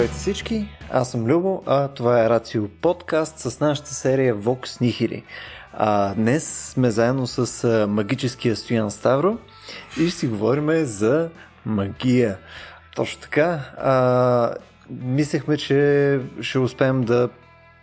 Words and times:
Здравейте 0.00 0.18
всички, 0.18 0.68
аз 0.90 1.10
съм 1.10 1.26
Любо, 1.26 1.62
а 1.66 1.88
това 1.88 2.24
е 2.24 2.28
Рацио 2.28 2.68
подкаст 2.68 3.38
с 3.38 3.60
нашата 3.60 3.94
серия 3.94 4.36
Vox 4.36 4.66
Nihili. 4.66 5.22
А, 5.72 6.14
днес 6.14 6.72
сме 6.72 6.90
заедно 6.90 7.26
с 7.26 7.64
а, 7.64 7.86
магическия 7.86 8.56
Стоян 8.56 8.90
Ставро 8.90 9.38
и 10.00 10.08
ще 10.08 10.18
си 10.18 10.26
говорим 10.26 10.84
за 10.84 11.30
магия. 11.66 12.38
Точно 12.96 13.20
така. 13.20 13.60
А, 13.78 14.54
мислехме, 14.90 15.56
че 15.56 16.20
ще 16.40 16.58
успеем 16.58 17.02
да 17.02 17.28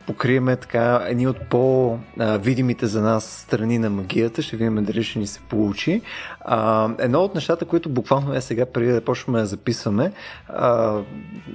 покриеме 0.08 0.56
така 0.56 1.06
едни 1.08 1.28
от 1.28 1.50
по-видимите 1.50 2.88
за 2.88 3.02
нас 3.02 3.26
страни 3.26 3.78
на 3.78 3.90
магията. 3.90 4.42
Ще 4.42 4.56
видим 4.56 4.84
дали 4.84 5.04
ще 5.04 5.20
ни 5.20 5.28
се 5.28 5.40
получи. 5.40 6.02
А, 6.42 6.90
едно 7.00 7.20
от 7.20 7.36
нещата, 7.36 7.66
които 7.66 7.90
буквално 7.90 8.34
е 8.34 8.42
сега, 8.42 8.66
преди 8.66 8.92
да 8.92 9.02
почнем 9.02 9.36
да 9.36 9.46
записваме, 9.46 10.12
а, 10.50 11.00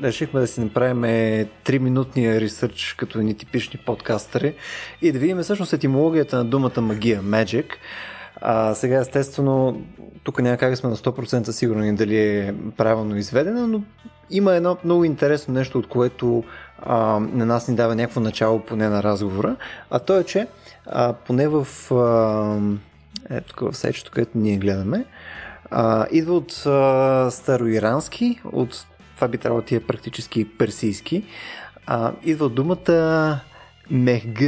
решихме 0.03 0.41
да 0.41 0.47
си 0.47 0.61
направим 0.61 1.03
3-минутния 1.65 2.41
ресърч 2.41 2.95
като 2.99 3.19
едни 3.19 3.35
типични 3.35 3.81
подкастери 3.87 4.55
и 5.03 5.13
да 5.13 5.19
видим 5.19 5.39
всъщност 5.39 5.73
етимологията 5.73 6.37
на 6.37 6.45
думата 6.45 6.81
магия, 6.81 7.23
magic. 7.23 7.67
А, 8.41 8.75
сега, 8.75 9.01
естествено, 9.01 9.83
тук 10.25 10.43
няма 10.43 10.57
как 10.57 10.77
сме 10.77 10.91
на 10.91 10.97
100% 10.97 11.51
сигурни 11.51 11.95
дали 11.95 12.19
е 12.19 12.55
правилно 12.77 13.17
изведена, 13.17 13.67
но 13.67 13.83
има 14.31 14.55
едно 14.55 14.77
много 14.85 15.05
интересно 15.05 15.55
нещо, 15.55 15.79
от 15.79 15.87
което 15.87 16.45
а, 16.83 17.21
на 17.21 17.47
нас 17.47 17.69
ни 17.69 17.75
дава 17.75 17.95
някакво 17.95 18.21
начало 18.21 18.61
поне 18.61 18.89
на 18.89 19.03
разговора, 19.03 19.57
а 19.91 19.99
то 19.99 20.19
е, 20.19 20.25
че 20.25 20.47
а, 20.87 21.13
поне 21.13 21.49
в 21.49 21.67
а, 21.91 23.37
е, 23.37 23.41
в 23.61 23.75
сечето, 23.75 24.11
където 24.11 24.39
ние 24.39 24.57
гледаме, 24.57 25.05
а, 25.71 26.07
идва 26.11 26.35
от 26.37 26.67
а, 26.67 27.29
староирански, 27.31 28.41
от 28.53 28.87
това 29.15 29.29
би 29.29 29.39
трябвало 29.39 29.63
ти 29.63 29.75
е 29.75 29.81
практически 29.81 30.49
персийски, 30.59 31.25
а, 31.87 32.13
идва 32.25 32.47
от 32.47 32.55
думата 32.55 33.41
мехг, 33.91 34.43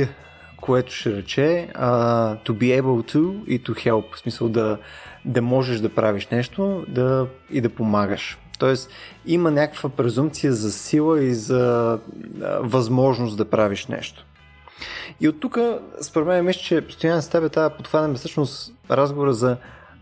което 0.64 0.92
ще 0.92 1.16
рече 1.16 1.68
uh, 1.74 2.46
to 2.46 2.52
be 2.52 2.82
able 2.82 3.14
to 3.14 3.44
и 3.46 3.62
to 3.62 3.70
help, 3.70 4.14
в 4.14 4.18
смисъл 4.18 4.48
да, 4.48 4.78
да 5.24 5.42
можеш 5.42 5.80
да 5.80 5.94
правиш 5.94 6.28
нещо 6.28 6.84
да, 6.88 7.26
и 7.50 7.60
да 7.60 7.68
помагаш. 7.68 8.38
Тоест 8.58 8.90
има 9.26 9.50
някаква 9.50 9.88
презумпция 9.88 10.52
за 10.52 10.72
сила 10.72 11.22
и 11.22 11.34
за 11.34 11.98
възможност 12.60 13.36
да 13.36 13.44
правиш 13.44 13.86
нещо. 13.86 14.24
И 15.20 15.28
от 15.28 15.40
тук, 15.40 15.58
според 16.00 16.28
мен, 16.28 16.44
мисля, 16.44 16.60
че 16.60 16.80
постоянно 16.80 17.22
с 17.22 17.28
тебе 17.28 17.48
трябва 17.48 17.70
подхванем 17.70 18.14
всъщност 18.14 18.72
разговора 18.90 19.32
за 19.32 19.56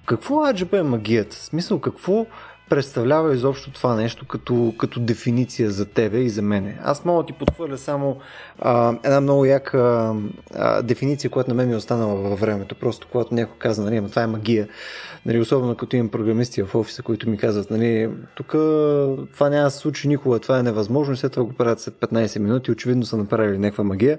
какво 0.06 0.44
аджаба 0.46 0.78
е 0.78 0.82
магията. 0.82 1.36
В 1.36 1.42
смисъл, 1.42 1.80
какво 1.80 2.26
представлява 2.70 3.34
изобщо 3.34 3.70
това 3.70 3.94
нещо 3.94 4.26
като, 4.26 4.74
като 4.78 5.00
дефиниция 5.00 5.70
за 5.70 5.86
тебе 5.86 6.18
и 6.18 6.30
за 6.30 6.42
мене. 6.42 6.78
Аз 6.84 7.04
мога 7.04 7.22
да 7.22 7.26
ти 7.26 7.32
подхвърля 7.32 7.78
само 7.78 8.16
а, 8.58 8.94
една 9.02 9.20
много 9.20 9.44
яка 9.44 10.14
а, 10.54 10.82
дефиниция, 10.82 11.30
която 11.30 11.50
на 11.50 11.54
мен 11.54 11.68
ми 11.68 11.74
е 11.74 11.76
останала 11.76 12.14
във 12.14 12.40
времето. 12.40 12.74
Просто 12.74 13.06
когато 13.12 13.34
някой 13.34 13.58
казва, 13.58 13.84
нали, 13.84 14.10
това 14.10 14.22
е 14.22 14.26
магия, 14.26 14.68
нали, 15.26 15.40
особено 15.40 15.76
като 15.76 15.96
имам 15.96 16.08
програмисти 16.08 16.62
в 16.62 16.74
офиса, 16.74 17.02
които 17.02 17.30
ми 17.30 17.38
казват, 17.38 17.70
нали, 17.70 18.10
тук 18.34 18.48
това 19.32 19.48
няма 19.50 19.64
да 19.64 19.70
се 19.70 19.78
случи 19.78 20.08
никога, 20.08 20.38
това 20.38 20.58
е 20.58 20.62
невъзможно, 20.62 21.16
след 21.16 21.32
това 21.32 21.44
го 21.44 21.52
правят 21.52 21.80
след 21.80 21.94
15 21.94 22.38
минути, 22.38 22.70
очевидно 22.70 23.04
са 23.04 23.16
направили 23.16 23.58
някаква 23.58 23.84
магия. 23.84 24.18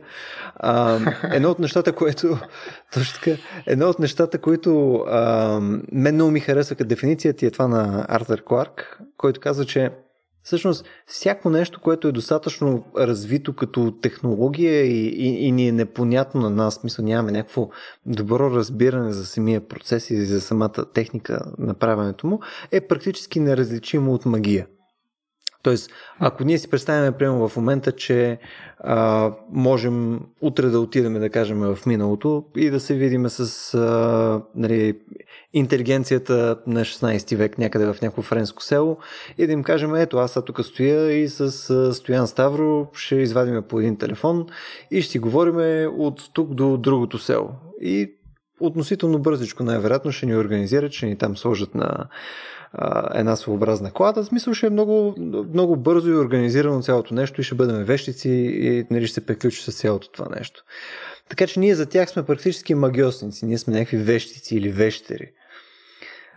А, 0.55 0.99
едно 1.31 1.49
от 1.49 1.59
нещата, 1.59 1.91
което 1.93 2.37
точно 2.93 3.19
така, 3.19 3.41
едно 3.67 3.89
от 3.89 3.99
нещата, 3.99 4.37
които 4.37 4.95
а, 4.95 5.59
мен 5.91 6.15
много 6.15 6.31
ми 6.31 6.39
харесва 6.39 6.75
като 6.75 6.87
дефиниция 6.87 7.35
е 7.41 7.51
това 7.51 7.67
на 7.67 8.05
Артър 8.09 8.43
Кларк, 8.43 8.99
който 9.17 9.39
казва, 9.39 9.65
че 9.65 9.91
всъщност 10.43 10.85
всяко 11.05 11.49
нещо, 11.49 11.81
което 11.81 12.07
е 12.07 12.11
достатъчно 12.11 12.85
развито 12.97 13.53
като 13.53 13.91
технология 14.01 14.85
и, 14.85 15.07
и, 15.07 15.47
и 15.47 15.51
ни 15.51 15.67
е 15.67 15.71
непонятно 15.71 16.41
на 16.41 16.49
нас, 16.49 16.83
мисля, 16.83 17.03
нямаме 17.03 17.31
някакво 17.31 17.69
добро 18.05 18.51
разбиране 18.51 19.13
за 19.13 19.25
самия 19.25 19.67
процес 19.67 20.09
и 20.09 20.25
за 20.25 20.41
самата 20.41 20.85
техника 20.93 21.45
на 21.57 21.73
правенето 21.73 22.27
му, 22.27 22.39
е 22.71 22.81
практически 22.81 23.39
неразличимо 23.39 24.13
от 24.13 24.25
магия. 24.25 24.67
Тоест, 25.63 25.91
ако 26.19 26.43
ние 26.43 26.57
си 26.57 26.69
представяме, 26.69 27.11
примерно 27.11 27.49
в 27.49 27.55
момента, 27.55 27.91
че 27.91 28.39
а, 28.79 29.31
можем 29.51 30.19
утре 30.41 30.67
да 30.67 30.79
отидем, 30.79 31.13
да 31.13 31.29
кажем, 31.29 31.59
в 31.59 31.79
миналото 31.85 32.45
и 32.57 32.69
да 32.69 32.79
се 32.79 32.93
видиме 32.93 33.29
с 33.29 33.73
а, 33.73 34.41
нали, 34.55 34.99
интелигенцията 35.53 36.57
на 36.67 36.81
16 36.81 37.35
век 37.35 37.57
някъде 37.57 37.85
в 37.85 38.01
някакво 38.01 38.21
френско 38.21 38.63
село 38.63 38.97
и 39.37 39.47
да 39.47 39.53
им 39.53 39.63
кажем, 39.63 39.95
ето 39.95 40.17
аз 40.17 40.39
тук 40.45 40.65
стоя 40.65 41.11
и 41.11 41.29
с 41.29 41.69
а, 41.69 41.93
Стоян 41.93 42.27
Ставро 42.27 42.87
ще 42.93 43.15
извадиме 43.15 43.61
по 43.61 43.79
един 43.79 43.97
телефон 43.97 44.45
и 44.91 45.01
ще 45.01 45.11
си 45.11 45.19
говориме 45.19 45.87
от 45.97 46.21
тук 46.33 46.53
до 46.53 46.77
другото 46.77 47.19
село. 47.19 47.49
И 47.81 48.13
относително 48.59 49.19
бързичко 49.19 49.63
най-вероятно 49.63 50.11
ще 50.11 50.25
ни 50.25 50.35
организират, 50.35 50.91
ще 50.91 51.05
ни 51.05 51.17
там 51.17 51.37
сложат 51.37 51.75
на 51.75 52.07
една 53.13 53.35
своеобразна 53.35 53.91
клада. 53.91 54.23
В 54.23 54.25
смисъл 54.25 54.53
ще 54.53 54.67
е 54.67 54.69
много, 54.69 55.15
много 55.53 55.75
бързо 55.75 56.09
и 56.09 56.15
организирано 56.15 56.81
цялото 56.81 57.13
нещо 57.13 57.41
и 57.41 57.43
ще 57.43 57.55
бъдем 57.55 57.83
вещици 57.83 58.29
и 58.29 58.85
нали, 58.91 59.07
ще 59.07 59.13
се 59.13 59.25
приключи 59.25 59.63
с 59.63 59.77
цялото 59.77 60.11
това 60.11 60.27
нещо. 60.35 60.63
Така 61.29 61.47
че 61.47 61.59
ние 61.59 61.75
за 61.75 61.85
тях 61.85 62.09
сме 62.09 62.25
практически 62.25 62.75
магиосници, 62.75 63.45
ние 63.45 63.57
сме 63.57 63.73
някакви 63.73 63.97
вещици 63.97 64.55
или 64.55 64.69
вещери. 64.69 65.31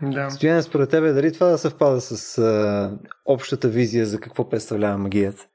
Да. 0.03 0.31
Стояне 0.31 0.63
според 0.63 0.91
тебе, 0.91 1.13
дали 1.13 1.33
това 1.33 1.47
да 1.47 1.59
съвпада 1.59 2.01
с 2.01 2.39
а, 2.39 2.99
общата 3.25 3.69
визия 3.69 4.07
за 4.07 4.21
какво 4.21 4.49
представлява 4.49 4.99
магията? 4.99 5.47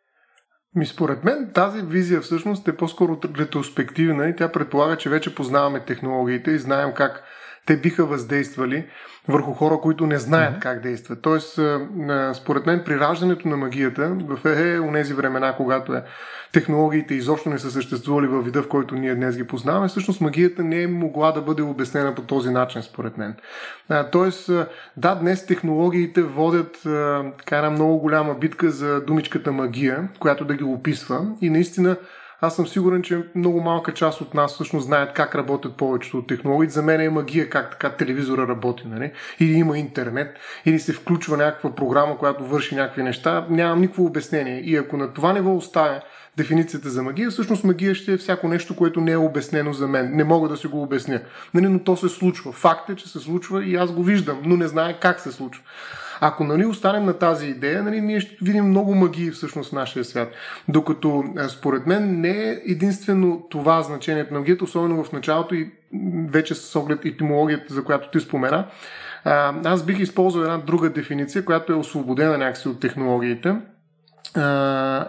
Ми 0.75 0.85
според 0.85 1.23
мен 1.23 1.51
тази 1.53 1.81
визия 1.81 2.21
всъщност 2.21 2.67
е 2.67 2.77
по-скоро 2.77 3.19
ретроспективна 3.39 4.27
и 4.27 4.35
тя 4.35 4.51
предполага, 4.51 4.97
че 4.97 5.09
вече 5.09 5.35
познаваме 5.35 5.85
технологиите 5.85 6.51
и 6.51 6.59
знаем 6.59 6.93
как 6.95 7.23
те 7.65 7.77
биха 7.77 8.05
въздействали 8.05 8.85
върху 9.27 9.53
хора, 9.53 9.77
които 9.81 10.07
не 10.07 10.17
знаят 10.17 10.55
mm-hmm. 10.55 10.61
как 10.61 10.81
действат. 10.81 11.21
Тоест, 11.21 11.59
според 12.33 12.65
мен, 12.65 12.81
при 12.85 12.99
раждането 12.99 13.47
на 13.47 13.57
магията, 13.57 14.17
в 14.27 14.45
е, 14.45 14.79
у 14.79 14.91
нези 14.91 15.13
времена, 15.13 15.55
когато 15.57 15.93
е, 15.93 16.03
технологиите 16.51 17.13
изобщо 17.13 17.49
не 17.49 17.59
са 17.59 17.71
съществували 17.71 18.27
във 18.27 18.45
вида, 18.45 18.63
в 18.63 18.67
който 18.67 18.95
ние 18.95 19.15
днес 19.15 19.37
ги 19.37 19.47
познаваме, 19.47 19.87
всъщност 19.87 20.21
магията 20.21 20.63
не 20.63 20.81
е 20.81 20.87
могла 20.87 21.31
да 21.31 21.41
бъде 21.41 21.61
обяснена 21.61 22.15
по 22.15 22.21
този 22.21 22.49
начин, 22.49 22.81
според 22.81 23.17
мен. 23.17 23.35
Тоест, 24.11 24.51
да, 24.97 25.15
днес 25.15 25.45
технологиите 25.45 26.21
водят 26.21 26.79
така 27.37 27.57
една 27.57 27.69
много 27.69 27.97
голяма 27.97 28.33
битка 28.33 28.71
за 28.71 29.01
думичката 29.01 29.51
магия, 29.51 30.09
която 30.19 30.45
да 30.45 30.53
ги 30.53 30.63
описва 30.63 31.27
и 31.41 31.49
наистина 31.49 31.97
аз 32.41 32.55
съм 32.55 32.67
сигурен, 32.67 33.01
че 33.01 33.23
много 33.35 33.61
малка 33.61 33.93
част 33.93 34.21
от 34.21 34.33
нас 34.33 34.53
всъщност 34.53 34.85
знаят 34.85 35.13
как 35.13 35.35
работят 35.35 35.77
повечето 35.77 36.17
от 36.17 36.27
технологии. 36.27 36.69
За 36.69 36.81
мен 36.81 37.01
е 37.01 37.09
магия 37.09 37.49
как 37.49 37.71
така 37.71 37.89
телевизора 37.89 38.47
работи, 38.47 38.83
нали? 38.87 39.11
Или 39.39 39.53
има 39.53 39.77
интернет, 39.77 40.37
или 40.65 40.79
се 40.79 40.93
включва 40.93 41.37
някаква 41.37 41.75
програма, 41.75 42.17
която 42.17 42.45
върши 42.45 42.75
някакви 42.75 43.03
неща. 43.03 43.45
Нямам 43.49 43.81
никакво 43.81 44.05
обяснение. 44.05 44.59
И 44.59 44.75
ако 44.75 44.97
на 44.97 45.13
това 45.13 45.33
ниво 45.33 45.55
оставя 45.55 46.01
дефиницията 46.37 46.89
за 46.89 47.03
магия, 47.03 47.29
всъщност 47.29 47.63
магия 47.63 47.95
ще 47.95 48.13
е 48.13 48.17
всяко 48.17 48.47
нещо, 48.47 48.75
което 48.75 49.01
не 49.01 49.11
е 49.11 49.17
обяснено 49.17 49.73
за 49.73 49.87
мен. 49.87 50.15
Не 50.15 50.23
мога 50.23 50.49
да 50.49 50.57
си 50.57 50.67
го 50.67 50.83
обясня. 50.83 51.21
Нали, 51.53 51.67
но 51.67 51.79
то 51.79 51.97
се 51.97 52.09
случва. 52.09 52.51
Факт 52.51 52.89
е, 52.89 52.95
че 52.95 53.09
се 53.09 53.19
случва 53.19 53.65
и 53.65 53.75
аз 53.75 53.91
го 53.91 54.03
виждам, 54.03 54.41
но 54.45 54.57
не 54.57 54.67
знае 54.67 54.99
как 54.99 55.19
се 55.19 55.31
случва. 55.31 55.63
Ако 56.23 56.43
нали, 56.43 56.65
останем 56.65 57.05
на 57.05 57.13
тази 57.13 57.47
идея, 57.47 57.83
нали, 57.83 58.01
ние 58.01 58.19
ще 58.19 58.37
видим 58.41 58.65
много 58.65 58.95
магии 58.95 59.31
всъщност 59.31 59.69
в 59.69 59.73
нашия 59.73 60.05
свят. 60.05 60.31
Докато 60.67 61.23
според 61.47 61.87
мен 61.87 62.21
не 62.21 62.29
е 62.29 62.61
единствено 62.67 63.47
това 63.49 63.81
значението 63.81 64.33
на 64.33 64.39
магията, 64.39 64.63
особено 64.63 65.03
в 65.03 65.11
началото 65.11 65.55
и 65.55 65.71
вече 66.29 66.55
с 66.55 66.75
оглед 66.75 67.05
етимологията, 67.05 67.73
за 67.73 67.83
която 67.83 68.09
ти 68.11 68.19
спомена. 68.19 68.67
Аз 69.65 69.85
бих 69.85 69.99
използвал 69.99 70.43
една 70.43 70.57
друга 70.57 70.89
дефиниция, 70.89 71.45
която 71.45 71.73
е 71.73 71.75
освободена 71.75 72.37
някакси 72.37 72.67
от 72.67 72.79
технологиите. 72.79 73.55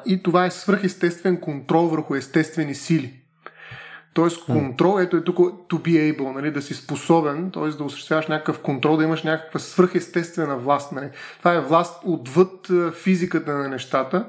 И 0.06 0.20
това 0.22 0.46
е 0.46 0.50
свръхестествен 0.50 1.40
контрол 1.40 1.86
върху 1.86 2.14
естествени 2.14 2.74
сили. 2.74 3.21
Тоест 4.14 4.44
контрол, 4.44 5.00
ето 5.00 5.16
е 5.16 5.24
тук 5.24 5.36
to 5.38 5.74
be 5.74 6.16
able, 6.16 6.34
нали, 6.34 6.50
да 6.50 6.62
си 6.62 6.74
способен, 6.74 7.50
т.е. 7.50 7.68
да 7.68 7.84
осъществяваш 7.84 8.26
някакъв 8.26 8.60
контрол, 8.60 8.96
да 8.96 9.04
имаш 9.04 9.22
някаква 9.22 9.60
свръхестествена 9.60 10.56
власт. 10.56 10.92
Нали. 10.92 11.08
Това 11.38 11.54
е 11.54 11.60
власт 11.60 12.02
отвъд 12.04 12.70
физиката 12.94 13.52
на 13.52 13.68
нещата, 13.68 14.24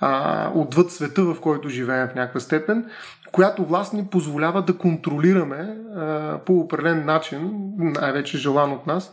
а, 0.00 0.50
отвъд 0.54 0.90
света, 0.90 1.24
в 1.24 1.40
който 1.40 1.68
живеем 1.68 2.08
в 2.08 2.14
някаква 2.14 2.40
степен, 2.40 2.90
която 3.32 3.64
власт 3.64 3.92
ни 3.92 4.06
позволява 4.06 4.62
да 4.62 4.78
контролираме 4.78 5.76
а, 5.96 6.38
по 6.46 6.60
определен 6.60 7.04
начин, 7.04 7.52
най-вече 7.78 8.38
желан 8.38 8.72
от 8.72 8.86
нас, 8.86 9.12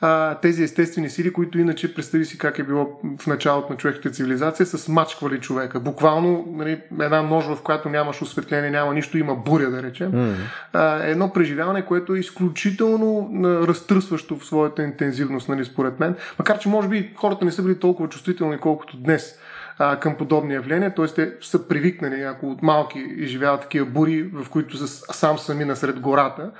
а, 0.00 0.34
тези 0.34 0.62
естествени 0.62 1.10
сили, 1.10 1.32
които 1.32 1.58
иначе 1.58 1.94
представи 1.94 2.24
си 2.24 2.38
как 2.38 2.58
е 2.58 2.62
било 2.62 3.00
в 3.18 3.26
началото 3.26 3.72
на 3.72 3.76
човешката 3.76 4.10
цивилизация, 4.10 4.66
са 4.66 4.78
смачквали 4.78 5.40
човека. 5.40 5.80
Буквално 5.80 6.44
нали, 6.48 6.80
една 7.00 7.22
ножа, 7.22 7.56
в 7.56 7.62
която 7.62 7.88
нямаш 7.88 8.22
осветление, 8.22 8.70
няма 8.70 8.94
нищо, 8.94 9.18
има 9.18 9.34
буря, 9.34 9.70
да 9.70 9.82
речем. 9.82 10.12
Mm. 10.12 10.34
А, 10.72 11.02
едно 11.02 11.32
преживяване, 11.32 11.84
което 11.84 12.14
е 12.14 12.18
изключително 12.18 13.30
разтръсващо 13.66 14.38
в 14.38 14.44
своята 14.44 14.82
интензивност, 14.82 15.48
нали, 15.48 15.64
според 15.64 16.00
мен. 16.00 16.14
Макар, 16.38 16.58
че 16.58 16.68
може 16.68 16.88
би 16.88 17.12
хората 17.16 17.44
не 17.44 17.52
са 17.52 17.62
били 17.62 17.78
толкова 17.78 18.08
чувствителни, 18.08 18.58
колкото 18.58 18.96
днес 18.96 19.38
а, 19.78 20.00
към 20.00 20.16
подобни 20.16 20.54
явления, 20.54 20.94
т.е. 20.94 21.06
те 21.06 21.32
са 21.40 21.68
привикнали, 21.68 22.22
ако 22.22 22.50
от 22.50 22.62
малки 22.62 22.98
изживяват 22.98 23.60
такива 23.60 23.86
бури, 23.86 24.22
в 24.22 24.50
които 24.50 24.76
са 24.76 24.88
сам 25.14 25.38
сами 25.38 25.64
насред 25.64 26.00
гората, 26.00 26.50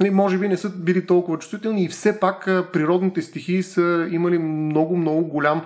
нали, 0.00 0.10
може 0.10 0.38
би 0.38 0.48
не 0.48 0.56
са 0.56 0.70
били 0.70 1.06
толкова 1.06 1.38
чувствителни 1.38 1.84
и 1.84 1.88
все 1.88 2.20
пак 2.20 2.44
природните 2.72 3.22
стихии 3.22 3.62
са 3.62 4.08
имали 4.10 4.38
много, 4.38 4.96
много 4.96 5.24
голям 5.24 5.62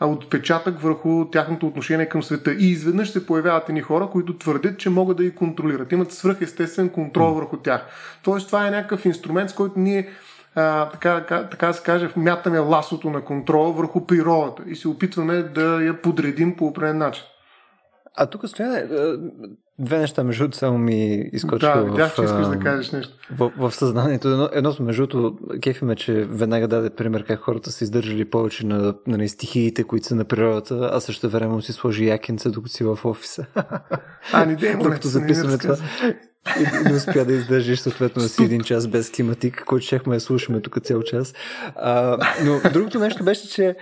отпечатък 0.00 0.80
върху 0.80 1.24
тяхното 1.24 1.66
отношение 1.66 2.08
към 2.08 2.22
света. 2.22 2.52
И 2.52 2.70
изведнъж 2.70 3.10
се 3.10 3.26
появяват 3.26 3.68
едни 3.68 3.80
хора, 3.80 4.08
които 4.12 4.38
твърдят, 4.38 4.78
че 4.78 4.90
могат 4.90 5.16
да 5.16 5.24
ги 5.24 5.34
контролират. 5.34 5.92
Имат 5.92 6.12
свръхестествен 6.12 6.88
контрол 6.88 7.34
върху 7.34 7.56
тях. 7.56 7.86
Тоест, 8.22 8.46
това 8.46 8.66
е 8.66 8.70
някакъв 8.70 9.04
инструмент, 9.04 9.50
с 9.50 9.54
който 9.54 9.78
ние 9.78 10.08
а, 10.54 10.88
така, 10.88 11.26
така, 11.50 11.72
се 11.72 11.82
каже, 11.82 12.06
вмятаме 12.06 12.58
ласото 12.58 13.10
на 13.10 13.24
контрола 13.24 13.72
върху 13.72 14.06
природата 14.06 14.62
и 14.66 14.76
се 14.76 14.88
опитваме 14.88 15.42
да 15.42 15.82
я 15.82 16.02
подредим 16.02 16.56
по 16.56 16.66
определен 16.66 16.98
начин. 16.98 17.24
А 18.16 18.26
тук 18.26 18.48
стоя 18.48 18.88
две 19.78 19.98
неща, 19.98 20.24
между 20.24 20.44
другото, 20.44 20.58
само 20.58 20.78
ми 20.78 21.30
изкочиха 21.32 21.78
да, 21.78 21.84
видях, 21.84 22.14
че 22.14 22.22
искаш 22.22 22.46
да 22.46 22.58
кажеш 22.58 22.92
нещо. 22.92 23.14
В, 23.36 23.52
в, 23.56 23.72
съзнанието. 23.72 24.28
Едно, 24.28 24.48
едното, 24.52 24.82
между 24.82 25.06
другото, 25.06 25.38
кефиме, 25.62 25.96
че 25.96 26.12
веднага 26.12 26.68
даде 26.68 26.90
пример 26.90 27.24
как 27.24 27.40
хората 27.40 27.70
са 27.70 27.84
издържали 27.84 28.24
повече 28.24 28.66
на, 28.66 28.94
на, 29.06 29.18
на 29.18 29.28
стихиите, 29.28 29.84
които 29.84 30.06
са 30.06 30.14
на 30.14 30.24
природата, 30.24 30.90
а 30.92 31.00
също 31.00 31.30
време 31.30 31.62
си 31.62 31.72
сложи 31.72 32.06
якенце, 32.06 32.50
докато 32.50 32.74
си 32.74 32.84
в 32.84 32.98
офиса. 33.04 33.46
А, 34.32 34.44
не 34.46 34.56
дей, 34.56 34.76
Докато 34.76 35.08
записваме 35.08 35.58
това. 35.58 35.76
И 36.60 36.88
не 36.88 36.94
успя 36.94 37.24
да 37.24 37.32
издържиш 37.32 37.78
съответно 37.78 38.22
да 38.22 38.28
си 38.28 38.44
един 38.44 38.60
час 38.60 38.88
без 38.88 39.10
климатик, 39.10 39.64
който 39.66 39.86
щехме 39.86 40.14
да 40.14 40.20
слушаме 40.20 40.60
тук 40.60 40.82
цял 40.82 41.02
час. 41.02 41.34
А, 41.76 42.18
но 42.44 42.60
другото 42.72 42.98
нещо 42.98 43.24
беше, 43.24 43.48
че 43.48 43.76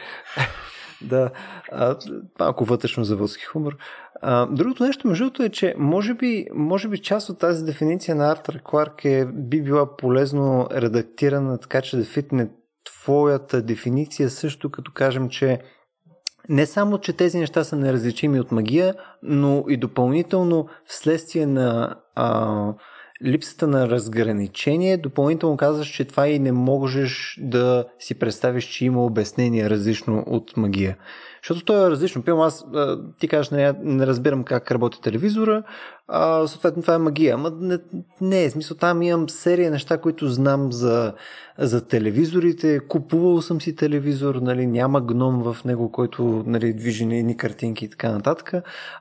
да, 1.02 1.30
а, 1.72 1.96
малко 2.40 2.64
вътрешно 2.64 3.04
заводски 3.04 3.44
хумор. 3.44 3.76
А, 4.22 4.46
другото 4.46 4.84
нещо, 4.84 5.08
между 5.08 5.24
другото, 5.24 5.42
е, 5.42 5.48
че 5.48 5.74
може 5.78 6.14
би, 6.14 6.46
може 6.54 6.88
би 6.88 6.98
част 6.98 7.28
от 7.28 7.38
тази 7.38 7.64
дефиниция 7.64 8.14
на 8.14 8.30
Артър 8.30 8.60
Кларк 8.64 9.04
е, 9.04 9.26
би 9.32 9.62
била 9.62 9.96
полезно 9.96 10.68
редактирана 10.72 11.58
така, 11.58 11.80
че 11.80 11.96
да 11.96 12.04
фитне 12.04 12.48
твоята 12.84 13.62
дефиниция 13.62 14.30
също, 14.30 14.70
като 14.70 14.92
кажем, 14.92 15.28
че 15.28 15.60
не 16.48 16.66
само, 16.66 16.98
че 16.98 17.12
тези 17.12 17.38
неща 17.38 17.64
са 17.64 17.76
неразличими 17.76 18.40
от 18.40 18.52
магия, 18.52 18.94
но 19.22 19.64
и 19.68 19.76
допълнително 19.76 20.68
вследствие 20.86 21.46
на 21.46 21.94
а, 22.14 22.74
липсата 23.24 23.66
на 23.66 23.88
разграничение, 23.88 24.96
допълнително 24.96 25.56
казваш, 25.56 25.88
че 25.88 26.04
това 26.04 26.28
и 26.28 26.38
не 26.38 26.52
можеш 26.52 27.38
да 27.42 27.84
си 27.98 28.18
представиш, 28.18 28.64
че 28.64 28.84
има 28.84 29.04
обяснение 29.04 29.70
различно 29.70 30.24
от 30.26 30.56
магия. 30.56 30.96
Защото 31.42 31.64
то 31.64 31.86
е 31.86 31.90
различно. 31.90 32.22
Пилм, 32.22 32.40
аз, 32.40 32.64
ти 33.18 33.28
кажеш, 33.28 33.50
не, 33.50 33.74
не 33.82 34.06
разбирам 34.06 34.44
как 34.44 34.70
работи 34.70 35.00
телевизора, 35.00 35.62
съответно 36.46 36.82
това 36.82 36.94
е 36.94 36.98
магия. 36.98 37.34
Ама 37.34 37.52
не, 37.60 37.78
не 38.20 38.44
е 38.44 38.50
смисъл. 38.50 38.76
Там 38.76 39.02
имам 39.02 39.28
серия 39.28 39.70
неща, 39.70 39.98
които 39.98 40.28
знам 40.28 40.72
за, 40.72 41.12
за 41.58 41.86
телевизорите. 41.86 42.80
Купувал 42.88 43.42
съм 43.42 43.60
си 43.60 43.76
телевизор, 43.76 44.34
нали, 44.34 44.66
няма 44.66 45.00
гном 45.00 45.52
в 45.52 45.64
него, 45.64 45.92
който 45.92 46.42
нали, 46.46 46.72
движи 46.72 47.06
ни 47.06 47.36
картинки 47.36 47.84
и 47.84 47.88
така 47.90 48.12
нататък. 48.12 48.52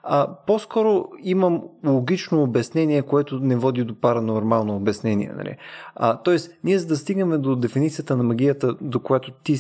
А, 0.04 0.28
по-скоро 0.48 1.06
имам 1.24 1.64
логично 1.86 2.44
обяснение, 2.44 3.02
което 3.02 3.40
не 3.40 3.56
води 3.56 3.84
до 3.84 3.96
паранормално 3.96 4.76
обяснение. 4.76 5.32
Нали. 5.38 5.58
А, 5.96 6.18
тоест, 6.18 6.52
ние 6.64 6.80
за 6.80 6.88
да 6.88 6.96
стигнем 6.96 7.42
до 7.42 7.56
дефиницията 7.56 8.18
на 8.18 8.24
магията, 8.24 8.76
до 8.82 9.00
която 9.00 9.32
ти 9.32 9.58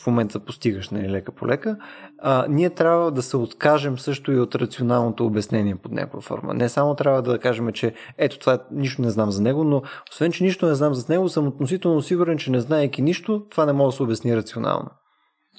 в 0.00 0.06
момента 0.06 0.40
постигаш 0.40 0.90
нали, 0.90 1.10
лека 1.10 1.32
по 1.32 1.46
лека, 1.46 1.76
а, 2.18 2.46
ние 2.48 2.70
трябва 2.70 3.10
да 3.10 3.22
се 3.22 3.36
откажем 3.36 3.98
също 3.98 4.32
и 4.32 4.40
от 4.40 4.54
рационалното 4.54 5.26
обяснение 5.26 5.76
под 5.76 5.92
някаква 5.92 6.20
форма. 6.20 6.54
Не 6.56 6.68
само 6.68 6.94
трябва 6.94 7.22
да 7.22 7.38
кажем, 7.38 7.72
че 7.72 7.94
ето 8.18 8.38
това 8.38 8.58
нищо 8.70 9.02
не 9.02 9.10
знам 9.10 9.30
за 9.30 9.42
него, 9.42 9.64
но 9.64 9.82
освен, 10.10 10.32
че 10.32 10.44
нищо 10.44 10.66
не 10.66 10.74
знам 10.74 10.94
за 10.94 11.12
него, 11.12 11.28
съм 11.28 11.46
относително 11.46 12.02
сигурен, 12.02 12.38
че 12.38 12.50
не 12.50 12.60
знаеки 12.60 13.02
нищо, 13.02 13.46
това 13.50 13.66
не 13.66 13.72
може 13.72 13.94
да 13.94 13.96
се 13.96 14.02
обясни 14.02 14.36
рационално. 14.36 14.90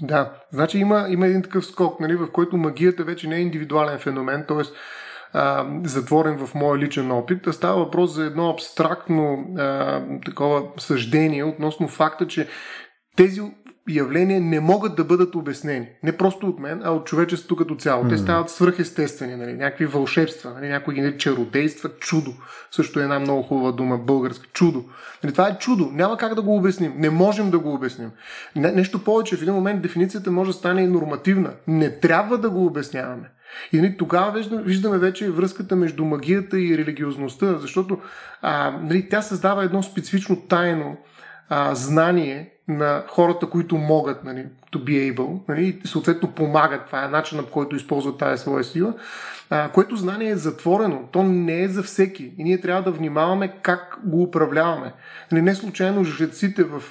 Да, 0.01 0.33
значи 0.51 0.77
има, 0.77 1.05
има 1.09 1.27
един 1.27 1.41
такъв 1.41 1.65
скок, 1.65 1.99
нали, 1.99 2.15
в 2.15 2.31
който 2.31 2.57
магията 2.57 3.03
вече 3.03 3.27
не 3.27 3.35
е 3.35 3.41
индивидуален 3.41 3.99
феномен, 3.99 4.45
т.е. 4.47 4.63
затворен 5.83 6.45
в 6.45 6.55
моя 6.55 6.77
личен 6.77 7.11
опит, 7.11 7.47
а 7.47 7.53
става 7.53 7.83
въпрос 7.83 8.13
за 8.13 8.25
едно 8.25 8.49
абстрактно 8.49 9.45
а, 9.57 10.01
такова 10.25 10.63
съждение 10.77 11.43
относно 11.43 11.87
факта, 11.87 12.27
че 12.27 12.47
тези 13.15 13.41
явления 13.89 14.41
не 14.41 14.59
могат 14.59 14.95
да 14.95 15.03
бъдат 15.03 15.35
обяснени. 15.35 15.87
Не 16.03 16.17
просто 16.17 16.47
от 16.47 16.59
мен, 16.59 16.81
а 16.83 16.91
от 16.91 17.05
човечеството 17.05 17.55
като 17.55 17.75
цяло. 17.75 18.03
Mm. 18.03 18.09
Те 18.09 18.17
стават 18.17 18.49
свръхестествени, 18.49 19.35
нали? 19.35 19.53
някакви 19.53 19.85
вълшебства, 19.85 20.51
нали? 20.53 20.67
някои 20.67 20.95
ги 20.95 21.17
чародейства, 21.17 21.89
чудо. 21.99 22.33
Също 22.71 22.99
е 22.99 23.03
една 23.03 23.19
много 23.19 23.43
хубава 23.43 23.71
дума, 23.71 23.97
българска. 23.97 24.47
Чудо. 24.53 24.83
Нали? 25.23 25.33
Това 25.33 25.47
е 25.47 25.57
чудо. 25.57 25.89
Няма 25.93 26.17
как 26.17 26.35
да 26.35 26.41
го 26.41 26.55
обясним. 26.55 26.93
Не 26.97 27.09
можем 27.09 27.51
да 27.51 27.59
го 27.59 27.73
обясним. 27.73 28.11
Не, 28.55 28.71
нещо 28.71 29.03
повече, 29.03 29.37
в 29.37 29.41
един 29.41 29.53
момент 29.53 29.81
дефиницията 29.81 30.31
може 30.31 30.51
да 30.51 30.57
стане 30.57 30.81
и 30.81 30.87
нормативна. 30.87 31.53
Не 31.67 31.99
трябва 31.99 32.37
да 32.37 32.49
го 32.49 32.65
обясняваме. 32.65 33.29
И 33.73 33.77
нали, 33.77 33.97
тогава 33.97 34.31
виждаме, 34.31 34.63
виждаме 34.63 34.97
вече 34.97 35.31
връзката 35.31 35.75
между 35.75 36.05
магията 36.05 36.59
и 36.59 36.77
религиозността, 36.77 37.57
защото 37.57 37.99
а, 38.41 38.71
нали, 38.81 39.09
тя 39.09 39.21
създава 39.21 39.63
едно 39.63 39.83
специфично 39.83 40.35
тайно 40.35 40.97
а, 41.49 41.75
знание 41.75 42.56
на 42.67 43.03
хората, 43.07 43.49
които 43.49 43.77
могат 43.77 44.23
нали, 44.23 44.45
to 44.73 44.83
be 44.83 45.15
able, 45.15 45.39
нали, 45.47 45.81
съответно 45.85 46.31
помагат. 46.31 46.85
Това 46.85 47.05
е 47.05 47.07
начинът, 47.07 47.45
по 47.45 47.51
който 47.51 47.75
използват 47.75 48.17
тази 48.17 48.41
своя 48.41 48.63
сила, 48.63 48.93
а, 49.49 49.69
което 49.69 49.95
знание 49.95 50.29
е 50.29 50.35
затворено. 50.35 51.03
То 51.11 51.23
не 51.23 51.61
е 51.61 51.67
за 51.67 51.83
всеки 51.83 52.31
и 52.37 52.43
ние 52.43 52.61
трябва 52.61 52.83
да 52.83 52.91
внимаваме 52.91 53.53
как 53.61 53.99
го 54.03 54.23
управляваме. 54.23 54.93
Нали, 55.31 55.41
не 55.41 55.55
случайно 55.55 56.03
жреците 56.03 56.63
в 56.63 56.83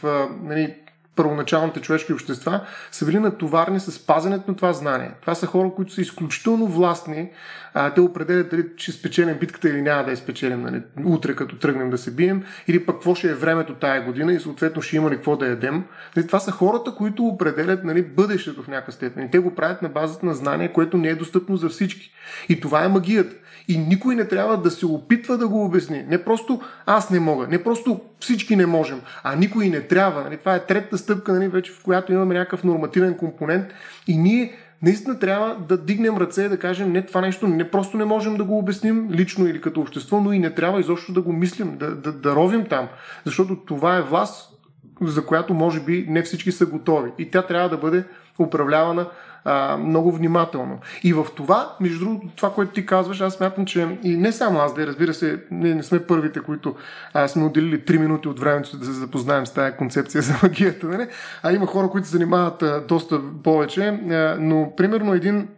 нали, 0.43 0.75
първоначалните 1.17 1.81
човешки 1.81 2.13
общества, 2.13 2.61
са 2.91 3.07
били 3.07 3.19
натоварни 3.19 3.81
с 3.81 4.07
пазенето 4.07 4.45
на 4.49 4.57
това 4.57 4.73
знание. 4.73 5.11
Това 5.21 5.35
са 5.35 5.47
хора, 5.47 5.71
които 5.77 5.93
са 5.93 6.01
изключително 6.01 6.67
властни. 6.67 7.31
А, 7.75 7.95
те 7.95 8.01
определят 8.01 8.51
дали 8.51 8.65
ще 8.77 8.93
спечелим 8.93 9.39
битката 9.39 9.69
или 9.69 9.83
няма 9.83 10.05
да 10.05 10.11
я 10.11 10.17
спечелим 10.17 10.63
нали, 10.63 10.83
утре, 11.05 11.35
като 11.35 11.59
тръгнем 11.59 11.91
да 11.91 11.99
се 11.99 12.11
бием, 12.11 12.45
или 12.69 12.87
пък 12.87 12.97
какво 12.97 13.15
ще 13.15 13.31
е 13.31 13.35
времето 13.35 13.75
тая 13.75 14.05
година 14.05 14.33
и 14.33 14.41
съответно 14.41 14.83
ще 14.83 14.97
има 14.97 15.11
ли 15.11 15.15
какво 15.15 15.37
да 15.37 15.47
ядем. 15.47 15.85
Нали, 16.17 16.27
това 16.27 16.41
са 16.41 16.51
хората, 16.51 16.95
които 16.95 17.27
определят 17.27 17.85
нали, 17.85 18.03
бъдещето 18.03 18.63
в 18.63 18.69
някаква 18.69 18.93
степен. 18.93 19.29
Те 19.33 19.39
го 19.39 19.55
правят 19.55 19.83
на 19.83 19.89
базата 19.89 20.27
на 20.27 20.35
знание, 20.35 20.73
което 20.73 20.97
не 20.97 21.09
е 21.09 21.15
достъпно 21.15 21.57
за 21.57 21.69
всички. 21.69 22.13
И 22.49 22.61
това 22.61 22.85
е 22.85 22.89
магията. 22.89 23.37
И 23.69 23.79
никой 23.79 24.15
не 24.15 24.29
трябва 24.29 24.57
да 24.57 24.71
се 24.71 24.87
опитва 24.87 25.39
да 25.39 25.49
го 25.49 25.65
обясни. 25.65 26.05
Не 26.09 26.25
просто 26.25 26.61
аз 26.87 27.11
не 27.11 27.21
мога, 27.21 27.47
не 27.47 27.63
просто 27.63 28.01
всички 28.21 28.57
не 28.57 28.67
можем, 28.67 29.01
а 29.23 29.37
никой 29.37 29.69
не 29.69 29.81
трябва. 29.81 30.23
Нали? 30.23 30.37
Това 30.37 30.55
е 30.55 30.67
третата 30.67 30.99
стъпка, 30.99 31.33
нали, 31.33 31.49
вече, 31.49 31.73
в 31.73 31.83
която 31.83 32.13
имаме 32.13 32.35
някакъв 32.35 32.65
нормативен 32.65 33.15
компонент 33.15 33.67
и 34.07 34.17
ние 34.17 34.53
наистина 34.83 35.19
трябва 35.19 35.57
да 35.69 35.79
дигнем 35.79 36.17
ръце 36.17 36.43
и 36.43 36.49
да 36.49 36.59
кажем, 36.59 36.93
не, 36.93 37.07
това 37.07 37.21
нещо 37.21 37.49
не 37.49 37.71
просто 37.71 37.97
не 37.97 38.05
можем 38.05 38.37
да 38.37 38.45
го 38.45 38.59
обясним 38.59 39.09
лично 39.11 39.47
или 39.47 39.61
като 39.61 39.81
общество, 39.81 40.21
но 40.21 40.33
и 40.33 40.39
не 40.39 40.55
трябва 40.55 40.81
изобщо 40.81 41.13
да 41.13 41.23
го 41.23 41.33
мислим, 41.33 41.77
да, 41.79 41.95
да, 41.95 42.13
да 42.13 42.35
ровим 42.35 42.65
там. 42.65 42.89
Защото 43.25 43.57
това 43.57 43.97
е 43.97 44.03
власт, 44.03 44.53
за 45.01 45.27
която 45.27 45.55
може 45.55 45.81
би 45.81 46.07
не 46.09 46.23
всички 46.23 46.53
са 46.53 46.67
готови. 46.67 47.11
И 47.19 47.31
тя 47.31 47.43
трябва 47.43 47.69
да 47.69 47.77
бъде 47.77 48.05
управлявана 48.39 49.09
а, 49.47 49.77
много 49.77 50.13
внимателно. 50.13 50.79
И 51.03 51.13
в 51.13 51.27
това, 51.37 51.77
между 51.81 51.99
другото, 51.99 52.29
това, 52.37 52.53
което 52.53 52.73
ти 52.73 52.87
казваш, 52.87 53.21
аз 53.21 53.35
смятам, 53.35 53.67
че 53.67 53.99
и 54.03 54.17
не 54.17 54.33
само 54.33 54.59
аз, 54.59 54.75
да 54.75 54.87
разбира 54.87 55.15
се, 55.15 55.43
не, 55.51 55.75
не 55.75 55.83
сме 55.83 56.07
първите, 56.07 56.41
които 56.41 56.75
а, 57.15 57.29
сме 57.29 57.45
отделили 57.45 57.81
3 57.81 57.99
минути 57.99 58.29
от 58.29 58.41
времето 58.41 58.77
да 58.77 58.85
се 58.85 58.93
запознаем 58.93 59.47
с 59.47 59.55
тази 59.55 59.77
концепция 59.77 60.23
за 60.23 60.35
магията, 60.43 60.87
нали? 60.87 61.09
а 61.43 61.53
има 61.53 61.67
хора, 61.67 61.89
които 61.89 62.07
се 62.07 62.13
занимават 62.13 62.63
а, 62.63 62.81
доста 62.89 63.21
повече, 63.45 63.87
а, 63.87 64.37
но 64.41 64.73
примерно 64.77 65.15
един 65.15 65.49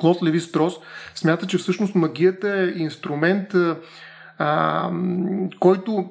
Клод 0.00 0.22
Леви 0.22 0.40
Строс 0.40 0.74
смята, 1.14 1.46
че 1.46 1.58
всъщност 1.58 1.94
магията 1.94 2.48
е 2.48 2.82
инструмент, 2.82 3.54
а, 4.38 4.90
който 5.60 6.08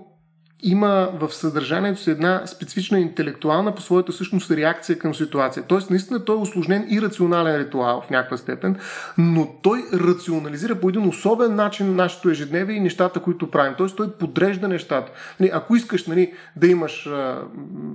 има 0.63 1.09
в 1.19 1.33
съдържанието 1.33 2.01
си 2.01 2.11
една 2.11 2.41
специфична 2.45 2.99
интелектуална 2.99 3.75
по 3.75 3.81
своята 3.81 4.13
същност 4.13 4.51
реакция 4.51 4.99
към 4.99 5.15
ситуация. 5.15 5.63
Тоест, 5.67 5.89
наистина 5.89 6.25
той 6.25 6.35
е 6.35 6.39
осложнен 6.39 6.87
и 6.89 7.01
рационален 7.01 7.55
ритуал 7.55 8.03
в 8.07 8.09
някаква 8.09 8.37
степен, 8.37 8.75
но 9.17 9.47
той 9.61 9.83
рационализира 9.93 10.75
по 10.75 10.89
един 10.89 11.07
особен 11.07 11.55
начин 11.55 11.95
нашето 11.95 12.29
ежедневие 12.29 12.75
и 12.75 12.79
нещата, 12.79 13.19
които 13.19 13.51
правим. 13.51 13.73
Тоест, 13.77 13.97
той 13.97 14.11
подрежда 14.11 14.67
нещата. 14.67 15.11
Нали, 15.39 15.51
ако 15.53 15.75
искаш 15.75 16.07
нали, 16.07 16.33
да 16.55 16.67
имаш 16.67 17.09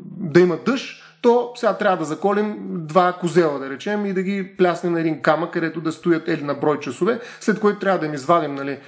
да 0.04 0.40
има 0.40 0.58
дъжд, 0.66 1.02
то 1.22 1.52
сега 1.56 1.76
трябва 1.76 1.96
да 1.96 2.04
заколим 2.04 2.56
два 2.72 3.12
козела, 3.12 3.58
да 3.58 3.70
речем, 3.70 4.06
и 4.06 4.12
да 4.12 4.22
ги 4.22 4.56
пляснем 4.56 4.92
на 4.92 5.00
един 5.00 5.22
камък, 5.22 5.52
където 5.52 5.80
да 5.80 5.92
стоят 5.92 6.28
или 6.28 6.42
на 6.42 6.54
брой 6.54 6.80
часове, 6.80 7.20
след 7.40 7.60
което 7.60 7.78
трябва 7.78 7.98
да 7.98 8.06
им 8.06 8.14
извадим 8.14 8.54
нали, 8.54 8.78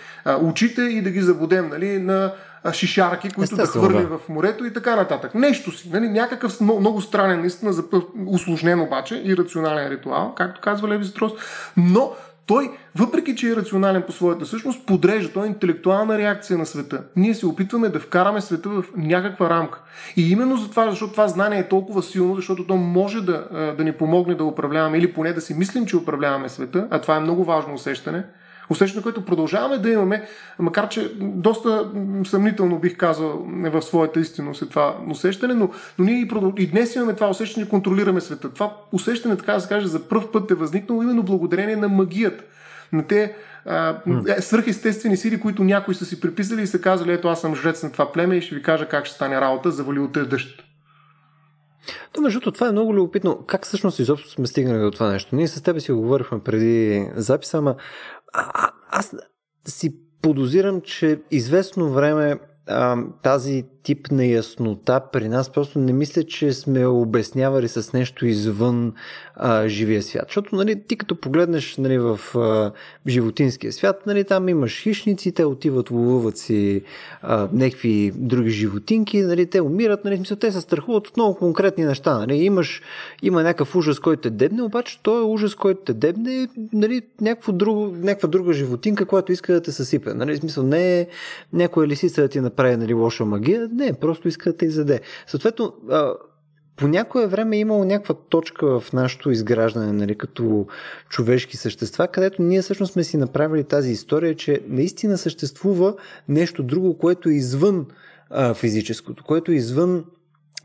очите 0.41 0.83
и 0.83 1.03
да 1.03 1.11
ги 1.11 1.21
забудем 1.21 1.69
нали, 1.69 1.99
на 1.99 2.33
шишарки, 2.73 3.31
които 3.31 3.55
Естествено, 3.55 3.89
да 3.89 3.89
хвърли 3.89 4.07
да. 4.07 4.19
в 4.19 4.29
морето 4.29 4.65
и 4.65 4.73
така 4.73 4.97
нататък. 4.97 5.35
Нещо 5.35 5.73
си. 5.73 5.91
Нали? 5.93 6.09
Някакъв 6.09 6.61
много, 6.61 6.81
много 6.81 7.01
странен, 7.01 7.41
наистина, 7.41 7.73
за 7.73 7.85
усложнен 8.27 8.81
обаче 8.81 9.23
и 9.25 9.37
рационален 9.37 9.89
ритуал, 9.89 10.35
както 10.35 10.61
казва 10.61 10.89
Леви 10.89 11.05
Строс, 11.05 11.33
но 11.77 12.13
той, 12.47 12.71
въпреки 12.95 13.37
че 13.37 13.51
е 13.51 13.57
рационален 13.57 14.03
по 14.03 14.13
своята 14.13 14.47
същност, 14.47 14.87
подрежда. 14.87 15.33
Той 15.33 15.47
е 15.47 15.49
интелектуална 15.49 16.19
реакция 16.19 16.59
на 16.59 16.67
света. 16.67 17.03
Ние 17.17 17.35
се 17.35 17.47
опитваме 17.47 17.89
да 17.89 18.01
вкараме 18.01 18.41
света 18.41 18.69
в 18.69 18.85
някаква 18.97 19.51
рамка. 19.51 19.81
И 20.17 20.31
именно 20.31 20.57
за 20.57 20.71
това, 20.71 20.91
защото 20.91 21.13
това 21.13 21.29
знание 21.29 21.59
е 21.59 21.69
толкова 21.69 22.03
силно, 22.03 22.35
защото 22.35 22.67
то 22.67 22.77
може 22.77 23.21
да, 23.21 23.49
да 23.79 23.85
ни 23.85 23.93
помогне 23.93 24.35
да 24.35 24.45
управляваме 24.45 24.99
или 24.99 25.13
поне 25.13 25.33
да 25.33 25.41
си 25.41 25.55
мислим, 25.55 25.87
че 25.87 25.97
управляваме 25.97 26.49
света, 26.49 26.89
а 26.91 27.01
това 27.01 27.17
е 27.17 27.21
много 27.21 27.45
важно 27.45 27.75
усещане– 27.75 28.25
Усещане, 28.71 29.03
което 29.03 29.25
продължаваме 29.25 29.79
да 29.79 29.91
имаме, 29.91 30.27
макар 30.59 30.89
че 30.89 31.13
доста 31.21 31.91
съмнително 32.27 32.79
бих 32.79 32.97
казал 32.97 33.47
в 33.49 33.83
своята 33.83 34.21
истинност 34.21 34.63
е 34.63 34.67
това 34.67 34.97
усещане, 35.11 35.55
но, 35.55 35.71
но 35.99 36.05
ние 36.05 36.21
и, 36.21 36.29
продъл... 36.29 36.53
и 36.59 36.67
днес 36.67 36.95
имаме 36.95 37.15
това 37.15 37.29
усещане, 37.29 37.69
контролираме 37.69 38.21
света. 38.21 38.51
Това 38.51 38.73
усещане, 38.93 39.37
така 39.37 39.53
да 39.53 39.61
се 39.61 39.69
каже, 39.69 39.87
за 39.87 40.09
първ 40.09 40.33
път 40.33 40.51
е 40.51 40.55
възникнало 40.55 41.03
именно 41.03 41.23
благодарение 41.23 41.77
на 41.77 41.89
магията. 41.89 42.45
На 42.93 43.07
те 43.07 43.37
а, 43.67 43.99
mm. 44.09 44.41
свръхестествени 44.41 45.17
сили, 45.17 45.41
които 45.41 45.65
някои 45.65 45.95
са 45.95 46.05
си 46.05 46.21
приписали 46.21 46.63
и 46.63 46.67
са 46.67 46.81
казали, 46.81 47.13
ето 47.13 47.29
аз 47.29 47.41
съм 47.41 47.55
жрец 47.55 47.83
на 47.83 47.93
това 47.93 48.13
племе 48.13 48.37
и 48.37 48.43
ще 48.43 48.55
ви 48.55 48.63
кажа 48.63 48.89
как 48.89 49.07
ще 49.07 49.15
стане 49.15 49.41
работа, 49.41 49.71
завали 49.71 49.99
от 49.99 50.13
дъжд. 50.13 50.64
То, 52.13 52.21
между 52.21 52.41
това 52.41 52.69
е 52.69 52.73
много 52.73 52.95
любопитно. 52.95 53.45
Как 53.47 53.65
всъщност 53.65 53.99
изобщо 53.99 54.31
сме 54.31 54.47
стигнали 54.47 54.81
до 54.81 54.91
това 54.91 55.11
нещо? 55.11 55.37
Ние 55.37 55.49
с 55.49 55.63
тебе 55.63 55.81
си 55.81 55.93
го 55.93 56.01
говорихме 56.01 56.39
преди 56.39 57.09
записа, 57.17 57.59
ама 57.59 57.75
а, 58.33 58.71
аз 58.91 59.17
си 59.67 59.97
подозирам, 60.23 60.81
че 60.81 61.21
известно 61.31 61.91
време 61.91 62.39
а, 62.67 62.97
тази 63.23 63.65
тип 63.85 64.11
на 64.11 64.27
яснота 64.27 65.01
при 65.13 65.29
нас 65.29 65.51
просто 65.51 65.79
не 65.79 65.93
мисля, 65.93 66.25
че 66.25 66.53
сме 66.53 66.87
обяснявали 66.87 67.69
с 67.69 67.93
нещо 67.93 68.27
извън 68.27 68.93
а, 69.37 69.69
живия 69.69 70.03
свят. 70.03 70.25
Защото 70.29 70.57
нали, 70.57 70.83
ти 70.83 70.97
като 70.97 71.17
погледнеш 71.17 71.77
нали, 71.77 71.99
в 71.99 72.21
а, 72.35 72.73
животинския 73.07 73.73
свят, 73.73 74.03
нали, 74.07 74.25
там 74.25 74.49
имаш 74.49 74.83
хищници, 74.83 75.33
те 75.33 75.45
отиват, 75.45 75.91
ловуват 75.91 76.39
си 76.39 76.83
а, 77.23 77.49
някакви 77.53 78.13
други 78.15 78.51
животинки, 78.51 79.21
нали, 79.21 79.47
те 79.47 79.61
умират, 79.61 80.05
нали, 80.05 80.17
смисъл, 80.17 80.37
те 80.37 80.53
се 80.53 80.61
страхуват 80.61 81.09
от 81.09 81.17
много 81.17 81.39
конкретни 81.39 81.85
неща. 81.85 82.19
Нали. 82.19 82.37
Имаш, 82.37 82.83
има 83.23 83.43
някакъв 83.43 83.77
ужас, 83.77 83.99
който 83.99 84.23
те 84.23 84.31
дебне, 84.31 84.63
обаче 84.63 85.01
той 85.03 85.21
е 85.21 85.25
ужас, 85.25 85.55
който 85.55 85.81
те 85.81 85.93
дебне 85.93 86.49
нали, 86.73 87.03
друго, 87.49 87.97
някаква 87.99 88.29
друга 88.29 88.53
животинка, 88.53 89.07
която 89.07 89.33
иска 89.33 89.53
да 89.53 89.63
те 89.63 89.73
съсипе. 89.73 90.15
Нали, 90.15 90.37
смисъл, 90.37 90.65
не 90.65 91.01
е 91.01 91.07
някоя 91.53 91.89
лисица 91.89 92.23
да 92.23 92.29
ти 92.29 92.41
направи 92.41 92.77
нали, 92.77 92.95
лоша 92.95 93.25
магия, 93.25 93.69
не, 93.75 93.93
просто 93.93 94.29
иска 94.29 94.51
да 94.51 94.57
те 94.57 94.67
изяде. 94.67 95.01
Съответно, 95.27 95.73
по 96.77 96.89
някое 96.89 97.27
време 97.27 97.57
е 97.57 97.61
имало 97.61 97.85
някаква 97.85 98.15
точка 98.15 98.81
в 98.81 98.93
нашето 98.93 99.31
изграждане, 99.31 99.93
нали, 99.93 100.19
като 100.19 100.67
човешки 101.09 101.57
същества, 101.57 102.09
където 102.09 102.43
ние 102.43 102.63
всъщност 102.63 102.93
сме 102.93 103.05
си 103.05 103.17
направили 103.17 103.65
тази 103.65 103.91
история, 103.91 104.35
че 104.35 104.61
наистина 104.69 105.19
съществува 105.19 105.95
нещо 106.29 106.63
друго, 106.63 106.99
което 106.99 107.29
е 107.29 107.33
извън 107.33 107.87
а, 108.31 108.55
физическото, 108.55 109.25
което 109.25 109.53
е 109.53 109.55
извън 109.55 110.05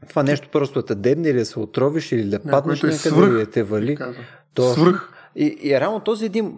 това 0.10 0.24
нещо 0.24 0.50
просто 0.51 0.80
да 0.80 0.86
те 0.86 0.96
дебне 0.96 1.30
или 1.30 1.38
да 1.38 1.46
се 1.46 1.60
отровиш 1.60 2.12
или 2.12 2.24
да 2.24 2.39
паднеш 2.39 2.84
е 2.84 2.88
някъде 2.88 3.25
или 3.25 3.46
да 3.46 3.46
те 3.46 3.63
вали. 3.63 3.98
То, 4.54 4.74
свръх. 4.74 5.13
И, 5.36 5.58
и 5.62 5.80
реално 5.80 6.00
този 6.00 6.25
един 6.25 6.58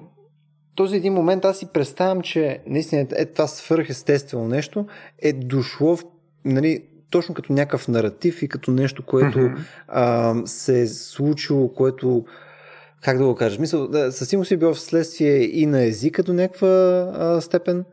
този 0.75 0.95
един 0.95 1.13
момент 1.13 1.45
аз 1.45 1.59
си 1.59 1.67
представям, 1.73 2.21
че 2.21 2.59
наистина 2.67 3.07
е 3.15 3.25
това 3.25 3.47
свърхестествено 3.47 4.47
нещо 4.47 4.85
е 5.19 5.33
дошло 5.33 5.95
в, 5.95 6.03
нали, 6.45 6.83
точно 7.09 7.35
като 7.35 7.53
някакъв 7.53 7.87
наратив 7.87 8.41
и 8.41 8.47
като 8.47 8.71
нещо, 8.71 9.03
което 9.05 9.39
mm-hmm. 9.39 9.57
а, 9.87 10.35
се 10.45 10.81
е 10.81 10.87
случило, 10.87 11.73
което 11.73 12.25
как 13.01 13.17
да 13.17 13.25
го 13.25 13.35
кажа, 13.35 13.61
мисъл, 13.61 13.87
да, 13.87 14.11
със 14.11 14.29
сигурност 14.29 14.51
е 14.51 14.57
било 14.57 14.73
вследствие 14.73 15.37
и 15.37 15.65
на 15.65 15.83
езика 15.83 16.23
до 16.23 16.33
някаква 16.33 16.67
а, 17.13 17.41
степен, 17.41 17.85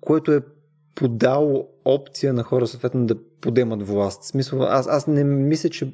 което 0.00 0.32
е 0.32 0.40
подало 0.94 1.68
опция 1.84 2.32
на 2.32 2.42
хора 2.42 2.66
съответно 2.66 3.06
да 3.06 3.14
подемат 3.40 3.88
власт. 3.88 4.22
В 4.22 4.26
смисъл, 4.26 4.62
аз, 4.62 4.86
аз 4.88 5.06
не 5.06 5.24
мисля, 5.24 5.68
че 5.68 5.92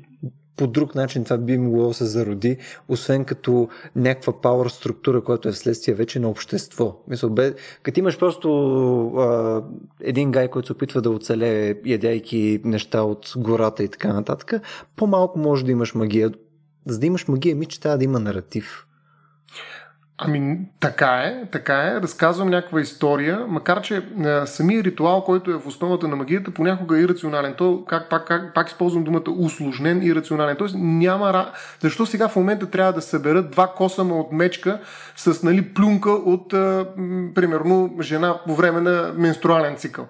по 0.57 0.67
друг 0.67 0.95
начин 0.95 1.25
това 1.25 1.39
би 1.39 1.59
могло 1.59 1.89
да 1.89 1.95
се 1.95 2.05
зароди, 2.05 2.57
освен 2.89 3.25
като 3.25 3.69
някаква 3.97 4.41
пауър 4.41 4.69
структура, 4.69 5.25
която 5.25 5.49
е 5.49 5.53
вследствие 5.53 5.95
вече 5.95 6.21
на 6.21 6.29
общество. 6.29 6.97
Мисъл, 7.09 7.31
бе, 7.31 7.55
като 7.83 8.01
имаш 8.01 8.19
просто 8.19 8.49
а, 9.07 9.63
един 10.01 10.31
гай, 10.31 10.49
който 10.49 10.67
се 10.67 10.73
опитва 10.73 11.03
да 11.03 11.11
оцелее, 11.11 11.75
ядяйки 11.85 12.61
неща 12.65 13.03
от 13.03 13.33
гората 13.37 13.85
и 13.85 13.89
така 13.89 14.13
нататък, 14.13 14.53
по-малко 14.97 15.39
може 15.39 15.65
да 15.65 15.73
имаш 15.73 15.95
магия. 15.95 16.31
За 16.87 16.99
да 16.99 17.07
имаш 17.07 17.29
магия, 17.29 17.57
ми 17.57 17.67
че 17.67 17.81
трябва 17.81 17.99
да 17.99 18.05
има 18.05 18.21
наратив. 18.21 18.87
Ами, 20.19 20.59
така 20.81 21.07
е, 21.07 21.47
така 21.53 21.83
е. 21.83 22.01
Разказвам 22.01 22.49
някаква 22.49 22.81
история, 22.81 23.45
макар 23.49 23.83
че 23.83 24.03
а, 24.25 24.47
самия 24.47 24.85
ритуал, 24.85 25.25
който 25.25 25.51
е 25.51 25.59
в 25.59 25.67
основата 25.67 26.09
на 26.09 26.17
магията, 26.17 26.51
понякога 26.51 26.99
е 26.99 27.03
ирационален. 27.03 27.55
То, 27.59 27.85
как, 27.89 28.09
пак, 28.09 28.27
как, 28.27 28.55
пак 28.55 28.69
използвам 28.69 29.05
думата 29.05 29.31
усложнен 29.39 30.03
и 30.03 30.15
рационален. 30.15 30.57
Тоест 30.57 30.75
няма... 30.79 31.53
Защо 31.81 32.07
сега 32.07 32.29
в 32.29 32.37
момента 32.37 32.71
трябва 32.71 32.93
да 32.93 33.03
съберат 33.03 33.51
два 33.51 33.67
косама 33.67 34.21
от 34.21 34.33
мечка 34.33 34.81
с 35.17 35.43
нали, 35.43 35.75
плюнка 35.75 36.11
от, 36.11 36.53
а, 36.53 36.87
примерно, 37.35 37.97
жена 38.01 38.39
по 38.47 38.55
време 38.55 38.81
на 38.81 39.13
менструален 39.17 39.77
цикъл? 39.77 40.07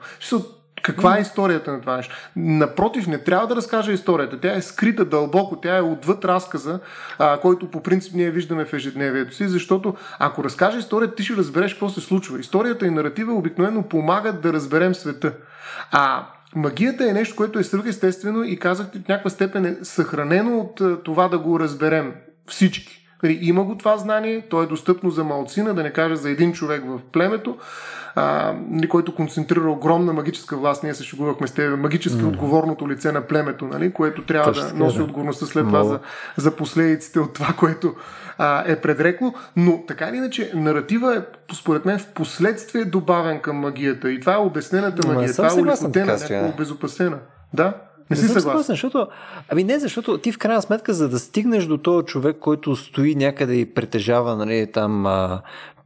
Каква 0.85 1.19
е 1.19 1.21
историята 1.21 1.73
на 1.73 1.81
това 1.81 1.97
нещо? 1.97 2.15
Напротив, 2.37 3.07
не 3.07 3.19
трябва 3.19 3.47
да 3.47 3.57
разкажа 3.57 3.93
историята. 3.93 4.41
Тя 4.41 4.55
е 4.55 4.63
скрита 4.63 5.05
дълбоко, 5.05 5.61
тя 5.61 5.77
е 5.77 5.81
отвъд 5.81 6.25
разказа, 6.25 6.81
а, 7.19 7.41
който 7.41 7.71
по 7.71 7.83
принцип 7.83 8.15
ние 8.15 8.31
виждаме 8.31 8.65
в 8.65 8.73
ежедневието 8.73 9.35
си, 9.35 9.49
защото 9.49 9.97
ако 10.19 10.45
разкажа 10.45 10.79
историята, 10.79 11.15
ти 11.15 11.23
ще 11.23 11.37
разбереш 11.37 11.73
какво 11.73 11.89
се 11.89 12.01
случва. 12.01 12.41
Историята 12.41 12.87
и 12.87 12.91
наратива 12.91 13.35
обикновено 13.35 13.83
помагат 13.83 14.41
да 14.41 14.53
разберем 14.53 14.95
света. 14.95 15.33
А 15.93 16.27
магията 16.55 17.11
е 17.11 17.13
нещо, 17.13 17.37
което 17.37 17.59
е 17.59 17.65
свръхестествено 17.65 18.45
и 18.45 18.59
казахте 18.59 18.99
в 18.99 19.09
някаква 19.09 19.31
степен 19.31 19.65
е 19.65 19.77
съхранено 19.83 20.59
от 20.59 21.05
това 21.05 21.29
да 21.29 21.39
го 21.39 21.61
разберем 21.61 22.15
всички. 22.47 23.04
Нали, 23.25 23.39
има 23.43 23.65
го 23.65 23.77
това 23.79 23.97
знание, 23.97 24.41
то 24.51 24.63
е 24.63 24.67
достъпно 24.67 25.11
за 25.11 25.25
малцина, 25.25 25.75
да 25.75 25.83
не 25.83 25.93
кажа 25.93 26.17
за 26.17 26.31
един 26.31 26.53
човек 26.53 26.83
в 26.87 27.01
племето, 27.13 27.57
а, 28.15 28.55
нали, 28.71 28.89
който 28.89 29.15
концентрира 29.15 29.71
огромна 29.71 30.13
магическа 30.13 30.57
власт. 30.57 30.83
Ние 30.83 30.95
се 30.95 31.05
шегувахме 31.05 31.47
с 31.47 31.53
теб, 31.53 31.79
магически 31.79 32.23
mm. 32.23 32.29
отговорното 32.29 32.89
лице 32.89 33.13
на 33.13 33.21
племето, 33.21 33.65
нали, 33.65 33.93
което 33.93 34.25
трябва 34.25 34.53
Точно, 34.53 34.69
да 34.69 34.85
носи 34.85 34.99
да. 34.99 35.05
отговорността 35.05 35.47
след 35.47 35.67
това 35.67 35.85
за, 35.85 35.99
за 36.37 36.57
последиците 36.57 37.21
от 37.21 37.35
това, 37.35 37.55
което 37.59 37.95
а, 38.39 38.65
е 38.67 38.81
предрекло. 38.81 39.35
Но 39.57 39.83
така 39.87 40.09
или 40.09 40.17
иначе, 40.17 40.53
наратива 40.55 41.17
е, 41.17 41.21
според 41.55 41.85
мен, 41.85 41.99
в 41.99 42.07
последствие 42.15 42.85
добавен 42.85 43.41
към 43.41 43.57
магията. 43.57 44.11
И 44.11 44.21
това 44.21 44.35
е 44.35 44.39
обяснената 44.39 45.09
магия. 45.09 45.33
Това 45.33 45.49
е 45.49 45.61
улекотена, 45.61 46.53
обезопасена. 46.55 47.19
Да? 47.55 47.75
Не 48.11 48.17
си 48.17 48.29
съгласен, 48.29 48.73
защото... 48.73 49.09
Ами 49.49 49.65
не, 49.65 49.79
защото 49.79 50.19
ти 50.19 50.33
в 50.33 50.39
крайна 50.39 50.63
сметка, 50.63 50.95
за 50.95 51.09
да 51.09 51.19
стигнеш 51.19 51.65
до 51.65 51.79
този 51.79 52.07
човек, 52.07 52.37
който 52.41 52.77
стои 52.77 53.15
някъде 53.15 53.55
и 53.55 53.75
притежава 53.75 54.37
нали, 54.37 54.73
там 54.73 55.07
а, 55.07 55.41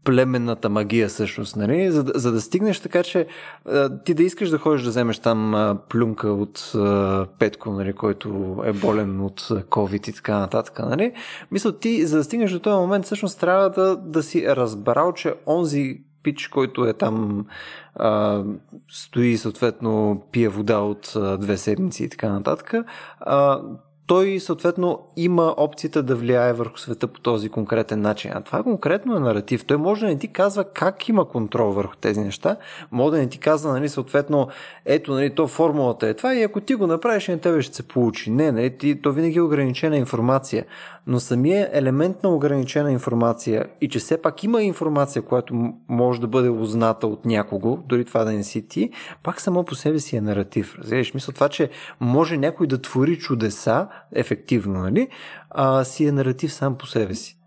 племенната 0.05 0.69
магия 0.69 1.09
всъщност, 1.09 1.57
нали? 1.57 1.91
За, 1.91 2.05
за 2.15 2.33
да 2.33 2.41
стигнеш 2.41 2.81
така, 2.81 3.03
че 3.03 3.27
а, 3.67 3.99
ти 3.99 4.15
да 4.15 4.23
искаш 4.23 4.51
да 4.51 4.59
ходиш 4.59 4.83
да 4.83 4.91
вземеш 4.91 5.19
там 5.19 5.55
а, 5.55 5.79
плюнка 5.89 6.29
от 6.29 6.73
а, 6.75 7.27
Петко, 7.39 7.71
нали, 7.71 7.93
който 7.93 8.57
е 8.65 8.73
болен 8.73 9.21
от 9.21 9.41
COVID 9.49 10.09
и 10.09 10.13
така 10.13 10.39
нататък, 10.39 10.79
нали? 10.79 11.13
Мисля, 11.51 11.79
ти 11.79 12.07
за 12.07 12.17
да 12.17 12.25
стигнеш 12.25 12.51
до 12.51 12.59
този 12.59 12.81
момент 12.81 13.05
всъщност 13.05 13.41
трябва 13.41 13.71
да, 13.71 13.97
да 13.97 14.23
си 14.23 14.47
разбрал, 14.47 15.13
че 15.13 15.35
онзи 15.47 16.01
пич, 16.29 16.49
който 16.49 16.85
е 16.85 16.93
там 16.93 17.47
а, 17.95 18.43
стои 18.89 19.37
съответно 19.37 20.23
пие 20.33 20.49
вода 20.49 20.79
от 20.79 21.13
а, 21.17 21.39
две 21.39 21.57
седмици 21.57 22.05
и 22.05 22.09
така 22.09 22.29
нататък, 22.29 22.75
а, 23.21 23.61
той 24.07 24.41
съответно 24.41 25.01
има 25.17 25.55
опцията 25.57 26.03
да 26.03 26.17
влияе 26.17 26.53
върху 26.53 26.79
света 26.79 27.07
по 27.07 27.21
този 27.21 27.49
конкретен 27.49 28.01
начин. 28.01 28.31
А 28.35 28.41
това 28.41 28.63
конкретно 28.63 29.17
е 29.17 29.21
наратив. 29.21 29.65
Той 29.65 29.77
може 29.77 30.01
да 30.01 30.07
не 30.07 30.19
ти 30.19 30.29
казва 30.29 30.65
как 30.65 31.09
има 31.09 31.29
контрол 31.29 31.73
върху 31.73 31.97
тези 31.97 32.21
неща, 32.21 32.57
може 32.91 33.17
да 33.17 33.19
не 33.19 33.29
ти 33.29 33.39
казва, 33.39 33.73
нали, 33.73 33.89
съответно, 33.89 34.49
ето, 34.85 35.13
нали, 35.13 35.35
то 35.35 35.49
формулата 35.49 36.09
е 36.09 36.15
това 36.15 36.35
и 36.35 36.43
ако 36.43 36.61
ти 36.61 36.75
го 36.75 36.87
направиш, 36.87 37.29
на 37.29 37.39
тебе 37.39 37.63
ще 37.63 37.77
се 37.77 37.89
получи. 37.89 38.31
Не, 38.31 38.53
нали, 38.53 38.79
ти, 38.79 39.03
то 39.03 39.13
винаги 39.13 39.39
е 39.39 39.43
ограничена 39.43 39.97
информация. 39.97 40.65
Но 41.11 41.21
самия 41.21 41.71
елемент 41.73 42.23
на 42.23 42.29
ограничена 42.29 42.93
информация 42.93 43.67
и 43.81 43.89
че 43.89 43.99
все 43.99 44.23
пак 44.23 44.45
има 44.45 44.63
информация, 44.63 45.23
която 45.23 45.73
може 45.89 46.21
да 46.21 46.27
бъде 46.27 46.49
узната 46.49 47.07
от 47.07 47.25
някого, 47.25 47.77
дори 47.87 48.05
това 48.05 48.25
да 48.25 48.33
не 48.33 48.45
си 48.45 48.69
ти, 48.69 48.91
пак 49.23 49.41
само 49.41 49.65
по 49.65 49.75
себе 49.75 49.99
си 49.99 50.17
е 50.17 50.21
наратив. 50.21 50.79
Разбираш, 50.79 51.15
мисля 51.15 51.33
това, 51.33 51.49
че 51.49 51.71
може 52.01 52.37
някой 52.37 52.67
да 52.67 52.83
твори 52.83 53.19
чудеса, 53.19 53.89
ефективно, 54.13 54.81
нали, 54.81 55.09
а, 55.51 55.85
си 55.85 56.07
е 56.07 56.13
наратив 56.13 56.53
сам 56.53 56.79
по 56.79 56.87
себе 56.87 57.15
си. 57.15 57.39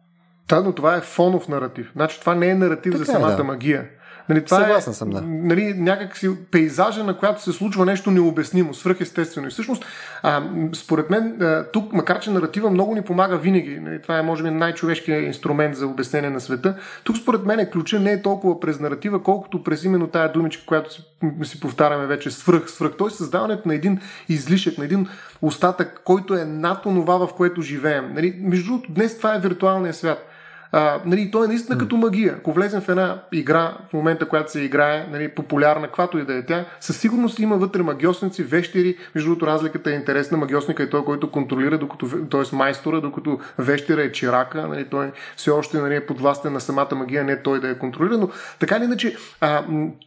Да, 0.49 0.61
но 0.61 0.73
това 0.73 0.95
е 0.95 1.01
фонов 1.01 1.47
наратив. 1.47 1.91
Значи 1.95 2.19
това 2.19 2.35
не 2.35 2.49
е 2.49 2.55
наратив 2.55 2.93
така 2.93 3.05
за 3.05 3.11
самата 3.11 3.33
е, 3.33 3.35
да. 3.35 3.43
магия. 3.43 3.89
Нали, 4.31 4.45
това 4.45 4.57
е, 4.57 4.63
Съгласен 4.63 4.91
е, 4.91 4.95
съм, 4.95 5.09
да. 5.09 5.21
Нали, 5.21 5.73
някакси 5.73 6.29
пейзажа, 6.51 7.03
на 7.03 7.17
която 7.17 7.43
се 7.43 7.51
случва 7.51 7.85
нещо 7.85 8.11
необяснимо, 8.11 8.73
свръхестествено. 8.73 9.47
И 9.47 9.49
всъщност, 9.49 9.85
а, 10.23 10.43
според 10.73 11.09
мен, 11.09 11.41
а, 11.41 11.65
тук, 11.73 11.93
макар 11.93 12.19
че 12.19 12.31
наратива 12.31 12.69
много 12.69 12.95
ни 12.95 13.01
помага 13.01 13.37
винаги, 13.37 13.79
нали, 13.79 14.01
това 14.01 14.19
е, 14.19 14.21
може 14.21 14.43
би, 14.43 14.49
най-човешкият 14.49 15.23
инструмент 15.23 15.75
за 15.75 15.87
обяснение 15.87 16.29
на 16.29 16.39
света, 16.39 16.75
тук, 17.03 17.17
според 17.17 17.45
мен, 17.45 17.69
ключа 17.71 17.99
не 17.99 18.11
е 18.11 18.21
толкова 18.21 18.59
през 18.59 18.79
наратива, 18.79 19.23
колкото 19.23 19.63
през 19.63 19.83
именно 19.83 20.07
тая 20.07 20.31
думичка, 20.31 20.65
която 20.65 20.93
си, 20.93 21.03
си 21.43 21.59
повтаряме 21.59 22.05
вече, 22.05 22.31
свръх, 22.31 22.69
свръх. 22.69 22.91
Тоест, 22.97 23.17
създаването 23.17 23.67
на 23.67 23.75
един 23.75 23.99
излишък, 24.29 24.77
на 24.77 24.85
един 24.85 25.07
остатък, 25.41 26.01
който 26.05 26.35
е 26.35 26.45
над 26.45 26.85
онова, 26.85 27.17
в 27.17 27.33
което 27.37 27.61
живеем. 27.61 28.13
Нали, 28.13 28.35
между 28.39 28.65
другото, 28.65 28.91
днес 28.91 29.17
това 29.17 29.35
е 29.35 29.39
виртуалния 29.39 29.93
свят. 29.93 30.30
А, 30.71 31.01
нали, 31.05 31.31
то 31.31 31.43
е 31.43 31.47
наистина 31.47 31.77
като 31.77 31.97
магия. 31.97 32.35
Ако 32.37 32.53
влезем 32.53 32.81
в 32.81 32.89
една 32.89 33.21
игра, 33.31 33.77
в 33.89 33.93
момента, 33.93 34.27
която 34.27 34.51
се 34.51 34.61
играе, 34.61 35.07
нали, 35.11 35.29
популярна, 35.29 35.87
каквато 35.87 36.17
и 36.17 36.25
да 36.25 36.33
е 36.33 36.45
тя, 36.45 36.65
със 36.79 36.97
сигурност 36.97 37.39
има 37.39 37.57
вътре 37.57 37.81
магиосници, 37.81 38.43
вещери. 38.43 38.97
Между 39.15 39.29
другото, 39.29 39.47
разликата 39.47 39.91
е 39.91 39.93
интересна. 39.93 40.37
Магиосника 40.37 40.83
е 40.83 40.89
той, 40.89 41.05
който 41.05 41.31
контролира, 41.31 41.77
докато, 41.77 42.07
т.е. 42.31 42.55
майстора, 42.55 43.01
докато 43.01 43.39
вещера 43.57 44.03
е 44.03 44.11
чирака. 44.11 44.67
Нали, 44.67 44.85
той 44.85 45.11
все 45.35 45.51
още 45.51 45.77
нали, 45.77 45.95
е 45.95 46.05
подвластен 46.05 46.53
на 46.53 46.61
самата 46.61 46.95
магия, 46.95 47.23
не 47.23 47.41
той 47.41 47.59
да 47.59 47.67
я 47.67 47.79
контролира. 47.79 48.17
Но 48.17 48.29
така 48.59 48.77
или 48.77 48.83
иначе, 48.83 49.15
а, 49.41 49.63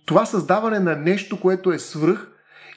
това 0.06 0.26
създаване 0.26 0.78
на 0.78 0.96
нещо, 0.96 1.40
което 1.40 1.72
е 1.72 1.78
свръх, 1.78 2.26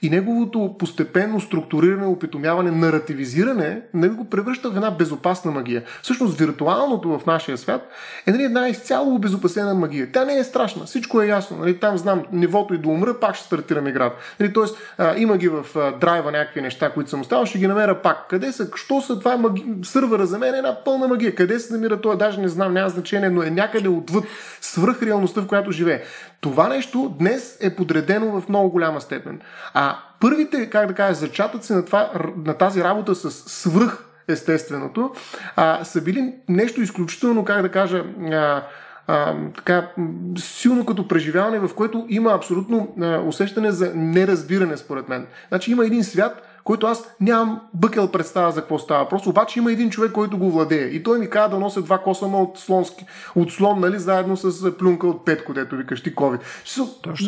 и 0.01 0.09
неговото 0.09 0.75
постепенно 0.79 1.41
структуриране, 1.41 2.05
опитомяване, 2.05 2.71
наративизиране, 2.71 3.81
нали, 3.93 4.09
го 4.09 4.29
превръща 4.29 4.71
в 4.71 4.75
една 4.75 4.91
безопасна 4.91 5.51
магия. 5.51 5.83
Всъщност, 6.01 6.37
виртуалното 6.37 7.19
в 7.19 7.25
нашия 7.25 7.57
свят 7.57 7.89
е 8.27 8.31
нали, 8.31 8.43
една 8.43 8.69
изцяло 8.69 9.15
обезопасена 9.15 9.73
магия. 9.73 10.11
Тя 10.11 10.25
не 10.25 10.37
е 10.37 10.43
страшна, 10.43 10.85
всичко 10.85 11.21
е 11.21 11.27
ясно. 11.27 11.57
Нали, 11.57 11.79
там 11.79 11.97
знам 11.97 12.23
нивото 12.31 12.73
и 12.73 12.77
до 12.77 12.89
умра, 12.89 13.19
пак 13.19 13.35
ще 13.35 13.45
стартирам 13.45 13.87
играта. 13.87 14.15
Нали, 14.39 14.53
тоест, 14.53 14.77
а, 14.97 15.17
има 15.17 15.37
ги 15.37 15.47
в 15.47 15.65
а, 15.75 15.91
драйва 15.91 16.31
някакви 16.31 16.61
неща, 16.61 16.89
които 16.89 17.09
съм 17.09 17.21
оставил, 17.21 17.45
ще 17.45 17.59
ги 17.59 17.67
намеря 17.67 18.01
пак. 18.01 18.27
Къде 18.29 18.51
са? 18.51 18.67
Що 18.75 19.01
са? 19.01 19.19
Това 19.19 19.33
е 19.33 19.37
маги... 19.37 19.65
сървъра 19.83 20.25
за 20.25 20.37
мен 20.37 20.53
е 20.53 20.57
една 20.57 20.83
пълна 20.85 21.07
магия. 21.07 21.35
Къде 21.35 21.59
се 21.59 21.73
намира 21.73 22.01
той? 22.01 22.17
Даже 22.17 22.41
не 22.41 22.47
знам, 22.47 22.73
няма 22.73 22.89
значение, 22.89 23.29
но 23.29 23.43
е 23.43 23.49
някъде 23.49 23.89
отвъд 23.89 24.23
свръхреалността, 24.61 25.41
в 25.41 25.47
която 25.47 25.71
живее. 25.71 26.01
Това 26.41 26.67
нещо 26.67 27.15
днес 27.19 27.57
е 27.61 27.75
подредено 27.75 28.41
в 28.41 28.49
много 28.49 28.69
голяма 28.69 29.01
степен. 29.01 29.41
А 29.73 29.97
първите, 30.19 30.69
как 30.69 30.87
да 30.87 30.93
кажа, 30.93 31.13
зачатъци 31.13 31.73
на, 31.73 31.85
това, 31.85 32.11
на 32.45 32.53
тази 32.53 32.83
работа 32.83 33.15
с 33.15 33.31
свръх 33.31 34.03
естественото, 34.27 35.11
а, 35.55 35.83
са 35.83 36.01
били 36.01 36.33
нещо 36.49 36.81
изключително, 36.81 37.45
как 37.45 37.61
да 37.61 37.69
кажа, 37.69 38.03
а, 38.31 38.63
а, 39.07 39.35
така, 39.55 39.91
силно 40.37 40.85
като 40.85 41.07
преживяване, 41.07 41.59
в 41.59 41.75
което 41.75 42.05
има 42.09 42.31
абсолютно 42.31 42.95
а, 43.01 43.19
усещане 43.19 43.71
за 43.71 43.91
неразбиране, 43.95 44.77
според 44.77 45.09
мен. 45.09 45.27
Значи 45.47 45.71
има 45.71 45.85
един 45.85 46.03
свят, 46.03 46.56
който 46.67 46.87
аз 46.87 47.15
нямам 47.21 47.61
бъкел 47.73 48.07
представа 48.07 48.51
за 48.51 48.61
какво 48.61 48.79
става. 48.79 49.09
Просто 49.09 49.29
обаче 49.29 49.59
има 49.59 49.71
един 49.71 49.89
човек, 49.89 50.11
който 50.11 50.37
го 50.37 50.51
владее. 50.51 50.85
И 50.85 51.03
той 51.03 51.19
ми 51.19 51.29
каза 51.29 51.49
да 51.49 51.59
нося 51.59 51.81
два 51.81 51.97
косама 51.97 52.41
от, 52.41 52.59
слонски, 52.59 53.05
от 53.35 53.51
слон, 53.51 53.79
нали, 53.79 53.99
заедно 53.99 54.37
с 54.37 54.77
плюнка 54.77 55.07
от 55.07 55.25
петко, 55.25 55.53
дето 55.53 55.75
викаш 55.75 56.03
ти 56.03 56.15
COVID. 56.15 56.39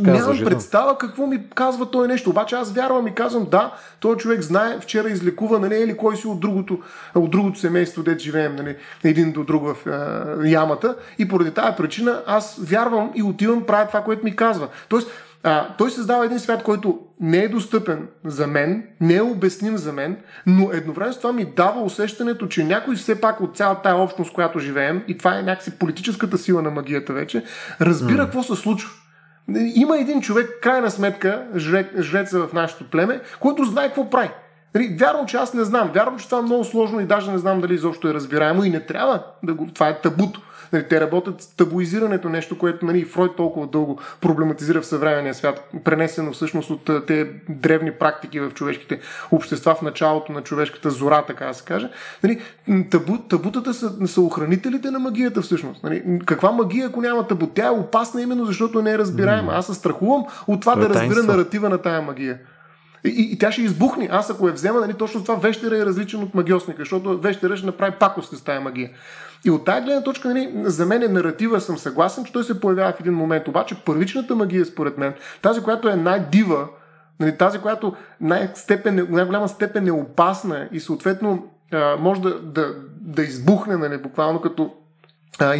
Нямам 0.01 0.37
представа 0.45 0.97
какво 0.97 1.27
ми 1.27 1.49
казва 1.55 1.91
той 1.91 2.07
нещо. 2.07 2.29
Обаче 2.29 2.55
аз 2.55 2.71
вярвам 2.71 3.07
и 3.07 3.15
казвам, 3.15 3.47
да, 3.51 3.73
той 3.99 4.17
човек 4.17 4.41
знае, 4.41 4.79
вчера 4.79 5.09
излекува, 5.09 5.59
нали, 5.59 5.75
или 5.75 5.97
кой 5.97 6.17
си 6.17 6.27
от 6.27 6.39
другото, 6.39 6.79
от 7.15 7.31
другото 7.31 7.59
семейство, 7.59 8.03
дето 8.03 8.23
живеем, 8.23 8.55
нали, 8.55 8.75
един 9.03 9.31
до 9.31 9.43
друг 9.43 9.63
в 9.65 9.87
е, 10.45 10.49
ямата. 10.49 10.95
И 11.19 11.27
поради 11.27 11.51
тази 11.51 11.77
причина 11.77 12.23
аз 12.27 12.59
вярвам 12.61 13.11
и 13.15 13.23
отивам, 13.23 13.65
правя 13.65 13.87
това, 13.87 14.01
което 14.01 14.23
ми 14.23 14.35
казва. 14.35 14.67
Тоест, 14.89 15.11
а, 15.43 15.75
той 15.77 15.91
създава 15.91 16.25
един 16.25 16.39
свят, 16.39 16.63
който 16.63 16.99
не 17.19 17.37
е 17.37 17.47
достъпен 17.47 18.07
за 18.25 18.47
мен, 18.47 18.83
не 19.01 19.15
е 19.15 19.21
обясним 19.21 19.77
за 19.77 19.93
мен, 19.93 20.17
но 20.45 20.69
едновременно 20.73 21.13
с 21.13 21.17
това 21.17 21.33
ми 21.33 21.45
дава 21.45 21.81
усещането, 21.81 22.47
че 22.47 22.63
някой 22.63 22.95
все 22.95 23.21
пак 23.21 23.41
от 23.41 23.57
цялата 23.57 23.81
тая 23.81 23.95
общност, 23.95 24.33
която 24.33 24.59
живеем, 24.59 25.03
и 25.07 25.17
това 25.17 25.39
е 25.39 25.43
някакси 25.43 25.79
политическата 25.79 26.37
сила 26.37 26.61
на 26.61 26.69
магията 26.69 27.13
вече, 27.13 27.43
разбира 27.81 28.21
mm. 28.21 28.25
какво 28.25 28.43
се 28.43 28.55
случва. 28.55 28.89
Има 29.75 29.97
един 29.97 30.21
човек, 30.21 30.49
крайна 30.61 30.91
сметка, 30.91 31.47
жреца 31.99 32.39
в 32.39 32.53
нашето 32.53 32.89
племе, 32.89 33.21
който 33.39 33.63
знае 33.63 33.87
какво 33.87 34.09
прави. 34.09 34.29
Нали, 34.75 34.97
вярвам, 34.99 35.25
че 35.25 35.37
аз 35.37 35.53
не 35.53 35.63
знам. 35.63 35.91
Вярвам, 35.93 36.19
че 36.19 36.25
това 36.25 36.39
е 36.39 36.41
много 36.41 36.63
сложно 36.63 36.99
и 36.99 37.05
даже 37.05 37.31
не 37.31 37.37
знам 37.37 37.61
дали 37.61 37.73
изобщо 37.73 38.09
е 38.09 38.13
разбираемо 38.13 38.63
и 38.63 38.69
не 38.69 38.85
трябва 38.85 39.23
да 39.43 39.53
го. 39.53 39.67
Това 39.73 39.89
е 39.89 40.01
табуто. 40.01 40.41
Нали, 40.73 40.87
те 40.89 41.01
работят 41.01 41.41
с 41.41 41.55
табуизирането, 41.55 42.29
нещо, 42.29 42.57
което 42.57 42.85
нали, 42.85 43.05
Фройд 43.05 43.35
толкова 43.35 43.67
дълго 43.67 43.99
проблематизира 44.21 44.81
в 44.81 44.85
съвременния 44.85 45.33
свят, 45.33 45.69
пренесено 45.83 46.31
всъщност 46.31 46.69
от 46.69 47.05
тези 47.07 47.29
древни 47.49 47.91
практики 47.91 48.39
в 48.39 48.51
човешките 48.53 48.99
общества 49.31 49.75
в 49.75 49.81
началото 49.81 50.31
на 50.31 50.41
човешката 50.41 50.89
зора, 50.89 51.23
така 51.27 51.45
да 51.45 51.53
се 51.53 51.65
каже. 51.65 51.89
Нали, 52.23 52.41
табу, 52.91 53.17
табутата 53.17 53.73
са, 53.73 54.07
са 54.07 54.21
охранителите 54.21 54.91
на 54.91 54.99
магията 54.99 55.41
всъщност. 55.41 55.83
Нали, 55.83 56.19
каква 56.25 56.51
магия, 56.51 56.87
ако 56.87 57.01
няма 57.01 57.27
табу? 57.27 57.47
Тя 57.47 57.67
е 57.67 57.69
опасна 57.69 58.21
именно 58.21 58.45
защото 58.45 58.81
не 58.81 58.91
е 58.91 58.97
разбираема. 58.97 59.53
Аз 59.53 59.65
се 59.65 59.73
страхувам 59.73 60.25
от 60.47 60.61
това 60.61 60.73
То 60.73 60.79
да 60.79 60.89
разбира 60.89 61.23
наратива 61.23 61.69
на 61.69 61.77
тая 61.77 62.01
магия. 62.01 62.39
И, 63.05 63.09
и, 63.09 63.33
и 63.33 63.37
тя 63.37 63.51
ще 63.51 63.61
избухне. 63.61 64.09
Аз 64.11 64.29
ако 64.29 64.47
я 64.47 64.53
взема, 64.53 64.79
нали, 64.79 64.93
точно 64.93 65.21
това 65.23 65.35
вещера 65.35 65.77
е 65.77 65.85
различен 65.85 66.23
от 66.23 66.35
магиосника, 66.35 66.81
защото 66.81 67.17
вещера 67.17 67.57
ще 67.57 67.65
направи 67.65 67.91
пакост 67.99 68.37
с 68.37 68.43
тази 68.43 68.63
магия. 68.63 68.89
И 69.45 69.51
от 69.51 69.65
тази 69.65 69.85
гледна 69.85 70.03
точка, 70.03 70.27
нали, 70.27 70.51
за 70.55 70.85
мен 70.85 71.03
е 71.03 71.07
наратива, 71.07 71.61
съм 71.61 71.77
съгласен, 71.77 72.25
че 72.25 72.33
той 72.33 72.43
се 72.43 72.59
появява 72.59 72.91
в 72.91 72.99
един 72.99 73.13
момент. 73.13 73.47
Обаче 73.47 73.83
първичната 73.85 74.35
магия, 74.35 74.65
според 74.65 74.97
мен, 74.97 75.13
тази, 75.41 75.61
която 75.61 75.89
е 75.89 75.95
най-дива, 75.95 76.67
нали, 77.19 77.37
тази, 77.37 77.59
която 77.59 77.95
най-степен, 78.21 79.07
най-голяма 79.09 79.49
степен 79.49 79.87
е 79.87 79.91
опасна 79.91 80.69
и 80.71 80.79
съответно 80.79 81.47
а, 81.73 81.95
може 81.99 82.21
да, 82.21 82.41
да, 82.41 82.73
да 83.01 83.21
избухне, 83.21 83.77
нали, 83.77 83.97
буквално 83.97 84.41
като 84.41 84.71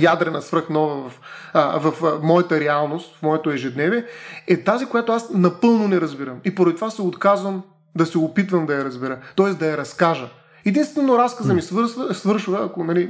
ядрена 0.02 0.42
свръхнова 0.42 1.10
в, 1.10 1.22
а, 1.54 1.80
в 1.80 2.20
моята 2.24 2.60
реалност, 2.60 3.16
в 3.16 3.24
моето 3.24 3.52
ежедневие, 3.52 4.06
е 4.48 4.64
тази, 4.64 4.86
която 4.86 5.12
аз 5.12 5.30
напълно 5.30 5.88
не 5.88 6.02
разбирам. 6.02 6.40
И 6.46 6.56
поради 6.56 6.76
това 6.76 6.90
се 6.90 7.02
отказвам 7.02 7.64
да 7.96 8.06
се 8.06 8.18
опитвам 8.18 8.66
да 8.66 8.74
я 8.74 8.86
разбера, 8.86 9.18
т.е. 9.38 9.50
да 9.50 9.66
я 9.66 9.78
разкажа. 9.78 10.30
Единствено 10.66 11.18
разказа 11.18 11.54
ми 11.54 11.62
свършва, 11.62 12.14
свършва 12.14 12.60
ако 12.66 12.84
нали, 12.84 13.10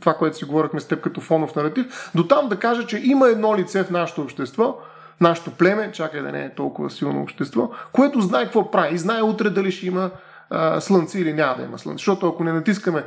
това, 0.00 0.14
което 0.14 0.36
си 0.36 0.44
говорихме 0.44 0.80
с 0.80 0.88
теб 0.88 1.00
като 1.00 1.20
фонов 1.20 1.56
наратив, 1.56 2.10
до 2.14 2.26
там 2.26 2.48
да 2.48 2.56
кажа, 2.56 2.86
че 2.86 3.02
има 3.04 3.28
едно 3.28 3.56
лице 3.56 3.84
в 3.84 3.90
нашето 3.90 4.22
общество, 4.22 4.78
нашето 5.20 5.50
племе, 5.50 5.92
чакай 5.92 6.22
да 6.22 6.32
не 6.32 6.44
е 6.44 6.54
толкова 6.54 6.90
силно 6.90 7.22
общество, 7.22 7.70
което 7.92 8.20
знае 8.20 8.44
какво 8.44 8.70
прави 8.70 8.94
и 8.94 8.98
знае 8.98 9.22
утре 9.22 9.50
дали 9.50 9.70
ще 9.72 9.86
има 9.86 10.10
а, 10.50 10.80
слънце 10.80 11.20
или 11.20 11.32
няма 11.32 11.56
да 11.56 11.62
има 11.62 11.78
слънце. 11.78 12.00
Защото 12.00 12.28
ако 12.28 12.44
не 12.44 12.52
натискаме 12.52 13.04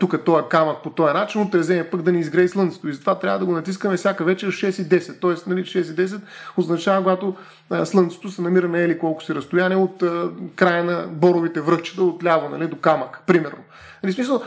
тук 0.00 0.24
този 0.24 0.44
камък 0.50 0.76
по 0.82 0.90
този 0.90 1.14
начин, 1.14 1.42
утре 1.42 1.58
вземе 1.58 1.90
пък 1.90 2.02
да 2.02 2.12
ни 2.12 2.20
изгрее 2.20 2.48
слънцето. 2.48 2.88
И 2.88 2.92
затова 2.92 3.18
трябва 3.18 3.38
да 3.38 3.44
го 3.44 3.52
натискаме 3.52 3.96
всяка 3.96 4.24
вечер 4.24 4.50
в 4.50 4.54
6.10. 4.54 5.20
Тоест, 5.20 5.46
нали, 5.46 5.64
6.10 5.64 6.20
означава, 6.56 7.02
когато 7.02 7.36
а, 7.70 7.86
слънцето 7.86 8.30
се 8.30 8.42
намира 8.42 8.68
на 8.68 8.80
ели 8.80 8.98
колко 8.98 9.22
си 9.22 9.34
разстояние 9.34 9.76
от 9.76 10.02
а, 10.02 10.28
края 10.56 10.84
на 10.84 11.06
боровите 11.08 11.60
връхчета 11.60 12.02
от 12.02 12.24
ляво 12.24 12.48
нали, 12.48 12.66
до 12.66 12.76
камък, 12.76 13.20
примерно. 13.26 13.58
Нали, 14.02 14.12
смисъл, 14.12 14.42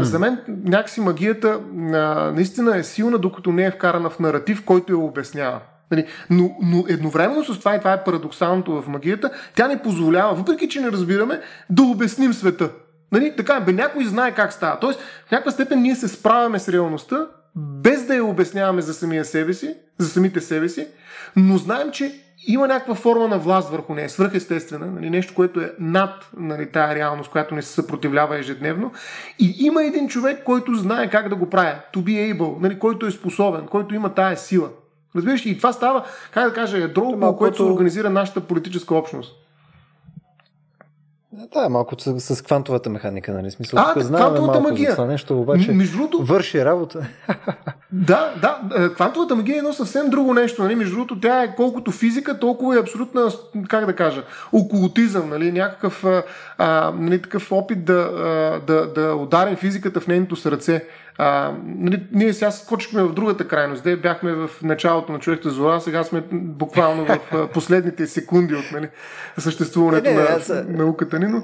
за 0.00 0.18
мен 0.18 0.38
някакси 0.64 1.00
магията 1.00 1.60
а, 1.92 1.98
наистина 2.34 2.76
е 2.76 2.82
силна, 2.82 3.18
докато 3.18 3.52
не 3.52 3.64
е 3.64 3.70
вкарана 3.70 4.10
в 4.10 4.18
наратив, 4.18 4.64
който 4.64 4.92
я 4.92 4.98
обяснява. 4.98 5.60
Нали, 5.90 6.06
но, 6.30 6.56
но 6.62 6.84
едновременно 6.88 7.44
с 7.44 7.58
това, 7.58 7.74
и 7.74 7.78
това 7.78 7.92
е 7.92 8.04
парадоксалното 8.04 8.82
в 8.82 8.88
магията, 8.88 9.30
тя 9.54 9.68
ни 9.68 9.78
позволява, 9.78 10.34
въпреки 10.34 10.68
че 10.68 10.80
не 10.80 10.92
разбираме, 10.92 11.40
да 11.70 11.82
обясним 11.82 12.32
света. 12.32 12.70
Нали, 13.12 13.34
така, 13.36 13.60
бе, 13.60 13.72
някой 13.72 14.04
знае 14.04 14.34
как 14.34 14.52
става. 14.52 14.78
Тоест, 14.80 15.00
в 15.26 15.30
някаква 15.30 15.52
степен 15.52 15.82
ние 15.82 15.94
се 15.94 16.08
справяме 16.08 16.58
с 16.58 16.68
реалността, 16.68 17.26
без 17.56 18.06
да 18.06 18.14
я 18.14 18.24
обясняваме 18.24 18.82
за 18.82 18.94
самия 18.94 19.24
себе 19.24 19.54
си, 19.54 19.74
за 19.98 20.08
самите 20.08 20.40
себе 20.40 20.68
си, 20.68 20.86
но 21.36 21.58
знаем, 21.58 21.90
че 21.90 22.20
има 22.46 22.68
някаква 22.68 22.94
форма 22.94 23.28
на 23.28 23.38
власт 23.38 23.70
върху 23.70 23.94
нея, 23.94 24.10
свръхестествена, 24.10 24.86
нали, 24.86 25.10
нещо, 25.10 25.34
което 25.34 25.60
е 25.60 25.72
над 25.78 26.30
нали, 26.36 26.72
тая 26.72 26.94
реалност, 26.94 27.30
която 27.30 27.54
не 27.54 27.62
се 27.62 27.72
съпротивлява 27.72 28.38
ежедневно. 28.38 28.92
И 29.38 29.54
има 29.58 29.84
един 29.84 30.08
човек, 30.08 30.44
който 30.44 30.74
знае 30.74 31.10
как 31.10 31.28
да 31.28 31.36
го 31.36 31.50
прави, 31.50 31.76
to 31.94 31.96
be 31.96 32.34
able, 32.34 32.60
нали, 32.60 32.78
който 32.78 33.06
е 33.06 33.10
способен, 33.10 33.66
който 33.66 33.94
има 33.94 34.14
тая 34.14 34.36
сила. 34.36 34.68
Разбираш? 35.16 35.46
И 35.46 35.56
това 35.56 35.72
става, 35.72 36.04
как 36.30 36.48
да 36.48 36.54
кажа, 36.54 36.78
ядро, 36.78 37.08
около 37.08 37.36
което 37.36 37.56
се 37.56 37.62
организира 37.62 38.10
нашата 38.10 38.40
политическа 38.40 38.94
общност. 38.94 39.32
Да, 41.54 41.68
малко 41.68 41.94
с, 41.98 42.20
с 42.20 42.42
квантовата 42.42 42.90
механика, 42.90 43.32
нали? 43.32 43.50
Смисъл, 43.50 43.78
а, 43.78 43.94
тук 43.94 44.02
знаем 44.02 44.24
квантовата 44.24 44.52
малко 44.52 44.68
магия. 44.68 44.90
за 44.90 44.96
това 44.96 45.06
нещо, 45.06 45.40
обаче 45.40 45.72
Между 45.72 45.96
другото, 45.96 46.24
върши 46.24 46.64
работа. 46.64 47.06
Да, 47.92 48.34
да, 48.40 48.60
е, 48.84 48.88
квантовата 48.88 49.36
магия 49.36 49.54
е 49.54 49.58
едно 49.58 49.72
съвсем 49.72 50.10
друго 50.10 50.34
нещо. 50.34 50.62
Нали? 50.62 50.74
Между 50.74 50.94
другото, 50.94 51.20
тя 51.20 51.42
е 51.42 51.54
колкото 51.56 51.90
физика, 51.90 52.38
толкова 52.38 52.76
е 52.76 52.80
абсолютна, 52.80 53.30
как 53.68 53.86
да 53.86 53.96
кажа, 53.96 54.22
окултизъм, 54.52 55.28
нали? 55.28 55.52
някакъв 55.52 56.04
а, 56.58 56.92
нали, 56.98 57.22
такъв 57.22 57.52
опит 57.52 57.84
да, 57.84 58.10
да, 58.66 58.86
да 58.86 59.14
ударим 59.14 59.56
физиката 59.56 60.00
в 60.00 60.06
нейното 60.06 60.36
сърце. 60.36 60.84
А, 61.18 61.54
нали, 61.64 62.06
ние 62.12 62.32
сега 62.32 62.50
скочихме 62.50 63.02
в 63.02 63.12
другата 63.12 63.48
крайност. 63.48 63.84
Де 63.84 63.96
бяхме 63.96 64.32
в 64.32 64.50
началото 64.62 65.12
на 65.12 65.18
човекта 65.18 65.50
зора, 65.50 65.80
сега 65.80 66.04
сме 66.04 66.22
буквално 66.32 67.06
в 67.06 67.48
последните 67.52 68.06
секунди 68.06 68.54
от 68.54 68.72
нали, 68.72 68.88
съществуването 69.38 70.10
не, 70.10 70.16
не, 70.16 70.22
на 70.22 70.28
аз... 70.28 70.52
науката 70.68 71.18
ни, 71.18 71.26
но 71.26 71.42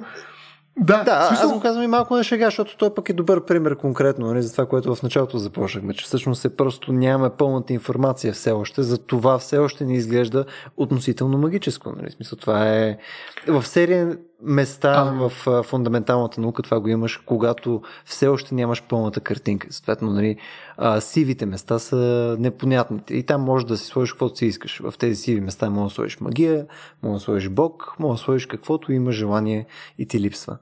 да, 0.77 1.05
да 1.05 1.27
смисъл... 1.27 1.47
аз 1.47 1.55
го 1.55 1.61
казвам 1.61 1.85
и 1.85 1.87
малко 1.87 2.17
на 2.17 2.25
шега, 2.25 2.45
защото 2.45 2.77
той 2.77 2.95
пък 2.95 3.09
е 3.09 3.13
добър 3.13 3.45
пример 3.45 3.77
конкретно 3.77 4.27
нали, 4.27 4.43
за 4.43 4.53
това, 4.53 4.67
което 4.67 4.95
в 4.95 5.03
началото 5.03 5.39
започнахме, 5.39 5.95
че 5.95 6.05
всъщност 6.05 6.45
е 6.45 6.57
просто 6.57 6.93
нямаме 6.93 7.31
пълната 7.39 7.73
информация 7.73 8.33
все 8.33 8.51
още, 8.51 8.83
за 8.83 8.99
това 8.99 9.39
все 9.39 9.59
още 9.59 9.85
не 9.85 9.95
изглежда 9.95 10.45
относително 10.77 11.39
магическо. 11.39 11.93
Нали. 11.97 12.11
Смисъл, 12.11 12.39
това 12.39 12.69
е 12.69 12.99
в 13.47 13.67
серия 13.67 14.17
места 14.43 14.93
а... 14.93 15.29
в 15.29 15.63
фундаменталната 15.63 16.41
наука 16.41 16.63
това 16.63 16.81
го 16.81 16.89
имаш, 16.89 17.17
когато 17.17 17.83
все 18.05 18.29
още 18.29 18.55
нямаш 18.55 18.83
пълната 18.83 19.21
картинка. 19.21 19.67
Съответно, 19.71 20.11
нали, 20.11 20.37
а, 20.77 21.01
сивите 21.01 21.47
места 21.47 21.79
са 21.79 22.37
непонятните. 22.39 23.15
И 23.15 23.23
там 23.23 23.41
можеш 23.43 23.67
да 23.67 23.77
си 23.77 23.87
сложиш 23.87 24.13
каквото 24.13 24.37
си 24.37 24.47
искаш. 24.47 24.81
В 24.85 24.95
тези 24.99 25.17
сиви 25.17 25.41
места 25.41 25.71
може 25.71 25.91
да 25.91 25.95
сложиш 25.95 26.21
магия, 26.21 26.67
може 27.03 27.15
да 27.15 27.21
сложиш 27.21 27.49
бог, 27.49 27.95
може 27.99 28.19
да 28.19 28.25
сложиш 28.25 28.47
каквото 28.47 28.93
има 28.93 29.13
желание 29.13 29.67
и 29.99 30.07
ти 30.07 30.21
липсва. 30.21 30.59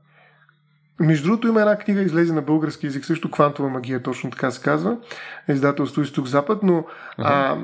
Между 1.00 1.24
другото 1.24 1.48
има 1.48 1.60
една 1.60 1.76
книга, 1.76 2.02
излезе 2.02 2.32
на 2.32 2.42
български 2.42 2.86
язик, 2.86 3.04
също 3.04 3.30
Квантова 3.30 3.68
магия, 3.68 4.02
точно 4.02 4.30
така 4.30 4.50
се 4.50 4.62
казва, 4.62 4.96
издателство 5.48 6.02
Изток-Запад, 6.02 6.62
но 6.62 6.84
а, 7.18 7.56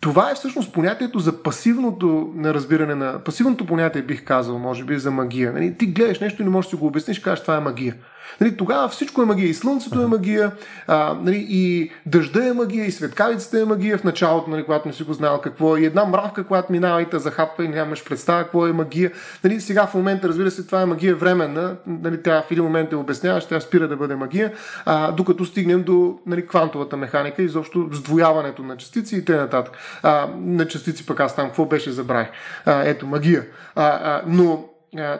това 0.00 0.30
е 0.30 0.34
всъщност 0.34 0.72
понятието 0.72 1.18
за 1.18 1.42
пасивното 1.42 2.32
на 2.34 2.54
разбиране 2.54 2.94
на... 2.94 3.18
Пасивното 3.24 3.66
понятие 3.66 4.02
бих 4.02 4.24
казал, 4.24 4.58
може 4.58 4.84
би, 4.84 4.98
за 4.98 5.10
магия. 5.10 5.52
Нали? 5.52 5.74
Ти 5.78 5.86
гледаш 5.86 6.20
нещо 6.20 6.42
и 6.42 6.44
не 6.44 6.50
можеш 6.50 6.70
да 6.70 6.76
си 6.76 6.80
го 6.80 6.86
обясниш, 6.86 7.18
кажеш 7.18 7.42
това 7.42 7.56
е 7.56 7.60
магия. 7.60 7.94
Нали, 8.40 8.56
тогава 8.56 8.88
всичко 8.88 9.22
е 9.22 9.24
магия. 9.24 9.48
И 9.48 9.54
слънцето 9.54 10.02
е 10.02 10.06
магия, 10.06 10.52
а, 10.86 11.16
нали, 11.22 11.46
и 11.48 11.92
дъжда 12.06 12.46
е 12.46 12.52
магия, 12.52 12.86
и 12.86 12.92
светкавицата 12.92 13.60
е 13.60 13.64
магия 13.64 13.98
в 13.98 14.04
началото, 14.04 14.50
нали, 14.50 14.64
когато 14.64 14.88
не 14.88 14.94
си 14.94 15.02
го 15.02 15.12
знал 15.12 15.40
какво 15.40 15.76
е. 15.76 15.80
И 15.80 15.84
една 15.84 16.04
мравка, 16.04 16.44
която 16.44 16.72
минава 16.72 17.02
и 17.02 17.10
те 17.10 17.18
захапва 17.18 17.64
и 17.64 17.68
нямаш 17.68 18.04
представа 18.04 18.42
какво 18.42 18.66
е 18.66 18.72
магия. 18.72 19.12
Нали, 19.44 19.60
сега 19.60 19.86
в 19.86 19.94
момента, 19.94 20.28
разбира 20.28 20.50
се, 20.50 20.66
това 20.66 20.82
е 20.82 20.86
магия 20.86 21.14
временна. 21.14 21.76
Нали, 21.86 22.22
тя 22.22 22.42
в 22.48 22.50
един 22.50 22.64
момент 22.64 22.92
е 22.92 22.96
обяснява, 22.96 23.40
ще 23.40 23.48
тя 23.48 23.60
спира 23.60 23.88
да 23.88 23.96
бъде 23.96 24.16
магия, 24.16 24.52
а, 24.84 25.12
докато 25.12 25.44
стигнем 25.44 25.82
до 25.82 26.18
нали, 26.26 26.46
квантовата 26.46 26.96
механика 26.96 27.42
и 27.42 27.44
изобщо 27.44 27.88
сдвояването 27.92 28.62
на 28.62 28.76
частици 28.76 29.16
и 29.16 29.24
т.н. 29.24 30.28
На 30.36 30.68
частици 30.68 31.06
пък 31.06 31.20
аз 31.20 31.36
там 31.36 31.46
какво 31.46 31.64
беше 31.64 31.90
забравих. 31.90 32.28
А, 32.66 32.82
ето, 32.84 33.06
магия. 33.06 33.46
А, 33.74 33.86
а, 33.86 34.22
но 34.26 34.64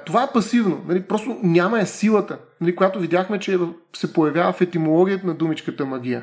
това 0.06 0.22
е 0.22 0.32
пасивно. 0.32 0.84
Нали? 0.88 1.02
Просто 1.02 1.36
няма 1.42 1.80
е 1.80 1.86
силата, 1.86 2.38
нали? 2.64 2.76
която 2.76 2.98
видяхме, 2.98 3.38
че 3.38 3.58
се 3.96 4.12
появява 4.12 4.52
в 4.52 4.60
етимологията 4.60 5.26
на 5.26 5.34
думичката 5.34 5.84
магия. 5.84 6.22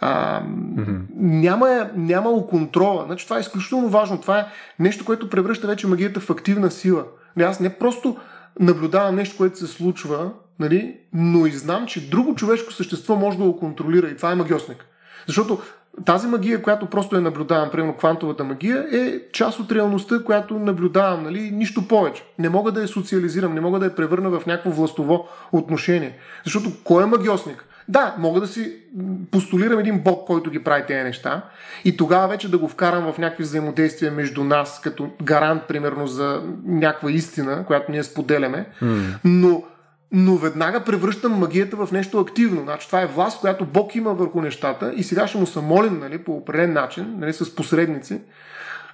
А, 0.00 0.42
mm-hmm. 0.42 1.00
няма, 1.16 1.70
е, 1.70 1.90
няма 1.96 2.46
контрола. 2.46 3.04
Значи, 3.06 3.24
това 3.24 3.36
е 3.36 3.40
изключително 3.40 3.88
важно. 3.88 4.20
Това 4.20 4.38
е 4.38 4.46
нещо, 4.78 5.04
което 5.04 5.30
превръща 5.30 5.66
вече 5.66 5.86
магията 5.86 6.20
в 6.20 6.30
активна 6.30 6.70
сила. 6.70 7.04
Нали? 7.36 7.46
Аз 7.46 7.60
не 7.60 7.78
просто 7.78 8.16
наблюдавам 8.60 9.16
нещо, 9.16 9.36
което 9.36 9.58
се 9.58 9.66
случва, 9.66 10.30
нали? 10.58 10.96
но 11.12 11.46
и 11.46 11.50
знам, 11.50 11.86
че 11.86 12.10
друго 12.10 12.34
човешко 12.34 12.72
същество 12.72 13.16
може 13.16 13.38
да 13.38 13.44
го 13.44 13.58
контролира. 13.58 14.08
И 14.08 14.16
това 14.16 14.32
е 14.32 14.34
магиосник. 14.34 14.84
Защото 15.26 15.58
тази 16.04 16.26
магия, 16.26 16.62
която 16.62 16.86
просто 16.86 17.16
я 17.16 17.22
наблюдавам, 17.22 17.70
примерно 17.70 17.96
квантовата 17.96 18.44
магия, 18.44 18.86
е 18.92 19.20
част 19.32 19.60
от 19.60 19.72
реалността, 19.72 20.24
която 20.24 20.58
наблюдавам, 20.58 21.22
нали? 21.22 21.50
нищо 21.50 21.88
повече. 21.88 22.24
Не 22.38 22.48
мога 22.48 22.72
да 22.72 22.80
я 22.80 22.88
социализирам, 22.88 23.54
не 23.54 23.60
мога 23.60 23.78
да 23.78 23.84
я 23.84 23.94
превърна 23.94 24.30
в 24.30 24.46
някакво 24.46 24.70
властово 24.70 25.28
отношение. 25.52 26.16
Защото 26.44 26.70
кой 26.84 27.02
е 27.02 27.06
магиосник? 27.06 27.64
Да, 27.88 28.14
мога 28.18 28.40
да 28.40 28.46
си 28.46 28.72
постулирам 29.30 29.78
един 29.78 30.00
бог, 30.00 30.26
който 30.26 30.50
ги 30.50 30.64
прави 30.64 30.82
тези 30.86 31.04
неща 31.04 31.42
и 31.84 31.96
тогава 31.96 32.28
вече 32.28 32.50
да 32.50 32.58
го 32.58 32.68
вкарам 32.68 33.12
в 33.12 33.18
някакви 33.18 33.42
взаимодействия 33.42 34.12
между 34.12 34.44
нас, 34.44 34.80
като 34.80 35.10
гарант, 35.22 35.62
примерно, 35.68 36.06
за 36.06 36.42
някаква 36.66 37.10
истина, 37.10 37.64
която 37.66 37.92
ние 37.92 38.02
споделяме. 38.02 38.66
Mm. 38.82 39.14
Но 39.24 39.62
но 40.12 40.36
веднага 40.36 40.84
превръщам 40.84 41.32
магията 41.32 41.86
в 41.86 41.92
нещо 41.92 42.20
активно. 42.20 42.62
Значи, 42.62 42.86
това 42.86 43.02
е 43.02 43.06
власт, 43.06 43.40
която 43.40 43.64
Бог 43.66 43.94
има 43.94 44.14
върху 44.14 44.40
нещата 44.40 44.92
и 44.96 45.02
сега 45.02 45.26
ще 45.26 45.38
му 45.38 45.46
се 45.46 45.60
молим 45.60 45.98
нали, 45.98 46.18
по 46.18 46.32
определен 46.32 46.72
начин, 46.72 47.14
нали, 47.18 47.32
с 47.32 47.54
посредници, 47.54 48.20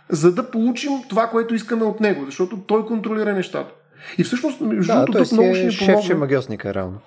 за 0.09 0.35
да 0.35 0.51
получим 0.51 0.91
това, 1.09 1.27
което 1.27 1.55
искаме 1.55 1.85
от 1.85 2.01
него, 2.01 2.25
защото 2.25 2.59
той 2.59 2.87
контролира 2.87 3.33
нещата. 3.33 3.75
И 4.19 4.25
всъщност, 4.25 4.61
между 4.61 4.93
да, 4.93 5.01
другото, 5.01 5.25
тук 5.25 5.33
много 5.33 5.49
е 5.49 5.55
ще 5.55 5.67
ни 5.67 5.77
помогне. 5.77 6.03
Шефче 6.03 6.15
магиосника, 6.15 6.75
реално. 6.75 6.99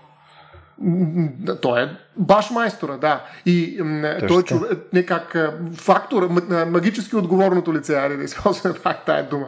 Той 1.62 1.82
е 1.82 1.90
баш 2.18 2.52
майстора, 2.52 2.98
да. 2.98 3.24
И 3.46 3.78
Точно. 4.20 4.28
той 4.28 4.40
е 4.40 4.44
човек, 4.44 4.80
не 4.94 5.06
как 5.06 5.52
фактор, 5.74 6.30
магически 6.68 7.16
отговорното 7.16 7.74
лице, 7.74 7.96
айде 7.96 8.18
да 8.18 8.24
използваме 8.24 8.76
пак 8.84 9.06
тая 9.06 9.30
дума. 9.30 9.46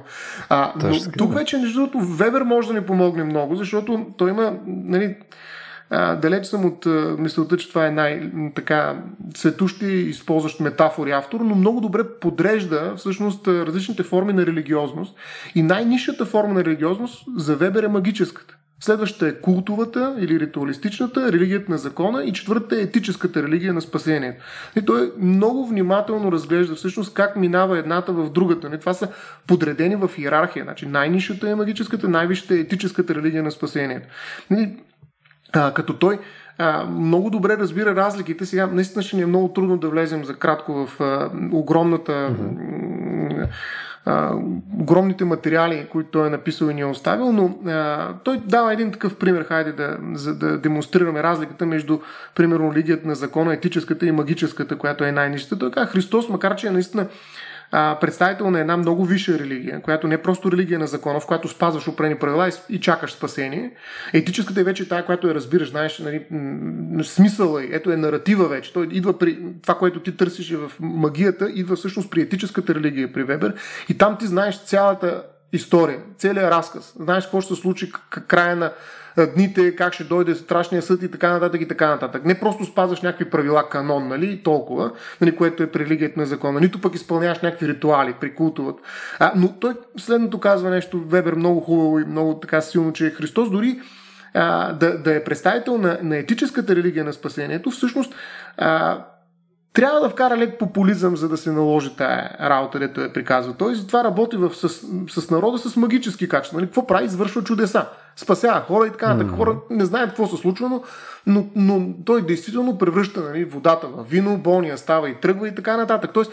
А, 0.50 0.74
но 0.76 0.90
Точно, 0.90 1.12
тук 1.12 1.34
вече, 1.34 1.58
между 1.58 1.80
другото, 1.80 2.00
Вебер 2.00 2.42
може 2.42 2.68
да 2.68 2.74
ни 2.74 2.82
помогне 2.82 3.24
много, 3.24 3.56
защото 3.56 4.06
той 4.18 4.30
има, 4.30 4.54
нали, 4.68 5.16
а, 5.90 6.16
далеч 6.16 6.46
съм 6.46 6.66
от 6.66 6.86
а, 6.86 7.16
мисълта, 7.20 7.58
че 7.58 7.70
това 7.70 7.88
е 7.88 7.92
най-така 7.92 8.96
светущи, 9.36 9.86
използващ 9.86 10.60
метафори 10.60 11.12
автор, 11.12 11.40
но 11.40 11.56
много 11.56 11.82
добре 11.82 12.04
подрежда 12.22 12.94
всъщност 12.98 13.48
различните 13.48 14.04
форми 14.04 14.34
на 14.34 14.46
религиозност. 14.46 15.16
И 15.56 15.64
най-низшата 15.64 16.26
форма 16.26 16.54
на 16.54 16.64
религиозност 16.64 17.24
за 17.38 17.56
Вебер 17.56 17.84
е 17.84 17.88
магическата. 17.88 18.59
Следващата 18.82 19.28
е 19.28 19.42
култовата 19.42 20.16
или 20.20 20.40
ритуалистичната, 20.40 21.32
религията 21.32 21.72
на 21.72 21.78
закона 21.78 22.24
и 22.24 22.34
четвъртата 22.34 22.76
е 22.76 22.82
етическата 22.82 23.44
религия 23.44 23.74
на 23.74 23.82
спасението. 23.82 24.44
И 24.76 24.86
той 24.86 25.12
много 25.20 25.68
внимателно 25.68 26.32
разглежда 26.32 26.76
всъщност 26.76 27.14
как 27.14 27.36
минава 27.36 27.80
едната 27.80 28.14
в 28.14 28.30
другата. 28.30 28.80
Това 28.80 28.94
са 28.94 29.08
подредени 29.48 29.96
в 29.96 30.12
иерархия. 30.18 30.64
Значи 30.64 30.86
най-нишата 30.86 31.50
е 31.50 31.56
магическата, 31.56 32.10
най-висшата 32.10 32.56
е 32.56 32.60
етическата 32.60 33.16
религия 33.16 33.44
на 33.44 33.52
спасението. 33.52 34.08
А, 35.54 35.74
като 35.74 35.94
той 35.94 36.20
а, 36.58 36.86
много 36.86 37.30
добре 37.30 37.58
разбира 37.58 37.96
разликите. 37.96 38.46
Сега 38.46 38.68
наистина 38.68 39.04
ще 39.04 39.16
ни 39.16 39.22
е 39.22 39.26
много 39.26 39.54
трудно 39.54 39.78
да 39.78 39.90
влезем 39.90 40.26
за 40.26 40.36
кратко 40.36 40.74
в 40.74 41.02
а, 41.02 41.30
огромната 41.52 42.12
mm-hmm 42.12 43.48
а, 44.06 44.34
огромните 44.80 45.26
материали, 45.26 45.88
които 45.92 46.10
той 46.10 46.28
е 46.28 46.30
написал 46.30 46.68
и 46.68 46.74
ни 46.74 46.82
е 46.82 46.86
оставил, 46.86 47.32
но 47.32 47.72
а, 47.72 48.14
той 48.24 48.42
дава 48.46 48.74
един 48.74 48.92
такъв 48.92 49.16
пример, 49.16 49.44
хайде 49.44 49.72
да, 49.72 49.98
за 50.14 50.36
да 50.36 50.58
демонстрираме 50.58 51.24
разликата 51.24 51.66
между, 51.66 52.00
примерно, 52.36 52.74
религията 52.74 53.08
на 53.08 53.16
закона, 53.16 53.54
етическата 53.54 54.06
и 54.06 54.12
магическата, 54.12 54.78
която 54.78 55.04
е 55.04 55.12
най-нищата. 55.12 55.60
Той 55.60 55.72
каза, 55.72 55.88
Христос, 55.88 56.30
макар 56.30 56.56
че 56.56 56.68
е 56.68 56.72
наистина 56.72 57.08
а, 57.72 57.98
представител 58.02 58.52
на 58.52 58.60
една 58.60 58.78
много 58.78 59.06
висша 59.06 59.40
религия, 59.40 59.82
която 59.82 60.08
не 60.08 60.16
е 60.16 60.22
просто 60.22 60.52
религия 60.52 60.80
на 60.80 60.88
закона, 60.88 61.20
в 61.20 61.26
която 61.26 61.48
спазваш 61.48 61.88
опрени 61.88 62.16
правила 62.16 62.50
и, 62.50 62.76
и 62.76 62.80
чакаш 62.80 63.12
спасение. 63.12 63.72
Етическата 64.14 64.62
е 64.62 64.64
вече 64.64 64.90
тая, 64.90 65.06
която 65.06 65.28
я 65.28 65.36
разбираш, 65.36 65.70
знаеш, 65.70 66.00
нали, 66.00 66.26
смисъла 67.04 67.64
е, 67.64 67.68
ето 67.72 67.92
е 67.92 67.98
наратива 67.98 68.48
вече. 68.48 68.74
Той 68.74 68.88
идва 68.92 69.18
при 69.18 69.40
това, 69.62 69.78
което 69.78 70.00
ти 70.00 70.18
търсиш 70.18 70.52
в 70.52 70.72
магията, 70.80 71.50
идва 71.54 71.76
всъщност 71.76 72.12
при 72.12 72.22
етическата 72.22 72.76
религия, 72.76 73.14
при 73.14 73.24
Вебер. 73.24 73.54
И 73.90 73.98
там 73.98 74.18
ти 74.18 74.28
знаеш 74.28 74.60
цялата 74.60 75.24
история, 75.54 76.00
целият 76.18 76.52
разказ. 76.52 76.94
Знаеш 77.00 77.24
какво 77.24 77.42
ще 77.42 77.56
се 77.56 77.62
случи 77.62 77.92
края 78.28 78.56
на 78.56 78.72
дните, 79.36 79.76
как 79.76 79.94
ще 79.94 80.04
дойде 80.04 80.36
страшния 80.36 80.82
съд 80.82 81.04
и 81.04 81.12
така 81.12 81.32
нататък 81.32 81.62
и 81.62 81.68
така 81.68 81.88
нататък. 81.88 82.26
Не 82.26 82.40
просто 82.40 82.66
спазваш 82.66 83.02
някакви 83.02 83.30
правила, 83.30 83.70
канон, 83.70 84.08
нали, 84.08 84.44
толкова, 84.44 84.92
нали, 85.22 85.36
което 85.36 85.64
е 85.64 85.72
при 85.72 85.86
религията 85.86 86.20
на 86.20 86.26
закона, 86.26 86.60
нито 86.60 86.82
пък 86.82 86.96
изпълняваш 86.96 87.40
някакви 87.40 87.68
ритуали 87.68 88.14
при 88.22 88.36
култовата. 88.36 88.82
А, 89.20 89.32
но 89.36 89.54
той 89.60 89.74
следното 89.98 90.40
казва 90.40 90.70
нещо, 90.70 91.04
Вебер, 91.08 91.34
много 91.34 91.62
хубаво 91.62 92.00
и 92.00 92.06
много 92.06 92.40
така 92.40 92.62
силно, 92.62 92.94
че 92.94 93.10
Христос 93.10 93.52
дори 93.52 93.80
а, 94.34 94.74
да, 94.74 94.98
да 94.98 95.16
е 95.16 95.24
представител 95.24 95.78
на, 95.78 96.00
на 96.04 96.18
етическата 96.18 96.76
религия 96.76 97.06
на 97.06 97.14
спасението, 97.14 97.72
всъщност 97.72 98.16
а, 98.58 99.06
трябва 99.74 100.00
да 100.00 100.10
вкара 100.10 100.38
лек 100.38 100.60
популизъм, 100.60 101.18
за 101.18 101.30
да 101.30 101.38
се 101.38 101.52
наложи 101.52 101.96
тая 101.96 102.38
работа, 102.40 102.80
дето 102.80 103.02
е 103.02 103.14
приказва. 103.14 103.54
Той 103.54 103.76
затова 103.76 104.04
работи 104.04 104.38
в, 104.38 104.52
с, 104.56 104.70
с 105.22 105.30
народа 105.30 105.58
с 105.58 105.76
магически 105.76 106.30
качества. 106.30 106.58
Нали? 106.58 106.68
Какво 106.68 106.88
прави? 106.88 107.06
Извършва 107.06 107.44
чудеса. 107.44 107.86
Спасява 108.16 108.62
хора 108.62 108.88
и 108.88 108.92
така 108.92 109.14
нататък. 109.14 109.34
Mm. 109.34 109.38
Хора 109.38 109.56
не 109.70 109.86
знаят 109.86 110.10
какво 110.10 110.28
се 110.28 110.38
случва, 110.38 110.70
но, 110.70 110.84
но, 111.28 111.46
но 111.56 111.94
той 112.06 112.26
действително 112.26 112.78
превръща 112.78 113.22
нали, 113.22 113.46
водата 113.46 113.88
в 113.88 114.06
вино, 114.10 114.38
болния 114.38 114.78
става 114.78 115.10
и 115.10 115.16
тръгва 115.16 115.48
и 115.48 115.56
така 115.56 115.78
нататък. 115.78 116.12
Тоест, 116.14 116.32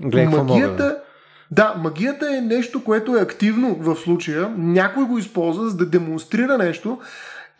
Глед, 0.00 0.30
магията... 0.30 0.98
Да, 1.50 1.74
магията 1.78 2.36
е 2.36 2.40
нещо, 2.40 2.84
което 2.84 3.16
е 3.16 3.20
активно 3.20 3.74
в 3.74 3.96
случая. 3.96 4.54
Някой 4.56 5.04
го 5.04 5.18
използва 5.18 5.68
за 5.68 5.76
да 5.76 5.86
демонстрира 5.86 6.58
нещо, 6.58 6.98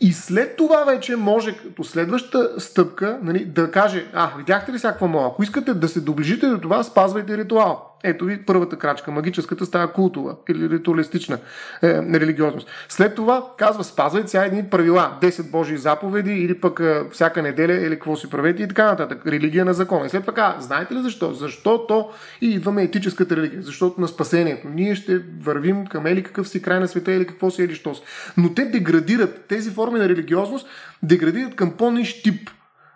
и 0.00 0.12
след 0.12 0.56
това 0.56 0.84
вече 0.84 1.16
може 1.16 1.56
като 1.56 1.84
следваща 1.84 2.60
стъпка 2.60 3.18
нали, 3.22 3.44
да 3.44 3.70
каже, 3.70 4.06
а, 4.12 4.30
видяхте 4.36 4.72
ли 4.72 4.78
всякаква 4.78 5.08
мова? 5.08 5.26
Ако 5.26 5.42
искате 5.42 5.74
да 5.74 5.88
се 5.88 6.00
доближите 6.00 6.46
до 6.46 6.60
това, 6.60 6.82
спазвайте 6.82 7.36
ритуал. 7.36 7.93
Ето 8.04 8.24
ви 8.24 8.42
първата 8.42 8.76
крачка. 8.76 9.10
Магическата 9.10 9.66
става 9.66 9.92
култова 9.92 10.36
или 10.48 10.70
ритуалистична 10.70 11.38
е, 11.82 12.02
религиозност. 12.20 12.68
След 12.88 13.14
това 13.14 13.46
казва, 13.58 13.84
спазвайте 13.84 14.28
сега 14.28 14.44
едни 14.44 14.64
правила. 14.64 15.18
10 15.22 15.50
Божии 15.50 15.76
заповеди 15.76 16.32
или 16.32 16.60
пък 16.60 16.80
е, 16.80 17.02
всяка 17.12 17.42
неделя 17.42 17.72
или 17.72 17.94
какво 17.94 18.16
си 18.16 18.30
правете 18.30 18.62
и 18.62 18.68
така 18.68 18.84
нататък. 18.84 19.26
Религия 19.26 19.64
на 19.64 19.74
закона. 19.74 20.06
И 20.06 20.08
след 20.08 20.20
това 20.20 20.34
казва, 20.34 20.62
знаете 20.62 20.94
ли 20.94 21.02
защо? 21.02 21.32
Защото 21.32 22.10
и 22.40 22.50
идваме 22.50 22.82
етическата 22.82 23.36
религия. 23.36 23.62
Защото 23.62 24.00
на 24.00 24.08
спасението. 24.08 24.68
Ние 24.68 24.94
ще 24.94 25.22
вървим 25.40 25.86
към 25.86 26.06
или 26.06 26.22
какъв 26.22 26.48
си 26.48 26.62
край 26.62 26.80
на 26.80 26.88
света 26.88 27.12
или 27.12 27.26
какво 27.26 27.50
си 27.50 27.62
или 27.62 27.74
що 27.74 27.94
си. 27.94 28.02
Но 28.36 28.54
те 28.54 28.64
деградират. 28.64 29.44
Тези 29.48 29.70
форми 29.70 29.98
на 29.98 30.08
религиозност 30.08 30.66
деградират 31.02 31.54
към 31.54 31.70
по-ниш 31.70 32.22
тип. 32.22 32.50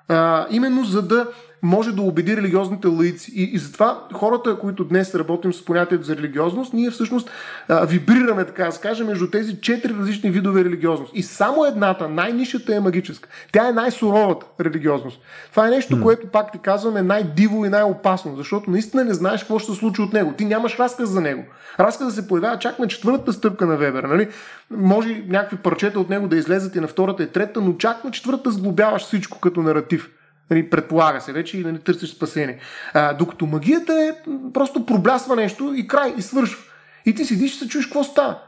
А, 0.09 0.47
именно 0.51 0.85
за 0.85 1.03
да 1.03 1.27
може 1.63 1.93
да 1.93 2.03
убеди 2.03 2.37
религиозните 2.37 2.89
лаици. 2.89 3.33
И, 3.35 3.43
и 3.43 3.59
затова 3.59 4.03
хората, 4.13 4.59
които 4.59 4.85
днес 4.85 5.15
работим 5.15 5.53
с 5.53 5.65
понятието 5.65 6.05
за 6.05 6.17
религиозност, 6.17 6.73
ние 6.73 6.91
всъщност 6.91 7.31
а, 7.69 7.85
вибрираме, 7.85 8.45
така 8.45 8.65
да 8.65 8.73
се 8.73 8.81
каже, 8.81 9.05
между 9.05 9.31
тези 9.31 9.61
четири 9.61 9.95
различни 9.95 10.31
видове 10.31 10.65
религиозност. 10.65 11.13
И 11.15 11.23
само 11.23 11.65
едната, 11.65 12.09
най-нишата 12.09 12.75
е 12.75 12.81
магическа. 12.81 13.29
Тя 13.53 13.69
е 13.69 13.73
най-суровата 13.73 14.47
религиозност. 14.61 15.21
Това 15.51 15.67
е 15.67 15.71
нещо, 15.71 15.97
mm. 15.97 16.03
което, 16.03 16.27
пак 16.27 16.53
ти 16.53 16.59
казвам, 16.59 16.97
е 16.97 17.03
най-диво 17.03 17.65
и 17.65 17.69
най-опасно, 17.69 18.37
защото 18.37 18.71
наистина 18.71 19.05
не 19.05 19.15
знаеш 19.15 19.41
какво 19.41 19.59
ще 19.59 19.73
се 19.73 19.79
случи 19.79 20.03
от 20.03 20.13
него. 20.13 20.33
Ти 20.33 20.45
нямаш 20.45 20.79
разказ 20.79 21.09
за 21.09 21.21
него. 21.21 21.45
Разказът 21.81 22.15
се 22.15 22.29
появява 22.29 22.59
чак 22.59 22.79
на 22.79 22.89
четвъртата 22.89 23.33
стъпка 23.33 23.67
на 23.67 23.77
Вебер. 23.77 24.05
Нали? 24.05 24.29
Може 24.71 25.25
някакви 25.29 25.57
парчета 25.57 26.01
от 26.01 26.09
него 26.09 26.29
да 26.29 26.37
излезат 26.37 26.77
и 26.77 26.81
на 26.81 26.89
втората 26.89 27.23
и 27.23 27.27
трета, 27.27 27.61
но 27.61 27.73
чак 27.73 28.05
на 28.05 28.11
четвъртата 28.11 28.51
сглобяваш 28.51 29.03
всичко 29.03 29.41
като 29.41 29.63
наратив. 29.63 30.11
Нали, 30.51 30.71
предполага 30.71 31.21
се 31.21 31.33
вече 31.33 31.59
и 31.59 31.65
нали, 31.65 31.79
търсиш 31.79 32.15
спасение. 32.15 32.59
А, 32.95 33.15
докато 33.15 33.47
магията 33.47 33.93
е 33.93 34.31
просто 34.53 34.87
проблясва 34.87 35.37
нещо 35.37 35.75
и 35.77 35.89
край, 35.89 36.15
и 36.19 36.23
свършва. 36.23 36.63
И 37.07 37.15
ти 37.15 37.25
седиш 37.25 37.55
и 37.55 37.59
се 37.59 37.69
чуеш 37.69 37.87
какво 37.87 38.05
става. 38.05 38.39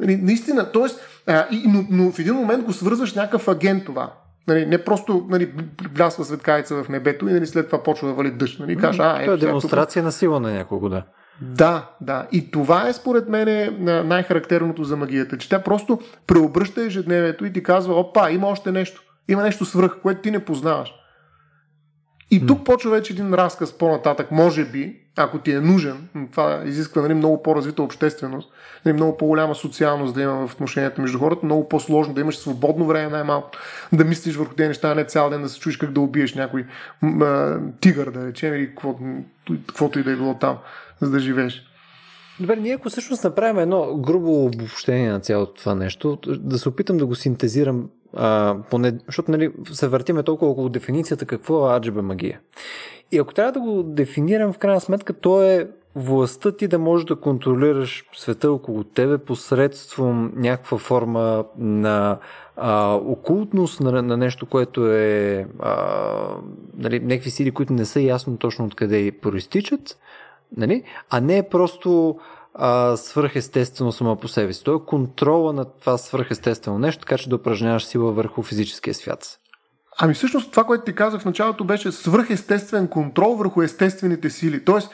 Нали, 0.00 0.16
наистина, 0.16 0.72
т.е. 0.72 1.32
но, 1.66 1.86
но 1.90 2.12
в 2.12 2.18
един 2.18 2.34
момент 2.34 2.64
го 2.64 2.72
свързваш 2.72 3.14
някакъв 3.14 3.48
агент 3.48 3.84
това. 3.84 4.12
Нали, 4.48 4.66
не 4.66 4.84
просто 4.84 5.26
нали, 5.30 5.52
блясва 5.94 6.24
светкавица 6.24 6.82
в 6.82 6.88
небето 6.88 7.28
и 7.28 7.32
нали, 7.32 7.46
след 7.46 7.66
това 7.66 7.82
почва 7.82 8.08
да 8.08 8.14
вали 8.14 8.30
дъжд. 8.30 8.60
Нали, 8.60 8.76
кажа, 8.76 9.02
а, 9.02 9.22
е, 9.22 9.24
е 9.24 9.36
демонстрация 9.36 10.02
тук... 10.02 10.06
на 10.06 10.12
сила 10.12 10.40
на 10.40 10.52
някого, 10.52 10.88
да. 10.88 11.02
Да, 11.40 11.90
да. 12.00 12.26
И 12.32 12.50
това 12.50 12.88
е 12.88 12.92
според 12.92 13.28
мен 13.28 13.76
най-характерното 14.08 14.84
за 14.84 14.96
магията, 14.96 15.38
че 15.38 15.48
тя 15.48 15.62
просто 15.62 15.98
преобръща 16.26 16.82
ежедневието 16.82 17.44
и 17.44 17.52
ти 17.52 17.62
казва, 17.62 17.94
опа, 17.94 18.30
има 18.30 18.46
още 18.46 18.72
нещо. 18.72 19.02
Има 19.28 19.42
нещо 19.42 19.64
свръх, 19.64 20.00
което 20.02 20.20
ти 20.20 20.30
не 20.30 20.44
познаваш. 20.44 20.94
И 22.30 22.46
тук 22.46 22.64
почва 22.64 22.90
вече 22.90 23.12
един 23.12 23.34
разказ 23.34 23.72
по-нататък, 23.72 24.30
може 24.30 24.64
би, 24.64 24.96
ако 25.16 25.38
ти 25.38 25.52
е 25.52 25.60
нужен, 25.60 26.08
това 26.32 26.62
изисква 26.66 27.02
нали, 27.02 27.14
много 27.14 27.42
по-развита 27.42 27.82
общественост, 27.82 28.50
нали, 28.84 28.92
много 28.92 29.16
по-голяма 29.16 29.54
социалност 29.54 30.14
да 30.14 30.22
има 30.22 30.46
в 30.46 30.52
отношенията 30.52 31.02
между 31.02 31.18
хората, 31.18 31.46
много 31.46 31.68
по-сложно 31.68 32.14
да 32.14 32.20
имаш 32.20 32.38
свободно 32.38 32.86
време 32.86 33.08
най-малко, 33.08 33.50
да 33.92 34.04
мислиш 34.04 34.36
върху 34.36 34.54
тези 34.54 34.68
неща, 34.68 34.94
не 34.94 35.04
цял 35.04 35.30
ден 35.30 35.42
да 35.42 35.48
се 35.48 35.60
чуеш 35.60 35.76
как 35.76 35.92
да 35.92 36.00
убиеш 36.00 36.34
някой 36.34 36.66
м- 37.02 37.60
тигър, 37.80 38.10
да 38.10 38.26
речем, 38.26 38.54
или 38.54 38.68
каквото, 38.68 39.00
каквото 39.66 39.98
и 39.98 40.02
да 40.02 40.12
е 40.12 40.16
било 40.16 40.34
там, 40.34 40.58
за 41.00 41.10
да 41.10 41.20
живееш. 41.20 41.64
Добре, 42.40 42.56
ние 42.56 42.74
ако 42.74 42.88
всъщност 42.88 43.24
направим 43.24 43.58
едно 43.58 43.96
грубо 43.96 44.44
обобщение 44.44 45.12
на 45.12 45.20
цялото 45.20 45.52
това 45.52 45.74
нещо, 45.74 46.18
да 46.26 46.58
се 46.58 46.68
опитам 46.68 46.96
да 46.96 47.06
го 47.06 47.14
синтезирам 47.14 47.88
а, 48.16 48.56
поне, 48.70 48.98
защото 49.06 49.30
нали, 49.30 49.50
се 49.72 49.88
въртиме 49.88 50.22
толкова 50.22 50.50
около 50.50 50.68
дефиницията 50.68 51.26
какво 51.26 51.70
е 51.70 51.76
аджеба 51.76 52.02
магия. 52.02 52.40
И 53.12 53.18
ако 53.18 53.34
трябва 53.34 53.52
да 53.52 53.60
го 53.60 53.82
дефинирам, 53.82 54.52
в 54.52 54.58
крайна 54.58 54.80
сметка, 54.80 55.12
то 55.12 55.42
е 55.42 55.68
властта 55.94 56.52
ти 56.52 56.68
да 56.68 56.78
можеш 56.78 57.04
да 57.04 57.16
контролираш 57.16 58.04
света 58.14 58.52
около 58.52 58.84
тебе 58.84 59.18
посредством 59.18 60.32
някаква 60.36 60.78
форма 60.78 61.44
на 61.58 62.18
а, 62.56 62.94
окултност, 62.94 63.80
на, 63.80 64.02
на 64.02 64.16
нещо, 64.16 64.46
което 64.46 64.86
е 64.92 65.46
а, 65.60 65.76
нали, 66.76 67.00
някакви 67.00 67.30
сили, 67.30 67.50
които 67.50 67.72
не 67.72 67.84
са 67.84 68.00
ясно 68.00 68.36
точно 68.36 68.64
откъде 68.64 69.12
проистичат, 69.22 69.98
нали, 70.56 70.82
а 71.10 71.20
не 71.20 71.48
просто 71.48 72.18
а, 72.54 72.96
свръхестествено 72.96 73.92
само 73.92 74.16
по 74.16 74.28
себе 74.28 74.52
си. 74.52 74.64
Той 74.64 74.76
е 74.76 74.86
контрола 74.86 75.52
на 75.52 75.64
това 75.64 75.98
свръхестествено 75.98 76.78
нещо, 76.78 77.00
така 77.00 77.18
че 77.18 77.28
да 77.28 77.36
упражняваш 77.36 77.86
сила 77.86 78.12
върху 78.12 78.42
физическия 78.42 78.94
свят. 78.94 79.38
Ами 80.00 80.14
всъщност 80.14 80.50
това, 80.50 80.64
което 80.64 80.84
ти 80.84 80.94
казах 80.94 81.20
в 81.20 81.24
началото, 81.24 81.64
беше 81.64 81.92
свръхестествен 81.92 82.88
контрол 82.88 83.34
върху 83.34 83.62
естествените 83.62 84.30
сили. 84.30 84.64
Тоест, 84.64 84.90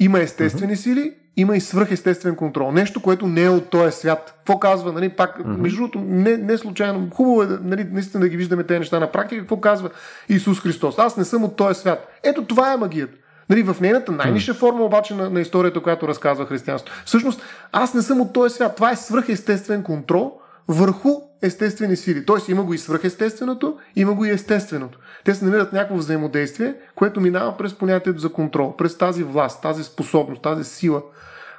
има 0.00 0.20
естествени 0.20 0.72
mm-hmm. 0.72 0.82
сили, 0.82 1.14
има 1.36 1.56
и 1.56 1.60
свръхестествен 1.60 2.36
контрол. 2.36 2.72
Нещо, 2.72 3.02
което 3.02 3.26
не 3.26 3.44
е 3.44 3.48
от 3.48 3.70
този 3.70 3.96
свят. 3.96 4.34
Какво 4.36 4.58
казва, 4.58 4.92
нали, 4.92 5.08
пак, 5.08 5.38
mm-hmm. 5.38 5.56
между 5.56 5.76
другото, 5.76 6.00
не, 6.00 6.36
не 6.36 6.58
случайно, 6.58 7.10
хубаво 7.14 7.42
е 7.42 7.46
нали, 7.46 7.84
наистина 7.84 8.20
да 8.20 8.28
ги 8.28 8.36
виждаме 8.36 8.64
тези 8.64 8.78
неща 8.78 9.00
на 9.00 9.12
практика. 9.12 9.40
Какво 9.40 9.60
казва 9.60 9.90
Исус 10.28 10.60
Христос? 10.60 10.98
Аз 10.98 11.16
не 11.16 11.24
съм 11.24 11.44
от 11.44 11.56
този 11.56 11.80
свят. 11.80 12.08
Ето 12.22 12.44
това 12.44 12.72
е 12.72 12.76
магията. 12.76 13.14
Нали, 13.50 13.62
в 13.62 13.76
нейната 13.80 14.12
най-ниша 14.12 14.54
форма 14.54 14.84
обаче 14.84 15.14
на, 15.14 15.30
на 15.30 15.40
историята, 15.40 15.80
която 15.80 16.08
разказва 16.08 16.46
християнство. 16.46 16.94
Всъщност, 17.04 17.42
аз 17.72 17.94
не 17.94 18.02
съм 18.02 18.20
от 18.20 18.32
този 18.32 18.54
свят. 18.54 18.76
Това 18.76 18.90
е 18.90 18.96
свръхестествен 18.96 19.82
контрол 19.82 20.32
върху 20.68 21.10
естествени 21.42 21.96
сили. 21.96 22.26
Тоест 22.26 22.48
има 22.48 22.62
го 22.62 22.74
и 22.74 22.78
свръхестественото, 22.78 23.76
има 23.96 24.14
го 24.14 24.24
и 24.24 24.30
естественото. 24.30 24.98
Те 25.24 25.34
се 25.34 25.44
намират 25.44 25.72
някакво 25.72 25.96
взаимодействие, 25.96 26.74
което 26.94 27.20
минава 27.20 27.56
през 27.56 27.74
понятието 27.74 28.20
за 28.20 28.32
контрол, 28.32 28.76
през 28.76 28.98
тази 28.98 29.24
власт, 29.24 29.62
тази 29.62 29.84
способност, 29.84 30.42
тази 30.42 30.64
сила, 30.64 31.02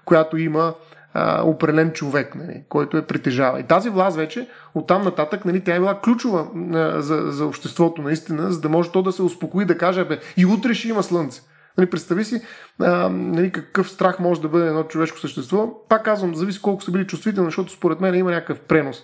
която 0.06 0.38
има 0.38 0.74
а, 1.14 1.44
определен 1.44 1.92
човек, 1.92 2.36
нали, 2.36 2.64
който 2.70 2.98
е 2.98 3.06
притежава. 3.06 3.60
И 3.60 3.64
тази 3.64 3.90
власт 3.90 4.18
вече 4.18 4.48
оттам 4.76 5.02
нататък, 5.02 5.46
нали, 5.46 5.64
тя 5.64 5.76
е 5.76 5.80
била 5.80 6.00
ключова 6.00 6.48
а, 6.74 7.02
за, 7.02 7.24
за 7.28 7.46
обществото 7.46 8.02
наистина, 8.02 8.52
за 8.52 8.62
да 8.62 8.70
може 8.70 8.92
то 8.92 9.02
да 9.02 9.12
се 9.12 9.22
успокои, 9.22 9.66
да 9.66 9.78
каже, 9.78 10.06
бе, 10.06 10.20
и 10.38 10.46
утре 10.46 10.74
ще 10.74 10.88
има 10.88 11.04
слънце. 11.04 11.42
Нали, 11.80 11.90
представи 11.90 12.26
си 12.26 12.42
а, 12.82 13.10
нали, 13.10 13.52
какъв 13.52 13.90
страх 13.90 14.20
може 14.20 14.42
да 14.42 14.48
бъде 14.48 14.68
едно 14.68 14.84
човешко 14.84 15.20
същество. 15.20 15.88
Пак 15.90 16.06
казвам, 16.06 16.36
зависи 16.36 16.62
колко 16.62 16.84
са 16.84 16.92
били 16.92 17.08
чувствителни, 17.08 17.48
защото 17.48 17.72
според 17.72 18.02
мен 18.02 18.16
има 18.16 18.32
някакъв 18.32 18.60
пренос, 18.60 19.04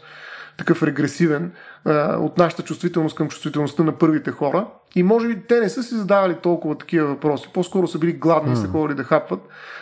такъв 0.58 0.84
регресивен, 0.84 1.52
а, 1.86 2.18
от 2.18 2.38
нашата 2.38 2.64
чувствителност 2.64 3.16
към 3.16 3.30
чувствителността 3.30 3.84
на 3.84 3.92
първите 3.92 4.32
хора. 4.32 4.68
И 4.96 5.04
може 5.04 5.28
би 5.28 5.42
те 5.48 5.60
не 5.60 5.70
са 5.70 5.84
си 5.84 5.96
задавали 5.96 6.36
толкова 6.44 6.78
такива 6.78 7.08
въпроси. 7.08 7.50
По-скоро 7.54 7.88
са 7.88 8.00
били 8.00 8.14
гладни 8.14 8.54
и 8.54 8.56
са 8.56 8.68
ходили 8.68 8.98
да 8.98 9.04
хапват, 9.04 9.40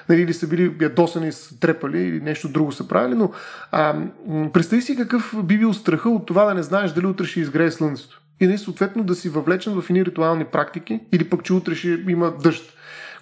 нали, 0.10 0.22
или 0.22 0.34
са 0.34 0.48
били 0.48 0.76
ядосани, 0.82 1.32
са 1.32 1.60
трепали, 1.60 2.02
или 2.02 2.22
нещо 2.22 2.50
друго 2.50 2.72
са 2.72 2.88
правили. 2.88 3.16
Но 3.16 3.32
а, 3.72 3.96
представи 4.54 4.82
си 4.82 4.96
какъв 4.96 5.36
би 5.44 5.58
бил 5.58 5.74
страха 5.74 6.10
от 6.10 6.26
това 6.26 6.46
да 6.46 6.54
не 6.54 6.64
знаеш 6.64 6.92
дали 6.92 7.06
утре 7.06 7.26
ще 7.26 7.40
изгрее 7.40 7.72
слънцето 7.72 8.23
и 8.40 8.48
нали, 8.48 8.58
съответно 8.58 9.04
да 9.04 9.16
си 9.16 9.30
въвлечен 9.30 9.82
в 9.82 9.90
едни 9.90 10.06
ритуални 10.06 10.46
практики 10.46 11.00
или 11.12 11.30
пък, 11.30 11.44
че 11.44 11.54
утре 11.54 11.76
ще 11.76 11.88
има 12.08 12.34
дъжд 12.44 12.74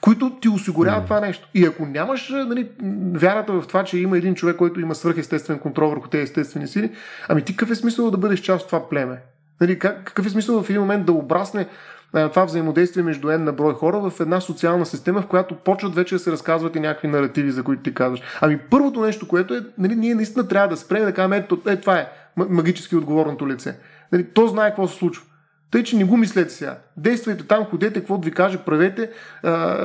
които 0.02 0.30
ти 0.42 0.50
осигуряват 0.50 1.04
mm. 1.04 1.06
това 1.06 1.20
нещо. 1.20 1.50
И 1.54 1.66
ако 1.66 1.86
нямаш 1.86 2.30
нали, 2.30 2.70
вярата 3.14 3.54
в 3.54 3.68
това, 3.68 3.84
че 3.84 3.98
има 3.98 4.18
един 4.18 4.36
човек, 4.36 4.56
който 4.56 4.80
има 4.80 4.96
свръхестествен 4.96 5.60
контрол 5.60 5.90
върху 5.90 6.10
тези 6.10 6.24
естествени 6.24 6.68
сили, 6.68 6.92
ами 7.30 7.42
ти 7.42 7.56
какъв 7.56 7.72
е 7.72 7.76
смисъл 7.76 8.12
да 8.12 8.18
бъдеш 8.18 8.40
част 8.40 8.62
от 8.62 8.68
това 8.68 8.90
племе? 8.90 9.18
Нали, 9.62 9.80
как, 9.80 10.04
какъв 10.04 10.26
е 10.26 10.30
смисъл 10.30 10.64
в 10.64 10.70
един 10.70 10.82
момент 10.82 11.06
да 11.06 11.12
обрасне 11.12 11.68
това 12.12 12.46
взаимодействие 12.46 13.04
между 13.04 13.28
N 13.28 13.38
на 13.38 13.54
брой 13.54 13.74
хора 13.74 14.10
в 14.10 14.20
една 14.20 14.42
социална 14.42 14.86
система, 14.86 15.22
в 15.22 15.28
която 15.28 15.56
почват 15.56 15.96
вече 15.96 16.16
да 16.16 16.20
се 16.20 16.32
разказват 16.32 16.76
и 16.76 16.80
някакви 16.80 17.08
наративи, 17.08 17.52
за 17.52 17.64
които 17.64 17.84
ти 17.84 17.94
казваш. 17.94 18.22
Ами 18.42 18.58
първото 18.58 19.02
нещо, 19.02 19.28
което 19.28 19.54
е, 19.54 19.62
нали, 19.78 19.96
ние 19.96 20.16
наистина 20.16 20.48
трябва 20.48 20.68
да 20.68 20.78
спрем 20.78 21.06
да 21.06 21.14
кажем, 21.14 21.34
ето, 21.34 21.62
е, 21.68 21.76
това 21.76 21.98
е 21.98 22.08
магически 22.38 22.96
отговорното 22.96 23.48
лице. 23.48 23.78
Нали, 24.12 24.28
то 24.34 24.48
знае 24.48 24.70
какво 24.70 24.88
се 24.88 24.96
случва. 24.96 25.26
Тъй, 25.72 25.84
че 25.84 25.98
не 25.98 26.04
го 26.04 26.18
мислете 26.18 26.54
сега. 26.54 26.78
Действайте 26.98 27.48
там, 27.48 27.66
ходете, 27.66 28.00
каквото 28.00 28.26
ви 28.26 28.32
каже, 28.32 28.58
правете. 28.58 29.12
А, 29.44 29.78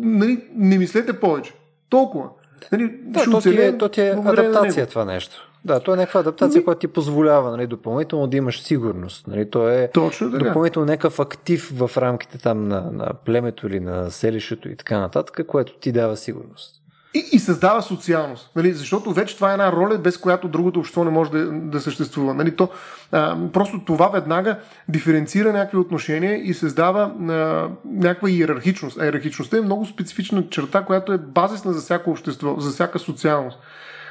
нали, 0.00 0.44
не 0.54 0.78
мислете 0.78 1.20
повече. 1.20 1.52
Толкова. 1.88 2.28
Нали, 2.72 2.94
да, 3.02 3.24
то 3.24 3.40
ти 3.40 3.62
е, 3.62 3.78
то 3.78 3.88
ти 3.88 4.00
е 4.00 4.10
адаптация 4.24 4.86
това 4.86 5.04
нещо. 5.04 5.50
Да, 5.64 5.80
то 5.80 5.94
е 5.94 5.96
някаква 5.96 6.20
адаптация, 6.20 6.64
която 6.64 6.78
ти 6.78 6.88
позволява 6.88 7.50
нали, 7.50 7.66
допълнително 7.66 8.26
да 8.26 8.36
имаш 8.36 8.62
сигурност. 8.62 9.26
Нали, 9.26 9.50
то 9.50 9.68
е 9.68 9.90
Точно 9.94 10.32
така. 10.32 10.44
допълнително 10.44 10.86
някакъв 10.86 11.20
актив 11.20 11.72
в 11.74 11.90
рамките 11.96 12.38
там 12.38 12.68
на, 12.68 12.90
на 12.92 13.12
племето 13.24 13.66
или 13.66 13.80
на 13.80 14.10
селището 14.10 14.68
и 14.68 14.76
така 14.76 14.98
нататък, 14.98 15.46
което 15.46 15.78
ти 15.78 15.92
дава 15.92 16.16
сигурност. 16.16 16.82
И, 17.16 17.24
и 17.32 17.38
създава 17.38 17.82
социалност. 17.82 18.50
Нали? 18.56 18.72
Защото 18.72 19.12
вече 19.12 19.36
това 19.36 19.50
е 19.50 19.52
една 19.52 19.72
роля, 19.72 19.98
без 19.98 20.18
която 20.18 20.48
другото 20.48 20.78
общество 20.78 21.04
не 21.04 21.10
може 21.10 21.30
да, 21.30 21.50
да 21.52 21.80
съществува. 21.80 22.34
Нали? 22.34 22.56
То, 22.56 22.68
а, 23.12 23.36
просто 23.52 23.80
това 23.86 24.08
веднага 24.08 24.58
диференцира 24.88 25.52
някакви 25.52 25.78
отношения 25.78 26.36
и 26.36 26.54
създава 26.54 27.00
а, 27.02 27.68
някаква 27.84 28.30
иерархичност. 28.30 28.98
А 29.00 29.04
иерархичността 29.04 29.56
е 29.56 29.60
много 29.60 29.86
специфична 29.86 30.48
черта, 30.48 30.84
която 30.84 31.12
е 31.12 31.18
базисна 31.18 31.72
за 31.72 31.80
всяко 31.80 32.10
общество, 32.10 32.54
за 32.58 32.70
всяка 32.70 32.98
социалност. 32.98 33.58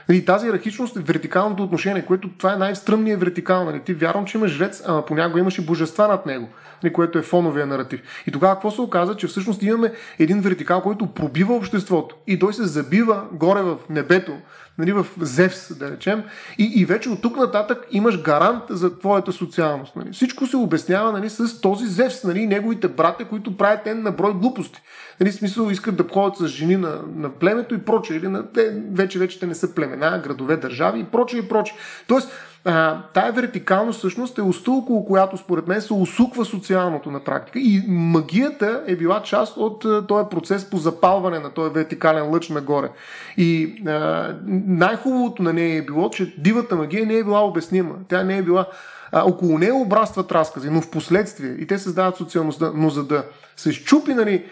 Нали, 0.10 0.26
тази 0.26 0.46
иерархичност 0.46 0.98
вертикалното 0.98 1.63
отношение, 1.63 2.06
което 2.06 2.30
това 2.38 2.54
е 2.54 2.58
най-стръмният 2.58 3.20
вертикал. 3.20 3.65
Нали? 3.65 3.80
Ти 3.80 3.94
вярвам, 3.94 4.26
че 4.26 4.38
имаш 4.38 4.52
жрец, 4.52 4.84
а 4.88 5.02
понякога 5.02 5.39
имаш 5.39 5.58
и 5.58 5.65
божества 5.65 6.08
над 6.08 6.26
него, 6.26 6.50
нали? 6.84 6.94
което 6.94 7.20
е 7.20 7.22
фоновия 7.22 7.65
наратив. 7.65 8.02
И 8.28 8.32
тогава 8.32 8.56
какво 8.56 8.72
се 8.72 8.82
оказа? 8.82 9.15
Че 9.15 9.28
всъщност 9.28 9.63
имаме 9.63 9.91
един 10.20 10.41
вертикал, 10.41 10.82
който 10.82 11.08
пробива 11.08 11.56
обществото 11.56 12.15
и 12.28 12.39
той 12.39 12.54
се 12.54 12.65
забива 12.65 13.24
горе 13.32 13.62
в 13.62 13.78
небето, 13.89 14.38
нали, 14.78 14.91
в 14.91 15.06
Зевс, 15.20 15.78
да 15.78 15.91
речем, 15.91 16.24
и, 16.58 16.72
и 16.76 16.86
вече 16.86 17.10
от 17.10 17.22
тук 17.22 17.38
нататък 17.38 17.88
имаш 17.91 18.22
гарант 18.22 18.63
за 18.70 19.00
твоята 19.00 19.32
социалност. 19.32 19.96
Нали. 19.96 20.12
Всичко 20.12 20.48
се 20.48 20.58
обяснява 20.58 21.12
нали, 21.12 21.30
с 21.30 21.62
този 21.62 21.88
Зевс, 21.88 22.24
нали, 22.24 22.48
неговите 22.48 22.88
брата, 22.88 23.26
които 23.26 23.58
правят 23.58 23.84
те 23.84 23.94
на 23.94 24.12
брой 24.12 24.34
глупости. 24.34 24.82
Нали, 25.19 25.32
смисъл 25.32 25.69
искат 25.69 25.95
да 25.95 26.06
ходят 26.13 26.38
с 26.38 26.47
жени 26.47 26.75
на, 26.75 26.99
на 27.15 27.30
племето 27.30 27.75
и 27.75 27.82
прочее. 27.82 28.17
Или 28.17 28.28
на, 28.28 28.51
те, 28.51 28.82
вече, 28.91 29.19
вече 29.19 29.39
те 29.39 29.47
не 29.47 29.56
са 29.56 29.75
племена, 29.75 30.21
градове, 30.23 30.58
държави 30.58 30.99
и 30.99 31.04
прочее 31.04 31.39
и 31.39 31.47
прочее. 31.47 31.78
Тоест, 32.08 32.32
а, 32.65 33.01
тая 33.13 33.32
вертикалност 33.32 33.97
всъщност 33.97 34.38
е 34.38 34.41
уста, 34.41 34.71
около 34.71 35.06
която 35.06 35.38
според 35.38 35.67
мен 35.67 35.82
се 35.82 35.93
усуква 35.93 36.45
социалното 36.45 37.12
на 37.12 37.19
практика. 37.19 37.60
И 37.60 37.84
магията 37.88 38.84
е 38.88 38.95
била 38.95 39.23
част 39.23 39.58
от 39.58 39.86
а, 39.86 40.08
този 40.08 40.30
процес 40.30 40.69
по 40.69 40.78
запалване 40.78 41.39
на 41.39 41.49
този 41.49 41.73
вертикален 41.73 42.30
лъч 42.30 42.49
нагоре. 42.49 42.89
И 43.38 43.82
а, 43.88 44.36
най-хубавото 44.47 45.43
на 45.43 45.54
нея 45.54 45.78
е 45.78 45.86
било, 45.86 46.10
че 46.10 46.36
дивата 46.38 46.75
магия 46.75 47.06
не 47.06 47.17
е 47.17 47.23
била 47.23 47.45
обяснима. 47.45 47.95
Тя 48.08 48.23
не 48.23 48.38
е 48.38 48.43
била 48.43 48.65
а, 49.12 49.23
около 49.23 49.58
нея 49.58 49.75
обрастват 49.75 50.32
разкази, 50.32 50.69
но 50.69 50.82
в 50.82 50.91
последствие 50.91 51.51
и 51.60 51.67
те 51.67 51.78
създават 51.78 52.17
социалността. 52.17 52.71
Но 52.75 52.89
за 52.89 53.04
да 53.04 53.23
се 53.56 53.71
щупи 53.71 54.13
нали, 54.13 54.45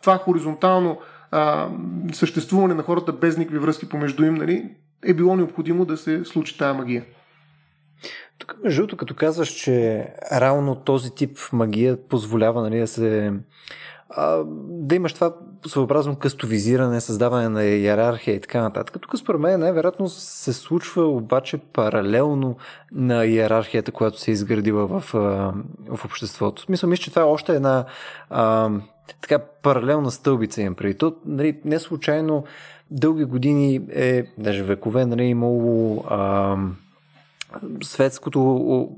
това 0.00 0.18
хоризонтално 0.18 0.98
съществуване 2.12 2.74
на 2.74 2.82
хората 2.82 3.12
без 3.12 3.36
никакви 3.36 3.58
връзки 3.58 3.88
помежду 3.88 4.24
им, 4.24 4.34
нали, 4.34 4.70
е 5.04 5.14
било 5.14 5.36
необходимо 5.36 5.84
да 5.84 5.96
се 5.96 6.24
случи 6.24 6.58
тая 6.58 6.74
магия. 6.74 7.04
Тук, 8.38 8.56
между 8.64 8.80
другото, 8.80 8.96
като 8.96 9.14
казваш, 9.14 9.48
че 9.48 10.06
реално 10.32 10.74
този 10.74 11.14
тип 11.14 11.38
магия 11.52 12.08
позволява 12.08 12.62
нали, 12.62 12.78
да 12.78 12.86
се 12.86 13.32
а, 14.10 14.42
да 14.68 14.94
имаш 14.94 15.12
това 15.12 15.34
своеобразно 15.66 16.16
кастовизиране, 16.16 17.00
създаване 17.00 17.48
на 17.48 17.64
иерархия 17.64 18.34
и 18.34 18.40
така 18.40 18.62
нататък. 18.62 18.96
Тук 19.00 19.18
според 19.18 19.40
мен 19.40 19.60
най-вероятно 19.60 20.08
се 20.08 20.52
случва 20.52 21.04
обаче 21.04 21.58
паралелно 21.58 22.56
на 22.92 23.26
иерархията, 23.26 23.92
която 23.92 24.20
се 24.20 24.30
е 24.30 24.32
изградила 24.32 24.86
в, 24.86 25.04
в 25.88 26.04
обществото. 26.04 26.62
Смисъл, 26.62 26.90
мисля, 26.90 27.02
че 27.02 27.10
това 27.10 27.22
е 27.22 27.24
още 27.24 27.56
една 27.56 27.84
а, 28.30 28.70
така 29.20 29.38
паралелна 29.38 30.10
стълбица 30.10 30.62
им 30.62 30.74
преди. 30.74 30.94
То, 30.94 31.14
нали, 31.26 31.60
не 31.64 31.78
случайно 31.78 32.44
дълги 32.90 33.24
години 33.24 33.80
е, 33.90 34.24
даже 34.38 34.62
векове, 34.62 35.06
нали, 35.06 35.22
имало 35.22 36.04
а, 36.08 36.56
светското 37.82 38.40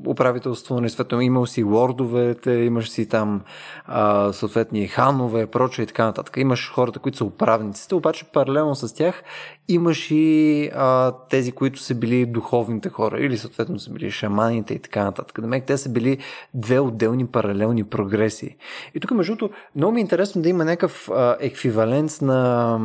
управителство, 0.06 0.74
нали, 0.74 0.90
светно, 0.90 1.20
имал 1.20 1.46
си 1.46 1.62
лордовете, 1.62 2.52
имаш 2.52 2.90
си 2.90 3.08
там 3.08 3.42
а, 3.86 4.32
съответни 4.32 4.86
ханове, 4.86 5.46
прочее 5.46 5.82
и 5.82 5.86
така 5.86 6.04
нататък. 6.04 6.36
Имаш 6.36 6.72
хората, 6.72 6.98
които 6.98 7.18
са 7.18 7.24
управниците, 7.24 7.94
обаче 7.94 8.24
паралелно 8.24 8.74
с 8.74 8.94
тях 8.94 9.22
имаш 9.68 10.10
и 10.10 10.70
а, 10.74 11.12
тези, 11.30 11.52
които 11.52 11.80
са 11.80 11.94
били 11.94 12.26
духовните 12.26 12.88
хора 12.88 13.20
или 13.20 13.38
съответно 13.38 13.78
са 13.78 13.90
били 13.90 14.10
шаманите 14.10 14.74
и 14.74 14.78
така 14.78 15.04
нататък. 15.04 15.40
Демек, 15.40 15.64
те 15.64 15.78
са 15.78 15.88
били 15.88 16.18
две 16.54 16.78
отделни 16.78 17.26
паралелни 17.26 17.84
прогресии. 17.84 18.56
И 18.94 19.00
тук, 19.00 19.10
между 19.10 19.36
другото, 19.36 19.54
много 19.76 19.92
ми 19.92 20.00
е 20.00 20.02
интересно 20.02 20.42
да 20.42 20.48
има 20.48 20.64
някакъв 20.64 21.10
еквивалент 21.40 22.12
на 22.22 22.78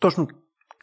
точно 0.00 0.28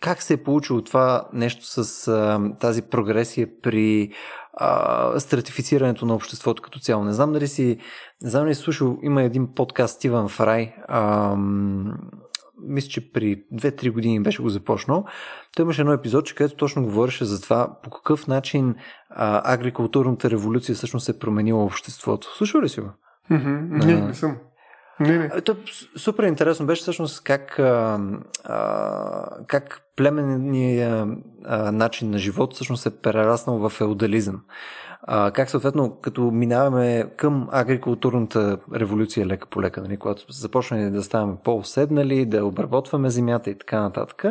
как 0.01 0.21
се 0.21 0.33
е 0.33 0.43
получило 0.43 0.81
това 0.81 1.27
нещо 1.33 1.65
с 1.65 2.07
а, 2.07 2.39
тази 2.59 2.81
прогресия 2.81 3.47
при 3.61 4.11
а, 4.53 5.19
стратифицирането 5.19 6.05
на 6.05 6.15
обществото 6.15 6.61
като 6.61 6.79
цяло? 6.79 7.03
Не 7.03 7.13
знам 7.13 7.33
дали 7.33 7.47
си, 7.47 7.77
не 8.21 8.29
знам 8.29 8.43
дали 8.43 8.55
си 8.55 8.61
слушал, 8.61 8.97
има 9.03 9.23
един 9.23 9.53
подкаст 9.55 9.95
Стивън 9.95 10.29
Фрай, 10.29 10.75
а, 10.87 11.35
мисля, 12.67 12.89
че 12.89 13.11
при 13.11 13.43
2-3 13.53 13.91
години 13.91 14.23
беше 14.23 14.41
го 14.41 14.49
започнал. 14.49 15.05
Той 15.55 15.63
имаше 15.63 15.81
едно 15.81 15.93
епизод, 15.93 16.33
където 16.33 16.55
точно 16.55 16.83
говореше 16.83 17.25
за 17.25 17.41
това 17.41 17.79
по 17.83 17.89
какъв 17.89 18.27
начин 18.27 18.75
а, 19.09 19.53
агрикултурната 19.53 20.29
революция 20.29 20.75
всъщност 20.75 21.09
е 21.09 21.19
променила 21.19 21.65
обществото. 21.65 22.35
Слушал 22.37 22.61
ли 22.61 22.69
си 22.69 22.81
го? 22.81 22.89
Mm-hmm. 23.31 23.85
Не, 23.85 24.01
не 24.01 24.13
съм. 24.13 24.37
Не, 24.99 25.17
не. 25.17 25.41
То, 25.41 25.55
супер 25.97 26.23
интересно 26.23 26.65
беше 26.65 26.81
всъщност 26.81 27.23
как, 27.23 27.59
а, 27.59 27.99
а, 28.43 29.45
как 29.47 29.84
племенния 29.95 31.07
начин 31.71 32.09
на 32.09 32.17
живот 32.17 32.53
всъщност 32.53 32.85
е 32.85 32.89
прераснал 33.01 33.57
в 33.57 33.69
феодализъм. 33.69 34.41
А, 35.07 35.31
как 35.31 35.49
съответно, 35.49 35.97
като 36.01 36.21
минаваме 36.21 37.05
към 37.17 37.47
агрикултурната 37.51 38.57
революция 38.75 39.25
лека 39.25 39.47
по 39.47 39.61
лека, 39.61 39.81
нали, 39.81 39.97
когато 39.97 40.31
започнем 40.31 40.93
да 40.93 41.03
ставаме 41.03 41.35
по-оседнали, 41.43 42.25
да 42.25 42.45
обработваме 42.45 43.09
земята 43.09 43.49
и 43.49 43.57
така 43.57 43.81
нататък, 43.81 44.25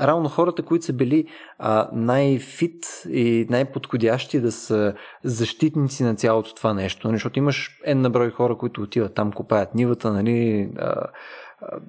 равно 0.00 0.28
хората, 0.28 0.62
които 0.62 0.84
са 0.84 0.92
били 0.92 1.26
а, 1.58 1.88
най-фит 1.92 2.86
и 3.08 3.46
най-подходящи 3.50 4.40
да 4.40 4.52
са 4.52 4.94
защитници 5.24 6.04
на 6.04 6.14
цялото 6.14 6.54
това 6.54 6.74
нещо, 6.74 7.08
нали, 7.08 7.14
защото 7.14 7.38
имаш 7.38 7.80
една 7.84 8.10
брой 8.10 8.30
хора, 8.30 8.56
които 8.56 8.82
отиват 8.82 9.14
там, 9.14 9.32
копаят 9.32 9.74
нивата, 9.74 10.12
нали, 10.12 10.68
а, 10.78 10.94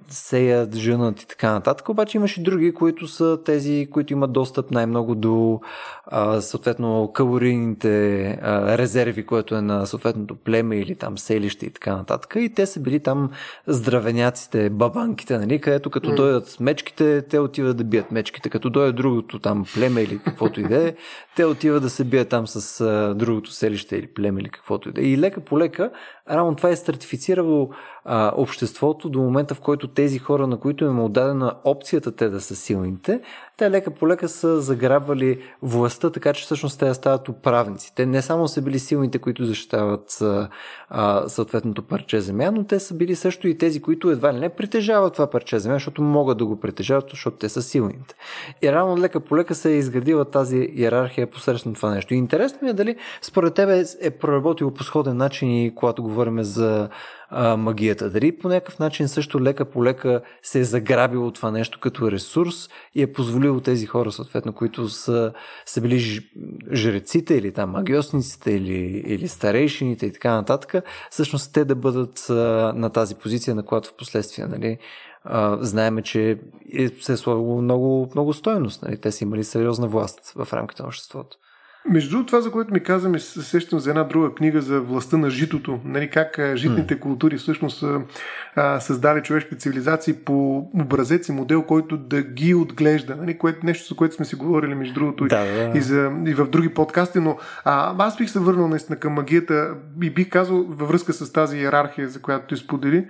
сеят, 0.09 0.75
жънат 0.75 1.21
и 1.21 1.27
така 1.27 1.51
нататък. 1.51 1.89
Обаче 1.89 2.17
имаш 2.17 2.37
и 2.37 2.43
други, 2.43 2.73
които 2.73 3.07
са 3.07 3.39
тези, 3.45 3.87
които 3.91 4.13
имат 4.13 4.33
достъп 4.33 4.71
най-много 4.71 5.15
до 5.15 5.59
а, 6.05 6.41
съответно 6.41 7.11
калорийните 7.13 8.25
а, 8.41 8.77
резерви, 8.77 9.25
което 9.25 9.55
е 9.55 9.61
на 9.61 9.85
съответното 9.85 10.35
племе 10.35 10.77
или 10.77 10.95
там 10.95 11.17
селище 11.17 11.65
и 11.65 11.69
така 11.69 11.95
нататък. 11.95 12.35
И 12.37 12.53
те 12.53 12.65
са 12.65 12.79
били 12.79 12.99
там 12.99 13.29
здравеняците, 13.67 14.69
бабанките, 14.69 15.37
нали, 15.37 15.61
където 15.61 15.89
като 15.89 16.09
mm. 16.09 16.15
дойдат 16.15 16.57
мечките, 16.59 17.21
те 17.21 17.39
отиват 17.39 17.77
да 17.77 17.83
бият 17.83 18.11
мечките. 18.11 18.49
Като 18.49 18.69
дойде 18.69 18.91
другото 18.91 19.39
там 19.39 19.65
племе 19.73 20.01
или 20.01 20.19
каквото 20.19 20.59
и 20.59 20.63
да 20.63 20.87
е, 20.87 20.95
те 21.35 21.45
отиват 21.45 21.83
да 21.83 21.89
се 21.89 22.03
бият 22.03 22.29
там 22.29 22.47
с 22.47 22.81
а, 22.81 23.13
другото 23.15 23.51
селище 23.51 23.95
или 23.95 24.07
племе 24.07 24.41
или 24.41 24.49
каквото 24.49 24.89
и 24.89 24.91
да 24.91 25.01
е. 25.01 25.03
И 25.03 25.17
лека 25.17 25.41
по 25.41 25.59
лека, 25.59 25.91
рано 26.29 26.55
това 26.55 26.69
е 26.69 26.75
стратифицирало 26.75 27.69
а, 28.05 28.31
обществото 28.35 29.09
до 29.09 29.19
момента, 29.19 29.55
в 29.55 29.59
който 29.59 29.87
тези 29.87 30.19
хора, 30.19 30.47
на 30.47 30.57
които 30.57 30.85
им 30.85 30.99
е 30.99 31.01
отдадена 31.01 31.55
опцията 31.63 32.15
те 32.15 32.29
да 32.29 32.41
са 32.41 32.55
силните, 32.55 33.21
те 33.57 33.71
лека 33.71 33.91
по 33.91 34.07
лека 34.07 34.29
са 34.29 34.61
заграбвали 34.61 35.39
властта, 35.61 36.09
така 36.09 36.33
че 36.33 36.43
всъщност 36.43 36.79
те 36.79 36.93
стават 36.93 37.29
управници. 37.29 37.95
Те 37.95 38.05
не 38.05 38.21
само 38.21 38.47
са 38.47 38.61
били 38.61 38.79
силните, 38.79 39.19
които 39.19 39.45
защитават 39.45 40.21
а, 40.89 41.27
съответното 41.27 41.83
парче 41.83 42.21
земя, 42.21 42.51
но 42.51 42.63
те 42.63 42.79
са 42.79 42.93
били 42.93 43.15
също 43.15 43.47
и 43.47 43.57
тези, 43.57 43.81
които 43.81 44.09
едва 44.09 44.33
ли 44.33 44.39
не 44.39 44.49
притежават 44.49 45.13
това 45.13 45.29
парче 45.29 45.59
земя, 45.59 45.75
защото 45.75 46.01
могат 46.01 46.37
да 46.37 46.45
го 46.45 46.59
притежават, 46.59 47.05
защото 47.09 47.37
те 47.37 47.49
са 47.49 47.61
силните. 47.61 48.15
И 48.61 48.71
рано 48.71 48.97
лека 48.97 49.19
по 49.19 49.37
лека 49.37 49.55
се 49.55 49.71
е 49.71 49.77
изградила 49.77 50.25
тази 50.25 50.57
иерархия 50.57 51.27
посредством 51.27 51.73
това 51.73 51.89
нещо. 51.89 52.13
И 52.13 52.17
интересно 52.17 52.59
ми 52.61 52.69
е 52.69 52.73
дали 52.73 52.95
според 53.21 53.53
тебе 53.53 53.83
е 54.01 54.11
проработило 54.11 54.71
по 54.71 54.83
сходен 54.83 55.17
начин 55.17 55.65
и 55.65 55.75
когато 55.75 56.03
говорим 56.03 56.43
за 56.43 56.89
магията. 57.57 58.09
Дали 58.09 58.37
по 58.37 58.47
някакъв 58.47 58.79
начин 58.79 59.07
също 59.07 59.41
лека 59.41 59.65
по 59.65 59.83
лека 59.83 60.21
се 60.41 60.59
е 60.59 60.63
заграбило 60.63 61.31
това 61.31 61.51
нещо 61.51 61.79
като 61.79 62.11
ресурс 62.11 62.69
и 62.95 63.01
е 63.01 63.13
позволило 63.13 63.59
тези 63.59 63.85
хора, 63.85 64.11
съответно, 64.11 64.53
които 64.53 64.89
са, 64.89 65.33
са 65.65 65.81
били 65.81 66.19
жреците 66.73 67.35
или 67.35 67.51
там 67.51 67.69
магиосниците 67.69 68.51
или, 68.51 69.03
или 69.05 69.27
старейшините 69.27 70.05
и 70.05 70.11
така 70.11 70.33
нататък, 70.33 70.85
всъщност 71.09 71.53
те 71.53 71.65
да 71.65 71.75
бъдат 71.75 72.25
на 72.75 72.89
тази 72.89 73.15
позиция, 73.15 73.55
на 73.55 73.63
която 73.63 73.89
в 73.89 73.95
последствие, 73.97 74.45
нали, 74.45 74.77
знаеме, 75.59 76.01
че 76.01 76.39
е, 76.73 76.87
се 76.87 77.13
е 77.13 77.17
сложило 77.17 77.61
много, 77.61 78.09
много 78.15 78.33
стоеност. 78.33 78.81
Нали? 78.81 78.97
Те 78.97 79.11
са 79.11 79.23
имали 79.23 79.43
сериозна 79.43 79.87
власт 79.87 80.33
в 80.35 80.53
рамките 80.53 80.81
на 80.81 80.87
обществото. 80.87 81.37
Между 81.89 82.09
другото, 82.09 82.27
това, 82.27 82.41
за 82.41 82.51
което 82.51 82.73
ми 82.73 82.79
казваме, 82.79 83.19
се 83.19 83.41
сещам 83.41 83.79
за 83.79 83.89
една 83.89 84.03
друга 84.03 84.35
книга 84.35 84.61
за 84.61 84.81
властта 84.81 85.17
на 85.17 85.29
житото. 85.29 85.79
Нали, 85.85 86.09
как 86.09 86.39
житните 86.55 86.95
mm. 86.95 86.99
култури 86.99 87.37
всъщност 87.37 87.79
са 87.79 88.01
а, 88.55 88.79
създали 88.79 89.21
човешки 89.21 89.57
цивилизации 89.57 90.13
по 90.13 90.57
образец 90.73 91.27
и 91.27 91.31
модел, 91.31 91.63
който 91.63 91.97
да 91.97 92.21
ги 92.21 92.53
отглежда. 92.53 93.15
Нали, 93.15 93.37
което, 93.37 93.65
нещо, 93.65 93.87
за 93.87 93.95
което 93.95 94.15
сме 94.15 94.25
си 94.25 94.35
говорили, 94.35 94.75
между 94.75 94.93
другото, 94.93 95.25
да, 95.25 95.45
да. 95.45 95.77
И, 95.77 95.81
за, 95.81 96.11
и 96.25 96.33
в 96.33 96.49
други 96.49 96.69
подкасти. 96.69 97.19
Но 97.19 97.37
а, 97.65 97.95
аз 97.97 98.17
бих 98.17 98.29
се 98.29 98.39
върнал 98.39 98.67
наистина 98.67 98.99
към 98.99 99.13
магията 99.13 99.73
и 100.01 100.09
бих 100.09 100.29
казал 100.29 100.65
във 100.69 100.89
връзка 100.89 101.13
с 101.13 101.33
тази 101.33 101.57
иерархия, 101.57 102.09
за 102.09 102.21
която 102.21 102.55
ти 102.55 102.61
сподели, 102.61 103.05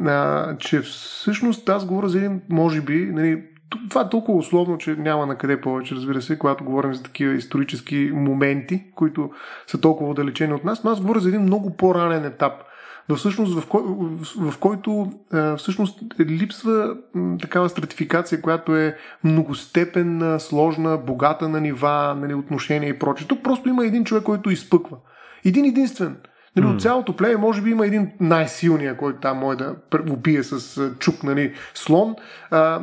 а, 0.00 0.56
че 0.56 0.80
всъщност 0.80 1.68
аз 1.68 1.86
говоря 1.86 2.08
за 2.08 2.18
един, 2.18 2.40
може 2.48 2.80
би, 2.80 3.10
нали, 3.12 3.42
това 3.88 4.00
е 4.00 4.08
толкова 4.08 4.38
условно, 4.38 4.78
че 4.78 4.96
няма 4.98 5.26
на 5.26 5.38
къде 5.38 5.60
повече, 5.60 5.94
разбира 5.94 6.22
се, 6.22 6.38
когато 6.38 6.64
говорим 6.64 6.94
за 6.94 7.02
такива 7.02 7.34
исторически 7.34 8.10
моменти, 8.14 8.84
които 8.94 9.30
са 9.66 9.80
толкова 9.80 10.10
отдалечени 10.10 10.52
от 10.52 10.64
нас, 10.64 10.84
но 10.84 10.90
аз 10.90 11.00
говоря 11.00 11.20
за 11.20 11.28
един 11.28 11.42
много 11.42 11.76
по-ранен 11.76 12.24
етап– 12.24 12.52
но 13.08 13.16
всъщност 13.16 13.60
в, 13.60 13.66
кой, 13.66 13.82
в, 13.86 14.50
в 14.50 14.58
който 14.58 15.12
а, 15.32 15.56
всъщност 15.56 16.02
липсва 16.20 16.96
м, 17.14 17.38
такава 17.38 17.68
стратификация, 17.68 18.40
която 18.40 18.76
е 18.76 18.96
многостепенна, 19.24 20.40
сложна, 20.40 20.98
богата 20.98 21.48
на 21.48 21.60
нива, 21.60 22.16
нали, 22.20 22.34
отношения 22.34 22.88
и 22.88 22.98
прочее. 22.98 23.28
Тук 23.28 23.42
просто 23.42 23.68
има 23.68 23.86
един 23.86 24.04
човек, 24.04 24.22
който 24.24 24.50
изпъква. 24.50 24.96
Един 25.44 25.64
единствен. 25.64 26.16
Нали, 26.56 26.66
mm. 26.66 26.74
От 26.74 26.82
цялото 26.82 27.16
племе 27.16 27.36
може 27.36 27.62
би 27.62 27.70
има 27.70 27.86
един 27.86 28.12
най-силния, 28.20 28.96
който 28.96 29.20
там 29.20 29.38
може 29.38 29.58
да 29.58 29.76
убие 30.10 30.42
с 30.42 30.90
чук, 30.98 31.22
нали, 31.22 31.54
слон. 31.74 32.16
А, 32.50 32.80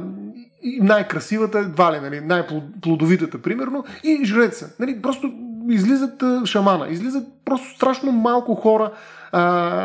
и 0.64 0.80
най-красивата, 0.82 1.60
едва 1.60 1.94
ли, 1.94 2.00
нали, 2.00 2.22
най-плодовитата, 2.22 3.42
примерно, 3.42 3.84
и 4.04 4.26
жреца. 4.26 4.70
Нали, 4.80 5.02
просто 5.02 5.32
излизат 5.70 6.24
шамана, 6.46 6.88
излизат 6.90 7.24
просто 7.46 7.76
страшно 7.76 8.12
малко 8.12 8.56
хора, 8.56 8.92
а, 9.32 9.42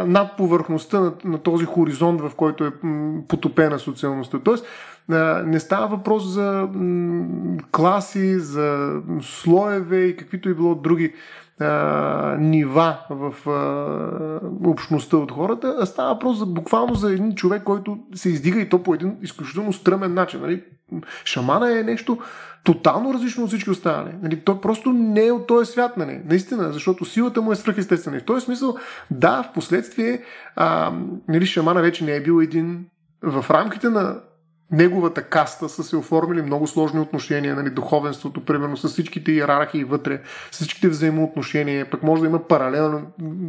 над 0.07 0.37
повърхността 0.37 1.01
на, 1.01 1.13
на 1.25 1.39
този 1.39 1.65
хоризонт, 1.65 2.21
в 2.21 2.33
който 2.37 2.65
е 2.65 2.73
потопена 3.29 3.79
социалността. 3.79 4.39
Тоест, 4.39 4.67
а, 5.11 5.43
не 5.47 5.61
става 5.61 5.87
въпрос 5.87 6.25
за 6.25 6.69
м, 6.75 7.27
класи, 7.73 8.39
за 8.39 9.01
слоеве 9.23 10.05
и 10.05 10.17
каквито 10.17 10.49
и 10.49 10.55
било 10.55 10.75
други 10.75 11.13
нива 12.39 12.99
в 13.11 13.51
а, 13.51 14.69
общността 14.69 15.17
от 15.17 15.33
хората, 15.33 15.77
а 15.81 15.87
става 15.87 16.15
въпрос 16.15 16.39
за, 16.39 16.47
буквално 16.47 16.95
за 16.95 17.13
един 17.13 17.35
човек, 17.35 17.63
който 17.63 17.99
се 18.15 18.29
издига 18.29 18.61
и 18.61 18.69
то 18.69 18.83
по 18.83 18.95
един 18.95 19.17
изключително 19.23 19.73
стръмен 19.73 20.15
начин. 20.15 20.41
Нали? 20.41 20.65
Шамана 21.25 21.79
е 21.79 21.83
нещо 21.83 22.19
тотално 22.65 23.15
различно 23.15 23.43
от 23.43 23.49
всички 23.49 23.71
останали. 23.71 24.15
Нали? 24.23 24.41
Той 24.41 24.61
просто 24.61 24.93
не 24.93 25.27
е 25.27 25.33
от 25.33 25.47
този 25.47 25.73
свят, 25.73 25.97
нали? 25.97 26.21
наистина, 26.25 26.73
защото 26.73 27.05
силата 27.05 27.43
му 27.43 27.53
е 27.53 27.57
свръхестествена. 27.57 28.21
В 28.21 28.25
този 28.25 28.45
смисъл, 28.45 28.77
да, 29.11 29.43
в 29.43 29.53
последствие 29.53 30.23
нали, 31.29 31.47
шамана 31.47 31.83
вече 31.83 32.05
не 32.05 32.17
е 32.17 32.23
бил 32.23 32.41
един 32.43 32.87
в 33.23 33.45
рамките 33.51 33.89
на 33.89 34.21
неговата 34.71 35.23
каста 35.23 35.69
са 35.69 35.83
се 35.83 35.97
оформили 35.97 36.43
много 36.43 36.67
сложни 36.67 37.01
отношения, 37.01 37.55
нали, 37.55 37.71
духовенството, 37.71 38.45
примерно, 38.45 38.77
с 38.77 38.89
всичките 38.89 39.33
иерархии 39.33 39.85
вътре, 39.85 40.21
с 40.51 40.57
всичките 40.57 40.89
взаимоотношения, 40.89 41.91
пък 41.91 42.03
може 42.03 42.23
да 42.23 42.29
има 42.29 42.39
паралелен, 42.39 43.07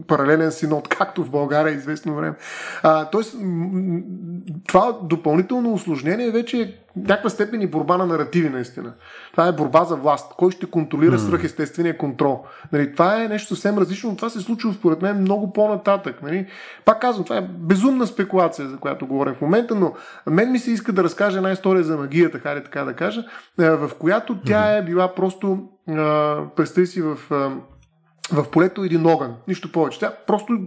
паралелен 0.08 0.52
синод, 0.52 0.88
както 0.98 1.24
в 1.24 1.30
България 1.30 1.74
известно 1.74 2.16
време. 2.16 2.36
А, 2.84 3.10
тоест, 3.10 3.36
това 4.68 5.00
допълнително 5.04 5.74
осложнение 5.74 6.32
вече 6.32 6.62
е 6.62 6.74
някаква 6.98 7.30
степен 7.30 7.62
и 7.62 7.68
борба 7.68 7.98
на 7.98 8.06
наративи, 8.06 8.50
наистина. 8.50 8.94
Това 9.32 9.48
е 9.48 9.52
борба 9.52 9.84
за 9.84 9.96
власт. 9.96 10.34
Кой 10.38 10.52
ще 10.52 10.66
контролира 10.66 11.20
свръхестествения 11.20 11.98
контрол? 11.98 12.46
Нали, 12.72 12.94
това 12.94 13.24
е 13.24 13.28
нещо 13.28 13.48
съвсем 13.48 13.78
различно, 13.78 14.10
но 14.10 14.16
това 14.16 14.30
се 14.30 14.40
случва 14.40 14.74
според 14.74 15.02
мен 15.02 15.22
много 15.22 15.54
по-нататък. 15.54 16.24
Нали. 16.24 16.48
Пак 16.86 17.02
казвам, 17.02 17.24
това 17.24 17.38
е 17.38 17.48
безумна 17.50 18.08
спекулация, 18.08 18.68
за 18.68 18.78
която 18.78 19.08
говоря 19.08 19.34
в 19.34 19.42
момента, 19.42 19.76
но 19.76 19.94
мен 20.28 20.52
ми 20.52 20.60
се 20.60 20.72
иска 20.72 20.92
да 20.92 21.04
разкажа 21.04 21.38
една 21.38 21.52
история 21.52 21.84
за 21.84 21.98
магията, 21.98 22.40
хайде 22.40 22.64
така 22.64 22.84
да 22.84 22.94
кажа, 22.94 23.24
в 23.58 23.92
която 24.00 24.38
тя 24.46 24.78
е 24.78 24.84
била 24.84 25.16
просто, 25.16 25.60
представи 26.56 26.88
си 26.88 27.02
в 27.02 27.18
в 28.32 28.52
полето 28.52 28.84
един 28.84 29.06
огън, 29.06 29.36
нищо 29.48 29.72
повече. 29.72 30.00
Тя 30.00 30.14
просто 30.28 30.60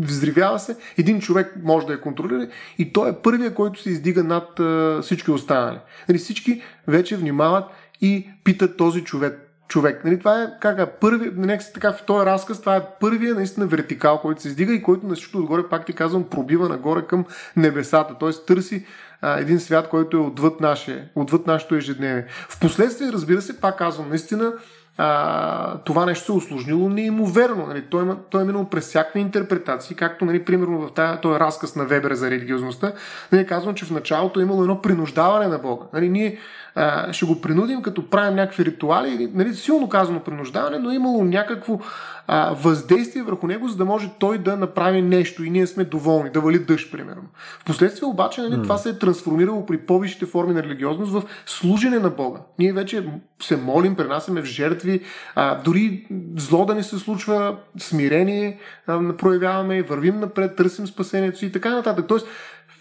взривява 0.00 0.58
се, 0.58 0.76
един 0.98 1.20
човек 1.20 1.54
може 1.62 1.86
да 1.86 1.92
я 1.92 2.00
контролира 2.00 2.48
и 2.78 2.92
той 2.92 3.10
е 3.10 3.16
първия, 3.22 3.54
който 3.54 3.82
се 3.82 3.90
издига 3.90 4.24
над 4.24 4.60
а, 4.60 4.98
всички 5.02 5.30
останали. 5.30 5.78
Нали, 6.08 6.18
всички 6.18 6.62
вече 6.88 7.16
внимават 7.16 7.64
и 8.00 8.28
питат 8.44 8.76
този 8.76 9.04
човек. 9.04 9.48
човек. 9.68 10.04
Нали, 10.04 10.18
това 10.18 10.42
е 10.42 10.48
как 10.60 10.78
е, 10.78 10.86
първи, 10.86 11.30
нека 11.36 11.64
така 11.74 11.92
в 11.92 12.02
този 12.06 12.26
разказ, 12.26 12.60
това 12.60 12.76
е 12.76 12.86
първия 13.00 13.34
наистина 13.34 13.66
вертикал, 13.66 14.20
който 14.20 14.42
се 14.42 14.48
издига 14.48 14.72
и 14.72 14.82
който 14.82 15.06
на 15.06 15.14
всичко 15.14 15.38
отгоре, 15.38 15.68
пак 15.68 15.86
ти 15.86 15.92
казвам, 15.92 16.24
пробива 16.24 16.68
нагоре 16.68 17.02
към 17.06 17.24
небесата. 17.56 18.18
Т.е. 18.18 18.30
търси 18.46 18.86
а, 19.20 19.38
един 19.40 19.60
свят, 19.60 19.88
който 19.88 20.16
е 20.16 20.20
отвъд, 20.20 20.60
наше, 20.60 21.10
отвъд 21.14 21.46
нашето 21.46 21.74
ежедневие. 21.74 22.26
Впоследствие, 22.48 23.12
разбира 23.12 23.42
се, 23.42 23.60
пак 23.60 23.78
казвам, 23.78 24.08
наистина 24.08 24.52
а, 24.98 25.78
това 25.78 26.06
нещо 26.06 26.24
се 26.24 26.32
е 26.32 26.34
осложнило 26.34 26.88
неимоверно. 26.88 27.66
Нали? 27.66 27.82
Той, 27.90 28.02
има, 28.02 28.16
той 28.30 28.42
е 28.42 28.44
минал 28.44 28.68
през 28.68 28.84
всякакви 28.84 29.20
интерпретации, 29.20 29.96
както, 29.96 30.24
нали, 30.24 30.44
примерно, 30.44 30.78
в 30.78 30.92
тази, 30.92 31.20
този 31.20 31.40
разказ 31.40 31.76
на 31.76 31.84
Вебер 31.84 32.12
за 32.12 32.30
религиозността, 32.30 32.92
нали, 33.32 33.46
казвам, 33.46 33.74
че 33.74 33.84
в 33.84 33.90
началото 33.90 34.40
е 34.40 34.42
имало 34.42 34.62
едно 34.62 34.82
принуждаване 34.82 35.46
на 35.46 35.58
Бога. 35.58 35.86
Нали, 35.92 36.08
ние 36.08 36.38
а, 36.74 37.12
ще 37.12 37.26
го 37.26 37.40
принудим, 37.40 37.82
като 37.82 38.10
правим 38.10 38.36
някакви 38.36 38.64
ритуали, 38.64 39.30
нали, 39.34 39.54
силно 39.54 39.88
казано 39.88 40.20
принуждаване, 40.20 40.78
но 40.78 40.90
е 40.90 40.94
имало 40.94 41.24
някакво 41.24 41.78
а, 42.26 42.54
въздействие 42.54 43.22
върху 43.22 43.46
него, 43.46 43.68
за 43.68 43.76
да 43.76 43.84
може 43.84 44.10
той 44.18 44.38
да 44.38 44.56
направи 44.56 45.02
нещо 45.02 45.44
и 45.44 45.50
ние 45.50 45.66
сме 45.66 45.84
доволни, 45.84 46.30
да 46.30 46.40
вали 46.40 46.58
дъжд, 46.58 46.92
примерно. 46.92 47.22
Впоследствие 47.60 48.08
обаче 48.08 48.40
нали, 48.40 48.54
mm. 48.54 48.62
това 48.62 48.78
се 48.78 48.88
е 48.88 48.98
трансформирало 48.98 49.66
при 49.66 49.78
по-висшите 49.78 50.26
форми 50.26 50.54
на 50.54 50.62
религиозност 50.62 51.12
в 51.12 51.22
служене 51.46 51.98
на 51.98 52.10
Бога. 52.10 52.40
Ние 52.58 52.72
вече 52.72 53.06
се 53.42 53.56
молим, 53.56 53.96
пренасяме 53.96 54.42
в 54.42 54.44
жертви, 54.44 55.00
а, 55.34 55.62
дори 55.62 56.06
зло 56.36 56.64
да 56.64 56.74
ни 56.74 56.82
се 56.82 56.98
случва, 56.98 57.56
смирение 57.78 58.58
а, 58.86 59.16
проявяваме, 59.16 59.82
вървим 59.82 60.20
напред, 60.20 60.56
търсим 60.56 60.86
спасението 60.86 61.38
си 61.38 61.46
и 61.46 61.52
така 61.52 61.70
нататък. 61.70 62.06
Тоест, 62.08 62.26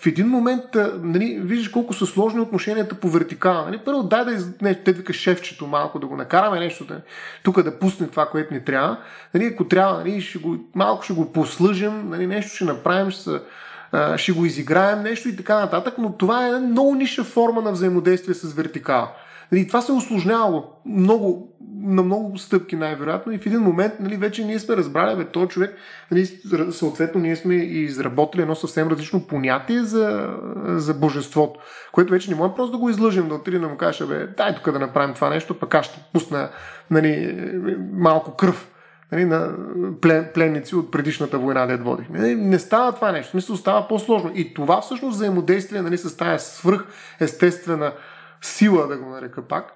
в 0.02 0.06
един 0.06 0.28
момент, 0.28 0.64
нали, 1.02 1.40
виждаш 1.44 1.68
колко 1.68 1.94
са 1.94 2.06
сложни 2.06 2.40
отношенията 2.40 2.96
по 2.96 3.10
вертикала. 3.10 3.66
Нали? 3.66 3.78
Първо, 3.78 4.04
дай 4.04 4.26
да, 4.26 4.32
из... 4.32 4.48
не, 4.62 4.76
те 4.76 4.92
вика 4.92 5.14
шефчето 5.14 5.68
малко, 5.68 6.00
да 6.00 6.08
го 6.08 6.16
накараме 6.16 6.60
нещо, 6.60 6.86
да, 6.86 7.02
тук 7.44 7.62
да 7.62 7.80
пусне 7.80 8.08
това, 8.08 8.26
което 8.26 8.54
ни 8.54 8.64
трябва. 8.64 8.98
Нали, 9.34 9.46
ако 9.46 9.68
трябва, 9.68 9.98
нали, 9.98 10.22
ще 10.22 10.40
го, 10.40 10.58
малко 10.76 11.04
ще 11.04 11.14
го 11.14 11.34
послужим, 11.34 12.10
нали, 12.10 12.28
нещо 12.28 12.56
ще 12.56 12.66
направим, 12.66 13.12
ще, 13.12 13.32
ще 14.18 14.32
го 14.32 14.46
изиграем, 14.46 15.04
нещо 15.04 15.30
и 15.30 15.36
така 15.36 15.60
нататък, 15.60 15.94
но 15.98 16.12
това 16.12 16.48
е 16.48 16.52
много 16.52 16.96
ниша 16.96 17.24
форма 17.24 17.62
на 17.62 17.72
взаимодействие 17.72 18.36
с 18.36 18.54
вертикала. 18.54 19.12
Нали, 19.52 19.68
това 19.68 19.82
се 19.82 19.92
е 19.92 19.96
осложнявало 19.96 20.64
много, 20.86 21.54
на 21.82 22.04
много 22.04 22.38
стъпки 22.38 22.76
най-вероятно 22.76 23.32
и 23.32 23.38
в 23.38 23.46
един 23.46 23.60
момент 23.60 23.94
нали, 24.00 24.18
вече 24.18 24.46
ние 24.46 24.60
сме 24.60 24.78
разбрали, 24.78 25.18
бе, 25.18 25.26
този 25.26 25.48
човек, 25.48 25.76
нали, 26.12 26.26
съответно 26.72 27.22
ние 27.22 27.36
сме 27.36 27.56
изработили 27.56 28.42
едно 28.42 28.56
съвсем 28.56 28.88
различно 28.88 29.28
понятие 29.28 29.84
за, 29.84 30.30
за 30.66 30.94
божеството, 30.94 31.60
което 31.92 32.12
вече 32.12 32.30
не 32.30 32.36
можем 32.36 32.56
просто 32.56 32.72
да 32.72 32.78
го 32.78 32.90
излъжим, 32.90 33.28
да 33.28 33.36
отидем 33.36 33.62
да 33.62 33.68
му 33.68 33.78
кажа, 33.78 34.08
бе, 34.08 34.28
дай 34.28 34.56
тук 34.56 34.72
да 34.72 34.80
направим 34.80 35.16
това 35.16 35.30
нещо, 35.30 35.60
пък 35.60 35.76
аз 35.76 35.86
ще 35.86 36.06
пусна 36.14 36.50
нали, 36.92 37.38
малко 37.94 38.36
кръв 38.36 38.72
нали, 39.12 39.26
на 39.26 39.52
плен, 40.02 40.30
пленници 40.34 40.76
от 40.76 40.92
предишната 40.92 41.40
война, 41.40 41.66
да 41.66 41.78
водихме. 41.78 42.20
Нали, 42.20 42.36
не 42.36 42.60
става 42.60 42.92
това 42.92 43.12
нещо. 43.12 43.32
Смисъл 43.32 43.56
става 43.56 43.88
по-сложно. 43.88 44.32
И 44.36 44.54
това 44.54 44.82
всъщност 44.82 45.16
взаимодействие 45.16 45.82
нали, 45.82 45.98
с 45.98 46.18
тази 46.18 46.46
свръх 46.46 46.86
естествена 47.20 47.92
сила, 48.42 48.88
да 48.88 48.98
го 48.98 49.10
нарека 49.10 49.48
пак, 49.48 49.74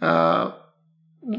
а, 0.00 0.52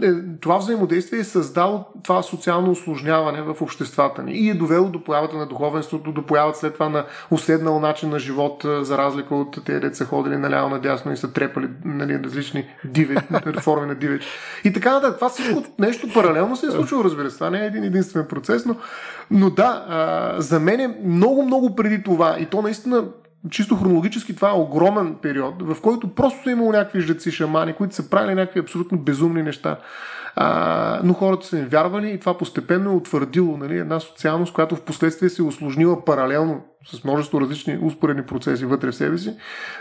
е, 0.04 0.12
това 0.42 0.58
взаимодействие 0.58 1.20
е 1.20 1.24
създало 1.24 1.86
това 2.04 2.24
социално 2.24 2.72
осложняване 2.72 3.42
в 3.42 3.62
обществата 3.62 4.24
ни 4.24 4.32
и 4.32 4.50
е 4.50 4.54
довело 4.54 4.90
до 4.90 5.04
появата 5.04 5.38
на 5.38 5.46
духовенството, 5.46 6.12
до 6.12 6.26
появата 6.26 6.60
след 6.60 6.74
това 6.74 6.90
на 6.90 7.06
уседнал 7.32 7.80
начин 7.80 8.10
на 8.10 8.20
живот, 8.20 8.66
за 8.82 8.98
разлика 8.98 9.36
от 9.36 9.66
тези 9.66 9.80
деца 9.80 10.06
ходили 10.06 10.38
наляво 10.38 10.70
надясно 10.70 11.12
и 11.12 11.18
са 11.18 11.34
трепали 11.34 11.68
нали, 11.86 12.20
различни 12.24 12.66
диви, 12.86 13.18
форми 13.62 13.88
на 13.88 13.96
дивеч. 13.96 14.28
И 14.64 14.74
така 14.74 14.94
нататък. 14.94 15.16
Това 15.16 15.30
всичко 15.30 15.64
нещо 15.80 16.08
паралелно 16.14 16.56
се 16.56 16.68
е 16.68 16.72
случило, 16.72 17.04
разбира 17.04 17.30
се. 17.30 17.38
Това 17.38 17.50
не 17.50 17.64
е 17.64 17.66
един 17.66 17.84
единствен 17.84 18.26
процес, 18.28 18.66
но, 18.66 18.76
но 19.32 19.50
да, 19.50 19.86
а, 19.90 20.42
за 20.42 20.60
мен 20.60 20.80
е 20.80 20.98
много, 21.04 21.46
много 21.46 21.76
преди 21.76 22.04
това 22.04 22.38
и 22.40 22.46
то 22.46 22.62
наистина 22.62 23.04
чисто 23.50 23.76
хронологически 23.76 24.36
това 24.36 24.50
е 24.50 24.60
огромен 24.60 25.16
период, 25.22 25.56
в 25.62 25.82
който 25.82 26.16
просто 26.16 26.50
е 26.50 26.54
имало 26.54 26.72
някакви 26.72 27.02
жреци 27.02 27.32
шамани, 27.32 27.74
които 27.74 27.96
са 27.96 28.10
правили 28.10 28.36
някакви 28.36 28.60
абсолютно 28.60 28.98
безумни 28.98 29.44
неща. 29.44 29.78
А, 30.40 31.00
но 31.04 31.14
хората 31.14 31.46
са 31.46 31.58
им 31.58 31.66
вярвали 31.66 32.10
и 32.10 32.20
това 32.20 32.38
постепенно 32.38 32.92
е 32.92 32.96
утвърдило 32.96 33.58
нали, 33.58 33.78
една 33.78 34.00
социалност, 34.00 34.54
която 34.54 34.76
в 34.76 34.82
последствие 34.82 35.30
се 35.30 35.42
е 35.42 35.46
осложнила 35.46 36.06
паралелно 36.06 36.62
с 36.92 37.04
множество 37.04 37.42
различни 37.42 37.80
успоредни 37.82 38.24
процеси 38.24 38.66
вътре 38.66 38.92
в 38.92 38.96
себе 38.96 39.18
си, 39.18 39.36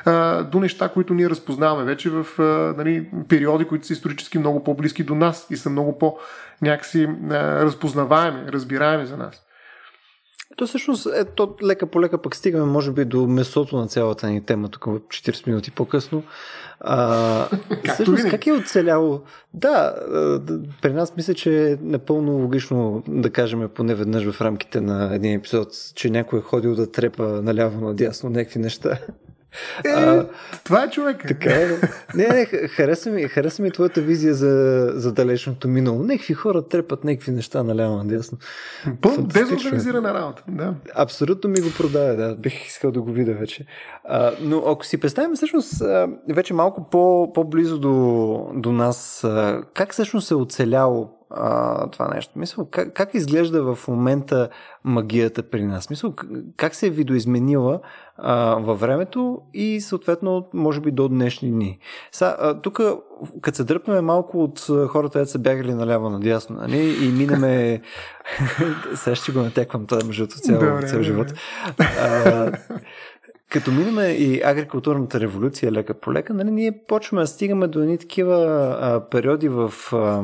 а, 0.04 0.42
до 0.42 0.60
неща, 0.60 0.88
които 0.88 1.14
ние 1.14 1.30
разпознаваме 1.30 1.84
вече 1.84 2.10
в 2.10 2.26
а, 2.38 2.42
нали, 2.78 3.08
периоди, 3.28 3.64
които 3.64 3.86
са 3.86 3.92
исторически 3.92 4.38
много 4.38 4.64
по-близки 4.64 5.04
до 5.04 5.14
нас 5.14 5.46
и 5.50 5.56
са 5.56 5.70
много 5.70 5.98
по-някакси 5.98 7.08
разпознаваеми, 7.30 8.52
разбираеми 8.52 9.06
за 9.06 9.16
нас. 9.16 9.45
То 10.56 10.66
всъщност 10.66 11.06
е, 11.06 11.24
то 11.24 11.54
лека 11.62 11.86
по 11.86 12.00
лека 12.00 12.18
пък 12.18 12.36
стигаме 12.36 12.64
може 12.64 12.92
би 12.92 13.04
до 13.04 13.26
месото 13.26 13.76
на 13.76 13.86
цялата 13.86 14.26
ни 14.26 14.40
тема 14.40 14.68
тук 14.68 14.84
40 14.84 15.46
минути 15.46 15.70
по-късно. 15.70 16.22
А, 16.80 17.48
всъщност 17.94 18.30
как 18.30 18.46
е 18.46 18.52
оцеляло? 18.52 19.20
Да, 19.54 19.94
при 20.82 20.92
нас 20.92 21.16
мисля, 21.16 21.34
че 21.34 21.70
е 21.70 21.76
напълно 21.80 22.32
логично 22.32 23.02
да 23.08 23.30
кажем 23.30 23.68
поне 23.74 23.94
веднъж 23.94 24.30
в 24.30 24.40
рамките 24.40 24.80
на 24.80 25.14
един 25.14 25.32
епизод, 25.32 25.68
че 25.94 26.10
някой 26.10 26.38
е 26.38 26.42
ходил 26.42 26.74
да 26.74 26.92
трепа 26.92 27.22
наляво 27.22 27.86
надясно 27.86 28.30
някакви 28.30 28.60
неща. 28.60 28.98
Е, 29.84 29.88
а, 29.88 30.26
това 30.64 30.84
е 30.84 30.90
човек. 30.90 31.24
Така 31.28 31.50
е. 31.50 31.66
Не, 32.14 32.28
не, 32.28 32.46
хареса 32.68 33.10
ми, 33.10 33.28
хареса 33.28 33.62
ми 33.62 33.70
твоята 33.70 34.00
визия 34.00 34.34
за, 34.34 34.86
за 34.94 35.12
далечното 35.12 35.68
минало. 35.68 36.02
Некви 36.02 36.34
хора 36.34 36.62
трепат 36.62 37.04
някакви 37.04 37.32
неща 37.32 37.62
наляво 37.62 37.96
надясно. 37.96 38.38
Пълно 39.00 39.22
дезорганизирана 39.22 40.14
работа, 40.14 40.42
да. 40.48 40.74
Абсолютно 40.94 41.50
ми 41.50 41.60
го 41.60 41.68
продаде, 41.78 42.16
да. 42.16 42.36
Бих 42.36 42.66
искал 42.66 42.90
да 42.92 43.02
го 43.02 43.12
видя 43.12 43.32
вече. 43.32 43.66
А, 44.04 44.32
но 44.40 44.58
ако 44.58 44.86
си 44.86 45.00
представим 45.00 45.36
всъщност 45.36 45.82
вече 46.28 46.54
малко 46.54 46.90
по, 46.90 47.32
по-близо 47.32 47.78
до, 47.78 48.50
до 48.54 48.72
нас, 48.72 49.26
как 49.74 49.92
всъщност 49.92 50.30
е 50.30 50.34
оцеляло 50.34 51.15
а, 51.30 51.90
това 51.90 52.08
нещо. 52.14 52.38
Мисъл, 52.38 52.64
как, 52.70 52.92
как 52.92 53.14
изглежда 53.14 53.74
в 53.74 53.88
момента 53.88 54.48
магията 54.84 55.42
при 55.42 55.66
нас? 55.66 55.90
Мисъл, 55.90 56.14
как 56.56 56.74
се 56.74 56.86
е 56.86 56.90
видоизменила 56.90 57.80
а, 58.16 58.54
във 58.54 58.80
времето 58.80 59.40
и 59.54 59.80
съответно, 59.80 60.48
може 60.54 60.80
би 60.80 60.90
до 60.90 61.08
днешни 61.08 61.50
дни. 61.50 61.78
тук, 62.62 62.80
като 63.42 63.56
се 63.56 63.64
дръпнем 63.64 64.04
малко 64.04 64.42
от 64.42 64.66
хората, 64.88 65.18
които 65.18 65.30
са 65.30 65.38
бягали 65.38 65.74
наляво 65.74 66.10
надясно, 66.10 66.56
нали? 66.56 67.06
и 67.06 67.12
минеме... 67.12 67.80
Сега 68.94 69.16
ще 69.16 69.32
го 69.32 69.40
натеквам 69.40 69.86
това 69.86 70.04
между 70.06 70.26
цял, 70.26 70.58
добре, 70.58 70.88
цял 70.88 71.02
живот. 71.02 71.32
А, 71.78 72.52
като 73.50 73.70
минаме 73.70 74.06
и 74.06 74.42
агрикултурната 74.44 75.20
революция 75.20 75.72
лека 75.72 75.94
по 75.94 76.12
лека, 76.12 76.34
нали, 76.34 76.50
ние 76.50 76.80
почваме 76.88 77.22
да 77.22 77.26
стигаме 77.26 77.66
до 77.66 77.80
едни 77.80 77.98
такива 77.98 78.34
а, 78.80 79.08
периоди 79.10 79.48
в... 79.48 79.72
А, 79.92 80.22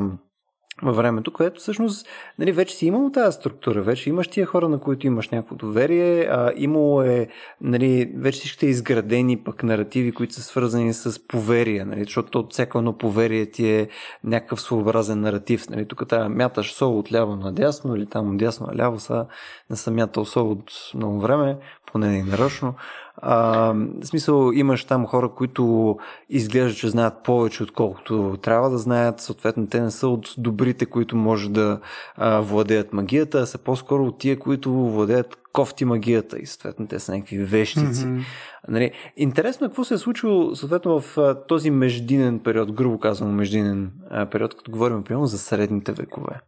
във 0.82 0.96
времето, 0.96 1.32
което 1.32 1.60
всъщност 1.60 2.06
нали, 2.38 2.52
вече 2.52 2.76
си 2.76 2.86
имало 2.86 3.10
тази 3.10 3.36
структура, 3.36 3.82
вече 3.82 4.10
имаш 4.10 4.28
тия 4.28 4.46
хора, 4.46 4.68
на 4.68 4.80
които 4.80 5.06
имаш 5.06 5.28
някакво 5.28 5.54
доверие, 5.54 6.22
а, 6.22 6.52
имало 6.56 7.02
е, 7.02 7.28
нали, 7.60 8.12
вече 8.16 8.38
всичките 8.38 8.66
изградени 8.66 9.36
пък 9.36 9.62
наративи, 9.62 10.12
които 10.12 10.34
са 10.34 10.42
свързани 10.42 10.92
с 10.94 11.26
поверие, 11.26 11.84
нали, 11.84 12.04
защото 12.04 12.38
от 12.38 12.52
всяко 12.52 12.78
едно 12.78 12.98
поверие 12.98 13.46
ти 13.46 13.70
е 13.70 13.88
някакъв 14.24 14.60
своеобразен 14.60 15.20
наратив. 15.20 15.70
Нали, 15.70 15.88
тук 15.88 16.08
трябва 16.08 16.28
мяташ 16.28 16.72
сол 16.72 16.98
от 16.98 17.12
ляво 17.12 17.36
на 17.36 17.52
дясно 17.52 17.96
или 17.96 18.06
там 18.06 18.30
от 18.30 18.36
дясно 18.36 18.66
на 18.66 18.76
ляво, 18.76 19.00
са 19.00 19.26
не 19.70 19.76
съм 19.76 19.94
мятал 19.94 20.24
сол 20.24 20.50
от 20.50 20.70
много 20.94 21.20
време, 21.20 21.56
поне 21.92 22.18
и 22.18 22.22
нарочно. 22.22 22.74
А, 23.16 23.72
в 24.02 24.06
смисъл, 24.06 24.52
имаш 24.52 24.84
там 24.84 25.06
хора, 25.06 25.28
които 25.28 25.96
изглеждат, 26.28 26.78
че 26.78 26.88
знаят 26.88 27.14
повече, 27.24 27.62
отколкото 27.62 28.38
трябва 28.42 28.70
да 28.70 28.78
знаят. 28.78 29.20
Съответно, 29.20 29.66
те 29.66 29.80
не 29.80 29.90
са 29.90 30.08
от 30.08 30.34
добрите, 30.38 30.86
които 30.86 31.16
може 31.16 31.50
да 31.50 31.80
а, 32.16 32.40
владеят 32.40 32.92
магията, 32.92 33.38
а 33.38 33.46
са 33.46 33.58
по-скоро 33.58 34.04
от 34.04 34.18
тия, 34.18 34.38
които 34.38 34.72
владеят 34.72 35.38
кофти 35.52 35.84
магията 35.84 36.38
и 36.38 36.46
съответно 36.46 36.86
те 36.86 36.98
са 36.98 37.12
някакви 37.12 37.38
вещици. 37.38 38.04
Mm-hmm. 38.04 38.22
Нали, 38.68 38.92
интересно 39.16 39.66
е 39.66 39.68
какво 39.68 39.84
се 39.84 39.94
е 39.94 39.98
случило 39.98 40.56
съответно 40.56 41.00
в 41.00 41.18
а, 41.18 41.46
този 41.46 41.70
междинен 41.70 42.38
период, 42.38 42.72
грубо 42.72 42.98
казвам 42.98 43.34
междинен 43.34 43.92
а, 44.10 44.26
период, 44.26 44.56
като 44.56 44.70
говорим 44.70 45.02
примерно 45.02 45.26
за 45.26 45.38
средните 45.38 45.92
векове. 45.92 46.40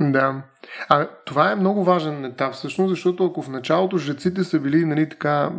Да. 0.00 0.42
А 0.88 1.08
това 1.26 1.52
е 1.52 1.56
много 1.56 1.84
важен 1.84 2.24
етап 2.24 2.52
всъщност, 2.52 2.90
защото 2.90 3.24
ако 3.24 3.42
в 3.42 3.48
началото 3.48 3.98
жреците 3.98 4.44
са 4.44 4.60
били 4.60 4.84
нали, 4.84 5.08
така, 5.08 5.50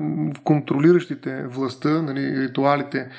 контролиращите 0.43 1.47
властта, 1.47 1.89
нали, 2.01 2.41
ритуалите 2.41 3.09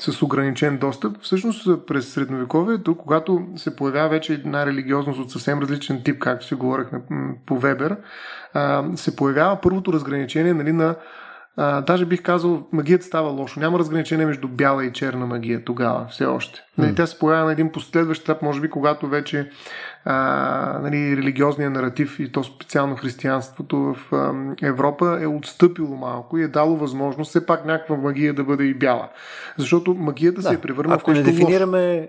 с 0.00 0.22
ограничен 0.22 0.78
достъп, 0.78 1.16
всъщност 1.20 1.86
през 1.86 2.12
средновековието, 2.12 2.96
когато 2.98 3.46
се 3.56 3.76
появява 3.76 4.08
вече 4.08 4.32
една 4.32 4.66
религиозност 4.66 5.20
от 5.20 5.30
съвсем 5.30 5.58
различен 5.58 6.02
тип, 6.02 6.18
както 6.18 6.46
си 6.46 6.54
говорихме 6.54 7.00
по 7.46 7.58
Вебер, 7.58 7.96
се 8.94 9.16
появява 9.16 9.60
първото 9.60 9.92
разграничение 9.92 10.54
нали, 10.54 10.72
на 10.72 10.94
а, 11.56 11.80
даже 11.80 12.06
бих 12.06 12.22
казал, 12.22 12.66
магията 12.72 13.04
става 13.04 13.30
лошо. 13.30 13.60
Няма 13.60 13.78
разграничение 13.78 14.26
между 14.26 14.48
бяла 14.48 14.84
и 14.84 14.92
черна 14.92 15.26
магия 15.26 15.64
тогава, 15.64 16.06
все 16.10 16.24
още. 16.24 16.58
Mm. 16.58 16.62
Нали, 16.78 16.94
тя 16.94 17.06
се 17.06 17.18
появява 17.18 17.46
на 17.46 17.52
един 17.52 17.72
последващ 17.72 18.22
етап, 18.22 18.42
може 18.42 18.60
би, 18.60 18.70
когато 18.70 19.08
вече 19.08 19.50
а, 20.04 20.78
нали, 20.82 21.16
религиозният 21.16 21.72
наратив 21.72 22.20
и 22.20 22.32
то 22.32 22.44
специално 22.44 22.96
християнството 22.96 23.76
в 23.76 24.12
а, 24.12 24.32
Европа 24.62 25.18
е 25.20 25.26
отстъпило 25.26 25.96
малко 25.96 26.38
и 26.38 26.42
е 26.42 26.48
дало 26.48 26.76
възможност 26.76 27.28
все 27.28 27.46
пак 27.46 27.66
някаква 27.66 27.96
магия 27.96 28.34
да 28.34 28.44
бъде 28.44 28.64
и 28.64 28.74
бяла. 28.74 29.08
Защото 29.58 29.94
магията 29.94 30.40
да. 30.42 30.48
се 30.48 30.54
е 30.54 30.60
превърнала 30.60 30.98
в 30.98 31.06
нещо 31.06 31.24
не 31.24 31.32
дефинираме... 31.32 31.98
Лошо. 32.00 32.08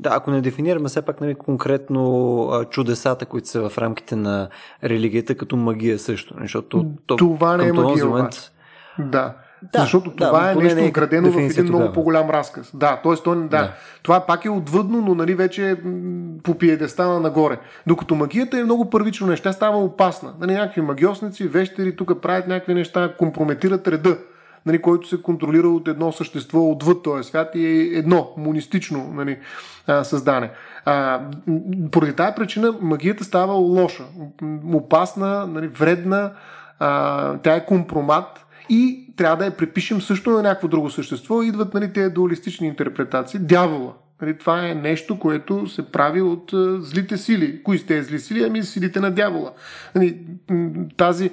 Да, 0.00 0.10
ако 0.12 0.30
не 0.30 0.40
дефинираме 0.40 0.88
все 0.88 1.02
пак 1.02 1.20
нали, 1.20 1.34
конкретно 1.34 2.64
чудесата, 2.70 3.26
които 3.26 3.48
са 3.48 3.68
в 3.68 3.78
рамките 3.78 4.16
на 4.16 4.48
религията, 4.84 5.34
като 5.34 5.56
магия 5.56 5.98
също. 5.98 6.34
Защото 6.40 6.86
то, 7.06 7.16
това 7.16 7.56
не 7.56 7.68
е 7.68 7.72
магия, 7.72 8.06
момент... 8.06 8.52
Да. 8.98 9.34
Да, 9.62 9.80
Защото 9.80 10.10
това 10.10 10.40
да, 10.40 10.52
е 10.52 10.54
нещо 10.54 10.84
е 10.84 10.90
градено 10.90 11.32
в 11.32 11.38
един 11.38 11.64
много 11.64 11.92
по-голям 11.92 12.30
разказ. 12.30 12.70
Да, 12.74 13.00
т.е. 13.02 13.14
То, 13.24 13.34
да, 13.34 13.46
да. 13.46 13.72
това 14.02 14.20
пак 14.20 14.44
е 14.44 14.50
отвъдно, 14.50 15.00
но 15.00 15.14
нали, 15.14 15.34
вече 15.34 15.70
е 15.70 15.76
по 16.42 16.58
пиедестана 16.58 17.20
нагоре. 17.20 17.58
Докато 17.86 18.14
магията 18.14 18.58
е 18.58 18.64
много 18.64 18.90
първично 18.90 19.26
нещо, 19.26 19.44
тя 19.44 19.52
става 19.52 19.78
опасна. 19.78 20.32
Нали, 20.40 20.52
някакви 20.52 20.80
магиосници, 20.80 21.48
вещери 21.48 21.96
тук 21.96 22.20
правят 22.22 22.48
някакви 22.48 22.74
неща, 22.74 23.12
компрометират 23.18 23.88
реда, 23.88 24.18
нали, 24.66 24.82
който 24.82 25.08
се 25.08 25.22
контролира 25.22 25.68
от 25.68 25.88
едно 25.88 26.12
същество 26.12 26.70
отвъд 26.70 27.02
този 27.02 27.24
свят 27.24 27.50
и 27.54 27.66
е 27.66 27.98
едно 27.98 28.30
монистично 28.36 29.12
нали, 29.14 29.38
създане. 30.02 30.50
А, 30.84 31.20
поради 31.90 32.12
тази 32.12 32.34
причина 32.36 32.74
магията 32.80 33.24
става 33.24 33.54
лоша, 33.54 34.04
опасна, 34.72 35.46
нали, 35.46 35.66
вредна, 35.66 36.32
а, 36.78 37.34
тя 37.38 37.54
е 37.54 37.66
компромат 37.66 38.44
и 38.68 39.12
трябва 39.16 39.36
да 39.36 39.44
я 39.44 39.56
припишем 39.56 40.00
също 40.00 40.30
на 40.30 40.42
някакво 40.42 40.68
друго 40.68 40.90
същество. 40.90 41.42
Идват 41.42 41.74
нали, 41.74 41.92
тези 41.92 42.14
дуалистични 42.14 42.66
интерпретации. 42.66 43.40
Дявола. 43.40 43.94
Нали, 44.22 44.38
това 44.38 44.68
е 44.68 44.74
нещо, 44.74 45.18
което 45.18 45.66
се 45.66 45.92
прави 45.92 46.22
от 46.22 46.50
злите 46.78 47.16
сили. 47.16 47.62
Кои 47.62 47.78
сте 47.78 48.02
зли 48.02 48.18
сили? 48.18 48.44
Ами 48.44 48.62
силите 48.62 49.00
на 49.00 49.10
дявола. 49.10 49.52
Нали, 49.94 50.18
тази 50.96 51.30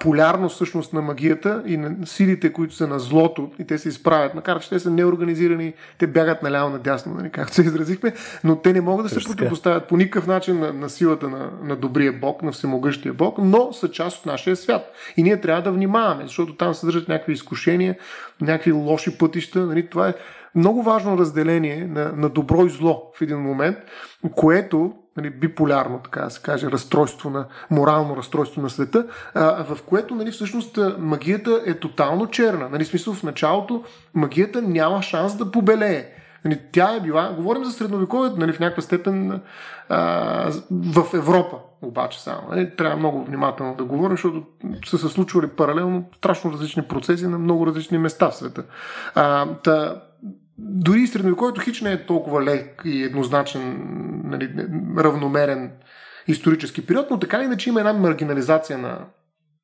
полярност 0.00 0.54
всъщност 0.54 0.92
на 0.92 1.02
магията 1.02 1.62
и 1.66 1.76
на 1.76 2.06
силите, 2.06 2.52
които 2.52 2.74
са 2.74 2.86
на 2.86 2.98
злото 2.98 3.50
и 3.58 3.64
те 3.66 3.78
се 3.78 3.88
изправят, 3.88 4.34
макар 4.34 4.60
че 4.60 4.68
те 4.68 4.78
са 4.78 4.90
неорганизирани, 4.90 5.72
те 5.98 6.06
бягат 6.06 6.42
наляво 6.42 6.70
надясно, 6.70 7.14
нали, 7.14 7.30
както 7.30 7.54
се 7.54 7.62
изразихме, 7.62 8.12
но 8.44 8.56
те 8.56 8.72
не 8.72 8.80
могат 8.80 9.06
да 9.06 9.20
се 9.20 9.28
противопоставят 9.28 9.88
по 9.88 9.96
никакъв 9.96 10.26
начин 10.26 10.58
на, 10.58 10.72
на 10.72 10.88
силата 10.88 11.28
на, 11.28 11.50
на 11.62 11.76
добрия 11.76 12.12
Бог, 12.12 12.42
на 12.42 12.52
всемогъщия 12.52 13.14
Бог, 13.14 13.38
но 13.38 13.72
са 13.72 13.90
част 13.90 14.18
от 14.18 14.26
нашия 14.26 14.56
свят. 14.56 14.92
И 15.16 15.22
ние 15.22 15.40
трябва 15.40 15.62
да 15.62 15.72
внимаваме, 15.72 16.22
защото 16.24 16.56
там 16.56 16.74
съдържат 16.74 17.08
някакви 17.08 17.32
изкушения, 17.32 17.96
някакви 18.40 18.72
лоши 18.72 19.18
пътища. 19.18 19.66
Нали, 19.66 19.86
това 19.86 20.08
е 20.08 20.14
много 20.54 20.82
важно 20.82 21.18
разделение 21.18 21.86
на, 21.86 22.12
на 22.12 22.28
добро 22.28 22.66
и 22.66 22.70
зло 22.70 23.12
в 23.18 23.22
един 23.22 23.38
момент, 23.38 23.76
което 24.36 24.92
нали, 25.16 25.30
биполярно, 25.30 26.00
така 26.04 26.20
да 26.20 26.30
се 26.30 26.42
каже, 26.42 26.70
разстройство 26.70 27.30
на, 27.30 27.46
морално 27.70 28.16
разстройство 28.16 28.62
на 28.62 28.70
света, 28.70 29.06
а, 29.34 29.64
в 29.64 29.82
което 29.82 30.14
нали, 30.14 30.30
всъщност 30.30 30.78
магията 30.98 31.62
е 31.66 31.74
тотално 31.74 32.26
черна. 32.26 32.68
Нали, 32.68 32.84
смисъл 32.84 33.14
в 33.14 33.22
началото 33.22 33.84
магията 34.14 34.62
няма 34.62 35.02
шанс 35.02 35.36
да 35.36 35.50
побелее. 35.50 36.06
Нали, 36.44 36.60
тя 36.72 36.94
е 36.96 37.00
била, 37.00 37.32
говорим 37.36 37.64
за 37.64 37.72
средновековието, 37.72 38.40
нали, 38.40 38.52
в 38.52 38.60
някаква 38.60 38.82
степен 38.82 39.40
а, 39.88 40.52
в 40.70 41.14
Европа, 41.14 41.56
обаче 41.82 42.22
само. 42.22 42.42
Нали, 42.50 42.76
трябва 42.76 42.96
много 42.96 43.24
внимателно 43.24 43.74
да 43.74 43.84
говорим, 43.84 44.16
защото 44.16 44.42
са 44.86 44.98
се 44.98 45.08
случвали 45.08 45.48
паралелно 45.48 46.04
страшно 46.16 46.52
различни 46.52 46.82
процеси 46.82 47.26
на 47.26 47.38
много 47.38 47.66
различни 47.66 47.98
места 47.98 48.30
в 48.30 48.36
света. 48.36 48.62
А, 49.14 49.46
та, 49.46 50.02
дори 50.58 51.06
средновековието 51.06 51.60
хич 51.60 51.80
не 51.80 51.92
е 51.92 52.06
толкова 52.06 52.44
лек 52.44 52.82
и 52.84 53.02
еднозначен, 53.02 53.82
нали, 54.24 54.54
равномерен 54.98 55.72
исторически 56.28 56.86
период, 56.86 57.06
но 57.10 57.18
така 57.18 57.42
иначе 57.42 57.70
има 57.70 57.80
една 57.80 57.92
маргинализация 57.92 58.78
на, 58.78 58.98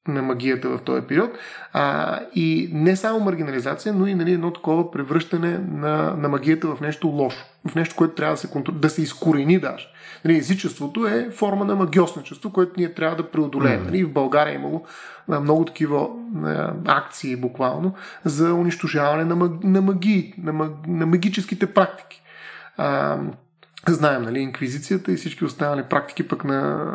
на 0.09 0.23
магията 0.23 0.69
в 0.69 0.79
този 0.79 1.03
период. 1.03 1.31
А, 1.73 2.19
и 2.35 2.71
не 2.73 2.97
само 2.97 3.21
маргинализация, 3.21 3.95
но 3.95 4.07
и 4.07 4.15
нали, 4.15 4.33
едно 4.33 4.53
такова 4.53 4.91
превръщане 4.91 5.59
на, 5.59 6.15
на 6.17 6.29
магията 6.29 6.69
в 6.69 6.81
нещо 6.81 7.09
лошо, 7.09 7.45
в 7.69 7.75
нещо, 7.75 7.95
което 7.97 8.15
трябва 8.15 8.35
да 8.35 8.41
се, 8.41 8.51
контрол... 8.51 8.75
да 8.75 8.91
се 8.91 9.03
изкорени 9.03 9.59
даже. 9.59 9.89
Нали, 10.25 10.37
езичеството 10.37 11.07
е 11.07 11.31
форма 11.31 11.65
на 11.65 11.77
магиосничество, 11.77 12.53
което 12.53 12.73
ние 12.77 12.95
трябва 12.95 13.17
да 13.17 13.31
преодолеем. 13.31 13.85
Нали, 13.85 14.05
в 14.05 14.13
България 14.13 14.53
е 14.53 14.57
имало 14.57 14.85
много 15.29 15.65
такива 15.65 16.09
акции 16.87 17.37
буквално 17.37 17.95
за 18.25 18.55
унищожаване 18.55 19.25
на, 19.25 19.37
маг... 19.37 19.65
на 19.65 19.83
магии, 19.83 20.35
на, 20.39 20.53
маг... 20.53 20.71
на 20.87 21.07
магическите 21.07 21.67
практики. 21.67 22.23
А, 22.77 23.19
знаем, 23.89 24.23
нали, 24.23 24.39
инквизицията 24.39 25.13
и 25.13 25.17
всички 25.17 25.45
останали 25.45 25.83
практики 25.83 26.29
пък 26.29 26.45
на 26.45 26.87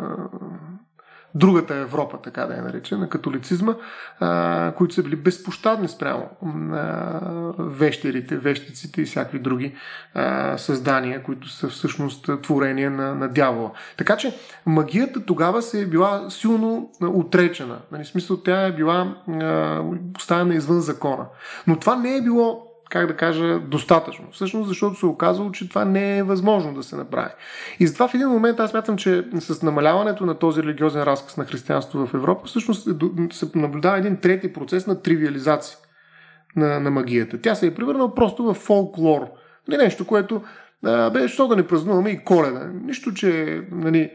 другата 1.34 1.74
Европа, 1.74 2.18
така 2.22 2.46
да 2.46 2.54
я 2.54 2.62
нарече, 2.62 2.96
на 2.96 3.08
католицизма, 3.08 3.74
а, 4.20 4.72
които 4.76 4.94
са 4.94 5.02
били 5.02 5.16
безпощадни 5.16 5.88
спрямо 5.88 6.28
а, 6.72 7.20
вещерите, 7.58 8.36
вещиците 8.36 9.02
и 9.02 9.04
всякакви 9.04 9.38
други 9.38 9.74
а, 10.14 10.58
създания, 10.58 11.22
които 11.22 11.48
са 11.48 11.68
всъщност 11.68 12.30
творения 12.42 12.90
на, 12.90 13.14
на 13.14 13.28
дявола. 13.28 13.70
Така 13.96 14.16
че 14.16 14.36
магията 14.66 15.24
тогава 15.24 15.62
се 15.62 15.82
е 15.82 15.86
била 15.86 16.30
силно 16.30 16.90
отречена. 17.02 17.78
Нали, 17.92 18.04
смисъл, 18.04 18.36
тя 18.36 18.66
е 18.66 18.72
била 18.72 19.16
а, 19.28 19.82
поставена 20.14 20.54
извън 20.54 20.80
закона. 20.80 21.26
Но 21.66 21.78
това 21.78 21.96
не 21.96 22.16
е 22.16 22.22
било 22.22 22.73
как 22.94 23.06
да 23.06 23.16
кажа, 23.16 23.58
достатъчно. 23.58 24.24
Всъщност, 24.32 24.68
защото 24.68 24.98
се 24.98 25.06
оказало, 25.06 25.50
че 25.50 25.68
това 25.68 25.84
не 25.84 26.18
е 26.18 26.22
възможно 26.22 26.74
да 26.74 26.82
се 26.82 26.96
направи. 26.96 27.30
И 27.80 27.86
затова 27.86 28.08
в 28.08 28.14
един 28.14 28.28
момент 28.28 28.60
аз 28.60 28.70
смятам, 28.70 28.96
че 28.96 29.24
с 29.40 29.62
намаляването 29.62 30.26
на 30.26 30.38
този 30.38 30.62
религиозен 30.62 31.02
разказ 31.02 31.36
на 31.36 31.44
християнство 31.44 32.06
в 32.06 32.14
Европа, 32.14 32.46
всъщност 32.46 32.88
се 33.32 33.46
наблюдава 33.54 33.98
един 33.98 34.16
трети 34.16 34.52
процес 34.52 34.86
на 34.86 35.02
тривиализация 35.02 35.78
на, 36.56 36.80
на 36.80 36.90
магията. 36.90 37.40
Тя 37.40 37.54
се 37.54 37.66
е 37.66 37.74
превърнала 37.74 38.14
просто 38.14 38.44
в 38.44 38.54
фолклор. 38.54 39.20
Не 39.68 39.76
нещо, 39.76 40.06
което 40.06 40.42
а, 40.84 41.10
бе, 41.10 41.28
що 41.28 41.48
да 41.48 41.56
не 41.56 41.66
празнуваме 41.66 42.10
и 42.10 42.24
коледа. 42.24 42.70
Нищо, 42.84 43.14
че 43.14 43.62
нали, 43.70 44.10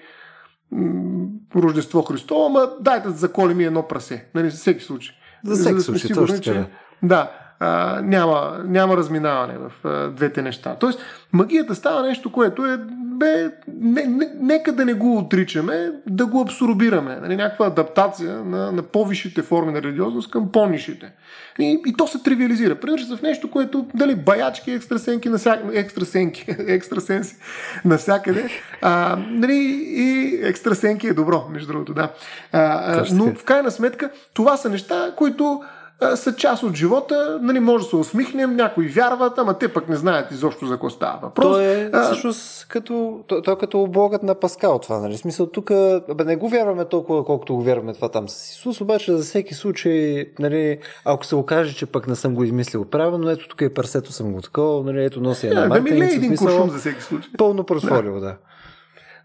Рождество 1.56 2.02
Христово, 2.02 2.46
ама 2.46 2.70
дайте 2.80 3.08
да 3.08 3.14
заколим 3.14 3.62
и 3.62 3.66
едно 3.66 3.88
прасе. 3.88 4.26
Нали, 4.36 4.50
за 4.50 4.58
всеки 4.58 4.84
случай. 4.84 5.16
За 5.44 5.56
всеки 5.56 5.80
случай, 5.80 6.10
точно 6.16 6.40
че, 6.40 6.66
Да, 7.04 7.32
а, 7.60 8.02
няма, 8.04 8.62
няма 8.66 8.98
разминаване 8.98 9.54
в 9.58 9.88
а, 9.88 10.08
двете 10.08 10.42
неща. 10.42 10.76
Тоест, 10.80 11.00
магията 11.34 11.76
става 11.76 12.02
нещо, 12.02 12.32
което 12.32 12.66
е, 12.66 12.78
бе, 13.20 13.52
не, 13.68 14.04
не, 14.04 14.32
нека 14.40 14.72
да 14.72 14.86
не 14.86 14.94
го 14.94 15.18
отричаме, 15.18 15.92
да 16.08 16.26
го 16.26 16.42
абсорбираме. 16.42 17.20
Нали, 17.22 17.36
някаква 17.36 17.66
адаптация 17.66 18.44
на, 18.44 18.72
на 18.72 18.82
по-висшите 18.84 19.42
форми 19.42 19.72
на 19.72 19.82
религиозност 19.82 20.32
към 20.32 20.52
по-нишите. 20.52 21.12
И, 21.60 21.82
и 21.86 21.94
то 21.98 22.08
се 22.08 22.24
тривиализира. 22.24 22.76
Превръща 22.76 23.10
се 23.10 23.16
в 23.16 23.22
нещо, 23.22 23.52
което, 23.52 23.86
дали, 23.94 24.16
баячки, 24.16 24.72
екстрасенки, 24.72 25.30
навсяк... 25.30 25.60
екстрасенки, 25.74 26.46
екстрасенси 26.68 27.36
навсякъде. 27.86 28.50
А, 28.82 29.18
нали, 29.30 29.56
и 29.84 30.40
екстрасенки 30.44 31.08
е 31.08 31.14
добро, 31.14 31.48
между 31.52 31.68
другото, 31.68 31.94
да. 31.94 32.12
А, 32.52 33.06
но 33.12 33.36
в 33.36 33.44
крайна 33.44 33.72
сметка, 33.72 34.10
това 34.34 34.58
са 34.58 34.70
неща, 34.70 35.14
които 35.18 35.62
са 36.16 36.36
част 36.36 36.64
от 36.64 36.76
живота, 36.76 37.40
нали, 37.42 37.60
може 37.60 37.84
да 37.84 37.90
се 37.90 37.96
усмихнем, 37.96 38.56
някои 38.56 38.88
вярват, 38.88 39.38
ама 39.38 39.58
те 39.58 39.68
пък 39.68 39.90
не 39.90 39.96
знаят 39.96 40.32
изобщо 40.32 40.66
за 40.66 40.74
какво 40.74 40.90
става 40.90 41.20
въпрос. 41.22 41.46
То 41.46 41.60
е 41.60 41.92
всъщност 42.04 42.68
като, 42.68 43.20
то, 43.28 43.42
то 43.42 43.52
е 43.52 43.58
като 43.58 43.82
облогът 43.82 44.24
на 44.24 44.36
Паскал 44.36 44.80
това, 44.80 45.00
нали? 45.00 45.18
Смисъл, 45.18 45.48
тук 45.48 45.70
бе, 46.16 46.24
не 46.26 46.36
го 46.36 46.50
вярваме 46.50 46.86
толкова, 46.86 47.26
колкото 47.26 47.56
го 47.56 47.62
вярваме 47.62 47.94
това 47.94 48.10
там 48.10 48.30
с 48.30 48.52
Исус, 48.52 48.82
обаче 48.82 49.18
за 49.18 49.24
всеки 49.24 49.54
случай, 49.54 50.26
нали, 50.40 50.80
ако 51.06 51.26
се 51.26 51.36
окаже, 51.36 51.76
че 51.76 51.86
пък 51.86 52.08
не 52.08 52.16
съм 52.16 52.36
го 52.36 52.44
измислил 52.44 52.86
правилно, 52.86 53.30
ето 53.30 53.48
тук 53.48 53.62
и 53.62 53.74
парсето 53.74 54.12
съм 54.12 54.34
го 54.34 54.42
такова, 54.42 54.84
нали, 54.84 55.06
ето 55.06 55.22
носи 55.22 55.48
една 55.48 55.62
yeah, 55.62 55.74
Да, 55.74 55.82
ми 55.82 55.90
е 55.90 56.06
един 56.06 56.36
куршум 56.36 56.70
за 56.70 56.78
всеки 56.78 57.02
случай. 57.02 57.32
Пълно 57.38 57.64
портфолио, 57.64 58.14
да. 58.14 58.20
да. 58.20 58.36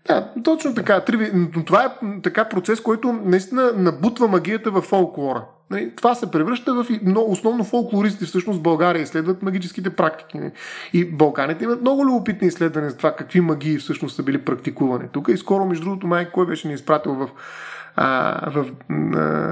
Да, 0.07 0.33
точно 0.45 0.75
така. 0.75 1.05
Но 1.35 1.65
това 1.65 1.85
е 1.85 2.07
така 2.23 2.45
процес, 2.45 2.81
който 2.81 3.13
наистина 3.13 3.73
набутва 3.77 4.29
магията 4.29 4.71
в 4.71 4.81
фолклора. 4.81 5.45
Нали, 5.71 5.93
това 5.97 6.15
се 6.15 6.31
превръща 6.31 6.75
в 6.75 6.87
основно 7.17 7.65
фолклористи 7.65 8.25
всъщност 8.25 8.63
България 8.63 9.03
изследват 9.03 9.43
магическите 9.43 9.91
практики. 9.91 10.41
И 10.93 11.05
Балканите 11.05 11.65
имат 11.65 11.81
много 11.81 12.07
любопитни 12.07 12.49
изследвания 12.49 12.91
за 12.91 12.97
това 12.97 13.17
какви 13.17 13.41
магии 13.41 13.79
всъщност 13.79 14.17
са 14.17 14.23
били 14.23 14.39
практикувани. 14.39 15.09
Тук 15.13 15.29
и 15.29 15.37
скоро, 15.37 15.65
между 15.65 15.85
другото, 15.85 16.07
май 16.07 16.31
кой 16.31 16.47
беше 16.47 16.69
ни 16.69 16.75
изпратил 16.75 17.15
в 17.15 17.29
а, 17.97 18.51
в 18.51 18.67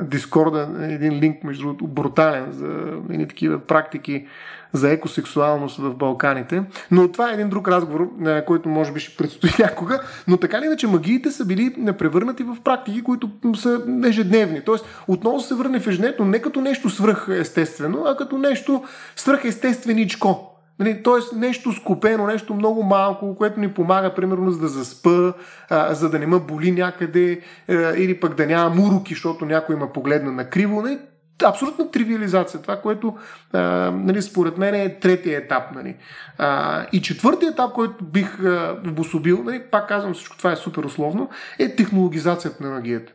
Дискорда 0.03 0.69
един 0.81 1.13
линк, 1.13 1.45
между 1.45 1.63
другото, 1.63 1.87
брутален 1.87 2.47
за 2.53 2.67
едни 3.11 3.29
такива 3.29 3.59
практики 3.59 4.27
за 4.73 4.91
екосексуалност 4.91 5.77
в 5.77 5.95
Балканите. 5.95 6.63
Но 6.91 7.13
това 7.13 7.31
е 7.31 7.35
един 7.35 7.49
друг 7.49 7.69
разговор, 7.69 8.09
който 8.47 8.69
може 8.69 8.93
би 8.93 9.01
ще 9.01 9.17
предстои 9.17 9.51
някога. 9.59 10.01
Но 10.29 10.37
така 10.37 10.61
ли 10.61 10.67
иначе 10.67 10.87
магиите 10.87 11.31
са 11.31 11.45
били 11.45 11.75
превърнати 11.99 12.43
в 12.43 12.57
практики, 12.65 13.03
които 13.03 13.31
са 13.55 13.83
ежедневни. 14.05 14.61
Тоест, 14.65 14.85
отново 15.09 15.41
се 15.41 15.55
върне 15.55 15.81
в 15.81 15.87
ежедневно 15.87 16.25
не 16.25 16.43
като 16.43 16.61
нещо 16.61 16.91
свръхестествено, 16.91 18.05
а 18.07 18.17
като 18.17 18.39
нещо 18.39 18.83
свръхестественичко. 19.17 20.49
Нали, 20.79 21.03
Тоест 21.03 21.33
нещо 21.33 21.73
скупено, 21.73 22.27
нещо 22.27 22.55
много 22.55 22.83
малко, 22.83 23.37
което 23.37 23.61
ни 23.61 23.69
помага, 23.69 24.15
примерно, 24.15 24.51
за 24.51 24.59
да 24.59 24.69
заспа, 24.69 25.33
а, 25.71 25.95
за 25.95 26.11
да 26.11 26.19
не 26.19 26.27
ме 26.27 26.39
боли 26.39 26.73
някъде, 26.73 27.41
а, 27.69 27.75
или 27.97 28.21
пък 28.21 28.35
да 28.35 28.47
няма 28.47 28.75
муруки, 28.75 29.15
защото 29.15 29.45
някой 29.45 29.75
има 29.77 29.93
погледна 29.93 30.33
на 30.33 30.51
криво. 30.51 30.83
Нали, 30.83 30.99
абсолютна 31.45 31.91
тривиализация. 31.91 32.63
Това, 32.63 32.77
което 32.77 33.17
а, 33.53 33.61
нали, 33.91 34.23
според 34.23 34.59
мен 34.59 34.75
е 34.75 34.99
третия 35.01 35.39
етап. 35.39 35.63
Нали. 35.75 35.97
А, 36.39 36.87
и 36.93 37.03
четвъртия 37.03 37.51
етап, 37.51 37.73
който 37.73 38.05
бих 38.05 38.45
а, 38.45 38.77
обособил, 38.87 39.43
нали, 39.45 39.63
пак 39.71 39.89
казвам 39.89 40.15
всичко 40.15 40.39
това 40.39 40.53
е 40.53 40.57
супер 40.57 40.83
условно, 40.85 41.31
е 41.59 41.77
технологизацията 41.77 42.65
на 42.65 42.71
магията. 42.71 43.13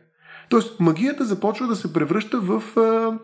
Тоест 0.48 0.80
магията 0.80 1.24
започва 1.24 1.66
да 1.66 1.76
се 1.76 1.92
превръща 1.92 2.40
в 2.40 2.62
а, 2.76 3.18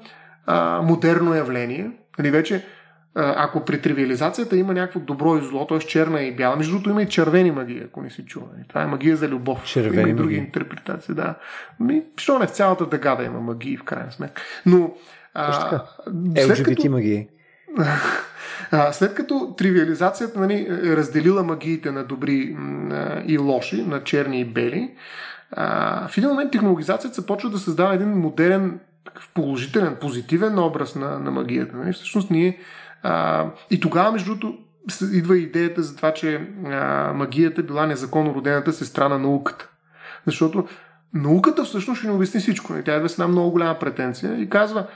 а, 0.46 0.82
модерно 0.82 1.34
явление. 1.34 1.90
Нали, 2.18 2.30
вече 2.30 2.64
ако 3.15 3.65
при 3.65 3.81
тривиализацията 3.81 4.57
има 4.57 4.75
някакво 4.75 5.01
добро 5.01 5.37
и 5.37 5.41
зло, 5.41 5.67
т.е. 5.67 5.79
черна 5.79 6.23
и 6.23 6.37
бяла, 6.37 6.57
между 6.57 6.73
другото 6.73 6.91
има 6.91 7.03
и 7.03 7.09
червени 7.09 7.51
магии, 7.51 7.83
ако 7.85 8.03
не 8.03 8.11
си 8.11 8.25
чува. 8.25 8.47
Това 8.69 8.83
е 8.83 8.87
магия 8.87 9.17
за 9.17 9.29
любов. 9.29 9.65
Червени 9.65 10.03
има 10.03 10.11
и 10.11 10.12
други 10.12 10.35
магии. 10.35 10.47
интерпретации, 10.47 11.15
да. 11.15 11.35
Ми, 11.81 12.03
що 12.17 12.39
не 12.39 12.47
в 12.47 12.51
цялата 12.51 12.87
дъга 12.87 13.15
да 13.15 13.25
има 13.25 13.41
магии, 13.41 13.77
в 13.77 13.85
крайна 13.85 14.12
сметка. 14.12 14.43
Но. 14.67 14.95
А, 15.35 15.81
LGBT 16.09 16.77
като... 16.77 16.91
магии. 16.91 17.29
след 18.93 19.15
като 19.15 19.55
тривиализацията 19.59 20.41
нали, 20.41 20.67
е 20.85 20.97
разделила 20.97 21.43
магиите 21.43 21.91
на 21.91 22.05
добри 22.05 22.57
и 23.27 23.39
лоши, 23.39 23.83
на 23.83 24.05
черни 24.05 24.41
и 24.41 24.45
бели, 24.45 24.91
в 26.09 26.19
един 26.19 26.31
момент 26.31 26.53
технологизацията 26.53 27.21
започва 27.21 27.51
да 27.51 27.59
създава 27.59 27.95
един 27.95 28.09
модерен, 28.09 28.81
положителен, 29.35 29.97
позитивен 30.01 30.59
образ 30.59 30.95
на, 30.95 31.19
на 31.19 31.31
магията. 31.31 31.77
Нали? 31.77 31.93
Всъщност 31.93 32.31
ние 32.31 32.59
и 33.70 33.80
тогава, 33.80 34.12
между 34.12 34.34
другото, 34.34 34.59
идва 35.12 35.38
идеята 35.38 35.82
за 35.82 35.96
това, 35.96 36.14
че 36.14 36.48
а, 36.66 37.12
магията 37.12 37.62
била 37.62 37.86
незаконно 37.86 38.34
родената 38.34 38.72
сестра 38.72 39.09
на 39.09 39.18
науката. 39.18 39.68
Защото 40.26 40.66
науката 41.14 41.64
всъщност 41.64 41.98
ще 41.98 42.09
ни 42.09 42.14
обясни 42.14 42.40
всичко. 42.40 42.76
И 42.76 42.84
тя 42.84 42.96
идва 42.96 43.09
с 43.09 43.12
една 43.12 43.28
много 43.28 43.50
голяма 43.50 43.78
претенция 43.78 44.40
и 44.40 44.48
казва, 44.50 44.86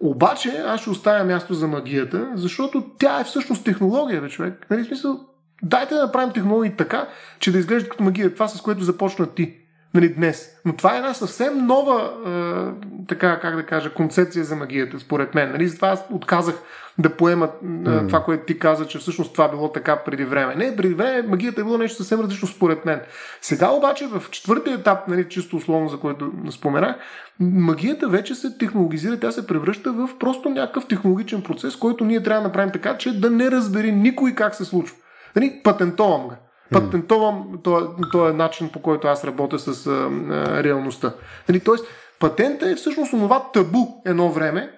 обаче 0.00 0.64
аз 0.66 0.80
ще 0.80 0.90
оставя 0.90 1.24
място 1.24 1.54
за 1.54 1.68
магията, 1.68 2.28
защото 2.34 2.90
тя 2.98 3.20
е 3.20 3.24
всъщност 3.24 3.64
технология, 3.64 4.20
бе, 4.20 4.28
човек. 4.28 4.66
Нали, 4.70 4.84
смисъл, 4.84 5.20
дайте 5.62 5.94
да 5.94 6.02
направим 6.02 6.32
технологии 6.32 6.76
така, 6.76 7.08
че 7.38 7.52
да 7.52 7.58
изглежда 7.58 7.88
като 7.88 8.04
магия. 8.04 8.34
Това, 8.34 8.48
с 8.48 8.62
което 8.62 8.84
започна 8.84 9.26
ти 9.26 9.61
нали, 9.94 10.08
днес. 10.08 10.50
Но 10.64 10.76
това 10.76 10.94
е 10.94 10.96
една 10.96 11.14
съвсем 11.14 11.66
нова, 11.66 12.12
е, 12.26 13.04
така, 13.08 13.40
как 13.40 13.56
да 13.56 13.66
кажа, 13.66 13.94
концепция 13.94 14.44
за 14.44 14.56
магията, 14.56 15.00
според 15.00 15.34
мен. 15.34 15.52
Нали? 15.52 15.68
Затова 15.68 15.88
аз 15.88 16.04
отказах 16.10 16.54
да 16.98 17.16
поемат 17.16 17.50
mm. 17.64 18.06
това, 18.06 18.24
което 18.24 18.44
ти 18.44 18.58
каза, 18.58 18.86
че 18.86 18.98
всъщност 18.98 19.32
това 19.32 19.48
било 19.48 19.72
така 19.72 19.96
преди 19.96 20.24
време. 20.24 20.54
Не, 20.54 20.76
преди 20.76 20.94
време 20.94 21.22
магията 21.22 21.60
е 21.60 21.64
било 21.64 21.78
нещо 21.78 21.96
съвсем 21.96 22.20
различно 22.20 22.48
според 22.48 22.84
мен. 22.84 23.00
Сега 23.40 23.70
обаче 23.70 24.06
в 24.06 24.30
четвъртия 24.30 24.74
етап, 24.74 25.08
нали, 25.08 25.28
чисто 25.28 25.56
условно, 25.56 25.88
за 25.88 25.98
което 25.98 26.32
споменах, 26.50 26.96
магията 27.40 28.08
вече 28.08 28.34
се 28.34 28.58
технологизира, 28.58 29.20
тя 29.20 29.32
се 29.32 29.46
превръща 29.46 29.92
в 29.92 30.08
просто 30.20 30.48
някакъв 30.48 30.86
технологичен 30.86 31.42
процес, 31.42 31.76
който 31.76 32.04
ние 32.04 32.22
трябва 32.22 32.42
да 32.42 32.48
направим 32.48 32.72
така, 32.72 32.98
че 32.98 33.20
да 33.20 33.30
не 33.30 33.50
разбери 33.50 33.92
никой 33.92 34.34
как 34.34 34.54
се 34.54 34.64
случва. 34.64 34.96
Нали, 35.36 35.60
патентовам 35.64 36.22
го 36.22 36.34
патентовам 36.72 37.58
този, 37.64 37.86
този 38.12 38.36
начин, 38.36 38.68
по 38.68 38.82
който 38.82 39.08
аз 39.08 39.24
работя 39.24 39.58
с 39.58 39.86
а, 39.86 39.90
а, 39.90 40.62
реалността. 40.62 41.14
Нали, 41.48 41.60
тоест, 41.60 41.86
патента 42.20 42.70
е 42.70 42.74
всъщност 42.74 43.10
това 43.10 43.50
табу 43.52 43.86
едно 44.06 44.30
време, 44.30 44.72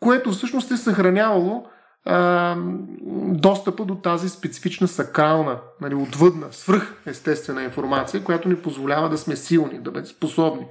което 0.00 0.30
всъщност 0.30 0.70
е 0.70 0.76
съхранявало 0.76 1.66
а, 2.04 2.56
достъпа 3.34 3.84
до 3.84 3.94
тази 3.94 4.28
специфична 4.28 4.88
сакрална, 4.88 5.58
нали, 5.80 5.94
отвъдна, 5.94 6.46
свръх 6.50 7.02
естествена 7.06 7.62
информация, 7.62 8.24
която 8.24 8.48
ни 8.48 8.56
позволява 8.56 9.08
да 9.08 9.18
сме 9.18 9.36
силни, 9.36 9.78
да 9.78 9.90
бъдем 9.90 10.06
способни, 10.06 10.66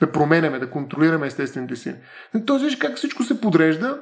да 0.00 0.12
променяме, 0.12 0.58
да 0.58 0.70
контролираме 0.70 1.26
естествените 1.26 1.76
си. 1.76 1.94
Нали, 2.34 2.46
тоест, 2.46 2.64
виж 2.64 2.76
как 2.76 2.96
всичко 2.96 3.22
се 3.22 3.40
подрежда 3.40 4.00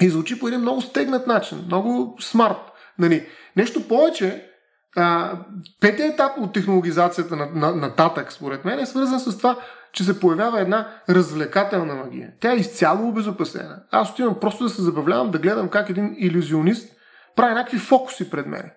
и 0.00 0.08
звучи 0.08 0.38
по 0.38 0.48
един 0.48 0.60
много 0.60 0.80
стегнат 0.80 1.26
начин, 1.26 1.62
много 1.66 2.16
смарт. 2.20 2.58
Нали, 2.98 3.26
нещо 3.56 3.88
повече, 3.88 4.50
а, 4.96 5.38
петия 5.80 6.08
етап 6.08 6.32
от 6.38 6.52
технологизацията 6.52 7.36
на, 7.36 7.46
на, 7.54 7.74
нататък, 7.74 8.32
според 8.32 8.64
мен, 8.64 8.78
е 8.78 8.86
свързан 8.86 9.20
с 9.20 9.38
това, 9.38 9.56
че 9.92 10.04
се 10.04 10.20
появява 10.20 10.60
една 10.60 10.88
развлекателна 11.08 11.94
магия. 11.94 12.30
Тя 12.40 12.52
е 12.52 12.56
изцяло 12.56 13.08
обезопасена. 13.08 13.82
Аз 13.90 14.10
отивам 14.10 14.40
просто 14.40 14.64
да 14.64 14.70
се 14.70 14.82
забавлявам, 14.82 15.30
да 15.30 15.38
гледам 15.38 15.68
как 15.68 15.90
един 15.90 16.14
иллюзионист 16.18 16.96
прави 17.36 17.54
някакви 17.54 17.78
фокуси 17.78 18.30
пред 18.30 18.46
мен. 18.46 18.70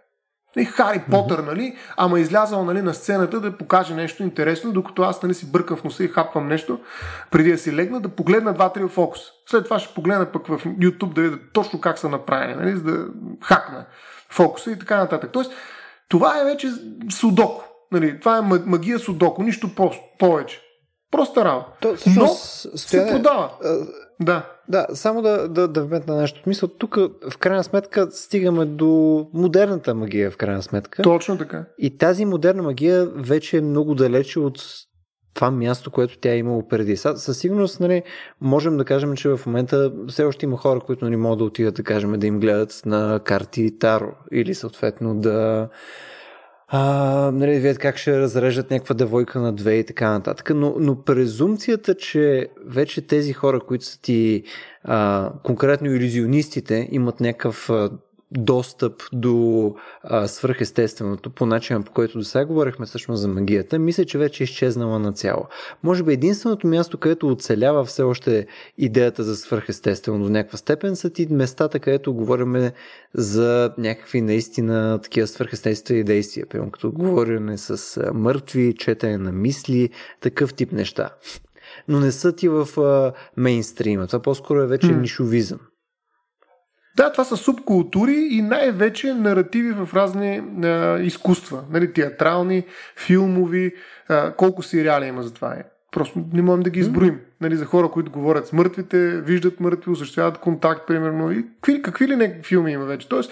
И 0.57 0.65
Хари 0.65 1.03
Потър, 1.11 1.39
нали, 1.39 1.77
ама 1.97 2.19
излязал 2.19 2.65
нали, 2.65 2.81
на 2.81 2.93
сцената 2.93 3.39
да 3.39 3.57
покаже 3.57 3.93
нещо 3.95 4.23
интересно, 4.23 4.71
докато 4.71 5.01
аз 5.01 5.23
нали, 5.23 5.33
си 5.33 5.51
бъркам 5.51 5.77
в 5.77 5.83
носа 5.83 6.03
и 6.03 6.07
хапвам 6.07 6.47
нещо, 6.47 6.79
преди 7.31 7.51
да 7.51 7.57
си 7.57 7.75
легна, 7.75 7.99
да 7.99 8.09
погледна 8.09 8.53
два-три 8.53 8.87
фокус. 8.87 9.19
След 9.49 9.63
това 9.63 9.79
ще 9.79 9.93
погледна 9.93 10.31
пък 10.31 10.47
в 10.47 10.59
YouTube 10.65 11.13
да 11.13 11.21
видя 11.21 11.37
точно 11.53 11.81
как 11.81 11.97
са 11.97 12.09
направени, 12.09 12.55
нали, 12.55 12.75
за 12.75 12.83
да 12.83 13.05
хакна 13.43 13.85
фокуса 14.29 14.71
и 14.71 14.79
така 14.79 14.97
нататък. 14.97 15.29
Тоест, 15.33 15.51
това 16.09 16.41
е 16.41 16.45
вече 16.45 16.71
судоко. 17.11 17.63
Нали, 17.91 18.19
това 18.19 18.37
е 18.37 18.41
магия 18.41 18.99
судоко, 18.99 19.43
нищо 19.43 19.75
по- 19.75 19.91
повече. 20.19 20.61
Проста 21.11 21.45
работа. 21.45 21.71
То, 21.81 21.95
Но 22.15 22.27
се 22.27 23.07
продава. 23.11 23.51
Да. 24.21 24.49
Да, 24.69 24.87
само 24.93 25.21
да, 25.21 25.47
да, 25.47 25.67
да 25.67 25.83
вметна 25.83 26.15
нещо. 26.15 26.41
Мисля, 26.47 26.67
тук 26.67 26.95
в 27.31 27.37
крайна 27.39 27.63
сметка 27.63 28.07
стигаме 28.11 28.65
до 28.65 29.25
модерната 29.33 29.95
магия, 29.95 30.31
в 30.31 30.37
крайна 30.37 30.63
сметка. 30.63 31.01
Точно 31.03 31.37
така. 31.37 31.65
И 31.77 31.97
тази 31.97 32.25
модерна 32.25 32.63
магия 32.63 33.05
вече 33.15 33.57
е 33.57 33.61
много 33.61 33.95
далече 33.95 34.39
от 34.39 34.63
това 35.37 35.51
място, 35.51 35.91
което 35.91 36.17
тя 36.17 36.31
е 36.31 36.37
имала 36.37 36.67
преди. 36.67 36.97
Със 36.97 37.37
сигурност 37.37 37.79
нали, 37.79 38.03
можем 38.41 38.77
да 38.77 38.85
кажем, 38.85 39.15
че 39.15 39.29
в 39.29 39.39
момента 39.45 39.91
все 40.07 40.23
още 40.23 40.45
има 40.45 40.57
хора, 40.57 40.79
които 40.79 41.05
не 41.05 41.09
нали, 41.09 41.21
могат 41.21 41.39
да 41.39 41.45
отидат 41.45 41.75
да 41.75 41.83
кажем 41.83 42.19
да 42.19 42.27
им 42.27 42.39
гледат 42.39 42.81
на 42.85 43.19
карти 43.23 43.79
Таро 43.79 44.11
или 44.31 44.53
съответно 44.55 45.15
да 45.15 45.69
а, 46.67 46.81
нали, 47.33 47.51
видят 47.51 47.77
как 47.77 47.97
ще 47.97 48.19
разрежат 48.19 48.71
някаква 48.71 48.95
девойка 48.95 49.39
на 49.39 49.53
две 49.53 49.75
и 49.75 49.85
така 49.85 50.09
нататък. 50.09 50.51
Но, 50.55 50.75
но 50.79 51.03
презумцията, 51.03 51.95
че 51.95 52.47
вече 52.65 53.07
тези 53.07 53.33
хора, 53.33 53.59
които 53.59 53.85
са 53.85 54.01
ти 54.01 54.43
а, 54.83 55.31
конкретно 55.43 55.87
иллюзионистите, 55.87 56.87
имат 56.91 57.19
някакъв 57.19 57.69
достъп 58.31 59.03
до 59.13 59.75
а, 60.03 60.27
свръхестественото 60.27 61.29
по 61.29 61.45
начина 61.45 61.81
по 61.81 61.91
който 61.91 62.17
до 62.17 62.23
сега 62.23 62.45
говорихме 62.45 62.85
всъщност 62.85 63.21
за 63.21 63.27
магията, 63.27 63.79
мисля, 63.79 64.05
че 64.05 64.17
вече 64.17 64.43
е 64.43 64.45
изчезнала 64.45 64.99
на 64.99 65.13
цяло. 65.13 65.45
Може 65.83 66.03
би 66.03 66.13
единственото 66.13 66.67
място, 66.67 66.97
където 66.97 67.27
оцелява 67.27 67.85
все 67.85 68.03
още 68.03 68.47
идеята 68.77 69.23
за 69.23 69.35
свръхестествено 69.35 70.23
до 70.23 70.29
някаква 70.29 70.57
степен 70.57 70.95
са 70.95 71.09
ти 71.09 71.27
местата, 71.29 71.79
където 71.79 72.13
говорим 72.13 72.71
за 73.13 73.73
някакви 73.77 74.21
наистина 74.21 74.99
такива 75.03 75.27
свръхестествени 75.27 76.03
действия, 76.03 76.45
примерно 76.45 76.71
като 76.71 76.91
говорене 76.91 77.57
с 77.57 78.01
мъртви, 78.13 78.75
четене 78.75 79.17
на 79.17 79.31
мисли, 79.31 79.89
такъв 80.21 80.53
тип 80.53 80.71
неща. 80.71 81.09
Но 81.87 81.99
не 81.99 82.11
са 82.11 82.35
ти 82.35 82.47
в 82.47 82.79
а, 82.79 83.13
мейнстрима. 83.37 84.07
Това 84.07 84.21
по-скоро 84.21 84.61
е 84.61 84.67
вече 84.67 84.87
mm. 84.87 85.01
нишовизъм. 85.01 85.59
Да, 86.97 87.11
това 87.11 87.23
са 87.23 87.37
субкултури 87.37 88.27
и 88.31 88.41
най-вече 88.41 89.13
наративи 89.13 89.71
в 89.71 89.89
разни 89.93 90.41
а, 90.63 90.99
изкуства. 90.99 91.63
Нали, 91.71 91.93
театрални, 91.93 92.63
филмови, 92.95 93.73
а, 94.09 94.31
колко 94.31 94.63
сериали 94.63 95.05
има 95.05 95.23
за 95.23 95.33
това. 95.33 95.53
Е. 95.53 95.63
Просто 95.91 96.25
не 96.33 96.41
можем 96.41 96.63
да 96.63 96.69
ги 96.69 96.79
изброим. 96.79 97.19
Нали, 97.41 97.55
за 97.55 97.65
хора, 97.65 97.89
които 97.89 98.11
говорят 98.11 98.47
с 98.47 98.53
мъртвите, 98.53 99.21
виждат 99.21 99.59
мъртви, 99.59 99.91
осъществяват 99.91 100.37
контакт, 100.37 100.87
примерно. 100.87 101.31
И 101.31 101.45
какви, 101.61 101.81
какви 101.81 102.07
ли 102.07 102.15
не 102.15 102.39
филми 102.43 102.71
има 102.71 102.85
вече. 102.85 103.09
Тоест, 103.09 103.31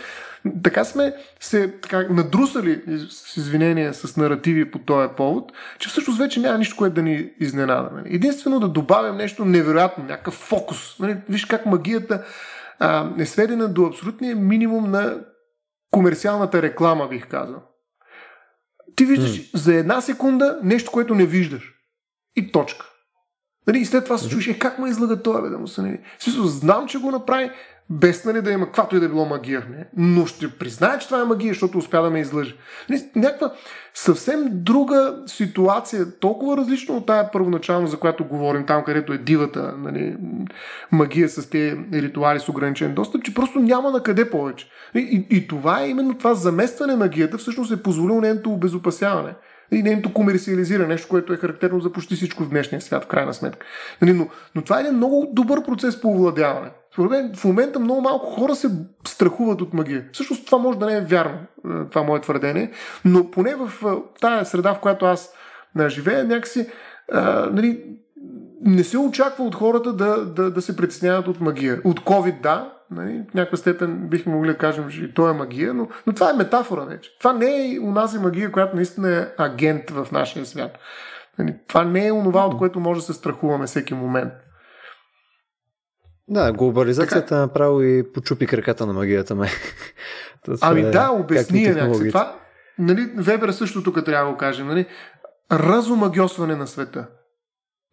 така 0.64 0.84
сме 0.84 1.14
се 1.40 1.72
така, 1.82 2.08
надрусали 2.10 2.82
с 3.10 3.38
извинения 3.38 3.94
с 3.94 4.18
наративи 4.18 4.72
по 4.72 4.80
този 4.80 5.10
повод, 5.18 5.52
че 5.80 5.90
всъщност 5.90 6.20
вече 6.20 6.40
няма 6.40 6.58
нищо, 6.58 6.76
което 6.78 6.96
да 6.96 7.02
ни 7.02 7.30
изненада. 7.40 7.90
Нали. 7.94 8.16
Единствено 8.16 8.60
да 8.60 8.68
добавим 8.68 9.16
нещо 9.16 9.46
невероятно, 9.46 10.04
някакъв 10.04 10.34
фокус. 10.34 11.00
Нали, 11.00 11.18
виж 11.30 11.46
как 11.46 11.66
магията 11.66 12.24
а, 12.80 13.14
е 13.18 13.26
сведена 13.26 13.68
до 13.68 13.86
абсолютния 13.86 14.36
минимум 14.36 14.92
на 14.92 15.26
комерциалната 15.92 16.62
реклама, 16.62 17.08
бих 17.08 17.28
казал. 17.28 17.64
Ти 18.96 19.06
виждаш 19.06 19.30
mm. 19.30 19.58
за 19.58 19.76
една 19.76 20.02
секунда 20.02 20.60
нещо, 20.64 20.92
което 20.92 21.16
не 21.16 21.26
виждаш. 21.26 21.74
И 22.36 22.52
точка. 22.52 22.86
Нали, 23.68 23.80
и 23.80 23.86
след 23.86 24.04
това 24.04 24.18
се 24.18 24.30
чуеш, 24.30 24.48
е, 24.48 24.60
как 24.60 24.80
ме 24.80 24.90
излага 24.90 25.22
това, 25.22 25.42
бе, 25.42 25.50
да 25.50 25.58
му 25.58 25.68
се 25.68 25.82
нали? 25.82 26.00
Смисъл, 26.20 26.44
знам, 26.44 26.88
че 26.88 26.98
го 26.98 27.12
направи, 27.12 27.52
без 27.90 28.26
нали, 28.26 28.42
да 28.42 28.52
има 28.52 28.66
каквато 28.66 28.96
и 28.96 29.00
да 29.00 29.10
било 29.10 29.26
магия 29.26 29.66
не? 29.70 29.86
но 29.98 30.26
ще 30.26 30.50
призная, 30.50 31.00
че 31.00 31.08
това 31.08 31.22
е 31.22 31.26
магия, 31.26 31.54
защото 31.54 31.78
успя 31.78 32.02
да 32.02 32.10
ме 32.10 32.20
излъже. 32.20 32.56
Нали, 32.90 33.02
някаква 33.16 33.54
съвсем 33.94 34.50
друга 34.52 35.18
ситуация, 35.26 36.20
толкова 36.20 36.58
различна 36.58 36.96
от 36.96 37.06
тая 37.06 37.32
първоначално, 37.32 37.88
за 37.88 37.98
която 37.98 38.26
говорим, 38.26 38.66
там 38.66 38.84
където 38.84 39.14
е 39.14 39.18
дивата 39.18 39.74
нали, 39.78 40.18
магия 40.92 41.30
с 41.30 41.50
тези 41.50 41.78
ритуали 41.94 42.40
с 42.40 42.50
ограничен 42.50 42.94
достъп, 42.94 43.24
че 43.24 43.34
просто 43.34 43.60
няма 43.60 43.92
на 43.92 44.04
къде 44.04 44.30
повече. 44.30 44.68
И, 44.96 45.00
и, 45.00 45.38
и 45.38 45.48
това 45.48 45.82
е 45.82 45.90
именно 45.90 46.18
това 46.18 46.34
заместване 46.34 46.94
на 46.94 47.00
магията, 47.00 47.38
всъщност 47.38 47.72
е 47.72 47.84
позволило 47.84 48.22
нейното 48.22 48.52
обезопасяване 48.52 49.34
и 49.72 49.84
нейното 49.84 50.14
комерциализиране, 50.14 50.88
нещо, 50.88 51.08
което 51.08 51.34
е 51.34 51.38
характерно 51.38 51.80
за 51.80 51.92
почти 51.92 52.16
всичко 52.16 52.44
в 52.44 52.50
днешния 52.50 52.82
свят, 52.82 53.04
в 53.04 53.08
крайна 53.08 53.34
сметка. 53.34 53.66
Нали, 54.02 54.14
но, 54.14 54.28
но 54.56 54.62
това 54.62 54.78
е 54.78 54.82
един 54.82 54.96
много 54.96 55.30
добър 55.34 55.64
процес 55.64 56.02
по 56.02 56.12
овладяване. 56.12 56.72
В 56.98 57.46
момента 57.46 57.80
много 57.80 58.02
малко 58.02 58.26
хора 58.26 58.56
се 58.56 58.70
страхуват 59.08 59.62
от 59.62 59.74
магия. 59.74 60.06
Всъщност 60.12 60.46
това 60.46 60.58
може 60.58 60.80
да 60.80 60.86
не 60.86 60.98
е 60.98 61.02
вярно, 61.02 61.38
е, 61.38 61.90
това 61.90 62.04
мое 62.04 62.22
твърдение, 62.22 62.72
но 63.06 63.32
поне 63.32 63.56
в 63.56 63.72
е, 63.86 64.20
тая 64.22 64.46
среда, 64.46 64.74
в 64.74 64.80
която 64.80 65.06
аз 65.06 65.34
живея, 65.90 66.24
някакси 66.24 66.68
а, 67.12 67.50
нали, 67.52 67.84
не 68.62 68.84
се 68.84 68.98
очаква 68.98 69.44
от 69.44 69.56
хората 69.56 69.94
да, 69.94 70.26
да, 70.26 70.52
да 70.52 70.62
се 70.62 70.76
притесняват 70.76 71.28
от 71.28 71.42
магия. 71.42 71.82
От 71.84 72.00
COVID, 72.02 72.42
да, 72.42 72.74
нали, 72.92 73.24
в 73.32 73.34
някаква 73.34 73.58
степен 73.58 74.08
бихме 74.10 74.34
могли 74.34 74.50
да 74.50 74.58
кажем, 74.58 74.90
че 74.90 75.14
то 75.14 75.30
е 75.30 75.34
магия, 75.34 75.74
но, 75.74 75.88
но 76.08 76.14
това 76.14 76.30
е 76.30 76.34
метафора 76.34 76.86
вече. 76.86 77.18
Това 77.20 77.34
не 77.34 77.76
е 77.76 77.80
унази 77.80 78.20
магия, 78.20 78.52
която 78.52 78.76
наистина 78.76 79.18
е 79.18 79.28
агент 79.38 79.90
в 79.90 80.08
нашия 80.12 80.46
свят. 80.46 80.78
Нали, 81.40 81.56
това 81.68 81.84
не 81.84 82.08
е 82.08 82.12
онова, 82.12 82.46
от 82.46 82.58
което 82.58 82.80
може 82.80 83.00
да 83.00 83.06
се 83.06 83.14
страхуваме 83.14 83.66
всеки 83.66 83.94
момент. 83.94 84.34
Да, 86.28 86.52
глобализацията 86.52 87.28
така... 87.28 87.42
направо 87.42 87.82
и 87.82 88.14
почупи 88.14 88.48
краката 88.48 88.86
на 88.86 88.94
магията 88.94 89.36
ме. 89.36 89.50
ами 90.62 90.82
е, 90.82 90.92
да, 90.92 91.10
обясни 91.12 91.66
е 91.66 91.74
някакси. 91.74 92.08
Това, 92.08 92.36
нали, 92.80 93.12
Вебер 93.16 93.50
също 93.50 93.84
тук 93.84 94.06
трябва 94.06 94.26
да 94.26 94.32
го 94.32 94.38
кажем. 94.38 94.68
Нали, 94.68 94.86
разомагиосване 95.52 96.56
на 96.56 96.68
света. 96.68 97.08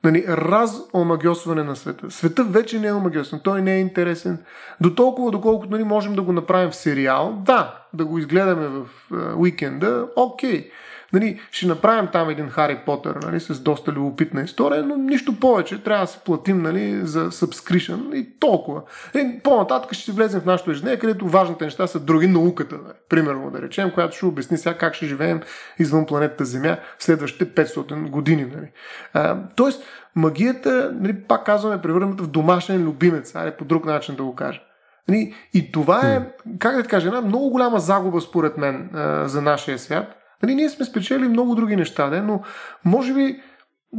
Нали, 0.04 0.24
разомагиосване 0.28 1.62
на 1.62 1.76
света. 1.76 2.10
Света 2.10 2.44
вече 2.44 2.78
не 2.78 2.86
е 2.86 2.92
омагиосван. 2.92 3.40
Той 3.44 3.62
не 3.62 3.74
е 3.74 3.80
интересен. 3.80 4.38
До 4.80 4.94
толкова, 4.94 5.30
доколкото 5.30 5.70
нали, 5.70 5.84
можем 5.84 6.14
да 6.14 6.22
го 6.22 6.32
направим 6.32 6.70
в 6.70 6.76
сериал, 6.76 7.42
да, 7.46 7.84
да 7.94 8.04
го 8.04 8.18
изгледаме 8.18 8.68
в 8.68 8.86
uh, 9.12 9.36
уикенда, 9.36 10.08
окей. 10.16 10.60
Okay 10.60 10.70
нали, 11.12 11.40
ще 11.50 11.66
направим 11.66 12.08
там 12.12 12.30
един 12.30 12.48
Хари 12.48 12.78
Потър 12.86 13.14
нали, 13.14 13.40
с 13.40 13.60
доста 13.60 13.92
любопитна 13.92 14.42
история, 14.42 14.82
но 14.82 14.96
нищо 14.96 15.40
повече. 15.40 15.82
Трябва 15.82 16.04
да 16.04 16.12
се 16.12 16.18
платим 16.18 16.62
нали, 16.62 17.00
за 17.06 17.30
subscription 17.30 18.14
и 18.14 18.38
толкова. 18.38 18.82
И 19.14 19.40
по-нататък 19.44 19.92
ще 19.92 20.12
влезем 20.12 20.40
в 20.40 20.44
нашото 20.44 20.70
ежедневие, 20.70 20.98
където 20.98 21.28
важните 21.28 21.64
неща 21.64 21.86
са 21.86 22.00
други 22.00 22.26
науката. 22.26 22.74
Нали. 22.74 22.94
Примерно 23.08 23.50
да 23.50 23.62
речем, 23.62 23.90
която 23.90 24.16
ще 24.16 24.26
обясни 24.26 24.58
сега 24.58 24.78
как 24.78 24.94
ще 24.94 25.06
живеем 25.06 25.40
извън 25.78 26.06
планетата 26.06 26.44
Земя 26.44 26.76
в 26.98 27.04
следващите 27.04 27.66
500 27.66 28.10
години. 28.10 28.46
Нали. 28.56 28.70
А, 29.12 29.36
тоест, 29.56 29.82
магията, 30.16 30.92
нали, 31.00 31.22
пак 31.22 31.46
казваме, 31.46 31.76
е 31.76 31.82
превърната 31.82 32.22
в 32.22 32.28
домашен 32.28 32.84
любимец. 32.84 33.36
Айде 33.36 33.56
по 33.56 33.64
друг 33.64 33.84
начин 33.84 34.14
да 34.14 34.22
го 34.22 34.34
кажа. 34.34 34.60
Нали, 35.08 35.34
и 35.54 35.72
това 35.72 36.00
е, 36.00 36.26
как 36.58 36.76
да 36.76 36.82
кажа, 36.82 37.08
една 37.08 37.20
много 37.20 37.50
голяма 37.50 37.80
загуба 37.80 38.20
според 38.20 38.58
мен 38.58 38.90
за 39.26 39.42
нашия 39.42 39.78
свят, 39.78 40.21
Нали, 40.43 40.55
ние 40.55 40.68
сме 40.68 40.84
спечели 40.84 41.28
много 41.28 41.55
други 41.55 41.76
неща, 41.76 42.11
не? 42.11 42.20
но 42.20 42.43
може 42.84 43.14
би 43.14 43.40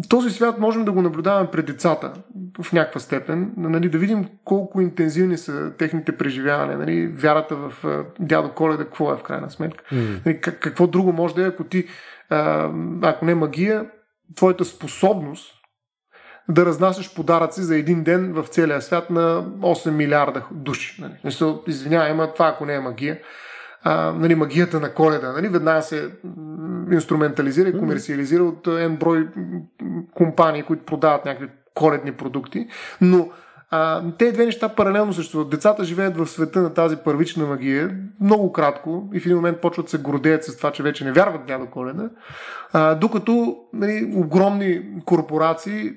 този 0.09 0.29
свят 0.29 0.59
можем 0.59 0.85
да 0.85 0.91
го 0.91 1.01
наблюдаваме 1.01 1.51
пред 1.51 1.65
децата 1.65 2.13
в 2.61 2.73
някаква 2.73 2.99
степен, 2.99 3.53
нали, 3.57 3.89
да 3.89 3.97
видим 3.97 4.29
колко 4.45 4.81
интензивни 4.81 5.37
са 5.37 5.73
техните 5.77 6.17
преживявания, 6.17 6.77
нали, 6.77 7.07
вярата 7.07 7.55
в 7.55 7.73
дядо 8.19 8.51
Коледа, 8.51 8.83
какво 8.83 9.13
е 9.13 9.17
в 9.17 9.23
крайна 9.23 9.49
сметка. 9.49 9.83
Mm. 9.91 10.25
Нали, 10.25 10.41
как, 10.41 10.59
какво 10.59 10.87
друго 10.87 11.13
може 11.13 11.35
да 11.35 11.43
е, 11.43 11.47
ако 11.47 11.63
ти, 11.63 11.87
ако 13.01 13.25
не 13.25 13.35
магия, 13.35 13.85
твоята 14.35 14.65
способност 14.65 15.53
да 16.49 16.65
разнасяш 16.65 17.15
подаръци 17.15 17.61
за 17.61 17.77
един 17.77 18.03
ден 18.03 18.33
в 18.33 18.45
целия 18.47 18.81
свят 18.81 19.09
на 19.09 19.43
8 19.43 19.91
милиарда 19.91 20.45
души. 20.51 21.01
Нали. 21.01 21.13
Извинявай, 21.67 22.11
ама 22.11 22.33
това 22.33 22.47
ако 22.47 22.65
не 22.65 22.73
е 22.73 22.79
магия 22.79 23.19
а, 23.83 24.11
нали, 24.11 24.35
магията 24.35 24.79
на 24.79 24.93
коледа. 24.93 25.31
Нали, 25.31 25.47
веднага 25.47 25.81
се 25.81 26.09
инструментализира 26.91 27.69
и 27.69 27.79
комерциализира 27.79 28.43
от 28.43 28.67
N 28.67 28.97
брой 28.97 29.27
компании, 30.13 30.63
които 30.63 30.85
продават 30.85 31.25
някакви 31.25 31.49
коледни 31.75 32.11
продукти. 32.11 32.67
Но 33.01 33.29
а, 33.75 34.03
те 34.17 34.31
две 34.31 34.45
неща 34.45 34.69
паралелно 34.69 35.13
съществуват. 35.13 35.49
Децата 35.49 35.83
живеят 35.83 36.17
в 36.17 36.27
света 36.27 36.61
на 36.61 36.73
тази 36.73 36.97
първична 36.97 37.45
магия 37.45 37.97
много 38.21 38.51
кратко 38.51 39.09
и 39.13 39.19
в 39.19 39.25
един 39.25 39.35
момент 39.35 39.61
почват 39.61 39.89
се 39.89 39.97
гордеят 39.97 40.43
с 40.43 40.57
това, 40.57 40.71
че 40.71 40.83
вече 40.83 41.05
не 41.05 41.11
вярват 41.11 41.45
дядо 41.45 41.65
Коледа, 41.65 42.09
а, 42.73 42.95
докато 42.95 43.57
нали, 43.73 44.13
огромни 44.15 44.81
корпорации 45.05 45.91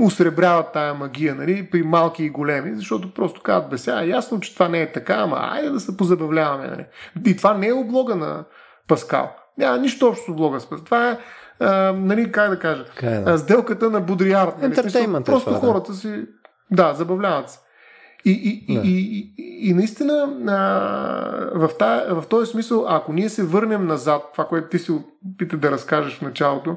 усребряват 0.00 0.72
тая 0.72 0.94
магия 0.94 1.34
нали, 1.34 1.68
при 1.70 1.82
малки 1.82 2.24
и 2.24 2.30
големи, 2.30 2.76
защото 2.76 3.14
просто 3.14 3.42
казват, 3.42 3.70
бе 3.70 3.78
сега, 3.78 4.02
ясно, 4.02 4.40
че 4.40 4.54
това 4.54 4.68
не 4.68 4.82
е 4.82 4.92
така, 4.92 5.14
ама 5.14 5.36
айде 5.40 5.70
да 5.70 5.80
се 5.80 5.96
позабавляваме. 5.96 6.66
Нали. 6.66 6.86
И 7.26 7.36
това 7.36 7.54
не 7.54 7.66
е 7.66 7.72
облога 7.72 8.14
на 8.14 8.44
Паскал. 8.88 9.30
Няма 9.58 9.78
нищо 9.78 10.08
общо 10.08 10.24
с 10.24 10.28
облога 10.28 10.60
с 10.60 10.66
Паскал. 10.66 10.84
Това 10.84 11.10
е 11.10 11.18
а, 11.60 11.92
нали, 11.92 12.32
как 12.32 12.50
да 12.50 12.58
кажа, 12.58 12.84
Как 12.96 13.24
да. 13.24 13.32
а, 13.32 13.38
сделката 13.38 13.90
на 13.90 14.00
Бодриард. 14.00 14.54
Нали, 14.62 14.74
Entertainment 14.74 15.20
е 15.20 15.24
просто 15.24 15.48
това, 15.48 15.60
да. 15.60 15.66
хората 15.66 15.94
си, 15.94 16.24
да, 16.70 16.94
забавляват 16.94 17.50
се. 17.50 17.58
И, 18.24 18.64
и, 18.68 18.74
Да. 18.74 18.80
и, 18.80 18.90
и, 18.90 19.34
и, 19.38 19.70
и 19.70 19.74
наистина 19.74 20.36
а, 20.48 21.58
в, 21.58 21.70
тая, 21.78 22.14
в 22.14 22.26
този 22.28 22.50
смисъл, 22.50 22.86
ако 22.88 23.12
ние 23.12 23.28
се 23.28 23.44
върнем 23.44 23.86
назад, 23.86 24.22
това, 24.32 24.44
което 24.44 24.68
ти 24.68 24.78
си 24.78 24.92
опита 24.92 25.56
да 25.56 25.70
разкажеш 25.70 26.18
в 26.18 26.22
началото, 26.22 26.76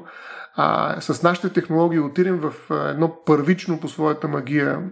а, 0.56 0.96
с 1.00 1.22
нашите 1.22 1.48
технологии 1.48 2.00
отидем 2.00 2.40
в 2.40 2.54
едно 2.90 3.16
първично 3.26 3.80
по 3.80 3.88
своята 3.88 4.28
магия 4.28 4.90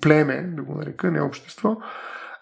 племе, 0.00 0.52
да 0.56 0.62
го 0.62 0.74
нарека, 0.74 1.10
не 1.10 1.20
общество, 1.20 1.76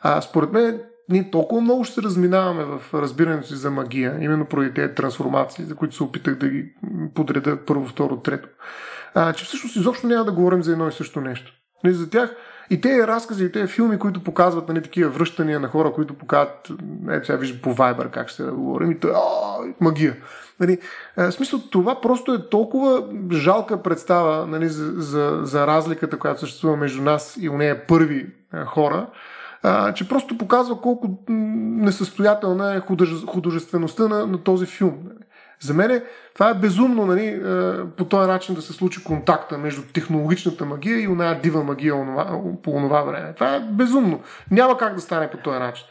а, 0.02 0.20
според 0.20 0.52
мен 0.52 0.80
ние 1.08 1.30
толкова 1.30 1.60
много 1.60 1.84
ще 1.84 1.94
се 1.94 2.02
разминаваме 2.02 2.64
в 2.64 2.94
разбирането 2.94 3.48
си 3.48 3.54
за 3.54 3.70
магия, 3.70 4.18
именно 4.20 4.46
поради 4.46 4.74
тези 4.74 4.94
трансформации, 4.94 5.64
за 5.64 5.74
които 5.74 5.94
се 5.94 6.02
опитах 6.02 6.34
да 6.34 6.48
ги 6.48 6.64
подреда 7.14 7.64
първо, 7.66 7.86
второ, 7.86 8.20
трето, 8.20 8.48
а, 9.14 9.32
че 9.32 9.44
всъщност 9.44 9.76
изобщо 9.76 10.06
няма 10.06 10.24
да 10.24 10.32
говорим 10.32 10.62
за 10.62 10.72
едно 10.72 10.88
и 10.88 10.92
също 10.92 11.20
нещо. 11.20 11.52
Нали, 11.84 11.94
за 11.94 12.10
тях 12.10 12.36
и 12.70 12.80
тези 12.80 13.06
разкази, 13.06 13.44
и 13.44 13.52
тези 13.52 13.72
филми, 13.72 13.98
които 13.98 14.24
показват 14.24 14.68
нали, 14.68 14.82
такива 14.82 15.10
връщания 15.10 15.60
на 15.60 15.68
хора, 15.68 15.92
които 15.92 16.14
показват, 16.14 16.68
ето 17.10 17.26
сега 17.26 17.38
виждам 17.38 17.60
по 17.62 17.74
Viber 17.74 18.10
как 18.10 18.28
ще 18.28 18.42
говорим, 18.42 18.90
и 18.90 19.00
то 19.00 19.08
е 19.08 19.12
магия. 19.80 20.16
Нали, 20.60 20.78
а, 21.16 21.30
в 21.30 21.34
смисъл, 21.34 21.60
това 21.70 22.00
просто 22.00 22.34
е 22.34 22.48
толкова 22.48 23.04
жалка 23.32 23.82
представа 23.82 24.46
нали, 24.46 24.68
за, 24.68 24.92
за, 24.96 25.40
за 25.42 25.66
разликата, 25.66 26.18
която 26.18 26.40
съществува 26.40 26.76
между 26.76 27.02
нас 27.02 27.38
и 27.40 27.48
у 27.48 27.56
нея 27.58 27.86
първи 27.86 28.26
а, 28.52 28.64
хора, 28.64 29.06
а, 29.62 29.94
че 29.94 30.08
просто 30.08 30.38
показва 30.38 30.80
колко 30.80 31.18
несъстоятелна 31.28 32.74
е 32.74 32.80
худож- 32.80 33.26
художествеността 33.26 34.08
на, 34.08 34.26
на 34.26 34.38
този 34.38 34.66
филм. 34.66 34.98
Нали. 35.04 35.23
За 35.64 35.74
мен 35.74 36.02
това 36.34 36.50
е 36.50 36.54
безумно 36.54 37.06
нали, 37.06 37.26
е, 37.26 37.40
по 37.96 38.04
този 38.04 38.28
начин 38.28 38.54
да 38.54 38.62
се 38.62 38.72
случи 38.72 39.04
контакта 39.04 39.58
между 39.58 39.82
технологичната 39.92 40.64
магия 40.64 41.00
и 41.00 41.08
оная 41.08 41.40
дива 41.40 41.64
магия 41.64 41.94
по 42.62 42.70
онова 42.70 43.02
време. 43.02 43.34
Това 43.34 43.54
е 43.54 43.60
безумно. 43.60 44.20
Няма 44.50 44.78
как 44.78 44.94
да 44.94 45.00
стане 45.00 45.30
по 45.30 45.36
този 45.36 45.58
начин. 45.58 45.86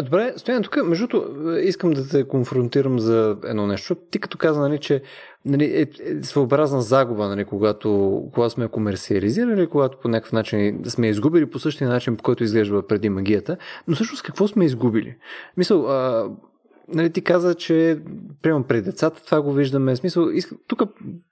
Добре, 0.00 0.32
Стоян, 0.36 0.62
тук, 0.62 0.76
между 0.84 1.06
другото, 1.06 1.50
е, 1.50 1.60
искам 1.60 1.90
да 1.90 2.08
те 2.08 2.28
конфронтирам 2.28 2.98
за 2.98 3.36
едно 3.44 3.66
нещо. 3.66 3.94
Ти 3.94 4.18
като 4.18 4.38
каза, 4.38 4.60
нали, 4.60 4.78
че 4.78 5.02
нали, 5.44 5.64
е, 5.64 5.80
е 5.80 6.22
своеобразна 6.22 6.82
загуба, 6.82 7.28
нали, 7.28 7.44
когато, 7.44 8.22
когато 8.34 8.50
сме 8.50 8.68
комерциализирали, 8.68 9.66
когато 9.66 9.98
по 9.98 10.08
някакъв 10.08 10.32
начин 10.32 10.80
сме 10.86 11.08
изгубили 11.08 11.50
по 11.50 11.58
същия 11.58 11.88
начин, 11.88 12.16
по 12.16 12.22
който 12.22 12.44
изглежда 12.44 12.86
преди 12.86 13.08
магията. 13.08 13.56
Но 13.88 13.94
всъщност 13.94 14.22
какво 14.22 14.48
сме 14.48 14.64
изгубили? 14.64 15.16
Мисъл, 15.56 15.86
а, 15.90 16.30
нали, 16.94 17.10
ти 17.10 17.22
каза, 17.22 17.54
че 17.54 17.98
примерно 18.42 18.64
при 18.64 18.82
децата 18.82 19.24
това 19.24 19.42
го 19.42 19.52
виждаме. 19.52 19.96
Смисъл, 19.96 20.26
тук 20.66 20.82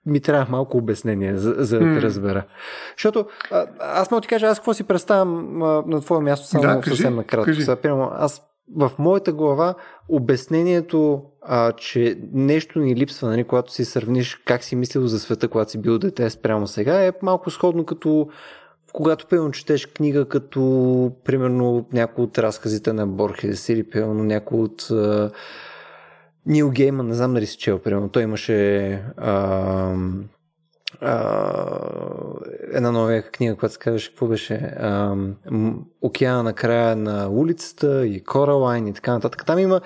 ми 0.05 0.19
трябва 0.19 0.51
малко 0.51 0.77
обяснение, 0.77 1.37
за, 1.37 1.55
за 1.57 1.79
да 1.79 1.85
М. 1.85 1.95
те 1.95 2.01
разбера. 2.01 2.43
Защото 2.97 3.25
а, 3.51 3.65
аз 3.79 4.11
мога 4.11 4.21
ти 4.21 4.27
кажа, 4.27 4.47
аз 4.47 4.59
какво 4.59 4.73
си 4.73 4.83
представям 4.83 5.61
а, 5.61 5.83
на 5.87 6.01
твое 6.01 6.19
място, 6.19 6.47
само 6.47 6.61
Да, 6.61 6.81
кажи, 6.81 6.89
съвсем 6.89 7.15
накратко. 7.15 7.53
Сега, 7.53 7.75
примерно, 7.75 8.11
аз 8.13 8.41
в 8.75 8.91
моята 8.99 9.33
глава 9.33 9.75
обяснението, 10.09 11.23
а, 11.41 11.71
че 11.71 12.19
нещо 12.33 12.79
ни 12.79 12.95
липсва, 12.95 13.29
нали, 13.29 13.43
когато 13.43 13.73
си 13.73 13.85
сравниш 13.85 14.35
как 14.45 14.63
си 14.63 14.75
мислил 14.75 15.07
за 15.07 15.19
света, 15.19 15.47
когато 15.47 15.71
си 15.71 15.81
бил 15.81 15.99
дете 15.99 16.29
спрямо 16.29 16.67
сега, 16.67 17.05
е 17.05 17.11
малко 17.21 17.49
сходно 17.49 17.85
като 17.85 18.27
когато 18.93 19.27
примерно 19.27 19.51
четеш 19.51 19.85
книга 19.85 20.25
като 20.25 21.11
примерно 21.23 21.85
някои 21.93 22.23
от 22.23 22.37
разказите 22.37 22.93
на 22.93 23.07
Борхес 23.07 23.69
или 23.69 23.89
примерно 23.89 24.23
някой 24.23 24.59
от 24.59 24.91
а, 24.91 25.31
Нил 26.45 26.69
Гейман, 26.69 27.07
не 27.07 27.13
знам 27.13 27.33
дали 27.33 27.45
си 27.45 27.57
чел, 27.57 27.79
примерно. 27.79 28.09
Той 28.09 28.23
имаше 28.23 28.91
а, 29.17 29.95
а, 31.01 31.21
една 32.73 32.91
нова 32.91 33.21
книга, 33.21 33.55
която 33.55 33.73
се 33.73 33.79
казваше, 33.79 34.09
какво 34.09 34.27
беше? 34.27 34.53
А, 34.53 35.15
Океана 36.01 36.43
на 36.43 36.53
края 36.53 36.95
на 36.95 37.29
улицата 37.29 38.07
и 38.07 38.23
Коралайн 38.23 38.87
и 38.87 38.93
така 38.93 39.13
нататък. 39.13 39.45
Там, 39.45 39.59
има, 39.59 39.81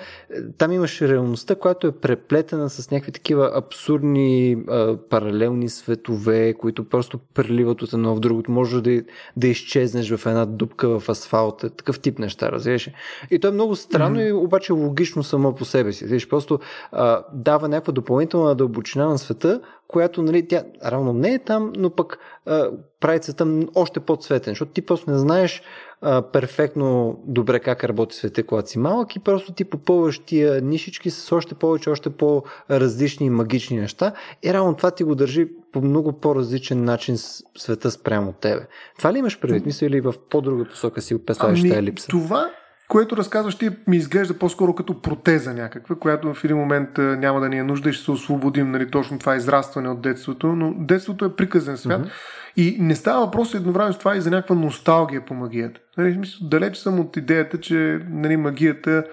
там 0.58 0.72
имаше 0.72 1.08
реалността, 1.08 1.54
която 1.54 1.86
е 1.86 1.92
преплетена 1.92 2.70
с 2.70 2.90
някакви 2.90 3.12
такива 3.12 3.52
абсурдни 3.54 4.56
а, 4.68 4.96
паралелни 5.10 5.68
светове, 5.68 6.54
които 6.54 6.88
просто 6.88 7.18
преливат 7.34 7.82
от 7.82 7.92
едно 7.92 8.14
в 8.14 8.20
другото. 8.20 8.50
Може 8.50 8.82
да, 8.82 9.02
да 9.36 9.48
изчезнеш 9.48 10.14
в 10.14 10.26
една 10.26 10.46
дупка 10.46 11.00
в 11.00 11.08
асфалта, 11.08 11.70
такъв 11.70 12.00
тип 12.00 12.18
неща, 12.18 12.52
разбираш? 12.52 12.90
И 13.30 13.38
то 13.38 13.48
е 13.48 13.50
много 13.50 13.76
странно 13.76 14.16
Мгм. 14.16 14.26
и 14.26 14.32
обаче 14.32 14.72
логично 14.72 15.22
само 15.22 15.54
по 15.54 15.64
себе 15.64 15.92
си. 15.92 16.04
Виж, 16.04 16.28
просто 16.28 16.58
а, 16.92 17.22
дава 17.32 17.68
някаква 17.68 17.92
допълнителна 17.92 18.54
дълбочина 18.54 19.08
на 19.08 19.18
света, 19.18 19.60
която, 19.88 20.22
нали, 20.22 20.48
тя 20.48 20.64
равно 20.84 21.12
не 21.12 21.34
е 21.34 21.38
там, 21.38 21.72
но 21.76 21.90
пък 21.90 22.18
а, 22.46 22.70
прави 23.00 23.22
света 23.22 23.44
м- 23.44 23.66
още 23.74 24.00
по-цветен, 24.00 24.50
защото 24.50 24.72
ти 24.72 24.82
просто 24.82 25.10
не 25.10 25.18
знаеш 25.18 25.62
а, 26.00 26.22
перфектно 26.22 27.18
добре 27.26 27.60
как 27.60 27.84
работи 27.84 28.16
света, 28.16 28.42
когато 28.42 28.70
си 28.70 28.78
малък 28.78 29.16
и 29.16 29.18
просто 29.18 29.52
ти 29.52 29.64
попълваш 29.64 30.18
тия 30.18 30.62
нишички 30.62 31.10
с 31.10 31.32
още 31.32 31.54
повече, 31.54 31.90
още 31.90 32.10
по-различни 32.10 33.30
магични 33.30 33.80
неща 33.80 34.12
и 34.42 34.52
равно 34.52 34.76
това 34.76 34.90
ти 34.90 35.04
го 35.04 35.14
държи 35.14 35.48
по 35.72 35.80
много 35.80 36.12
по-различен 36.12 36.84
начин 36.84 37.18
с 37.18 37.42
света 37.56 37.90
спрямо 37.90 38.32
тебе. 38.32 38.66
Това 38.98 39.12
ли 39.12 39.18
имаш 39.18 39.40
предвид? 39.40 39.66
Мисля 39.66 39.86
или 39.86 40.00
в 40.00 40.14
по-друга 40.30 40.64
посока 40.64 41.02
си 41.02 41.24
представяш 41.24 41.60
Ами, 41.60 41.70
тази 41.70 41.82
липса? 41.82 42.08
Това, 42.08 42.50
което 42.88 43.16
разказваш 43.16 43.58
ти, 43.58 43.70
ми 43.86 43.96
изглежда 43.96 44.38
по-скоро 44.38 44.74
като 44.74 45.02
протеза 45.02 45.54
някаква, 45.54 45.96
която 45.96 46.34
в 46.34 46.44
един 46.44 46.56
момент 46.56 46.98
няма 46.98 47.40
да 47.40 47.48
ни 47.48 47.58
е 47.58 47.62
нужда 47.62 47.90
и 47.90 47.92
ще 47.92 48.04
се 48.04 48.10
освободим, 48.10 48.70
нали, 48.70 48.90
точно 48.90 49.18
това 49.18 49.36
израстване 49.36 49.88
от 49.88 50.02
детството, 50.02 50.46
но 50.46 50.74
детството 50.78 51.24
е 51.24 51.36
приказен 51.36 51.76
свят 51.76 52.00
Мгм. 52.00 52.08
и 52.56 52.76
не 52.80 52.94
става 52.94 53.24
въпрос 53.24 53.54
едновременно 53.54 53.92
с 53.92 53.98
това 53.98 54.16
и 54.16 54.20
за 54.20 54.30
някаква 54.30 54.56
носталгия 54.56 55.24
по 55.24 55.34
магията. 55.34 55.80
Нали, 55.98 56.14
смисъл, 56.14 56.48
далеч 56.48 56.76
съм 56.76 57.00
от 57.00 57.16
идеята, 57.16 57.60
че 57.60 58.00
нали, 58.10 58.36
магията 58.36 59.04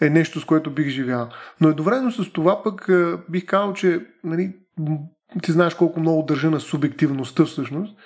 е 0.00 0.10
нещо, 0.10 0.40
с 0.40 0.44
което 0.44 0.70
бих 0.70 0.88
живял. 0.88 1.28
Но 1.60 1.68
едновременно 1.68 2.10
с 2.12 2.32
това 2.32 2.62
пък 2.62 2.88
бих 3.28 3.46
казал, 3.46 3.72
че 3.72 4.06
нали, 4.24 4.52
ти 5.42 5.52
знаеш 5.52 5.74
колко 5.74 6.00
много 6.00 6.22
държа 6.22 6.50
на 6.50 6.60
субективността 6.60 7.44
всъщност. 7.44 7.96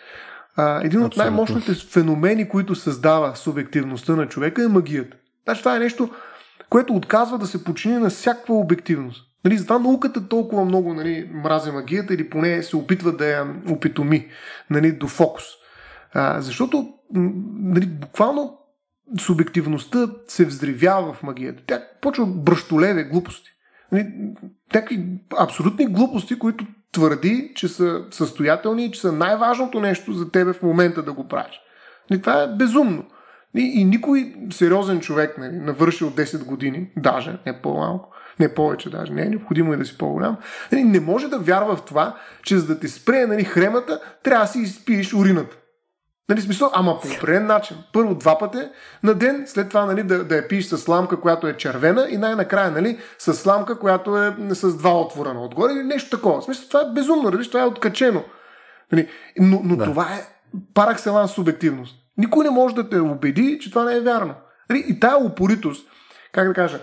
А, 0.56 0.80
един 0.84 1.02
от 1.02 1.16
най-мощните 1.16 1.74
феномени, 1.74 2.48
които 2.48 2.74
създава 2.74 3.36
субективността 3.36 4.16
на 4.16 4.28
човека 4.28 4.64
е 4.64 4.68
магията. 4.68 5.16
Значи 5.44 5.60
това 5.60 5.76
е 5.76 5.78
нещо, 5.78 6.10
което 6.70 6.94
отказва 6.94 7.38
да 7.38 7.46
се 7.46 7.64
подчини 7.64 7.98
на 7.98 8.10
всякаква 8.10 8.54
обективност. 8.54 9.24
Нали, 9.44 9.58
затова 9.58 9.78
науката 9.78 10.28
толкова 10.28 10.64
много 10.64 10.94
нали, 10.94 11.30
мрази 11.32 11.70
магията 11.70 12.14
или 12.14 12.30
поне 12.30 12.62
се 12.62 12.76
опитва 12.76 13.16
да 13.16 13.26
я 13.26 13.54
опитоми 13.70 14.28
нали, 14.70 14.92
до 14.92 15.08
фокус. 15.08 15.44
А, 16.12 16.40
защото 16.40 16.88
нали, 17.54 17.86
буквално 17.86 18.58
субективността 19.20 20.08
се 20.28 20.44
взривява 20.44 21.12
в 21.12 21.22
магията. 21.22 21.62
Тя 21.66 21.82
почва 22.00 22.26
бръщолеве 22.26 23.04
глупости. 23.04 23.50
Нали, 23.92 24.12
Някакви 24.74 25.06
абсолютни 25.38 25.86
глупости, 25.86 26.38
които 26.38 26.66
твърди, 26.94 27.52
че 27.54 27.68
са 27.68 28.02
състоятелни 28.10 28.84
и 28.84 28.90
че 28.90 29.00
са 29.00 29.12
най-важното 29.12 29.80
нещо 29.80 30.12
за 30.12 30.30
тебе 30.30 30.52
в 30.52 30.62
момента 30.62 31.02
да 31.02 31.12
го 31.12 31.28
правиш. 31.28 31.60
Нали, 32.10 32.20
това 32.20 32.42
е 32.42 32.48
безумно. 32.48 33.04
И, 33.56 33.80
и 33.80 33.84
никой 33.84 34.34
сериозен 34.50 35.00
човек, 35.00 35.38
нали, 35.38 35.56
навършил 35.56 36.10
10 36.10 36.44
години, 36.44 36.90
даже, 36.96 37.38
не 37.46 37.62
по-малко, 37.62 38.10
не 38.40 38.54
повече 38.54 38.90
даже, 38.90 39.12
не 39.12 39.22
е 39.22 39.28
необходимо 39.28 39.74
и 39.74 39.76
да 39.76 39.84
си 39.84 39.98
по-голям, 39.98 40.36
нали, 40.72 40.84
не 40.84 41.00
може 41.00 41.28
да 41.28 41.38
вярва 41.38 41.76
в 41.76 41.84
това, 41.84 42.16
че 42.42 42.58
за 42.58 42.66
да 42.66 42.80
ти 42.80 42.88
спре 42.88 43.26
нали, 43.26 43.44
хремата, 43.44 44.00
трябва 44.22 44.44
да 44.44 44.52
си 44.52 44.58
изпиеш 44.58 45.14
урината. 45.14 45.56
Нали, 46.28 46.40
смисъл, 46.40 46.70
ама 46.72 47.00
по 47.00 47.08
определен 47.08 47.46
начин. 47.46 47.76
Първо 47.92 48.14
два 48.14 48.38
пъти 48.38 48.58
на 49.02 49.14
ден, 49.14 49.44
след 49.46 49.68
това 49.68 49.86
нали, 49.86 50.02
да, 50.02 50.24
да 50.24 50.36
я 50.36 50.48
пиеш 50.48 50.64
с 50.64 50.78
сламка, 50.78 51.20
която 51.20 51.48
е 51.48 51.56
червена 51.56 52.06
и 52.10 52.16
най-накрая 52.16 52.70
нали, 52.70 52.98
с 53.18 53.34
сламка, 53.34 53.78
която 53.78 54.16
е 54.18 54.34
с 54.50 54.76
два 54.76 55.00
отвора 55.00 55.34
на 55.34 55.44
отгоре 55.44 55.72
или 55.72 55.82
нещо 55.82 56.16
такова. 56.16 56.40
В 56.40 56.44
смисъл, 56.44 56.68
това 56.68 56.80
е 56.80 56.92
безумно, 56.94 57.30
нали, 57.30 57.48
това 57.48 57.60
е 57.60 57.66
откачено. 57.66 58.24
Нали, 58.92 59.08
но 59.40 59.60
но 59.64 59.76
Да. 59.76 59.84
това 59.84 60.02
е 60.02 60.26
паракселанс 60.74 61.32
субективност. 61.32 61.96
Никой 62.16 62.44
не 62.44 62.50
може 62.50 62.74
да 62.74 62.88
те 62.88 63.00
убеди, 63.00 63.58
че 63.60 63.70
това 63.70 63.84
не 63.84 63.96
е 63.96 64.00
вярно. 64.00 64.34
Нали, 64.70 64.84
и 64.88 65.00
тая 65.00 65.16
упоритост, 65.16 65.88
как 66.32 66.48
да 66.48 66.54
кажа, 66.54 66.80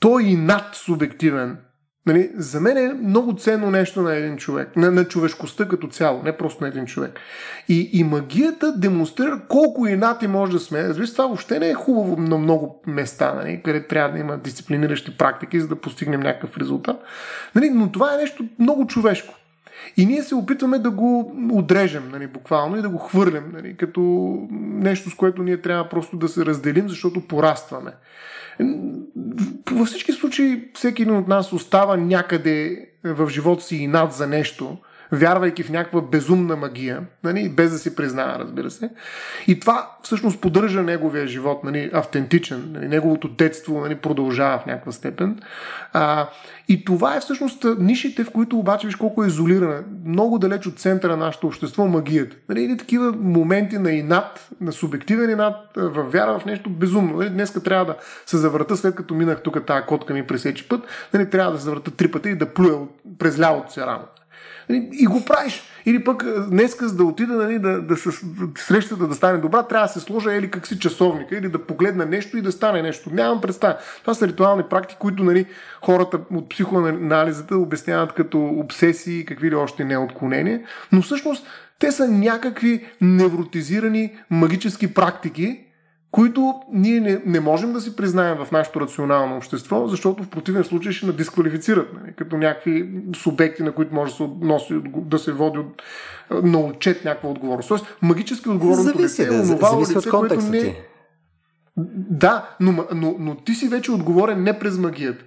той 0.00 0.22
и 0.22 0.36
над 0.36 0.74
субективен 0.74 1.58
Нали, 2.06 2.30
за 2.34 2.60
мен 2.60 2.76
е 2.76 2.94
много 2.94 3.36
ценно 3.36 3.70
нещо 3.70 4.02
на 4.02 4.14
един 4.14 4.36
човек, 4.36 4.76
на, 4.76 4.90
на 4.90 5.04
човешкостта 5.04 5.68
като 5.68 5.88
цяло, 5.88 6.22
не 6.22 6.36
просто 6.36 6.64
на 6.64 6.68
един 6.68 6.86
човек. 6.86 7.20
И, 7.68 7.90
и 7.92 8.04
магията 8.04 8.78
демонстрира 8.78 9.40
колко 9.48 9.86
инати 9.86 10.26
може 10.26 10.52
да 10.52 10.58
сме. 10.58 10.88
Разбира 10.88 11.06
това 11.06 11.26
въобще 11.26 11.58
не 11.58 11.68
е 11.68 11.74
хубаво 11.74 12.16
на 12.16 12.38
много 12.38 12.82
места, 12.86 13.34
нали, 13.34 13.60
къде 13.64 13.86
трябва 13.86 14.12
да 14.12 14.18
има 14.18 14.38
дисциплиниращи 14.38 15.16
практики, 15.18 15.60
за 15.60 15.68
да 15.68 15.76
постигнем 15.76 16.20
някакъв 16.20 16.58
резултат. 16.58 16.96
Нали, 17.54 17.70
но 17.70 17.92
това 17.92 18.14
е 18.14 18.18
нещо 18.18 18.44
много 18.58 18.86
човешко. 18.86 19.34
И 19.96 20.06
ние 20.06 20.22
се 20.22 20.34
опитваме 20.34 20.78
да 20.78 20.90
го 20.90 21.34
отрежем, 21.52 22.08
нали, 22.12 22.26
буквално, 22.26 22.76
и 22.76 22.82
да 22.82 22.88
го 22.88 22.98
хвърлим, 22.98 23.44
нали, 23.52 23.76
като 23.76 24.38
нещо, 24.60 25.10
с 25.10 25.14
което 25.14 25.42
ние 25.42 25.60
трябва 25.60 25.88
просто 25.88 26.16
да 26.16 26.28
се 26.28 26.46
разделим, 26.46 26.88
защото 26.88 27.28
порастваме. 27.28 27.92
Във 29.70 29.88
всички 29.88 30.12
случаи 30.12 30.70
всеки 30.74 31.02
един 31.02 31.16
от 31.16 31.28
нас 31.28 31.52
остава 31.52 31.96
някъде 31.96 32.88
в 33.04 33.28
живота 33.30 33.62
си 33.62 33.76
и 33.76 33.86
над 33.86 34.12
за 34.12 34.26
нещо– 34.26 34.76
вярвайки 35.14 35.62
в 35.62 35.70
някаква 35.70 36.00
безумна 36.00 36.56
магия, 36.56 37.02
нали, 37.24 37.48
без 37.48 37.70
да 37.70 37.78
си 37.78 37.96
признава, 37.96 38.38
разбира 38.38 38.70
се. 38.70 38.90
И 39.46 39.60
това 39.60 39.90
всъщност 40.02 40.40
поддържа 40.40 40.82
неговия 40.82 41.26
живот, 41.26 41.64
нали, 41.64 41.90
автентичен, 41.92 42.70
нали, 42.72 42.88
неговото 42.88 43.28
детство 43.28 43.80
нали, 43.80 43.94
продължава 43.94 44.58
в 44.58 44.66
някаква 44.66 44.92
степен. 44.92 45.40
А, 45.92 46.28
и 46.68 46.84
това 46.84 47.16
е 47.16 47.20
всъщност 47.20 47.66
нишите, 47.78 48.24
в 48.24 48.30
които 48.30 48.58
обаче 48.58 48.86
виж 48.86 48.96
колко 48.96 49.24
е 49.24 49.26
изолирана, 49.26 49.82
много 50.04 50.38
далеч 50.38 50.66
от 50.66 50.78
центъра 50.78 51.16
на 51.16 51.24
нашето 51.24 51.46
общество, 51.46 51.86
магията. 51.86 52.36
Нали, 52.48 52.62
и 52.64 52.76
такива 52.76 53.12
моменти 53.12 53.78
на 53.78 53.92
инат, 53.92 54.48
на 54.60 54.72
субективен 54.72 55.30
инат, 55.30 55.56
в 55.76 56.02
вяра 56.02 56.38
в 56.38 56.44
нещо 56.44 56.70
безумно. 56.70 57.16
Нали, 57.16 57.30
днеска 57.30 57.62
трябва 57.62 57.84
да 57.84 57.96
се 58.26 58.36
завърта, 58.36 58.76
след 58.76 58.94
като 58.94 59.14
минах 59.14 59.42
тук 59.42 59.66
тази 59.66 59.86
котка 59.86 60.14
ми 60.14 60.26
пресечи 60.26 60.68
път, 60.68 60.80
нали, 61.14 61.30
трябва 61.30 61.52
да 61.52 61.58
се 61.58 61.64
завърта 61.64 61.90
три 61.90 62.10
пъти 62.10 62.28
и 62.28 62.34
да 62.34 62.54
плюя 62.54 62.78
през 63.18 63.40
лявото 63.40 63.72
си 63.72 63.80
рамо. 63.80 64.04
Нали, 64.68 64.88
и 64.92 65.06
го 65.06 65.24
правиш. 65.24 65.62
Или 65.86 66.04
пък 66.04 66.24
днеска, 66.50 66.88
за 66.88 66.96
да 66.96 67.04
отида 67.04 67.32
нали, 67.32 67.58
да, 67.58 67.82
да 67.82 67.96
се, 67.96 68.10
срещата 68.58 69.06
да 69.06 69.14
стане 69.14 69.38
добра, 69.38 69.62
трябва 69.62 69.86
да 69.86 69.92
се 69.92 70.00
сложа 70.00 70.32
или 70.32 70.50
как 70.50 70.66
си 70.66 70.78
часовника, 70.78 71.36
или 71.36 71.48
да 71.48 71.66
погледна 71.66 72.06
нещо 72.06 72.38
и 72.38 72.42
да 72.42 72.52
стане 72.52 72.82
нещо. 72.82 73.10
Нямам 73.12 73.40
представа. 73.40 73.76
Това 74.00 74.14
са 74.14 74.28
ритуални 74.28 74.62
практики, 74.70 74.96
които 75.00 75.24
нали, 75.24 75.46
хората 75.82 76.20
от 76.34 76.48
психоанализата 76.48 77.56
обясняват 77.56 78.12
като 78.12 78.44
обсесии 78.44 79.24
какви 79.24 79.50
ли 79.50 79.54
още 79.54 79.84
не 79.84 79.98
отклонения. 79.98 80.60
Но 80.92 81.02
всъщност 81.02 81.46
те 81.78 81.92
са 81.92 82.08
някакви 82.08 82.86
невротизирани 83.00 84.12
магически 84.30 84.94
практики, 84.94 85.63
които 86.14 86.54
ние 86.72 87.00
не, 87.00 87.22
не 87.26 87.40
можем 87.40 87.72
да 87.72 87.80
си 87.80 87.96
признаем 87.96 88.36
в 88.36 88.52
нашето 88.52 88.80
рационално 88.80 89.36
общество, 89.36 89.86
защото 89.86 90.22
в 90.22 90.28
противен 90.28 90.64
случай 90.64 90.92
ще 90.92 91.06
надисквалифицират 91.06 91.88
нали, 92.00 92.12
като 92.16 92.36
някакви 92.36 92.90
субекти, 93.16 93.62
на 93.62 93.72
които 93.72 93.94
може 93.94 94.12
да 94.12 94.16
се, 94.16 94.28
носи, 94.40 94.74
да 94.96 95.18
се 95.18 95.32
води 95.32 95.58
от, 95.58 95.82
на 96.30 96.60
отчет 96.60 97.04
някаква 97.04 97.28
отговорност. 97.28 97.68
Тоест, 97.68 97.96
магически 98.02 98.48
отговорното 98.48 98.98
лице 98.98 99.26
е 99.26 99.30
онова 99.30 99.80
лице, 99.80 100.10
което 100.10 100.36
не... 100.36 100.60
Ти. 100.60 100.76
Да, 102.10 102.56
но, 102.60 102.86
но, 102.94 103.16
но 103.18 103.36
ти 103.36 103.54
си 103.54 103.68
вече 103.68 103.92
отговорен 103.92 104.42
не 104.42 104.58
през 104.58 104.78
магията. 104.78 105.24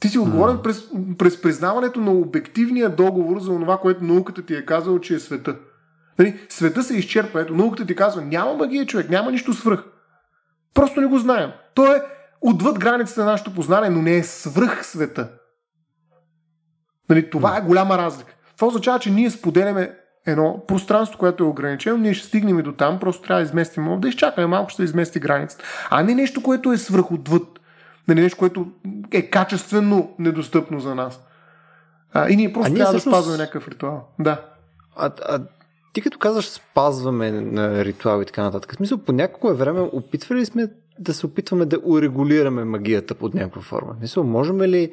Ти 0.00 0.08
си 0.08 0.18
отговорен 0.18 0.56
mm. 0.56 0.62
през, 0.62 0.88
през 1.18 1.42
признаването 1.42 2.00
на 2.00 2.12
обективния 2.12 2.90
договор 2.90 3.40
за 3.40 3.46
това, 3.46 3.78
което 3.78 4.04
науката 4.04 4.42
ти 4.42 4.54
е 4.54 4.64
казала, 4.64 5.00
че 5.00 5.14
е 5.14 5.18
света. 5.18 5.56
Нали, 6.20 6.40
света 6.48 6.82
се 6.82 6.96
изчерпва. 6.96 7.40
Ето, 7.40 7.54
науката 7.54 7.86
ти 7.86 7.96
казва, 7.96 8.22
няма 8.22 8.54
магия, 8.54 8.86
човек, 8.86 9.10
няма 9.10 9.32
нищо 9.32 9.52
свръх. 9.52 9.84
Просто 10.74 11.00
не 11.00 11.06
го 11.06 11.18
знаем. 11.18 11.50
То 11.74 11.92
е 11.96 12.02
отвъд 12.40 12.78
границата 12.78 13.20
на 13.20 13.30
нашето 13.30 13.54
познание, 13.54 13.90
но 13.90 14.02
не 14.02 14.16
е 14.16 14.22
свръх 14.22 14.86
света. 14.86 15.28
Нали, 17.08 17.30
това 17.30 17.56
е 17.56 17.60
голяма 17.60 17.98
разлика. 17.98 18.34
Това 18.56 18.68
означава, 18.68 18.98
че 18.98 19.10
ние 19.10 19.30
споделяме 19.30 19.96
едно 20.26 20.64
пространство, 20.68 21.18
което 21.18 21.44
е 21.44 21.46
ограничено, 21.46 21.96
ние 21.96 22.14
ще 22.14 22.26
стигнем 22.26 22.58
и 22.58 22.62
до 22.62 22.72
там, 22.72 22.98
просто 22.98 23.22
трябва 23.22 23.42
да 23.42 23.48
изместим, 23.48 24.00
да 24.00 24.08
изчакаме 24.08 24.46
малко, 24.46 24.70
ще 24.70 24.82
измести 24.82 25.20
границата. 25.20 25.64
А 25.90 26.02
не 26.02 26.14
нещо, 26.14 26.42
което 26.42 26.72
е 26.72 26.78
свръх 26.78 27.12
отвъд. 27.12 27.60
Нали, 28.08 28.20
нещо, 28.20 28.38
което 28.38 28.66
е 29.10 29.30
качествено 29.30 30.14
недостъпно 30.18 30.80
за 30.80 30.94
нас. 30.94 31.20
А, 32.12 32.30
и 32.30 32.36
ние 32.36 32.52
просто 32.52 32.72
а 32.72 32.76
трябва 32.76 32.92
всъщност... 32.92 33.16
да 33.16 33.22
спазваме 33.22 33.38
някакъв 33.38 33.68
ритуал. 33.68 34.08
Да. 34.18 34.40
А, 34.96 35.10
а 35.28 35.40
ти 35.92 36.00
като 36.00 36.18
казваш 36.18 36.48
спазваме 36.48 37.30
на 37.30 37.84
ритуал 37.84 38.22
и 38.22 38.26
така 38.26 38.42
нататък, 38.42 38.72
в 38.72 38.76
смисъл 38.76 38.98
по 38.98 39.12
някакво 39.12 39.54
време 39.54 39.80
опитвали 39.80 40.46
сме 40.46 40.68
да 40.98 41.14
се 41.14 41.26
опитваме 41.26 41.66
да 41.66 41.80
урегулираме 41.84 42.64
магията 42.64 43.14
под 43.14 43.34
някаква 43.34 43.62
форма. 43.62 43.92
В 43.94 43.98
смисъл, 43.98 44.24
можем 44.24 44.62
ли, 44.62 44.92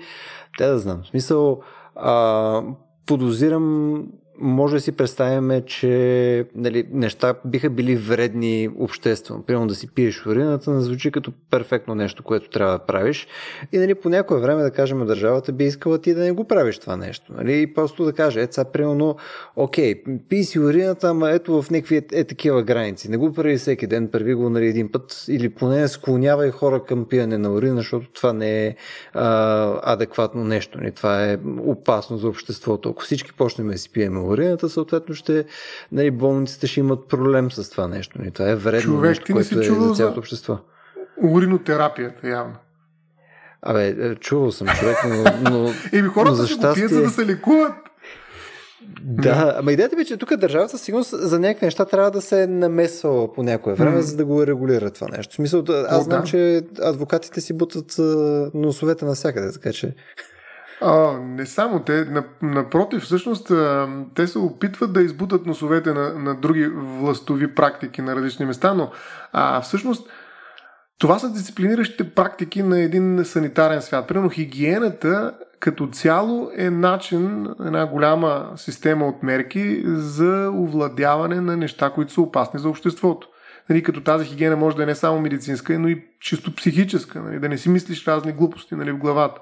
те 0.57 0.67
да 0.67 0.79
знам, 0.79 1.01
в 1.03 1.07
смисъл, 1.07 1.61
а, 1.95 2.63
подозирам 3.05 4.03
може 4.39 4.75
да 4.75 4.81
си 4.81 4.91
представяме, 4.91 5.61
че 5.61 6.45
нали, 6.55 6.87
неща 6.91 7.33
биха 7.45 7.69
били 7.69 7.95
вредни 7.95 8.69
обществено. 8.79 9.43
Примерно 9.43 9.67
да 9.67 9.75
си 9.75 9.87
пиеш 9.87 10.25
урината, 10.25 10.71
не 10.71 10.81
звучи 10.81 11.11
като 11.11 11.31
перфектно 11.49 11.95
нещо, 11.95 12.23
което 12.23 12.49
трябва 12.49 12.71
да 12.71 12.79
правиш. 12.79 13.27
И 13.71 13.77
нали, 13.77 13.95
по 13.95 14.09
някое 14.09 14.39
време, 14.39 14.63
да 14.63 14.71
кажем, 14.71 15.05
държавата 15.05 15.51
би 15.51 15.63
искала 15.63 15.97
ти 15.97 16.13
да 16.13 16.21
не 16.21 16.31
го 16.31 16.43
правиш 16.43 16.79
това 16.79 16.97
нещо. 16.97 17.33
Нали? 17.37 17.61
И 17.61 17.73
просто 17.73 18.05
да 18.05 18.13
каже, 18.13 18.41
ето 18.41 18.53
сега, 18.53 18.65
примерно, 18.65 19.15
окей, 19.55 20.03
пи 20.29 20.43
си 20.43 20.59
урината, 20.59 21.07
ама 21.07 21.31
ето 21.31 21.61
в 21.61 21.71
някакви 21.71 21.95
е, 21.95 22.03
е 22.13 22.23
такива 22.23 22.63
граници. 22.63 23.11
Не 23.11 23.17
го 23.17 23.33
прави 23.33 23.57
всеки 23.57 23.87
ден, 23.87 24.07
прави 24.07 24.33
го 24.33 24.49
нали, 24.49 24.67
един 24.67 24.91
път 24.91 25.25
или 25.27 25.49
поне 25.49 25.87
склонявай 25.87 26.51
хора 26.51 26.83
към 26.83 27.05
пиене 27.05 27.37
на 27.37 27.53
урина, 27.53 27.75
защото 27.75 28.11
това 28.11 28.33
не 28.33 28.65
е 28.65 28.75
а, 29.13 29.93
адекватно 29.93 30.43
нещо. 30.43 30.77
Нали? 30.77 30.91
Това 30.91 31.25
е 31.25 31.37
опасно 31.65 32.17
за 32.17 32.27
обществото. 32.27 32.89
Ако 32.89 33.01
всички 33.01 33.33
почнем 33.33 33.67
да 33.67 33.77
си 33.77 33.89
пиеме 33.89 34.19
урината, 34.27 34.69
съответно 34.69 35.15
ще, 35.15 35.45
нали, 35.91 36.11
болниците 36.11 36.67
ще 36.67 36.79
имат 36.79 37.07
проблем 37.07 37.51
с 37.51 37.69
това 37.69 37.87
нещо. 37.87 38.19
Нали. 38.19 38.31
Това 38.31 38.49
е 38.49 38.55
вредно 38.55 38.81
човек, 38.81 39.09
нещо, 39.09 39.33
което 39.33 39.59
е 39.59 39.63
за 39.63 39.93
цялото 39.95 40.19
общество. 40.19 40.59
Уринотерапията, 41.23 42.27
явно. 42.27 42.55
Абе, 43.61 43.87
е, 43.87 44.15
чувал 44.15 44.51
съм 44.51 44.67
човек, 44.67 44.97
но... 45.09 45.51
но 45.51 45.69
Еми 45.93 46.07
хората 46.07 46.31
но 46.31 46.35
за 46.35 46.47
щастие... 46.47 46.69
го 46.69 46.73
пият, 46.73 46.91
за 46.91 47.01
да 47.01 47.09
се 47.09 47.25
лекуват. 47.25 47.73
Да, 49.01 49.55
ама 49.57 49.71
идеята 49.71 49.95
би, 49.95 50.05
че 50.05 50.17
тук 50.17 50.35
държавата 50.35 50.77
сигурно 50.77 51.03
за 51.03 51.39
някакви 51.39 51.65
неща 51.65 51.85
трябва 51.85 52.11
да 52.11 52.21
се 52.21 52.47
намесва 52.47 53.33
по 53.33 53.43
някое 53.43 53.73
време, 53.73 53.97
mm. 53.97 54.01
за 54.01 54.17
да 54.17 54.25
го 54.25 54.47
регулира 54.47 54.91
това 54.91 55.07
нещо. 55.07 55.31
В 55.31 55.35
смисъл, 55.35 55.63
аз 55.69 56.03
знам, 56.03 56.21
да. 56.21 56.27
че 56.27 56.61
адвокатите 56.81 57.41
си 57.41 57.53
бутат 57.53 57.95
носовете 58.53 59.05
навсякъде, 59.05 59.51
така 59.53 59.73
че... 59.73 59.95
А, 60.81 61.11
не 61.21 61.45
само 61.45 61.79
те, 61.79 62.23
напротив, 62.41 63.01
всъщност 63.01 63.51
те 64.15 64.27
се 64.27 64.39
опитват 64.39 64.93
да 64.93 65.01
избутат 65.01 65.45
носовете 65.45 65.93
на, 65.93 66.13
на 66.13 66.35
други 66.35 66.67
властови 66.73 67.55
практики 67.55 68.01
на 68.01 68.15
различни 68.15 68.45
места, 68.45 68.73
но 68.73 68.91
а, 69.33 69.61
всъщност 69.61 70.09
това 70.99 71.19
са 71.19 71.33
дисциплиниращите 71.33 72.09
практики 72.09 72.63
на 72.63 72.79
един 72.79 73.25
санитарен 73.25 73.81
свят. 73.81 74.07
Примерно 74.07 74.29
хигиената 74.29 75.33
като 75.59 75.87
цяло 75.87 76.51
е 76.57 76.69
начин, 76.69 77.47
една 77.65 77.85
голяма 77.85 78.51
система 78.55 79.07
от 79.07 79.23
мерки 79.23 79.83
за 79.85 80.51
овладяване 80.55 81.41
на 81.41 81.57
неща, 81.57 81.89
които 81.89 82.13
са 82.13 82.21
опасни 82.21 82.59
за 82.59 82.69
обществото. 82.69 83.27
Нали, 83.69 83.83
като 83.83 84.03
тази 84.03 84.25
хигиена 84.25 84.55
може 84.55 84.75
да 84.75 84.83
е 84.83 84.85
не 84.85 84.95
само 84.95 85.21
медицинска, 85.21 85.79
но 85.79 85.87
и 85.87 86.05
чисто 86.19 86.55
психическа. 86.55 87.21
Нали, 87.21 87.39
да 87.39 87.49
не 87.49 87.57
си 87.57 87.69
мислиш 87.69 88.07
разни 88.07 88.31
глупости 88.31 88.75
нали, 88.75 88.91
в 88.91 88.97
главата. 88.97 89.41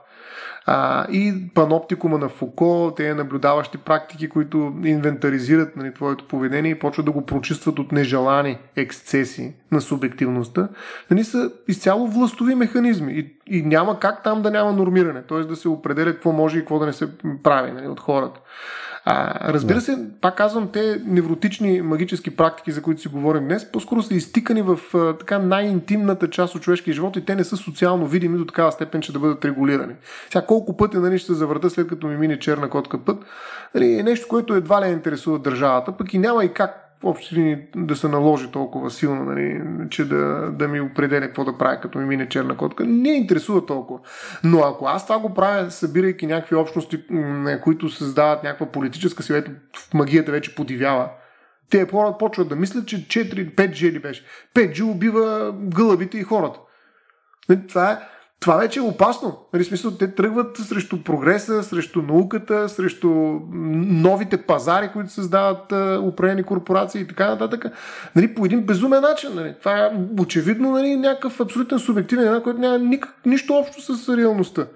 А, 0.67 1.05
и 1.11 1.33
паноптикума 1.53 2.17
на 2.17 2.29
Фуко, 2.29 2.93
те 2.95 3.13
наблюдаващи 3.13 3.77
практики, 3.77 4.29
които 4.29 4.73
инвентаризират 4.83 5.75
нали, 5.75 5.93
твоето 5.93 6.27
поведение 6.27 6.71
и 6.71 6.79
почват 6.79 7.05
да 7.05 7.11
го 7.11 7.25
прочистват 7.25 7.79
от 7.79 7.91
нежелани 7.91 8.57
ексцеси 8.75 9.53
на 9.71 9.81
субективността, 9.81 10.67
нали, 11.11 11.23
са 11.23 11.51
изцяло 11.67 12.07
властови 12.07 12.55
механизми 12.55 13.13
и, 13.13 13.57
и 13.57 13.61
няма 13.61 13.99
как 13.99 14.23
там 14.23 14.41
да 14.41 14.51
няма 14.51 14.73
нормиране, 14.73 15.21
т.е. 15.21 15.39
да 15.39 15.55
се 15.55 15.69
определя 15.69 16.13
какво 16.13 16.31
може 16.31 16.57
и 16.57 16.61
какво 16.61 16.79
да 16.79 16.85
не 16.85 16.93
се 16.93 17.09
прави 17.43 17.71
нали, 17.71 17.87
от 17.87 17.99
хората. 17.99 18.39
А, 19.07 19.53
разбира 19.53 19.81
се, 19.81 20.07
пак 20.21 20.37
казвам, 20.37 20.69
те 20.73 21.01
невротични 21.05 21.81
магически 21.81 22.35
практики, 22.35 22.71
за 22.71 22.81
които 22.81 23.01
си 23.01 23.07
говорим 23.07 23.43
днес, 23.43 23.71
по-скоро 23.71 24.03
са 24.03 24.13
изтикани 24.13 24.61
в 24.61 24.79
а, 24.93 25.17
така 25.17 25.39
най-интимната 25.39 26.29
част 26.29 26.55
от 26.55 26.61
човешкия 26.61 26.93
живот 26.93 27.15
и 27.15 27.25
те 27.25 27.35
не 27.35 27.43
са 27.43 27.57
социално 27.57 28.07
видими 28.07 28.37
до 28.37 28.45
такава 28.45 28.71
степен, 28.71 29.01
че 29.01 29.13
да 29.13 29.19
бъдат 29.19 29.45
регулирани. 29.45 29.93
Сега 30.29 30.45
колко 30.45 30.77
пъти 30.77 30.97
нали, 30.97 31.17
ще 31.17 31.27
се 31.27 31.33
завърта 31.33 31.69
след 31.69 31.87
като 31.87 32.07
ми 32.07 32.17
мине 32.17 32.39
черна 32.39 32.69
котка 32.69 32.97
път, 32.97 33.17
нали, 33.75 33.99
е 33.99 34.03
нещо, 34.03 34.27
което 34.27 34.53
едва 34.53 34.87
ли 34.87 34.91
интересува 34.91 35.39
държавата, 35.39 35.91
пък 35.91 36.13
и 36.13 36.17
няма 36.17 36.45
и 36.45 36.53
как 36.53 36.84
общи 37.03 37.35
линии 37.35 37.57
да 37.75 37.95
се 37.95 38.07
наложи 38.07 38.51
толкова 38.51 38.91
силно, 38.91 39.23
нали, 39.23 39.61
че 39.89 40.05
да, 40.05 40.51
да 40.51 40.67
ми 40.67 40.81
определя 40.81 41.21
какво 41.21 41.43
да 41.43 41.57
правя, 41.57 41.79
като 41.79 41.97
ми 41.97 42.05
мине 42.05 42.29
черна 42.29 42.57
котка. 42.57 42.85
Не 42.85 43.09
интересува 43.09 43.65
толкова. 43.65 43.99
Но 44.43 44.59
ако 44.59 44.85
аз 44.85 45.07
това 45.07 45.19
го 45.19 45.33
правя, 45.33 45.71
събирайки 45.71 46.27
някакви 46.27 46.55
общности, 46.55 47.03
които 47.63 47.89
създават 47.89 48.43
някаква 48.43 48.65
политическа 48.65 49.23
сила, 49.23 49.37
ето 49.37 49.51
в 49.73 49.93
магията 49.93 50.31
вече 50.31 50.55
подивява, 50.55 51.09
те 51.69 51.87
хора 51.87 52.15
почват 52.19 52.49
да 52.49 52.55
мислят, 52.55 52.87
че 52.87 53.07
4, 53.07 53.55
5G 53.55 53.91
ли 53.91 53.99
беше. 53.99 54.25
5G 54.55 54.83
убива 54.83 55.55
гълъбите 55.57 56.17
и 56.17 56.23
хората. 56.23 56.59
Нали, 57.49 57.67
това 57.67 57.91
е 57.91 57.97
това 58.39 58.57
вече 58.57 58.79
е 58.79 58.83
опасно. 58.83 59.37
Нали, 59.53 59.63
смисъл, 59.63 59.91
те 59.91 60.15
тръгват 60.15 60.57
срещу 60.57 61.03
прогреса, 61.03 61.63
срещу 61.63 62.01
науката, 62.01 62.69
срещу 62.69 63.09
новите 63.49 64.37
пазари, 64.37 64.89
които 64.93 65.11
създават 65.11 65.71
определени 66.03 66.43
корпорации 66.43 67.01
и 67.01 67.07
така 67.07 67.29
нататък. 67.29 67.65
Нали, 68.15 68.35
по 68.35 68.45
един 68.45 68.65
безумен 68.65 69.01
начин. 69.01 69.29
Нали. 69.35 69.55
Това 69.59 69.79
е 69.79 69.91
очевидно 70.19 70.71
нали, 70.71 70.95
някакъв 70.95 71.41
абсолютен 71.41 71.79
субективен, 71.79 72.41
който 72.41 72.59
няма 72.59 72.77
никак, 72.79 73.25
нищо 73.25 73.53
общо 73.53 73.95
с 73.95 74.17
реалността. 74.17 74.67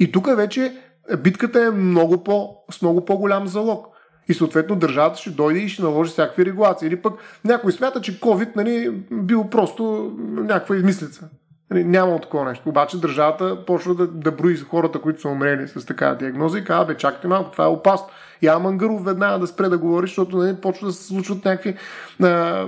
И 0.00 0.12
тук 0.12 0.36
вече 0.36 0.76
битката 1.18 1.60
е 1.64 1.70
много 1.70 2.24
по, 2.24 2.56
с 2.70 2.82
много 2.82 3.04
по-голям 3.04 3.46
залог. 3.46 3.86
И 4.28 4.34
съответно 4.34 4.76
държавата 4.76 5.20
ще 5.20 5.30
дойде 5.30 5.60
и 5.60 5.68
ще 5.68 5.82
наложи 5.82 6.10
всякакви 6.10 6.46
регулации. 6.46 6.88
Или 6.88 7.02
пък 7.02 7.14
някой 7.44 7.72
смята, 7.72 8.00
че 8.00 8.20
COVID 8.20 8.56
нали, 8.56 9.04
бил 9.12 9.48
просто 9.50 10.12
някаква 10.20 10.76
измислица. 10.76 11.28
Няма 11.74 12.20
такова 12.20 12.44
нещо. 12.44 12.68
Обаче 12.68 13.00
държавата 13.00 13.64
почва 13.66 13.94
да, 13.94 14.06
да 14.06 14.32
брои 14.32 14.56
хората, 14.56 15.00
които 15.00 15.20
са 15.20 15.28
умрели 15.28 15.68
с 15.68 15.86
такава 15.86 16.16
диагноза 16.16 16.58
и 16.58 16.64
казва, 16.64 16.84
бе, 16.84 16.96
чакайте 16.96 17.28
малко, 17.28 17.50
това 17.50 17.64
е 17.64 17.68
опасно. 17.68 18.06
Я 18.42 18.58
Мангаров 18.58 19.04
веднага 19.04 19.38
да 19.38 19.46
спре 19.46 19.68
да 19.68 19.78
говори, 19.78 20.06
защото 20.06 20.36
нали, 20.36 20.56
почва 20.56 20.86
да 20.86 20.92
се 20.92 21.04
случват 21.04 21.44
някакви 21.44 21.76
а, 22.22 22.66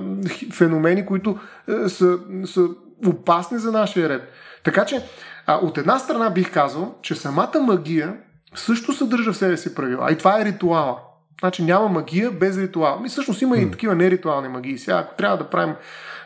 феномени, 0.52 1.07
които 1.07 1.38
а, 1.68 1.88
са, 1.88 2.18
са 2.44 2.68
опасни 3.07 3.59
за 3.59 3.72
нашия 3.72 4.09
ред. 4.09 4.22
Така 4.64 4.84
че, 4.84 5.02
а, 5.46 5.57
от 5.57 5.78
една 5.78 5.98
страна 5.98 6.30
бих 6.30 6.52
казал, 6.52 6.94
че 7.02 7.14
самата 7.14 7.61
магия 7.61 8.16
също 8.54 8.92
съдържа 8.92 9.32
в 9.32 9.36
себе 9.36 9.57
си 9.57 9.74
правила. 9.74 10.12
И 10.12 10.18
това 10.18 10.40
е 10.40 10.44
ритуала. 10.44 10.96
Значи 11.41 11.64
няма 11.64 11.89
магия 11.89 12.30
без 12.30 12.59
ритуал. 12.59 13.03
И 13.07 13.09
всъщност 13.09 13.43
има 13.43 13.59
и 13.59 13.70
такива 13.70 13.95
неритуални 13.95 14.49
магии. 14.49 14.78
Сега, 14.78 14.99
ако 14.99 15.16
трябва 15.16 15.37
да 15.39 15.51
правим 15.51 15.74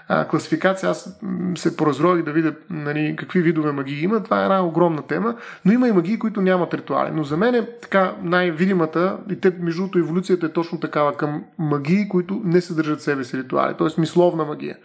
а, 0.09 0.29
класификация, 0.29 0.91
аз 0.91 1.21
се 1.57 1.77
поразрових 1.77 2.25
да 2.25 2.33
видя 2.33 2.55
нали, 2.71 3.17
какви 3.19 3.43
видове 3.43 3.73
магии 3.73 4.03
има. 4.03 4.23
Това 4.23 4.41
е 4.41 4.43
една 4.43 4.65
огромна 4.65 5.03
тема, 5.03 5.35
но 5.65 5.73
има 5.73 5.89
и 5.89 5.93
магии, 5.93 6.19
които 6.19 6.43
нямат 6.43 6.75
ритуали. 6.75 7.11
Но 7.15 7.25
за 7.25 7.37
мен 7.37 7.55
е 7.55 7.67
така 7.83 8.15
най-видимата, 8.23 9.19
и 9.31 9.41
те, 9.41 9.53
между 9.61 9.81
другото, 9.81 9.99
еволюцията 9.99 10.47
е 10.47 10.53
точно 10.53 10.81
такава 10.81 11.17
към 11.17 11.45
магии, 11.59 12.09
които 12.09 12.41
не 12.45 12.61
съдържат 12.61 12.99
в 12.99 13.03
себе 13.03 13.25
си 13.25 13.39
ритуали, 13.39 13.75
т.е. 13.79 14.01
мисловна 14.01 14.45
магия. 14.45 14.77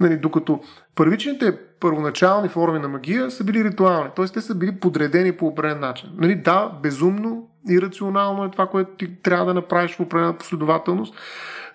Нали, 0.00 0.16
докато 0.16 0.60
първичните 0.94 1.58
първоначални 1.80 2.48
форми 2.48 2.78
на 2.78 2.88
магия 2.88 3.30
са 3.30 3.44
били 3.44 3.64
ритуални, 3.64 4.10
т.е. 4.16 4.24
те 4.24 4.40
са 4.40 4.54
били 4.54 4.72
подредени 4.72 5.32
по 5.32 5.46
определен 5.46 5.80
начин. 5.80 6.10
Нали, 6.16 6.34
да, 6.34 6.72
безумно, 6.82 7.49
ирационално 7.68 8.44
е 8.44 8.50
това, 8.50 8.66
което 8.66 8.90
ти 8.90 9.22
трябва 9.22 9.46
да 9.46 9.54
направиш 9.54 9.96
в 9.96 10.00
определена 10.00 10.38
последователност, 10.38 11.14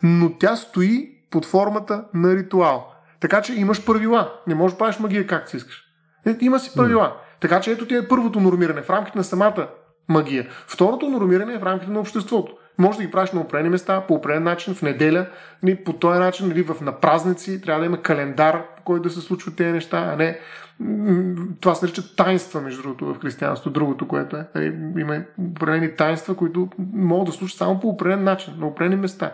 но 0.03 0.37
тя 0.39 0.55
стои 0.55 1.11
под 1.31 1.45
формата 1.45 2.03
на 2.13 2.35
ритуал. 2.35 2.91
Така 3.19 3.41
че 3.41 3.53
имаш 3.53 3.85
правила. 3.85 4.33
Не 4.47 4.55
можеш 4.55 4.73
да 4.73 4.77
правиш 4.77 4.99
магия 4.99 5.27
как 5.27 5.49
си 5.49 5.57
искаш. 5.57 5.83
Е, 6.25 6.37
има 6.41 6.59
си 6.59 6.71
правила. 6.75 7.15
Така 7.39 7.61
че 7.61 7.71
ето 7.71 7.87
ти 7.87 7.95
е 7.95 8.07
първото 8.07 8.39
нормиране 8.39 8.81
в 8.81 8.89
рамките 8.89 9.17
на 9.17 9.23
самата 9.23 9.67
магия. 10.09 10.47
Второто 10.67 11.09
нормиране 11.09 11.53
е 11.53 11.59
в 11.59 11.63
рамките 11.63 11.91
на 11.91 11.99
обществото. 11.99 12.53
Може 12.77 12.97
да 12.97 13.03
ги 13.03 13.11
правиш 13.11 13.31
на 13.31 13.41
определени 13.41 13.69
места, 13.69 14.01
по 14.07 14.13
определен 14.13 14.43
начин, 14.43 14.75
в 14.75 14.81
неделя, 14.81 15.25
нали, 15.63 15.83
по 15.83 15.93
този 15.93 16.19
начин, 16.19 16.47
нали, 16.47 16.61
в, 16.61 16.81
на 16.81 16.99
празници, 16.99 17.61
трябва 17.61 17.79
да 17.79 17.85
има 17.85 18.01
календар, 18.01 18.75
по 18.77 18.83
който 18.83 19.03
да 19.03 19.09
се 19.09 19.21
случват 19.21 19.55
тези 19.55 19.71
неща, 19.71 20.09
а 20.13 20.15
не 20.15 20.39
това 21.61 21.75
се 21.75 21.85
нарича 21.85 22.15
тайнства, 22.15 22.61
между 22.61 22.81
другото, 22.81 23.05
в 23.05 23.19
християнството. 23.19 23.79
Другото, 23.79 24.07
което 24.07 24.35
е. 24.35 24.47
Нали, 24.55 24.77
има 24.97 25.21
определени 25.37 25.95
тайнства, 25.95 26.35
които 26.35 26.69
могат 26.93 27.25
да 27.25 27.31
случат 27.31 27.57
само 27.57 27.79
по 27.79 27.87
определен 27.89 28.23
начин, 28.23 28.53
на 28.57 28.67
определени 28.67 29.01
места 29.01 29.31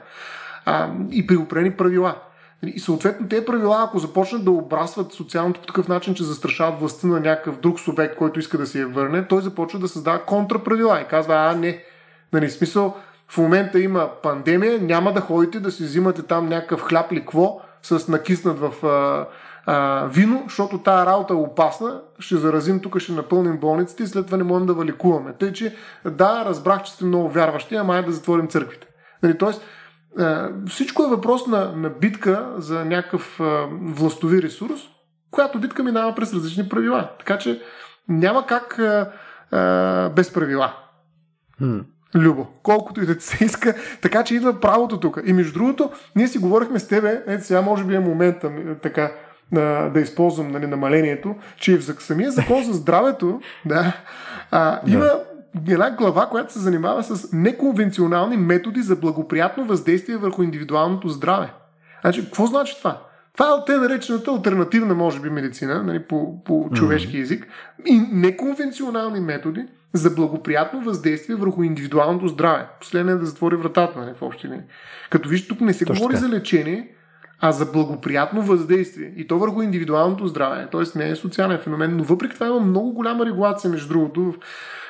а, 0.66 0.90
и 1.12 1.28
при 1.28 1.38
определени 1.38 1.72
правила. 1.72 2.16
И 2.64 2.80
съответно 2.80 3.28
тези 3.28 3.46
правила, 3.46 3.86
ако 3.88 4.00
започнат 4.00 4.46
да 4.46 4.52
обрасват 4.52 5.14
социалното 5.14 5.62
по 5.62 5.68
такъв 5.68 5.88
начин, 5.88 6.14
че 6.14 6.24
застрашават 6.24 6.80
властта 6.80 7.08
на 7.08 7.20
някакъв 7.20 7.60
друг 7.60 7.80
субект, 7.80 8.16
който 8.16 8.40
иска 8.40 8.58
да 8.58 8.68
се 8.68 8.80
я 8.80 8.88
върне, 8.88 9.28
той 9.28 9.42
започва 9.42 9.80
да 9.80 9.88
създава 9.88 10.26
контраправила 10.26 11.02
и 11.02 11.08
казва, 11.08 11.34
а 11.36 11.56
не, 11.56 11.84
нали, 12.34 12.50
смисъл, 12.50 12.98
в 13.28 13.38
момента 13.38 13.80
има 13.80 14.10
пандемия, 14.24 14.82
няма 14.82 15.14
да 15.14 15.22
ходите 15.22 15.60
да 15.60 15.72
си 15.72 15.84
взимате 15.84 16.24
там 16.24 16.50
някакъв 16.50 16.82
хляб 16.82 17.12
или 17.12 17.20
какво 17.20 17.62
с 17.82 18.08
накиснат 18.08 18.60
в 18.60 18.74
а, 19.66 20.06
вино, 20.06 20.44
защото 20.48 20.78
тази 20.78 21.06
работа 21.06 21.34
е 21.34 21.38
опасна, 21.38 22.02
ще 22.20 22.38
заразим 22.38 22.80
тук, 22.80 23.00
ще 23.00 23.12
напълним 23.12 23.58
болниците 23.58 24.04
и 24.04 24.08
след 24.08 24.26
това 24.26 24.38
не 24.38 24.44
можем 24.44 24.68
да 24.68 24.74
валикуваме. 24.74 25.34
Тъй, 25.40 25.54
че 25.54 25.76
да, 26.06 26.46
разбрах, 26.46 26.84
че 26.84 26.92
сте 26.92 27.06
много 27.06 27.30
вярващи, 27.30 27.76
ама 27.76 27.98
е 27.98 28.02
да 28.02 28.12
затворим 28.12 28.48
църквите. 28.48 28.88
Нали, 29.24 29.38
тоест, 29.38 29.62
всичко 30.70 31.04
е 31.04 31.10
въпрос 31.10 31.48
на, 31.48 31.72
на 31.76 31.90
битка 31.90 32.50
за 32.58 32.86
някакъв 32.86 33.40
а, 33.40 33.68
властови 33.82 34.42
ресурс, 34.42 34.80
която 35.32 35.60
битка 35.60 35.84
минава 35.84 36.16
през 36.16 36.34
различни 36.34 36.70
правила. 36.70 37.10
Така 37.20 37.38
че 37.38 37.62
няма 38.08 38.46
как 38.46 38.80
а, 38.80 39.12
а, 39.52 40.10
без 40.10 40.34
правила. 40.34 40.74
Любо, 42.16 42.48
колкото 42.64 43.02
и 43.02 43.06
да 43.06 43.22
се 43.22 43.46
иска, 43.46 43.76
така 44.02 44.24
че 44.24 44.36
идва 44.36 44.60
правото 44.60 45.00
тук. 45.00 45.20
И 45.26 45.34
между 45.34 45.54
другото, 45.54 45.92
ние 46.16 46.28
си 46.28 46.38
говорихме 46.38 46.80
с 46.80 46.88
тебе, 46.88 47.24
ето 47.28 47.46
сега 47.46 47.62
може 47.62 47.84
би 47.84 47.96
е 47.96 48.00
момента 48.00 48.52
така, 48.82 49.12
да, 49.52 49.90
да 49.90 50.00
използвам 50.00 50.52
нали, 50.52 50.68
намалението, 50.68 51.36
че 51.58 51.78
в 51.78 51.96
самия 52.00 52.32
закон 52.32 52.64
за 52.64 52.74
здравето 52.74 53.42
да, 53.66 53.94
а, 54.52 54.80
има 54.88 55.10
една 55.68 55.92
глава, 55.92 56.26
която 56.26 56.54
се 56.54 56.60
занимава 56.60 57.04
с 57.04 57.34
неконвенционални 57.34 58.38
методи 58.38 58.82
за 58.82 58.96
благоприятно 58.96 59.66
въздействие 59.66 60.18
върху 60.18 60.44
индивидуалното 60.44 61.10
здраве. 61.10 61.54
Значи, 62.02 62.26
какво 62.26 62.46
значи 62.46 62.78
това? 62.78 63.02
Това 63.34 63.46
е 63.46 63.66
те 63.66 63.78
наречената 63.78 64.32
альтернативна, 64.32 64.96
може 64.96 65.20
би, 65.20 65.30
медицина, 65.30 65.84
нали, 65.84 66.00
по, 66.00 66.44
по 66.44 66.70
човешки 66.74 67.18
язик, 67.18 67.48
и 67.86 68.02
неконвенционални 68.12 69.20
методи 69.20 69.66
за 69.94 70.10
благоприятно 70.10 70.82
въздействие 70.82 71.36
върху 71.36 71.64
индивидуалното 71.64 72.28
здраве. 72.28 72.68
Последно 72.80 73.12
е 73.12 73.16
да 73.16 73.26
затвори 73.26 73.56
вратата, 73.56 74.00
нали, 74.00 74.14
в 74.18 74.22
общи 74.22 74.48
линии. 74.48 74.62
Като 75.10 75.30
виж, 75.30 75.48
тук 75.48 75.62
не 75.62 75.74
се 75.74 75.86
Точно 75.86 76.02
говори 76.02 76.18
за 76.18 76.30
лечение, 76.30 76.88
а 77.42 77.52
за 77.52 77.66
благоприятно 77.66 78.42
въздействие. 78.42 79.14
И 79.18 79.28
то 79.28 79.40
върху 79.40 79.62
индивидуалното 79.62 80.28
здраве. 80.28 80.68
Тоест 80.72 80.96
не 80.96 81.10
е 81.10 81.16
социален 81.16 81.58
феномен, 81.58 81.98
но 81.98 82.04
въпреки 82.04 82.34
това 82.34 82.48
има 82.48 82.60
много 82.60 82.92
голяма 82.94 83.26
регулация, 83.26 83.72
между 83.72 83.88
другото. 83.88 84.34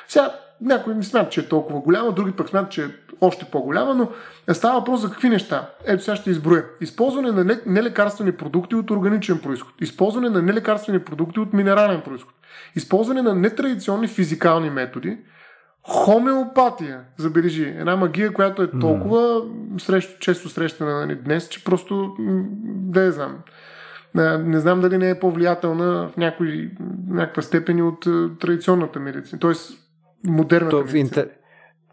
Сега, 0.08 0.34
някои 0.60 0.94
ми 0.94 1.04
смятат, 1.04 1.32
че 1.32 1.40
е 1.40 1.48
толкова 1.48 1.80
голяма, 1.80 2.12
други 2.12 2.32
пък 2.32 2.48
смятат, 2.48 2.70
че 2.70 2.82
е 2.82 2.88
още 3.20 3.44
по-голяма, 3.44 3.94
но 3.94 4.08
става 4.54 4.78
въпрос 4.78 5.00
за 5.00 5.10
какви 5.10 5.28
неща. 5.28 5.70
Ето 5.84 6.04
сега 6.04 6.16
ще 6.16 6.30
изброя. 6.30 6.64
Използване 6.80 7.30
на 7.32 7.58
нелекарствени 7.66 8.32
продукти 8.32 8.74
от 8.74 8.90
органичен 8.90 9.38
происход. 9.38 9.74
Използване 9.80 10.28
на 10.28 10.42
нелекарствени 10.42 10.98
продукти 10.98 11.40
от 11.40 11.52
минерален 11.52 12.00
происход. 12.00 12.34
Използване 12.76 13.22
на 13.22 13.34
нетрадиционни 13.34 14.08
физикални 14.08 14.70
методи. 14.70 15.18
Хомеопатия, 15.88 17.00
забележи. 17.16 17.74
Една 17.78 17.96
магия, 17.96 18.32
която 18.32 18.62
е 18.62 18.70
толкова 18.80 19.42
срещу, 19.78 20.18
често 20.18 20.48
срещана 20.48 21.06
нали, 21.06 21.14
днес, 21.14 21.48
че 21.48 21.64
просто 21.64 22.14
да 22.64 23.02
я 23.02 23.12
знам. 23.12 23.38
Не 24.44 24.60
знам 24.60 24.80
дали 24.80 24.98
не 24.98 25.10
е 25.10 25.18
по-влиятелна 25.18 26.08
в 26.08 26.16
някой, 26.16 26.70
някаква 27.08 27.42
степен 27.42 27.82
от 27.82 28.00
традиционната 28.40 29.00
медицина. 29.00 29.38
Тоест, 29.38 29.72
модерната 30.26 30.70
То, 30.70 30.76
медицина. 30.76 31.00
Интер... 31.00 31.28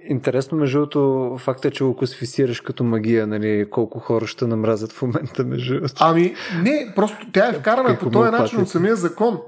Интересно, 0.01 0.57
между 0.57 0.79
другото, 0.79 1.35
факта 1.39 1.67
е, 1.67 1.71
че 1.71 1.83
го 1.83 1.95
класифицираш 1.95 2.61
като 2.61 2.83
магия, 2.83 3.27
нали, 3.27 3.67
колко 3.69 3.99
хора 3.99 4.27
ще 4.27 4.47
намразят 4.47 4.91
в 4.91 5.01
момента, 5.01 5.43
между 5.43 5.73
другото. 5.73 5.93
Ами, 5.99 6.35
не, 6.61 6.93
просто 6.95 7.27
тя 7.33 7.49
е 7.49 7.53
вкарана 7.53 7.97
по 7.99 8.09
този 8.09 8.31
начин 8.31 8.61
от 8.61 8.69
самия 8.69 8.95
закон. 8.95 9.39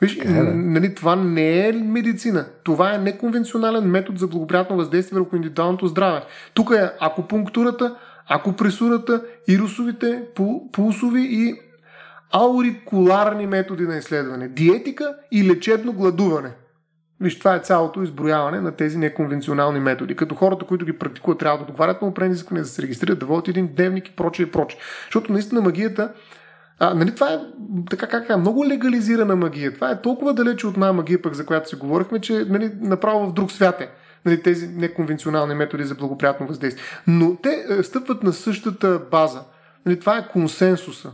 Виж, 0.00 0.16
е, 0.16 0.28
нали, 0.54 0.94
това 0.94 1.16
не 1.16 1.68
е 1.68 1.72
медицина. 1.72 2.46
Това 2.64 2.94
е 2.94 2.98
неконвенционален 2.98 3.84
метод 3.84 4.18
за 4.18 4.26
благоприятно 4.26 4.76
въздействие 4.76 5.18
върху 5.18 5.36
индивидуалното 5.36 5.86
здраве. 5.86 6.22
Тук 6.54 6.70
е 6.76 6.90
акупунктурата, 7.00 7.96
акупресурата, 8.28 9.22
ирусовите, 9.48 10.22
пулсови 10.72 11.28
и 11.30 11.54
аурикуларни 12.32 13.46
методи 13.46 13.82
на 13.82 13.96
изследване. 13.96 14.48
Диетика 14.48 15.14
и 15.32 15.48
лечебно 15.48 15.92
гладуване. 15.92 16.50
Виж, 17.20 17.38
това 17.38 17.54
е 17.54 17.60
цялото 17.60 18.02
изброяване 18.02 18.60
на 18.60 18.72
тези 18.72 18.98
неконвенционални 18.98 19.80
методи. 19.80 20.16
Като 20.16 20.34
хората, 20.34 20.66
които 20.66 20.84
ги 20.84 20.98
практикуват, 20.98 21.38
трябва 21.38 21.58
да 21.58 21.64
отговарят 21.64 22.02
на 22.02 22.08
определени 22.08 22.32
изисквания, 22.32 22.62
да 22.62 22.68
се 22.68 22.82
регистрират, 22.82 23.18
да 23.18 23.26
водят 23.26 23.48
един 23.48 23.74
дневник 23.76 24.08
и 24.08 24.16
прочее 24.16 24.46
и 24.46 24.50
прочее. 24.50 24.80
Защото 25.04 25.32
наистина 25.32 25.60
магията 25.60 26.12
а, 26.82 26.94
нали, 26.94 27.14
това 27.14 27.32
е 27.32 27.38
така 27.90 28.06
как 28.06 28.28
е 28.28 28.36
много 28.36 28.66
легализирана 28.66 29.36
магия. 29.36 29.74
Това 29.74 29.90
е 29.90 30.02
толкова 30.02 30.34
далече 30.34 30.66
от 30.66 30.74
една 30.74 30.92
магия, 30.92 31.22
пък 31.22 31.34
за 31.34 31.46
която 31.46 31.68
си 31.68 31.76
говорихме, 31.76 32.20
че 32.20 32.44
нали, 32.48 32.70
направо 32.80 33.26
в 33.26 33.32
друг 33.32 33.52
свят 33.52 33.80
е. 33.80 33.90
Нали, 34.24 34.42
тези 34.42 34.68
неконвенционални 34.68 35.54
методи 35.54 35.84
за 35.84 35.94
благоприятно 35.94 36.46
въздействие. 36.46 36.84
Но 37.06 37.36
те 37.36 37.64
е, 37.70 37.82
стъпват 37.82 38.22
на 38.22 38.32
същата 38.32 39.00
база. 39.10 39.40
Нали, 39.86 40.00
това 40.00 40.18
е 40.18 40.28
консенсуса. 40.28 41.12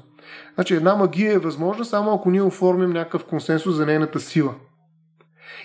Значи 0.55 0.75
една 0.75 0.95
магия 0.95 1.33
е 1.33 1.39
възможна 1.39 1.85
само 1.85 2.15
ако 2.15 2.31
ние 2.31 2.43
оформим 2.43 2.91
някакъв 2.91 3.25
консенсус 3.25 3.77
за 3.77 3.87
нейната 3.87 4.21
сила. 4.21 4.55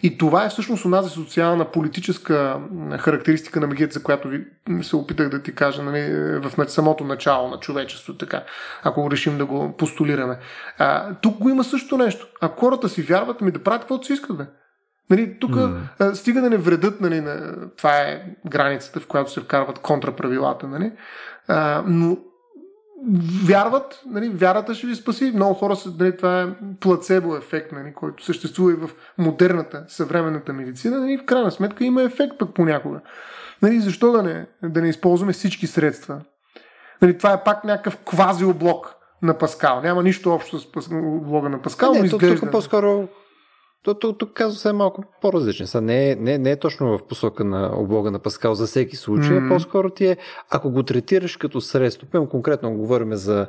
И 0.04 0.18
това 0.18 0.46
е 0.46 0.50
всъщност 0.50 0.86
онази 0.86 1.10
социална, 1.10 1.66
политическа 1.66 2.60
характеристика 3.00 3.60
на 3.60 3.68
магията, 3.68 3.94
за 3.94 4.04
която 4.04 4.28
ви 4.28 4.46
се 4.82 4.96
опитах 4.96 5.30
да 5.30 5.42
ти 5.42 5.56
кажа 5.56 5.84
нали, 5.84 6.40
в 6.40 6.70
самото 6.70 7.04
начало 7.04 7.50
на 7.50 7.60
човечеството, 7.60 8.18
така, 8.18 8.44
ако 8.84 9.12
решим 9.12 9.38
да 9.38 9.46
го 9.46 9.78
постулираме. 9.78 10.38
А, 10.78 11.16
тук 11.16 11.38
го 11.38 11.50
има 11.50 11.64
също 11.64 11.98
нещо. 11.98 12.28
Ако 12.42 12.60
хората 12.60 12.90
си 12.90 13.02
вярват, 13.02 13.42
ми 13.42 13.52
да 13.52 13.64
правят 13.64 13.82
каквото 13.82 14.06
си 14.06 14.14
искат, 14.14 14.38
бе. 14.38 14.46
Нали, 15.10 15.40
тук 15.40 15.52
mm. 15.52 16.14
стига 16.14 16.42
да 16.42 16.50
не 16.50 16.58
вредят, 16.58 17.02
нали, 17.02 17.22
на, 17.22 17.56
това 17.78 17.98
е 17.98 18.24
границата, 18.48 19.00
в 19.00 19.08
която 19.08 19.32
се 19.32 19.42
вкарват 19.42 19.80
контраправилата, 19.80 20.68
нали, 20.68 20.92
а, 21.48 21.84
но 21.88 22.18
вярват, 23.46 24.02
нали, 24.06 24.30
вярата 24.30 24.76
ще 24.76 24.88
ви 24.88 24.96
спаси. 24.96 25.32
Много 25.36 25.54
хора 25.54 25.76
са, 25.76 25.94
нали, 26.00 26.18
това 26.18 26.42
е 26.42 26.48
плацебо 26.80 27.36
ефект, 27.36 27.72
нали, 27.72 27.94
който 27.94 28.26
съществува 28.26 28.72
и 28.72 28.76
в 28.76 28.90
модерната, 29.18 29.86
съвременната 29.88 30.54
медицина. 30.54 31.00
Нали, 31.00 31.18
в 31.18 31.26
крайна 31.26 31.52
сметка 31.52 31.84
има 31.84 32.04
ефект 32.04 32.38
пък 32.40 32.54
понякога. 32.54 33.00
Нали, 33.62 33.80
защо 33.80 34.12
да 34.12 34.24
не, 34.24 34.48
да 34.64 34.82
не 34.82 34.90
използваме 34.90 35.34
всички 35.34 35.68
средства? 35.68 36.22
Нали, 37.02 37.18
това 37.18 37.34
е 37.34 37.44
пак 37.44 37.64
някакъв 37.64 37.98
квази 37.98 38.46
облог 38.46 38.96
на 39.22 39.38
Паскал. 39.38 39.82
Няма 39.82 40.04
нищо 40.04 40.34
общо 40.34 40.60
с 40.60 40.68
облога 40.92 41.50
на 41.50 41.62
Паскал, 41.62 41.94
не, 41.94 42.00
но 42.00 42.06
изглежда... 42.06 42.40
Тук 42.40 42.52
по-скоро 42.52 43.08
то, 43.84 43.94
тук, 43.94 44.18
тук 44.18 44.34
казва 44.34 44.60
се 44.60 44.74
малко 44.74 45.04
по-различно. 45.22 45.68
Са 45.68 45.82
не, 45.82 46.12
е, 46.12 46.16
не, 46.16 46.38
не 46.38 46.52
е 46.52 46.60
точно 46.60 46.98
в 46.98 47.08
посока 47.08 47.44
на 47.44 47.72
облога 47.76 48.12
на 48.12 48.20
Паскал 48.20 48.56
за 48.56 48.66
всеки 48.66 48.96
случай, 48.96 49.38
а 49.38 49.48
по-скоро 49.48 49.90
ти 49.90 50.06
е, 50.06 50.18
ако 50.50 50.72
го 50.72 50.84
третираш 50.84 51.38
като 51.38 51.62
средство, 51.62 52.08
пъм 52.12 52.28
конкретно 52.28 52.78
говорим 52.78 53.14
за 53.14 53.48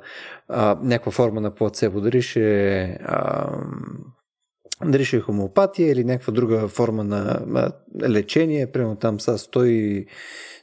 а, 0.49 0.79
някаква 0.83 1.13
форма 1.13 1.41
на 1.41 1.55
плацебо, 1.55 2.01
дали 2.01 2.23
ще 2.23 2.83
а, 3.05 3.49
дали 4.85 5.05
ще 5.05 5.17
е 5.17 5.21
хомеопатия 5.21 5.93
или 5.93 6.05
някаква 6.05 6.33
друга 6.33 6.69
форма 6.69 7.05
на 7.05 7.41
а, 7.55 7.73
лечение, 8.09 8.73
примерно 8.73 8.97
там 8.97 9.21
са 9.21 9.39
100 9.39 10.07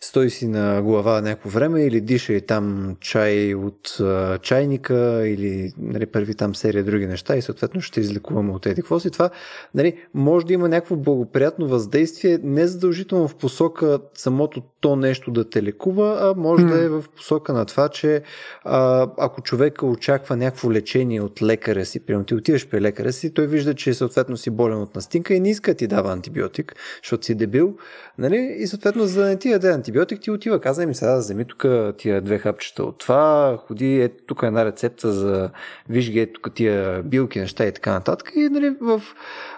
стои 0.01 0.29
си 0.29 0.47
на 0.47 0.81
глава 0.81 1.21
някакво 1.21 1.49
време 1.49 1.83
или 1.83 2.01
диша 2.01 2.33
и 2.33 2.41
там 2.41 2.95
чай 2.99 3.55
от 3.55 3.97
а, 3.99 4.37
чайника 4.37 5.27
или 5.27 5.73
нали, 5.77 6.05
първи 6.05 6.35
там 6.35 6.55
серия 6.55 6.83
други 6.83 7.07
неща 7.07 7.35
и 7.35 7.41
съответно 7.41 7.81
ще 7.81 7.99
излекуваме 7.99 8.51
от 8.51 8.65
еди 8.65 8.81
какво 8.81 8.99
си. 8.99 9.11
Това 9.11 9.29
нали, 9.75 9.97
може 10.13 10.45
да 10.45 10.53
има 10.53 10.69
някакво 10.69 10.95
благоприятно 10.95 11.67
въздействие, 11.67 12.39
не 12.43 12.67
задължително 12.67 13.27
в 13.27 13.35
посока 13.35 13.99
самото 14.13 14.61
то 14.79 14.95
нещо 14.95 15.31
да 15.31 15.49
те 15.49 15.63
лекува, 15.63 16.17
а 16.21 16.39
може 16.41 16.63
mm. 16.63 16.69
да 16.69 16.83
е 16.83 16.89
в 16.89 17.05
посока 17.15 17.53
на 17.53 17.65
това, 17.65 17.89
че 17.89 18.21
а, 18.63 19.07
ако 19.17 19.41
човека 19.41 19.85
очаква 19.85 20.35
някакво 20.35 20.71
лечение 20.71 21.21
от 21.21 21.41
лекаря 21.41 21.85
си, 21.85 22.05
примерно 22.05 22.25
ти 22.25 22.35
отиваш 22.35 22.67
при 22.69 22.81
лекаря 22.81 23.13
си, 23.13 23.33
той 23.33 23.47
вижда, 23.47 23.73
че 23.73 23.93
съответно 23.93 24.37
си 24.37 24.49
болен 24.49 24.81
от 24.81 24.95
настинка 24.95 25.33
и 25.33 25.39
не 25.39 25.49
иска 25.49 25.71
да 25.71 25.77
ти 25.77 25.87
дава 25.87 26.11
антибиотик, 26.11 26.75
защото 27.03 27.25
си 27.25 27.35
дебил, 27.35 27.75
нали? 28.19 28.55
и 28.59 28.67
съответно 28.67 29.05
за 29.05 29.21
да 29.21 29.27
не 29.27 29.39
ти 29.39 29.49
даде 29.49 29.69
антибиотик, 29.69 30.21
ти 30.21 30.31
отива, 30.31 30.61
каза 30.61 30.87
ми 30.87 30.95
сега, 30.95 31.17
вземи 31.17 31.45
тук 31.45 31.65
тия 31.97 32.21
две 32.21 32.37
хапчета 32.37 32.83
от 32.83 32.97
това, 32.97 33.57
ходи, 33.67 34.01
ето 34.01 34.23
тук 34.27 34.43
е 34.43 34.45
една 34.45 34.65
рецепта 34.65 35.11
за, 35.11 35.49
виж 35.89 36.11
ги, 36.11 36.19
ето 36.19 36.41
тук 36.41 36.53
тия 36.53 37.03
билки, 37.03 37.39
неща 37.39 37.65
и 37.65 37.71
така 37.71 37.91
нататък. 37.91 38.31
И 38.35 38.49
нали, 38.49 38.75
в 38.81 39.01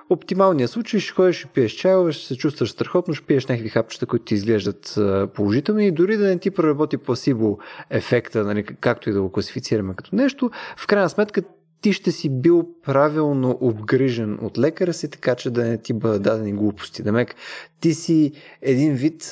оптималния 0.10 0.68
случай 0.68 1.00
ще 1.00 1.14
ходиш 1.14 1.44
и 1.44 1.48
пиеш 1.48 1.72
чайове, 1.72 2.12
ще 2.12 2.28
се 2.28 2.38
чувстваш 2.38 2.72
страхотно, 2.72 3.14
ще 3.14 3.26
пиеш 3.26 3.46
някакви 3.46 3.70
хапчета, 3.70 4.06
които 4.06 4.26
ти 4.26 4.34
изглеждат 4.34 5.00
положителни 5.34 5.88
и 5.88 5.92
дори 5.92 6.18
да 6.18 6.28
не 6.28 6.38
ти 6.38 6.52
проработи 6.52 6.98
пласибо 6.98 7.60
ефекта, 7.90 8.44
нали, 8.44 8.64
както 8.64 9.10
и 9.10 9.14
да 9.14 9.22
го 9.22 9.32
класифицираме 9.32 9.94
като 9.96 10.16
нещо, 10.16 10.52
в 10.78 10.88
крайна 10.88 11.10
сметка 11.10 11.42
ти 11.82 11.94
ще 11.94 12.12
си 12.12 12.30
бил 12.30 12.68
правилно 12.84 13.58
обгрижен 13.62 14.38
от 14.41 14.58
лекаря 14.58 14.94
си, 14.94 15.10
така 15.10 15.36
че 15.36 15.49
да 15.49 15.64
не 15.64 15.78
ти 15.78 15.94
бъдат 15.94 16.22
дадени 16.22 16.53
глупости. 16.53 17.03
Демек, 17.03 17.36
ти 17.80 17.94
си 17.94 18.32
един 18.62 18.94
вид, 18.94 19.30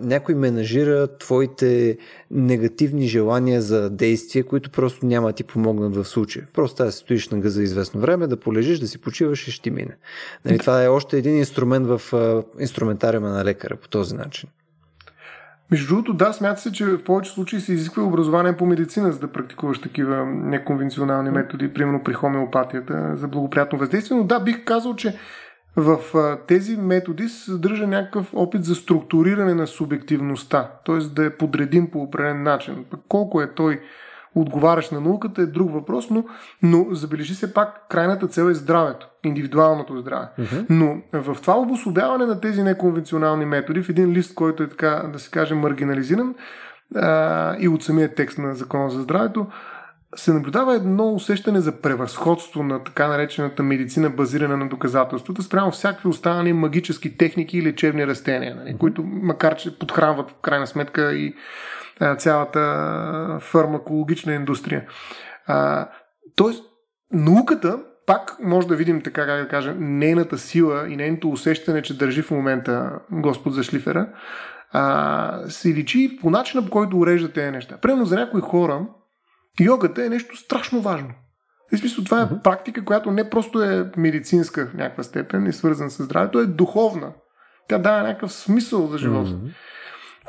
някой 0.00 0.34
менажира 0.34 1.18
твоите 1.18 1.98
негативни 2.30 3.08
желания 3.08 3.62
за 3.62 3.90
действие, 3.90 4.42
които 4.42 4.70
просто 4.70 5.06
няма 5.06 5.28
да 5.28 5.32
ти 5.32 5.44
помогнат 5.44 5.96
в 5.96 6.04
случая. 6.04 6.48
Просто 6.52 6.84
да 6.84 6.92
стоиш 6.92 7.28
на 7.28 7.38
газа 7.38 7.62
известно 7.62 8.00
време, 8.00 8.26
да 8.26 8.36
полежиш, 8.36 8.78
да 8.78 8.88
си 8.88 8.98
почиваш 8.98 9.48
и 9.48 9.50
ще 9.50 9.70
мине. 9.70 9.96
Нали, 10.44 10.58
това 10.58 10.84
е 10.84 10.88
още 10.88 11.18
един 11.18 11.38
инструмент 11.38 11.86
в 11.86 12.02
инструментариума 12.58 13.28
на 13.28 13.44
лекаря 13.44 13.76
по 13.76 13.88
този 13.88 14.14
начин. 14.14 14.48
Между 15.70 15.88
другото, 15.88 16.14
да, 16.14 16.32
смята 16.32 16.60
се, 16.60 16.72
че 16.72 16.86
в 16.86 17.04
повече 17.04 17.30
случаи 17.30 17.60
се 17.60 17.72
изисква 17.72 18.02
образование 18.02 18.56
по 18.56 18.66
медицина, 18.66 19.12
за 19.12 19.18
да 19.18 19.32
практикуваш 19.32 19.80
такива 19.80 20.26
неконвенционални 20.26 21.30
методи, 21.30 21.72
примерно 21.74 22.02
при 22.04 22.12
хомеопатията 22.12 23.16
за 23.16 23.28
благоприятно 23.28 23.78
въздействие. 23.78 24.18
Но 24.18 24.24
да, 24.24 24.40
бих 24.40 24.64
казал, 24.64 24.96
че 24.96 25.16
в 25.76 25.98
тези 26.46 26.76
методи 26.76 27.28
се 27.28 27.44
съдържа 27.44 27.86
някакъв 27.86 28.30
опит 28.34 28.64
за 28.64 28.74
структуриране 28.74 29.54
на 29.54 29.66
субективността, 29.66 30.70
т.е. 30.86 30.98
да 30.98 31.24
я 31.24 31.38
подредим 31.38 31.90
по 31.90 32.02
определен 32.02 32.42
начин. 32.42 32.84
Колко 33.08 33.42
е 33.42 33.54
той 33.54 33.80
отговаряш 34.34 34.90
на 34.90 35.00
науката 35.00 35.42
е 35.42 35.46
друг 35.46 35.72
въпрос, 35.72 36.10
но, 36.10 36.24
но 36.62 36.86
забележи 36.90 37.34
се 37.34 37.54
пак, 37.54 37.88
крайната 37.88 38.28
цел 38.28 38.50
е 38.50 38.54
здравето, 38.54 39.08
индивидуалното 39.24 39.98
здраве. 39.98 40.28
Uh-huh. 40.38 40.66
Но 40.70 40.96
в 41.12 41.36
това 41.40 41.58
обособяване 41.58 42.26
на 42.26 42.40
тези 42.40 42.62
неконвенционални 42.62 43.44
методи, 43.44 43.82
в 43.82 43.88
един 43.88 44.12
лист, 44.12 44.34
който 44.34 44.62
е 44.62 44.68
така, 44.68 45.02
да 45.12 45.18
се 45.18 45.30
каже, 45.30 45.54
маргинализиран 45.54 46.34
а, 46.96 47.56
и 47.58 47.68
от 47.68 47.82
самия 47.82 48.14
текст 48.14 48.38
на 48.38 48.54
Закона 48.54 48.90
за 48.90 49.02
здравето, 49.02 49.46
се 50.16 50.32
наблюдава 50.32 50.74
едно 50.74 51.14
усещане 51.14 51.60
за 51.60 51.80
превъзходство 51.80 52.62
на 52.62 52.84
така 52.84 53.08
наречената 53.08 53.62
медицина, 53.62 54.10
базирана 54.10 54.56
на 54.56 54.68
доказателствата, 54.68 55.42
спрямо 55.42 55.70
всякакви 55.70 56.08
останали 56.08 56.52
магически 56.52 57.16
техники 57.16 57.58
и 57.58 57.62
лечебни 57.62 58.06
растения, 58.06 58.54
нали, 58.54 58.76
които, 58.78 59.02
макар 59.02 59.56
че 59.56 59.78
подхранват 59.78 60.30
в 60.30 60.34
крайна 60.34 60.66
сметка 60.66 61.12
и 61.12 61.34
цялата 62.18 63.38
фармакологична 63.40 64.34
индустрия. 64.34 64.86
Тоест, 66.36 66.64
науката 67.12 67.78
пак 68.06 68.36
може 68.42 68.68
да 68.68 68.76
видим, 68.76 69.02
така 69.02 69.26
как 69.26 69.42
да 69.42 69.48
кажа, 69.48 69.74
нейната 69.78 70.38
сила 70.38 70.88
и 70.88 70.96
нейното 70.96 71.30
усещане, 71.30 71.82
че 71.82 71.98
държи 71.98 72.22
в 72.22 72.30
момента 72.30 72.90
Господ 73.10 73.54
за 73.54 73.62
шлифера, 73.62 74.08
а, 74.72 75.40
се 75.48 75.68
личи 75.68 76.18
по 76.22 76.30
начина, 76.30 76.64
по 76.64 76.70
който 76.70 76.98
урежда 76.98 77.32
тези 77.32 77.50
неща. 77.50 77.78
Примерно 77.82 78.04
за 78.04 78.16
някои 78.16 78.40
хора, 78.40 78.86
йогата 79.60 80.04
е 80.04 80.08
нещо 80.08 80.36
страшно 80.36 80.80
важно. 80.80 81.10
В 81.72 81.78
смисъл, 81.78 82.04
това 82.04 82.22
е 82.22 82.42
практика, 82.42 82.84
която 82.84 83.10
не 83.10 83.30
просто 83.30 83.62
е 83.62 83.90
медицинска 83.96 84.66
в 84.66 84.74
някаква 84.74 85.02
степен 85.02 85.46
и 85.46 85.52
свързана 85.52 85.90
с 85.90 86.02
здравето, 86.02 86.38
е 86.38 86.46
духовна. 86.46 87.12
Тя 87.68 87.78
дава 87.78 88.02
някакъв 88.02 88.32
смисъл 88.32 88.86
за 88.86 88.98
живота. 88.98 89.30
Mm-hmm. 89.30 89.54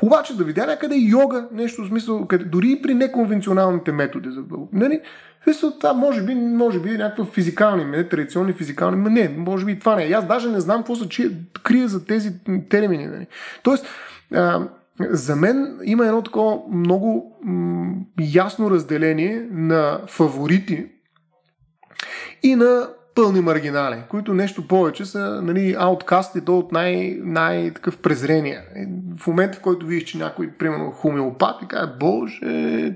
Обаче 0.02 0.36
да 0.36 0.44
видя 0.44 0.66
някъде 0.66 0.96
йога, 0.96 1.48
нещо 1.52 1.84
в 1.84 1.88
смисъл, 1.88 2.28
дори 2.46 2.70
и 2.70 2.82
при 2.82 2.94
неконвенционалните 2.94 3.92
методи 3.92 4.30
за. 4.30 4.42
Нали? 4.72 5.00
Смисъл, 5.44 5.70
това 5.70 5.92
може 5.92 6.22
би, 6.22 6.34
може 6.34 6.80
би 6.80 6.94
е 6.94 6.98
някаква 6.98 7.24
физикални, 7.24 7.84
не 7.84 8.08
традиционни 8.08 8.52
физикални, 8.52 9.02
но 9.02 9.10
не, 9.10 9.28
може 9.28 9.66
би 9.66 9.78
това 9.78 9.96
не 9.96 10.04
е. 10.04 10.12
Аз 10.12 10.26
даже 10.26 10.48
не 10.48 10.60
знам 10.60 10.80
какво 10.80 10.96
се 10.96 11.30
крие 11.62 11.88
за 11.88 12.04
тези 12.04 12.32
термини. 12.70 13.06
Нали? 13.06 13.26
Тоест, 13.62 13.86
а, 14.34 14.68
за 15.00 15.36
мен 15.36 15.78
има 15.84 16.06
едно 16.06 16.22
такова 16.22 16.58
много 16.72 17.38
м- 17.44 17.94
ясно 18.18 18.70
разделение 18.70 19.48
на 19.50 20.00
фаворити 20.06 20.86
и 22.42 22.54
на 22.54 22.88
пълни 23.14 23.40
маргинали, 23.40 24.02
които 24.08 24.34
нещо 24.34 24.68
повече 24.68 25.04
са 25.04 25.40
нали, 25.42 25.76
ауткаст 25.78 26.36
и 26.36 26.44
то 26.44 26.58
от 26.58 26.72
най- 26.72 27.18
най-такъв 27.22 27.98
презрение. 27.98 28.60
В 29.18 29.26
момента, 29.26 29.58
в 29.58 29.60
който 29.60 29.86
видиш, 29.86 30.04
че 30.04 30.18
някой, 30.18 30.50
примерно, 30.50 30.90
хомеопат 30.90 31.62
и 31.62 31.66
каже, 31.68 31.92
боже, 32.00 32.40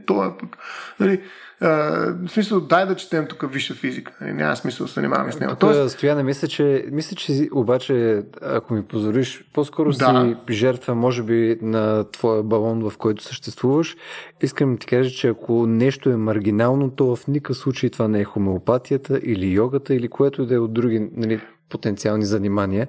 той 0.06 0.28
е 0.28 0.30
пък... 0.40 0.58
Нали, 1.00 1.20
в 1.60 2.28
смисъл, 2.28 2.60
дай 2.60 2.86
да 2.86 2.96
четем 2.96 3.26
тук 3.26 3.52
висша 3.52 3.74
физика. 3.74 4.12
Нали, 4.20 4.32
няма 4.32 4.56
смисъл 4.56 4.84
да 4.84 4.88
се 4.88 4.94
занимаваме 4.94 5.32
с 5.32 5.40
него. 5.40 5.56
Тоест... 5.56 5.96
Стояне, 5.96 6.22
мисля, 6.22 6.48
че, 6.48 6.86
мисля, 6.92 7.16
че 7.16 7.48
обаче, 7.52 8.22
ако 8.42 8.74
ми 8.74 8.82
позволиш, 8.82 9.44
по-скоро 9.52 9.92
да. 9.92 10.36
си 10.48 10.54
жертва, 10.54 10.94
може 10.94 11.22
би, 11.22 11.58
на 11.62 12.04
твоя 12.10 12.42
балон, 12.42 12.90
в 12.90 12.96
който 12.98 13.22
съществуваш. 13.22 13.96
Искам 14.42 14.72
да 14.72 14.78
ти 14.78 14.86
кажа, 14.86 15.10
че 15.10 15.28
ако 15.28 15.66
нещо 15.66 16.10
е 16.10 16.16
маргинално, 16.16 16.90
то 16.90 17.16
в 17.16 17.26
никакъв 17.26 17.56
случай 17.56 17.90
това 17.90 18.08
не 18.08 18.20
е 18.20 18.24
хомеопатията 18.24 19.20
или 19.22 19.46
йогата 19.46 19.94
или 19.94 20.08
което 20.08 20.42
и 20.42 20.46
да 20.46 20.54
е 20.54 20.58
от 20.58 20.72
други 20.72 21.08
нали, 21.16 21.40
потенциални 21.68 22.24
занимания. 22.24 22.88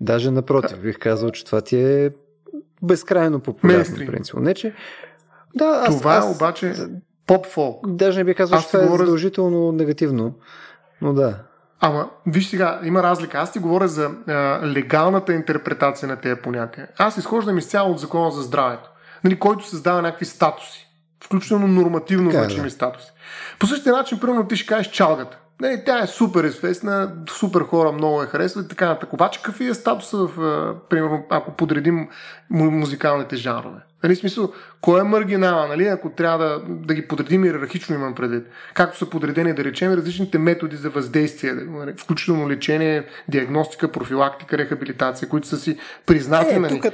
Даже 0.00 0.30
напротив, 0.30 0.80
бих 0.80 0.98
казал, 0.98 1.30
че 1.30 1.44
това 1.44 1.60
ти 1.60 1.76
е 1.76 2.10
безкрайно 2.82 3.40
популярно 3.40 3.96
принцип. 4.06 4.36
Не, 4.36 4.54
че... 4.54 4.74
Да, 5.54 5.84
аз, 5.86 5.98
това 5.98 6.14
аз, 6.14 6.36
обаче 6.36 6.74
поп-фолк. 7.32 7.88
Даже 7.88 8.18
не 8.18 8.24
би 8.24 8.34
казал, 8.34 8.60
че 8.60 8.66
това 8.66 8.78
е 8.78 8.82
говоря... 8.82 8.98
задължително 8.98 9.72
негативно, 9.72 10.34
но 11.00 11.12
да. 11.12 11.34
Ама, 11.80 12.10
виж 12.26 12.48
сега, 12.48 12.80
има 12.84 13.02
разлика. 13.02 13.38
Аз 13.38 13.52
ти 13.52 13.58
говоря 13.58 13.88
за 13.88 14.10
а, 14.28 14.60
легалната 14.66 15.32
интерпретация 15.32 16.08
на 16.08 16.16
тези 16.16 16.40
понятия. 16.40 16.88
Аз 16.98 17.16
изхождам 17.16 17.58
изцяло 17.58 17.90
от 17.90 17.98
закона 17.98 18.30
за 18.30 18.42
здравето, 18.42 18.90
нали, 19.24 19.38
който 19.38 19.68
създава 19.68 20.02
някакви 20.02 20.24
статуси, 20.24 20.88
включително 21.24 21.68
нормативно 21.68 22.30
значими 22.30 22.64
да. 22.64 22.70
статуси. 22.70 23.12
По 23.58 23.66
същия 23.66 23.92
начин, 23.92 24.20
примерно, 24.20 24.48
ти 24.48 24.56
ще 24.56 24.66
кажеш 24.66 24.90
чалгата. 24.90 25.38
Не, 25.62 25.84
тя 25.84 26.02
е 26.02 26.06
супер 26.06 26.44
известна, 26.44 27.12
супер 27.28 27.60
хора 27.60 27.92
много 27.92 28.22
е 28.22 28.26
харесват 28.26 28.66
и 28.66 28.68
така 28.68 28.88
нататък. 28.88 29.12
Обаче 29.12 29.42
какъв 29.42 29.60
е 29.60 29.74
статуса, 29.74 30.16
в, 30.16 30.74
примерно, 30.88 31.26
ако 31.30 31.56
подредим 31.56 32.08
музикалните 32.50 33.36
жанрове? 33.36 33.78
Нали, 34.02 34.16
смисъл, 34.16 34.52
кой 34.80 35.00
е 35.00 35.02
маргинала, 35.02 35.68
нали, 35.68 35.86
ако 35.86 36.10
трябва 36.10 36.44
да, 36.44 36.60
да 36.68 36.94
ги 36.94 37.08
подредим 37.08 37.44
иерархично 37.44 37.94
имам 37.94 38.14
предвид. 38.14 38.46
Както 38.74 38.98
са 38.98 39.10
подредени, 39.10 39.54
да 39.54 39.64
речем, 39.64 39.92
различните 39.92 40.38
методи 40.38 40.76
за 40.76 40.90
въздействие, 40.90 41.52
нали, 41.52 41.92
включително 41.98 42.50
лечение, 42.50 43.04
диагностика, 43.28 43.92
профилактика, 43.92 44.58
рехабилитация, 44.58 45.28
които 45.28 45.48
са 45.48 45.56
си 45.56 45.78
признати. 46.06 46.54
Е, 46.54 46.58
нали. 46.58 46.80
тук 46.80 46.92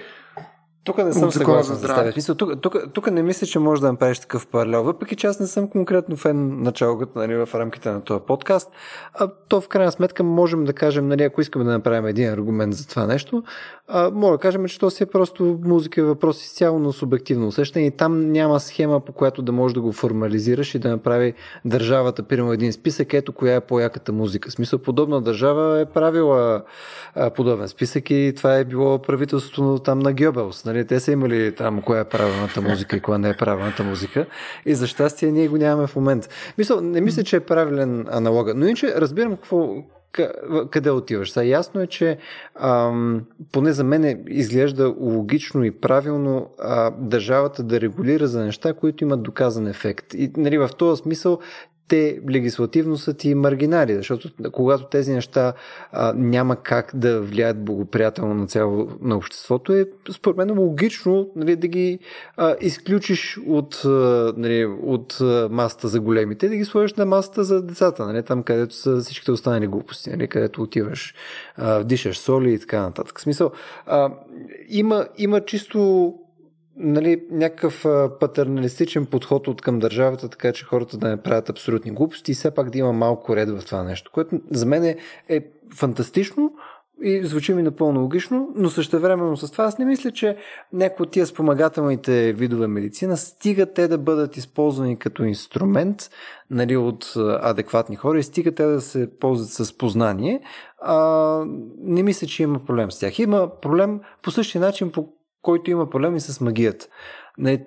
тук 0.88 1.04
не 1.04 1.12
съм 1.12 1.32
съгласен 1.32 1.74
за 1.74 1.80
здраве. 1.80 2.12
Тук, 2.38 2.60
тук, 2.60 2.76
тук 2.92 3.10
не 3.10 3.22
мисля, 3.22 3.46
че 3.46 3.58
може 3.58 3.80
да 3.80 3.92
направиш 3.92 4.18
такъв 4.18 4.46
паралел. 4.46 4.82
Въпреки 4.82 5.16
че 5.16 5.26
аз 5.26 5.40
не 5.40 5.46
съм 5.46 5.68
конкретно 5.68 6.16
фен 6.16 6.62
на 6.62 6.72
чалгата 6.72 7.18
нали, 7.18 7.34
в 7.34 7.48
рамките 7.54 7.90
на 7.90 8.00
този 8.00 8.20
подкаст, 8.26 8.70
а 9.14 9.28
то 9.48 9.60
в 9.60 9.68
крайна 9.68 9.92
сметка 9.92 10.22
можем 10.22 10.64
да 10.64 10.72
кажем, 10.72 11.08
нали, 11.08 11.22
ако 11.22 11.40
искаме 11.40 11.64
да 11.64 11.70
направим 11.70 12.06
един 12.06 12.30
аргумент 12.30 12.74
за 12.74 12.88
това 12.88 13.06
нещо, 13.06 13.42
а, 13.88 14.10
може 14.10 14.32
да 14.32 14.38
кажем, 14.38 14.66
че 14.66 14.78
то 14.78 14.90
си 14.90 15.02
е 15.02 15.06
просто 15.06 15.58
музика 15.64 16.00
е 16.00 16.04
въпрос 16.04 16.44
изцяло 16.44 16.78
на 16.78 16.92
субективно 16.92 17.46
усещане 17.46 17.86
и 17.86 17.90
там 17.90 18.32
няма 18.32 18.60
схема, 18.60 19.00
по 19.00 19.12
която 19.12 19.42
да 19.42 19.52
можеш 19.52 19.74
да 19.74 19.80
го 19.80 19.92
формализираш 19.92 20.74
и 20.74 20.78
да 20.78 20.88
направи 20.88 21.34
държавата, 21.64 22.22
примерно 22.22 22.52
един 22.52 22.72
списък, 22.72 23.14
ето 23.14 23.32
коя 23.32 23.54
е 23.54 23.60
по-яката 23.60 24.12
музика. 24.12 24.50
В 24.50 24.52
смисъл, 24.52 24.78
подобна 24.78 25.20
държава 25.20 25.80
е 25.80 25.84
правила 25.84 26.62
а, 27.14 27.30
подобен 27.30 27.68
списък 27.68 28.10
и 28.10 28.32
това 28.36 28.56
е 28.56 28.64
било 28.64 28.98
правителството 28.98 29.82
там 29.82 29.98
на 29.98 30.12
Гьобелс. 30.12 30.64
Нали? 30.64 30.77
Те 30.84 31.00
са 31.00 31.12
имали 31.12 31.54
там 31.54 31.82
коя 31.82 32.00
е 32.00 32.04
правилната 32.04 32.62
музика 32.62 32.96
и 32.96 33.00
коя 33.00 33.18
не 33.18 33.28
е 33.28 33.36
правилната 33.36 33.84
музика. 33.84 34.26
И 34.66 34.74
за 34.74 34.86
щастие 34.86 35.32
ние 35.32 35.48
го 35.48 35.56
нямаме 35.56 35.86
в 35.86 35.96
момента. 35.96 36.28
Мисля, 36.58 36.80
не 36.80 37.00
мисля, 37.00 37.24
че 37.24 37.36
е 37.36 37.40
правилен 37.40 38.06
аналога. 38.10 38.54
Но 38.54 38.66
иначе 38.66 38.94
разбирам 38.96 39.36
какво, 39.36 39.74
къде 40.70 40.90
отиваш. 40.90 41.32
Сега 41.32 41.44
ясно 41.44 41.80
е, 41.80 41.86
че 41.86 42.18
ам, 42.54 43.22
поне 43.52 43.72
за 43.72 43.84
мен 43.84 44.24
изглежда 44.28 44.94
логично 45.00 45.64
и 45.64 45.70
правилно 45.70 46.50
а, 46.58 46.90
държавата 46.90 47.62
да 47.62 47.80
регулира 47.80 48.26
за 48.26 48.44
неща, 48.44 48.72
които 48.72 49.04
имат 49.04 49.22
доказан 49.22 49.66
ефект. 49.66 50.14
И 50.14 50.30
нали, 50.36 50.58
в 50.58 50.70
този 50.78 51.02
смисъл 51.02 51.38
те 51.88 52.20
легислативно 52.30 52.96
са 52.96 53.14
ти 53.14 53.34
маргинали, 53.34 53.94
защото 53.94 54.30
когато 54.52 54.84
тези 54.84 55.12
неща 55.12 55.52
а, 55.92 56.12
няма 56.16 56.56
как 56.56 56.92
да 56.94 57.20
влияят 57.20 57.64
благоприятелно 57.64 58.34
на 58.34 58.46
цяло 58.46 58.88
на 59.00 59.16
обществото, 59.16 59.72
е 59.72 59.84
според 60.12 60.36
мен 60.36 60.58
логично 60.58 61.30
нали, 61.36 61.56
да 61.56 61.68
ги 61.68 61.98
а, 62.36 62.56
изключиш 62.60 63.38
от, 63.46 63.82
а, 63.84 64.32
нали, 64.36 64.64
от 64.82 65.20
а, 65.20 65.48
масата 65.50 65.88
за 65.88 66.00
големите, 66.00 66.48
да 66.48 66.56
ги 66.56 66.64
сложиш 66.64 66.94
на 66.94 67.06
масата 67.06 67.44
за 67.44 67.62
децата, 67.62 68.06
нали, 68.06 68.22
там 68.22 68.42
където 68.42 68.74
са 68.74 69.00
всичките 69.00 69.32
останали 69.32 69.66
глупости, 69.66 70.10
нали, 70.10 70.28
където 70.28 70.62
отиваш, 70.62 71.14
а, 71.56 71.78
вдишаш 71.78 72.18
соли 72.18 72.52
и 72.52 72.58
така 72.58 72.80
нататък. 72.80 73.18
В 73.18 73.22
смисъл, 73.22 73.50
а, 73.86 74.10
има, 74.68 75.06
има 75.18 75.40
чисто 75.40 76.14
нали, 76.78 77.22
някакъв 77.30 77.84
патерналистичен 78.20 79.06
подход 79.06 79.48
от 79.48 79.62
към 79.62 79.78
държавата, 79.78 80.28
така 80.28 80.52
че 80.52 80.64
хората 80.64 80.96
да 80.96 81.08
не 81.08 81.22
правят 81.22 81.50
абсолютни 81.50 81.90
глупости 81.90 82.32
и 82.32 82.34
все 82.34 82.50
пак 82.50 82.70
да 82.70 82.78
има 82.78 82.92
малко 82.92 83.36
ред 83.36 83.50
в 83.50 83.64
това 83.64 83.82
нещо, 83.82 84.10
което 84.14 84.40
за 84.50 84.66
мен 84.66 84.84
е, 84.84 84.96
е 85.28 85.46
фантастично 85.74 86.52
и 87.02 87.24
звучи 87.24 87.54
ми 87.54 87.62
напълно 87.62 88.00
логично, 88.00 88.48
но 88.54 88.70
същевременно 88.70 89.36
с 89.36 89.50
това 89.50 89.64
аз 89.64 89.78
не 89.78 89.84
мисля, 89.84 90.10
че 90.10 90.36
някои 90.72 91.04
от 91.04 91.10
тия 91.10 91.26
спомагателните 91.26 92.32
видове 92.32 92.66
медицина 92.66 93.16
стига 93.16 93.66
те 93.66 93.88
да 93.88 93.98
бъдат 93.98 94.36
използвани 94.36 94.96
като 94.96 95.24
инструмент 95.24 96.10
нали, 96.50 96.76
от 96.76 97.12
адекватни 97.42 97.96
хора 97.96 98.18
и 98.18 98.22
стига 98.22 98.54
те 98.54 98.64
да 98.64 98.80
се 98.80 99.10
ползват 99.20 99.50
с 99.50 99.78
познание. 99.78 100.40
А, 100.82 101.44
не 101.78 102.02
мисля, 102.02 102.26
че 102.26 102.42
има 102.42 102.58
проблем 102.58 102.90
с 102.90 102.98
тях. 102.98 103.18
Има 103.18 103.50
проблем 103.60 104.00
по 104.22 104.30
същия 104.30 104.60
начин, 104.60 104.92
по 104.92 105.08
който 105.42 105.70
има 105.70 105.90
проблеми 105.90 106.20
с 106.20 106.40
магията. 106.40 106.86
Не, 107.38 107.66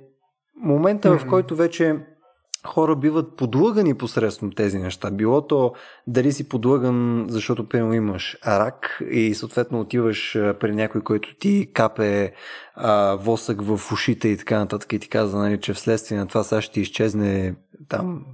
момента, 0.56 1.10
mm-hmm. 1.10 1.26
в 1.26 1.30
който 1.30 1.56
вече 1.56 1.96
хора 2.68 2.96
биват 2.96 3.36
подлъгани 3.38 3.98
посредством 3.98 4.52
тези 4.52 4.80
неща. 4.80 5.12
Било 5.12 5.48
то 5.48 5.74
дали 6.08 6.32
си 6.32 6.50
подлъган, 6.50 7.26
защото 7.30 7.70
примерно 7.70 7.94
имаш 7.94 8.38
рак 8.48 9.02
и 9.12 9.36
съответно 9.36 9.80
отиваш 9.80 10.38
при 10.60 10.76
някой, 10.76 11.02
който 11.02 11.36
ти 11.36 11.72
капе 11.74 12.34
а, 12.84 13.16
восък 13.16 13.62
в 13.62 13.92
ушите 13.92 14.28
и 14.28 14.38
така 14.38 14.60
нататък 14.60 14.94
и 14.94 15.00
ти 15.00 15.10
казва, 15.10 15.40
нали, 15.40 15.60
че 15.60 15.74
вследствие 15.74 16.18
на 16.18 16.28
това 16.28 16.44
сега 16.44 16.62
ще 16.62 16.82
изчезне 16.82 17.56
там 17.90 18.26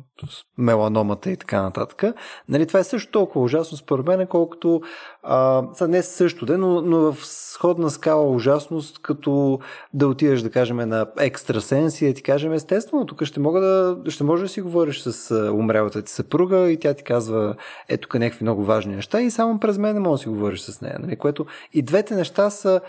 меланомата 0.58 1.32
и 1.32 1.38
така 1.38 1.62
нататък. 1.62 2.04
Нали, 2.50 2.68
това 2.68 2.80
е 2.80 2.84
също 2.84 3.12
толкова 3.12 3.46
ужасно 3.46 3.78
според 3.78 4.08
мен, 4.08 4.28
колкото 4.28 4.82
а, 5.24 5.64
не 5.88 6.04
също, 6.04 6.46
де, 6.46 6.58
но, 6.58 6.82
но 6.82 7.12
в 7.12 7.26
сходна 7.26 7.90
скала 7.90 8.32
ужасност, 8.32 9.02
като 9.02 9.60
да 9.94 10.08
отидеш, 10.08 10.42
да 10.42 10.52
кажем, 10.52 10.78
на 10.78 11.06
екстрасенс 11.20 12.02
и 12.02 12.08
да 12.08 12.14
ти 12.14 12.24
кажем, 12.24 12.54
естествено, 12.54 13.06
тук 13.06 13.24
ще, 13.24 13.40
мога 13.40 13.62
да, 13.62 13.98
ще 14.12 14.24
може 14.24 14.44
да 14.44 14.50
си 14.50 14.62
говориш 14.62 15.02
с 15.02 15.36
умрелата 15.54 16.02
ти 16.02 16.12
съпруга 16.12 16.72
и 16.72 16.80
тя 16.80 16.94
ти 16.94 17.04
казва, 17.04 17.56
ето 17.90 18.08
тук 18.08 18.20
някакви 18.20 18.44
много 18.44 18.64
важни 18.64 18.96
неща 18.96 19.22
и 19.22 19.32
само 19.32 19.60
през 19.60 19.78
мен 19.78 19.94
не 19.94 20.00
можеш 20.00 20.20
да 20.20 20.24
си 20.24 20.30
говориш 20.30 20.60
с 20.60 20.82
нея. 20.82 20.98
Нали, 21.00 21.16
което 21.16 21.46
и 21.74 21.82
двете 21.82 22.16
неща 22.16 22.50
са 22.50 22.82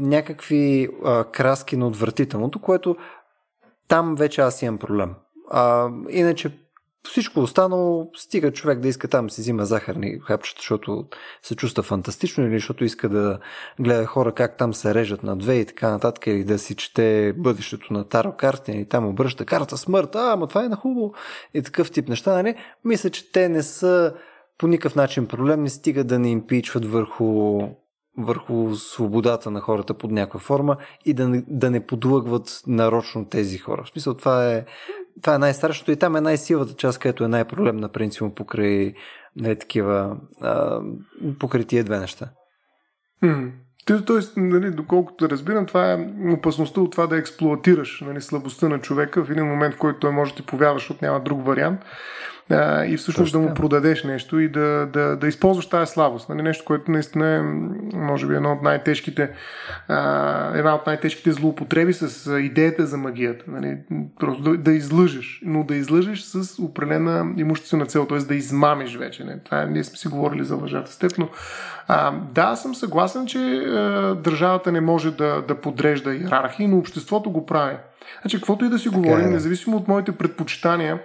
някакви 0.00 0.88
а, 1.04 1.24
краски 1.24 1.76
на 1.76 1.86
отвратителното, 1.86 2.58
което 2.60 2.96
там 3.88 4.14
вече 4.14 4.40
аз 4.40 4.62
имам 4.62 4.78
проблем. 4.78 5.14
А, 5.50 5.88
иначе 6.10 6.64
всичко 7.08 7.40
останало 7.40 8.10
стига 8.16 8.52
човек 8.52 8.78
да 8.80 8.88
иска 8.88 9.08
там 9.08 9.30
си 9.30 9.40
взима 9.40 9.64
захарни 9.64 10.18
хапчета, 10.26 10.58
защото 10.60 11.06
се 11.42 11.56
чувства 11.56 11.82
фантастично 11.82 12.44
или 12.44 12.54
защото 12.54 12.84
иска 12.84 13.08
да 13.08 13.38
гледа 13.80 14.06
хора 14.06 14.32
как 14.32 14.56
там 14.56 14.74
се 14.74 14.94
режат 14.94 15.22
на 15.22 15.36
две 15.36 15.54
и 15.54 15.66
така 15.66 15.90
нататък 15.90 16.26
или 16.26 16.44
да 16.44 16.58
си 16.58 16.74
чете 16.74 17.32
бъдещето 17.36 17.92
на 17.92 18.08
Таро 18.08 18.32
карта 18.32 18.72
и 18.72 18.88
там 18.88 19.06
обръща 19.06 19.44
карта 19.44 19.76
смърт, 19.76 20.14
а, 20.14 20.32
ама 20.32 20.46
това 20.46 20.64
е 20.64 20.68
на 20.68 20.76
хубаво 20.76 21.14
и 21.54 21.62
такъв 21.62 21.90
тип 21.90 22.08
неща, 22.08 22.32
нали? 22.32 22.54
Мисля, 22.84 23.10
че 23.10 23.32
те 23.32 23.48
не 23.48 23.62
са 23.62 24.14
по 24.58 24.66
никакъв 24.66 24.94
начин 24.94 25.26
проблем, 25.26 25.62
не 25.62 25.70
стига 25.70 26.04
да 26.04 26.18
не 26.18 26.30
импичват 26.30 26.84
върху 26.84 27.60
върху 28.18 28.74
свободата 28.74 29.50
на 29.50 29.60
хората 29.60 29.94
под 29.94 30.10
някаква 30.10 30.40
форма 30.40 30.76
и 31.04 31.14
да 31.14 31.28
не, 31.28 31.44
да 31.48 31.70
не 31.70 31.86
подлъгват 31.86 32.62
нарочно 32.66 33.24
тези 33.24 33.58
хора. 33.58 33.82
В 33.84 33.88
смисъл, 33.88 34.14
това 34.14 34.52
е, 34.52 34.64
това 35.22 35.34
е 35.34 35.38
най-страшното 35.38 35.90
и 35.90 35.96
там 35.96 36.16
е 36.16 36.20
най-силата 36.20 36.74
част, 36.74 36.98
където 36.98 37.24
е 37.24 37.28
най-проблемна 37.28 37.88
принципно 37.88 38.34
покрай 38.34 38.94
нали, 39.36 39.58
такива, 39.58 40.16
а, 40.40 40.80
покрай 41.38 41.64
тия 41.64 41.84
две 41.84 41.98
неща. 41.98 42.30
Mm. 43.22 43.50
Тоест, 44.06 44.36
нали, 44.36 44.70
доколкото 44.70 45.28
разбирам, 45.28 45.66
това 45.66 45.92
е 45.92 46.08
опасността 46.32 46.80
от 46.80 46.92
това 46.92 47.06
да 47.06 47.16
експлуатираш 47.16 48.00
нали, 48.06 48.20
слабостта 48.20 48.68
на 48.68 48.80
човека 48.80 49.24
в 49.24 49.30
един 49.30 49.46
момент, 49.46 49.74
в 49.74 49.78
който 49.78 49.98
той 49.98 50.12
може 50.12 50.32
да 50.32 50.36
ти 50.36 50.46
повярва, 50.46 50.78
защото 50.78 51.04
няма 51.04 51.20
друг 51.20 51.46
вариант 51.46 51.80
а, 52.50 52.84
и 52.84 52.96
всъщност 52.96 53.32
Точно. 53.32 53.42
да 53.42 53.48
му 53.48 53.54
продадеш 53.54 54.04
нещо 54.04 54.40
и 54.40 54.48
да, 54.48 54.88
да, 54.92 55.16
да 55.16 55.28
използваш 55.28 55.66
тази 55.66 55.92
слабост. 55.92 56.28
Нали? 56.28 56.42
Нещо, 56.42 56.64
което 56.64 56.90
наистина 56.90 57.30
е, 57.30 57.42
може 57.96 58.26
би, 58.26 58.34
едно 58.34 58.52
от 58.52 58.62
най-тежките, 58.62 59.30
а, 59.88 60.58
една 60.58 60.74
от 60.74 60.86
най-тежките 60.86 61.32
злоупотреби 61.32 61.92
с 61.92 62.38
идеята 62.40 62.86
за 62.86 62.96
магията. 62.96 63.44
Нали? 63.48 63.78
Просто 64.20 64.42
да, 64.42 64.56
да 64.56 64.72
излъжеш, 64.72 65.40
но 65.44 65.64
да 65.64 65.76
излъжеш 65.76 66.20
с 66.20 66.62
определена 66.62 67.32
имуществена 67.36 67.86
цел, 67.86 68.06
т.е. 68.06 68.18
да 68.18 68.34
измамиш 68.34 68.96
вече. 68.96 69.24
Не? 69.24 69.38
Това 69.38 69.62
е, 69.62 69.66
ние 69.66 69.84
сме 69.84 69.96
си 69.96 70.08
говорили 70.08 70.44
за 70.44 70.56
лъжата 70.56 70.92
с 70.92 70.98
теб, 70.98 71.12
но 71.18 71.28
а, 71.88 72.12
да, 72.32 72.56
съм 72.56 72.74
съгласен, 72.74 73.26
че 73.26 73.38
а, 73.38 74.14
държавата 74.14 74.72
не 74.72 74.80
може 74.80 75.10
да, 75.10 75.42
да 75.48 75.60
подрежда 75.60 76.14
иерархии, 76.14 76.66
но 76.66 76.78
обществото 76.78 77.30
го 77.30 77.46
прави. 77.46 77.76
Значи, 78.22 78.36
каквото 78.36 78.64
и 78.64 78.68
да 78.68 78.78
си 78.78 78.88
говорим, 78.88 79.26
е. 79.26 79.30
независимо 79.30 79.76
от 79.76 79.88
моите 79.88 80.12
предпочитания, 80.12 80.98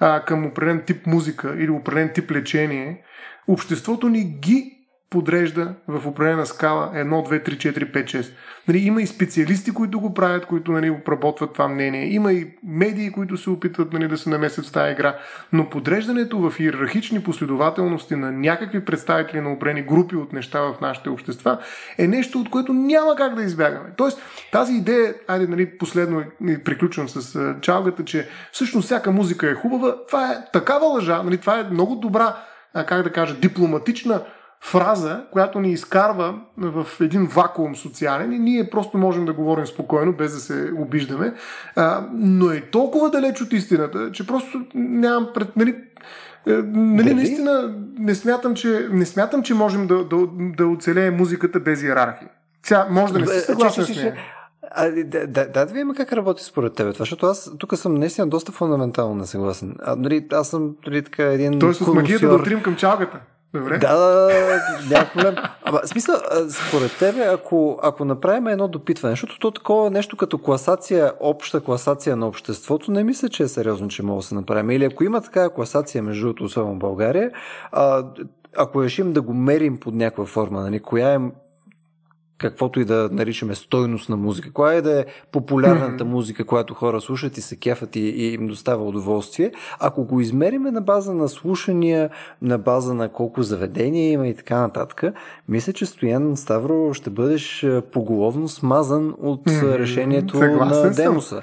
а, 0.00 0.24
към 0.24 0.46
определен 0.46 0.82
тип 0.86 1.06
музика 1.06 1.54
или 1.58 1.70
определен 1.70 2.10
тип 2.14 2.30
лечение, 2.30 3.02
обществото 3.48 4.08
ни 4.08 4.24
ги 4.24 4.75
подрежда 5.10 5.74
в 5.88 6.06
определена 6.06 6.46
скала 6.46 6.92
1, 6.94 7.04
2, 7.04 7.48
3, 7.48 7.56
4, 7.56 7.92
5, 7.92 8.04
6. 8.04 8.32
Нали, 8.68 8.78
има 8.78 9.02
и 9.02 9.06
специалисти, 9.06 9.74
които 9.74 10.00
го 10.00 10.14
правят, 10.14 10.46
които 10.46 10.72
нали, 10.72 10.90
обработват 10.90 11.52
това 11.52 11.68
мнение. 11.68 12.14
Има 12.14 12.32
и 12.32 12.46
медии, 12.64 13.12
които 13.12 13.36
се 13.36 13.50
опитват 13.50 13.92
нали, 13.92 14.08
да 14.08 14.18
се 14.18 14.30
намесят 14.30 14.66
в 14.66 14.72
тази 14.72 14.92
игра. 14.92 15.18
Но 15.52 15.70
подреждането 15.70 16.38
в 16.38 16.60
иерархични 16.60 17.22
последователности 17.22 18.16
на 18.16 18.32
някакви 18.32 18.84
представители 18.84 19.40
на 19.40 19.52
определени 19.52 19.86
групи 19.86 20.16
от 20.16 20.32
неща 20.32 20.60
в 20.60 20.74
нашите 20.80 21.08
общества 21.08 21.58
е 21.98 22.06
нещо, 22.06 22.40
от 22.40 22.50
което 22.50 22.72
няма 22.72 23.16
как 23.16 23.34
да 23.34 23.42
избягаме. 23.42 23.90
Тоест, 23.96 24.22
тази 24.52 24.74
идея, 24.74 25.14
айде 25.28 25.46
нали, 25.46 25.78
последно 25.78 26.22
приключвам 26.64 27.08
с 27.08 27.54
чалгата, 27.60 28.04
че 28.04 28.28
всъщност 28.52 28.84
всяка 28.86 29.10
музика 29.10 29.50
е 29.50 29.54
хубава, 29.54 29.94
това 30.06 30.32
е 30.32 30.36
такава 30.52 30.86
лъжа, 30.86 31.22
нали, 31.22 31.38
това 31.38 31.60
е 31.60 31.70
много 31.70 31.94
добра, 31.94 32.36
как 32.86 33.02
да 33.02 33.12
кажа, 33.12 33.34
дипломатична 33.34 34.22
фраза, 34.60 35.24
която 35.32 35.60
ни 35.60 35.72
изкарва 35.72 36.34
в 36.58 36.86
един 37.00 37.26
вакуум 37.26 37.76
социален 37.76 38.32
и 38.32 38.38
ние 38.38 38.70
просто 38.70 38.98
можем 38.98 39.24
да 39.24 39.32
говорим 39.32 39.66
спокойно, 39.66 40.12
без 40.12 40.34
да 40.34 40.40
се 40.40 40.72
обиждаме, 40.78 41.34
а, 41.76 42.06
но 42.14 42.50
е 42.50 42.60
толкова 42.60 43.10
далеч 43.10 43.40
от 43.40 43.52
истината, 43.52 44.12
че 44.12 44.26
просто 44.26 44.62
нямам 44.74 45.28
пред... 45.34 45.56
Нали, 45.56 45.76
Е, 46.48 46.52
нали, 46.72 47.14
наистина 47.14 47.74
не 47.98 48.14
смятам, 48.14 48.54
че, 48.54 48.88
не 48.90 49.06
смятам, 49.06 49.42
че 49.42 49.54
можем 49.54 49.86
да, 49.86 50.04
да, 50.04 50.16
да 50.56 50.66
оцелее 50.66 51.10
музиката 51.10 51.60
без 51.60 51.82
иерархия. 51.82 52.28
Тя 52.66 52.86
може 52.90 53.12
да 53.12 53.18
не 53.18 53.26
се 53.26 53.40
съгласен 53.40 53.84
с 53.84 53.88
нея. 53.88 54.14
А, 54.70 54.90
да, 54.90 55.26
да, 55.26 55.26
да, 55.26 55.66
да 55.66 55.72
видим 55.72 55.94
как 55.96 56.12
работи 56.12 56.44
според 56.44 56.74
теб 56.74 56.92
това, 56.92 57.02
защото 57.02 57.26
аз 57.26 57.50
тук 57.58 57.76
съм 57.76 57.94
наистина 57.94 58.26
доста 58.26 58.52
фундаментално 58.52 59.14
несъгласен. 59.14 59.76
А, 59.82 59.96
нали, 59.96 60.26
аз 60.32 60.48
съм 60.48 60.76
нали, 60.86 61.02
така 61.02 61.22
един. 61.22 61.58
Тоест 61.58 61.84
с 61.84 61.86
магията 61.86 62.28
да 62.28 62.34
отрим 62.34 62.62
към 62.62 62.76
чалгата. 62.76 63.20
Добре. 63.58 63.78
Да, 63.78 63.96
да, 63.96 64.30
няма 64.90 65.06
проблем. 65.14 65.34
Ама, 65.64 65.80
смисъл, 65.84 66.16
според 66.48 66.98
тебе, 66.98 67.20
ако, 67.20 67.78
ако 67.82 68.04
направим 68.04 68.46
едно 68.46 68.68
допитване, 68.68 69.12
защото 69.12 69.38
то 69.38 69.50
такова 69.50 69.90
нещо 69.90 70.16
като 70.16 70.38
класация, 70.38 71.12
обща 71.20 71.60
класация 71.60 72.16
на 72.16 72.26
обществото, 72.28 72.90
не 72.90 73.04
мисля, 73.04 73.28
че 73.28 73.42
е 73.42 73.48
сериозно, 73.48 73.88
че 73.88 74.02
мога 74.02 74.20
да 74.20 74.26
се 74.26 74.34
направим. 74.34 74.70
Или 74.70 74.84
ако 74.84 75.04
има 75.04 75.20
такава 75.20 75.50
класация, 75.50 76.02
между 76.02 76.26
другото, 76.26 76.44
особено 76.44 76.74
в 76.74 76.78
България, 76.78 77.30
а, 77.72 78.04
ако 78.56 78.82
решим 78.82 79.12
да 79.12 79.22
го 79.22 79.34
мерим 79.34 79.80
под 79.80 79.94
някаква 79.94 80.24
форма, 80.24 80.60
нали, 80.60 80.80
коя 80.80 81.14
е 81.14 81.18
каквото 82.38 82.80
и 82.80 82.84
да 82.84 83.08
наричаме 83.12 83.54
стойност 83.54 84.08
на 84.08 84.16
музика. 84.16 84.52
Коя 84.52 84.72
е 84.72 84.82
да 84.82 85.00
е 85.00 85.04
популярната 85.32 86.04
mm-hmm. 86.04 86.08
музика, 86.08 86.44
която 86.44 86.74
хора 86.74 87.00
слушат 87.00 87.38
и 87.38 87.40
се 87.40 87.56
кефат 87.56 87.96
и, 87.96 88.00
и 88.00 88.34
им 88.34 88.46
достава 88.46 88.84
удоволствие. 88.84 89.52
Ако 89.80 90.04
го 90.04 90.20
измериме 90.20 90.70
на 90.70 90.80
база 90.80 91.14
на 91.14 91.28
слушания, 91.28 92.10
на 92.42 92.58
база 92.58 92.94
на 92.94 93.08
колко 93.08 93.42
заведения 93.42 94.12
има 94.12 94.28
и 94.28 94.34
така 94.34 94.60
нататък, 94.60 95.04
мисля, 95.48 95.72
че 95.72 95.86
Стоян 95.86 96.36
Ставро 96.36 96.94
ще 96.94 97.10
бъдеш 97.10 97.66
поголовно 97.92 98.48
смазан 98.48 99.14
от 99.18 99.44
mm-hmm. 99.44 99.78
решението 99.78 100.38
Съгласен 100.38 100.86
на 100.86 100.94
Демоса. 100.94 101.28
Съм. 101.28 101.42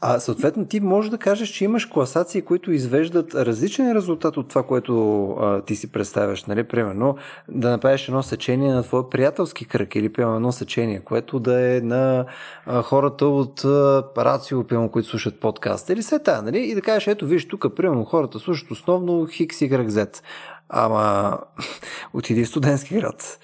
А 0.00 0.20
съответно 0.20 0.66
ти 0.66 0.80
можеш 0.80 1.10
да 1.10 1.18
кажеш, 1.18 1.48
че 1.48 1.64
имаш 1.64 1.86
класации, 1.86 2.42
които 2.42 2.72
извеждат 2.72 3.34
различен 3.34 3.92
резултат 3.92 4.36
от 4.36 4.48
това, 4.48 4.62
което 4.62 5.26
а, 5.30 5.62
ти 5.62 5.76
си 5.76 5.92
представяш. 5.92 6.44
Нали? 6.44 6.64
Примерно 6.64 7.16
да 7.48 7.70
направиш 7.70 8.08
едно 8.08 8.22
сечение 8.22 8.72
на 8.72 8.82
твой 8.82 9.10
приятелски 9.10 9.64
кръг 9.64 9.94
или 9.94 10.12
примерно 10.12 10.36
едно 10.36 10.52
сечение, 10.52 11.00
което 11.00 11.38
да 11.38 11.76
е 11.76 11.80
на 11.80 12.26
а, 12.66 12.82
хората 12.82 13.26
от 13.26 13.64
а, 13.64 14.04
Рацио, 14.18 14.64
примерно, 14.64 14.90
които 14.90 15.08
слушат 15.08 15.40
подкаст 15.40 15.88
или 15.88 16.02
се 16.02 16.18
та, 16.18 16.42
нали? 16.42 16.58
И 16.58 16.74
да 16.74 16.82
кажеш, 16.82 17.06
ето 17.06 17.26
виж, 17.26 17.48
тук 17.48 17.76
примерно 17.76 18.04
хората 18.04 18.38
слушат 18.38 18.70
основно 18.70 19.26
Хикс 19.26 19.60
и 19.60 19.70
Z. 19.70 20.22
Ама 20.68 21.38
отиди 22.12 22.44
в 22.44 22.48
студентски 22.48 22.94
град. 22.94 23.38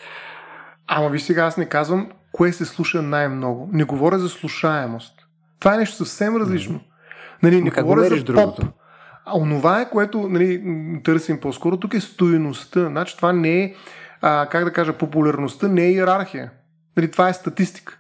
Ама 0.86 1.08
ви 1.08 1.20
сега 1.20 1.44
аз 1.44 1.56
не 1.56 1.68
казвам 1.68 2.10
кое 2.32 2.52
се 2.52 2.64
слуша 2.64 3.02
най-много. 3.02 3.68
Не 3.72 3.84
говоря 3.84 4.18
за 4.18 4.28
слушаемост. 4.28 5.21
Това 5.62 5.74
е 5.74 5.78
нещо 5.78 5.96
съвсем 5.96 6.36
различно. 6.36 6.80
Нали, 7.42 7.62
не 7.62 7.70
говоря 7.70 8.04
за 8.04 8.22
другото? 8.22 8.62
поп. 8.62 8.70
А 9.24 9.38
онова 9.38 9.80
е, 9.80 9.90
което 9.90 10.28
нали, 10.28 10.62
търсим 11.04 11.40
по-скоро, 11.40 11.76
тук 11.76 11.94
е 11.94 12.00
стоеността. 12.00 12.86
Значи 12.88 13.16
това 13.16 13.32
не 13.32 13.62
е, 13.62 13.74
а, 14.20 14.46
как 14.50 14.64
да 14.64 14.72
кажа, 14.72 14.92
популярността 14.92 15.68
не 15.68 15.82
е 15.82 15.92
иерархия. 15.92 16.50
Нали, 16.96 17.10
това 17.10 17.28
е 17.28 17.32
статистика. 17.32 17.98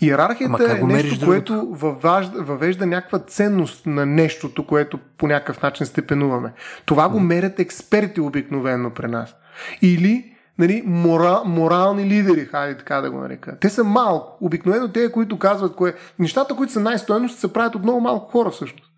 Иерархията 0.00 0.78
е 0.78 0.82
нещо, 0.82 1.26
което 1.26 1.66
въвежда, 1.70 2.42
въвежда 2.42 2.86
някаква 2.86 3.18
ценност 3.18 3.86
на 3.86 4.06
нещото, 4.06 4.66
което 4.66 4.98
по 5.18 5.26
някакъв 5.26 5.62
начин 5.62 5.86
степенуваме. 5.86 6.52
Това 6.84 7.08
го 7.08 7.20
мерят 7.20 7.60
експерти 7.60 8.20
обикновено 8.20 8.90
при 8.90 9.06
нас. 9.06 9.36
Или 9.82 10.35
нали, 10.58 10.82
мора, 10.86 11.42
морални 11.44 12.04
лидери, 12.04 12.44
хайде 12.44 12.78
така 12.78 13.00
да 13.00 13.10
го 13.10 13.18
нарека. 13.18 13.58
Те 13.58 13.68
са 13.68 13.84
малко. 13.84 14.38
Обикновено 14.40 14.88
те, 14.88 15.12
които 15.12 15.38
казват 15.38 15.76
кое... 15.76 15.94
Нещата, 16.18 16.54
които 16.54 16.72
са 16.72 16.80
най-стойности, 16.80 17.40
се 17.40 17.52
правят 17.52 17.74
от 17.74 17.82
много 17.82 18.00
малко 18.00 18.30
хора 18.30 18.50
всъщност. 18.50 18.92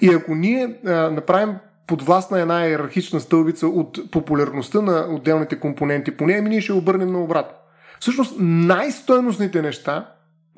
И 0.00 0.08
ако 0.14 0.34
ние 0.34 0.76
а, 0.86 0.90
направим 0.90 1.56
под 1.86 2.02
власт 2.02 2.30
на 2.30 2.40
една 2.40 2.66
иерархична 2.66 3.20
стълбица 3.20 3.66
от 3.66 4.10
популярността 4.10 4.80
на 4.80 5.06
отделните 5.10 5.60
компоненти 5.60 6.16
по 6.16 6.26
нея, 6.26 6.42
ние 6.42 6.60
ще 6.60 6.72
обърнем 6.72 7.12
на 7.12 7.22
обрат. 7.22 7.60
Всъщност 8.00 8.36
най-стойностните 8.40 9.62
неща, 9.62 10.08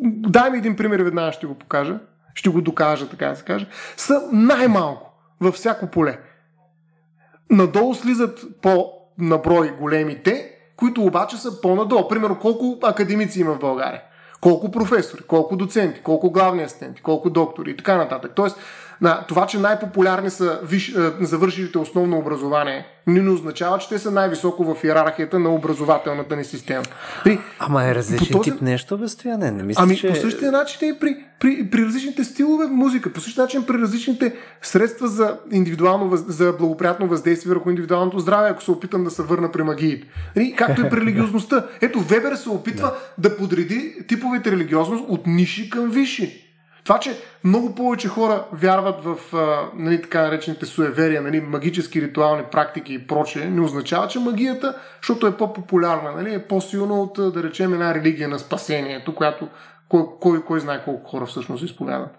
дай 0.02 0.51
ми 0.51 0.59
един 0.59 0.77
пример, 0.77 1.01
веднага 1.01 1.32
ще 1.32 1.47
го 1.47 1.55
покажа, 1.55 1.98
ще 2.35 2.48
го 2.48 2.60
докажа, 2.60 3.09
така 3.09 3.28
да 3.28 3.36
се 3.36 3.44
каже, 3.44 3.68
са 3.97 4.23
най-малко 4.32 5.12
във 5.40 5.55
всяко 5.55 5.86
поле. 5.86 6.18
Надолу 7.51 7.94
слизат 7.94 8.40
по 8.62 8.95
на 9.18 9.38
брой 9.38 9.70
големите, 9.80 10.51
които 10.76 11.02
обаче 11.02 11.36
са 11.36 11.60
по-надолу. 11.60 12.09
Примерно 12.09 12.38
колко 12.38 12.78
академици 12.82 13.40
има 13.40 13.55
в 13.55 13.59
България, 13.59 14.02
колко 14.40 14.70
професори, 14.70 15.22
колко 15.22 15.56
доценти, 15.56 16.01
колко 16.02 16.30
главни 16.30 16.62
асистенти, 16.62 17.02
колко 17.02 17.30
доктори? 17.30 17.70
И 17.70 17.76
така 17.76 17.97
нататък. 17.97 18.32
Тоест, 18.34 18.56
на 19.01 19.24
това, 19.28 19.47
че 19.47 19.59
най-популярни 19.59 20.31
са 20.31 20.60
виш, 20.62 20.89
е, 20.89 21.12
завършилите 21.20 21.78
основно 21.78 22.18
образование, 22.18 22.86
не 23.06 23.31
означава, 23.31 23.78
че 23.78 23.89
те 23.89 23.98
са 23.98 24.10
най-високо 24.10 24.74
в 24.74 24.85
иерархията 24.85 25.39
на 25.39 25.55
образователната 25.55 26.36
ни 26.36 26.44
система. 26.44 26.82
При, 27.24 27.39
Ама 27.59 27.85
е 27.85 27.94
различен 27.94 28.32
този... 28.32 28.51
тип 28.51 28.62
нещо, 28.62 28.98
безстояние. 28.98 29.51
Не 29.51 29.62
мисля, 29.62 29.82
ами 29.82 29.97
че... 29.97 30.09
по 30.09 30.14
същия 30.14 30.52
начин 30.52 30.89
и 30.89 30.98
при, 30.98 31.16
при, 31.40 31.70
при 31.70 31.85
различните 31.85 32.24
стилове 32.24 32.66
музика, 32.66 33.12
по 33.12 33.20
същия 33.20 33.43
начин 33.43 33.66
при 33.66 33.78
различните 33.78 34.35
средства 34.62 35.09
за 35.09 35.39
индивидуално, 35.52 36.16
за 36.16 36.52
благоприятно 36.52 37.06
въздействие 37.06 37.55
върху 37.55 37.70
индивидуалното 37.70 38.18
здраве, 38.18 38.48
ако 38.51 38.62
се 38.62 38.70
опитам 38.70 39.05
да 39.05 39.10
се 39.10 39.23
върна 39.23 39.52
при 39.52 39.62
магиите. 39.62 40.09
Нали? 40.36 40.55
Както 40.59 40.86
и 40.86 40.90
при 40.90 41.01
религиозността. 41.01 41.66
Ето, 41.81 42.01
Вебер 42.01 42.35
се 42.35 42.48
опитва 42.48 42.93
да, 43.18 43.28
да 43.28 43.36
подреди 43.36 43.94
типовете 44.09 44.52
религиозност 44.52 45.05
от 45.09 45.27
ниши 45.27 45.70
към 45.70 45.90
висши. 45.90 46.45
Това, 46.86 46.98
че 46.98 47.18
много 47.44 47.74
повече 47.74 48.08
хора 48.08 48.44
вярват 48.52 49.04
в 49.04 49.34
а, 49.34 49.70
нали, 49.74 50.02
така 50.02 50.22
наречените 50.22 50.66
суеверия, 50.66 51.22
нали, 51.22 51.40
магически 51.40 52.02
ритуални 52.02 52.42
практики 52.52 52.94
и 52.94 53.06
прочее, 53.06 53.50
не 53.50 53.60
означава, 53.60 54.08
че 54.08 54.18
магията, 54.18 54.76
защото 55.02 55.26
е 55.26 55.36
по-популярна, 55.36 56.12
нали, 56.12 56.34
е 56.34 56.46
по-силна 56.46 57.02
от, 57.02 57.32
да 57.34 57.42
речем, 57.42 57.72
една 57.72 57.94
религия 57.94 58.28
на 58.28 58.38
спасението, 58.38 59.14
която 59.14 59.48
кой, 59.88 60.02
кой, 60.20 60.44
кой 60.44 60.60
знае 60.60 60.84
колко 60.84 61.10
хора 61.10 61.26
всъщност 61.26 61.64
изповядат. 61.64 62.10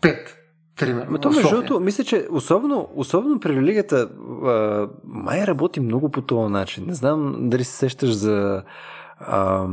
Пет. 0.00 0.36
Примерно. 0.76 1.10
Но 1.10 1.18
то, 1.18 1.30
между 1.30 1.50
другото, 1.50 1.80
мисля, 1.80 2.04
че 2.04 2.26
особено, 2.30 2.88
особено 2.94 3.40
при 3.40 3.56
религията 3.56 3.96
а, 4.44 4.88
май 5.04 5.46
работи 5.46 5.80
много 5.80 6.10
по 6.10 6.22
този 6.22 6.52
начин. 6.52 6.84
Не 6.86 6.94
знам 6.94 7.36
дали 7.38 7.64
се 7.64 7.76
сещаш 7.76 8.12
за 8.12 8.62
а, 9.18 9.66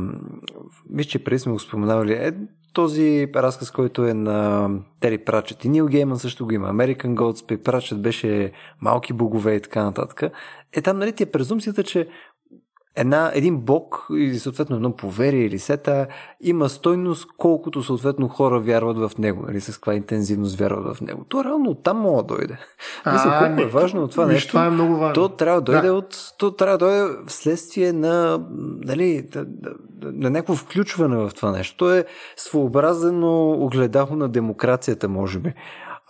мисля, 0.90 1.08
че 1.08 1.24
преди 1.24 1.38
сме 1.38 1.52
го 1.52 1.58
споменавали. 1.58 2.12
Е, 2.12 2.32
този 2.72 3.28
разказ, 3.34 3.70
който 3.70 4.06
е 4.06 4.14
на 4.14 4.68
Тери 5.00 5.18
Прачет 5.18 5.64
и 5.64 5.68
Нил 5.68 5.86
Гейман 5.86 6.18
също 6.18 6.46
го 6.46 6.52
има. 6.52 6.68
American 6.68 7.14
Gods, 7.14 7.62
Прачет 7.62 8.02
беше 8.02 8.52
малки 8.80 9.12
богове 9.12 9.54
и 9.54 9.60
така 9.60 9.84
нататък. 9.84 10.32
Е 10.72 10.82
там, 10.82 10.98
нали, 10.98 11.12
ти 11.12 11.22
е 11.22 11.30
презумцията, 11.30 11.82
че 11.82 12.08
една, 12.96 13.30
един 13.34 13.58
бог 13.58 14.06
или 14.10 14.38
съответно 14.38 14.76
едно 14.76 14.96
поверие 14.96 15.44
или 15.44 15.58
сета 15.58 16.06
има 16.40 16.68
стойност, 16.68 17.26
колкото 17.36 17.82
съответно 17.82 18.28
хора 18.28 18.60
вярват 18.60 18.98
в 18.98 19.18
него, 19.18 19.44
нали, 19.46 19.60
с 19.60 19.74
каква 19.74 19.94
интензивност 19.94 20.58
вярват 20.58 20.96
в 20.96 21.00
него. 21.00 21.24
То 21.24 21.44
реално 21.44 21.70
оттам 21.70 21.96
мога 21.96 22.22
да 22.22 22.34
дойде. 22.34 22.58
А, 23.04 23.12
Мисля, 23.12 23.46
колко 23.46 23.62
е 23.62 23.80
важно 23.80 24.02
от 24.02 24.10
това 24.10 24.26
нещо. 24.26 24.48
Това 24.48 24.66
е 24.66 24.70
много 24.70 24.96
важно. 24.96 25.14
То 25.14 25.28
трябва 25.28 25.60
да 25.60 25.72
дойде 25.72 25.88
да. 25.88 25.94
от, 25.94 26.16
то 26.38 26.50
трябва 26.50 26.78
да 26.78 26.86
дойде 26.86 27.16
вследствие 27.26 27.92
на, 27.92 28.46
нали, 28.84 29.28
на, 29.34 29.44
на 30.02 30.30
някакво 30.30 30.54
включване 30.54 31.16
в 31.16 31.30
това 31.36 31.52
нещо. 31.52 31.76
То 31.76 31.94
е 31.94 32.04
своеобразено 32.36 33.50
огледало 33.50 34.16
на 34.16 34.28
демокрацията, 34.28 35.08
може 35.08 35.38
би. 35.38 35.54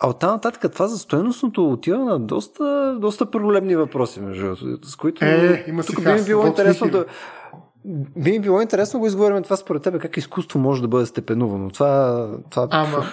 А 0.03 0.07
от 0.07 0.19
там 0.19 0.31
нататък 0.31 0.73
това 0.73 0.87
за 0.87 0.97
стоеностното 0.97 1.71
отива 1.71 2.05
на 2.05 2.19
доста, 2.19 2.97
доста 2.99 3.31
проблемни 3.31 3.75
въпроси, 3.75 4.21
между 4.21 4.55
с 4.83 4.95
които 4.95 5.25
е, 5.25 5.65
има 5.67 5.83
тук 5.83 6.03
би 6.03 6.13
ми 6.13 6.23
било 6.25 6.47
интересно 6.47 6.89
да, 6.89 7.05
би 8.17 8.31
ми 8.31 8.39
било 8.39 8.61
интересно 8.61 8.97
да 8.97 8.99
го 8.99 9.07
изговорим 9.07 9.43
това 9.43 9.55
според 9.55 9.83
тебе, 9.83 9.99
как 9.99 10.17
изкуство 10.17 10.59
може 10.59 10.81
да 10.81 10.87
бъде 10.87 11.05
степенувано. 11.05 11.69
Това, 11.69 12.27
това... 12.49 12.67
Ама, 12.71 13.05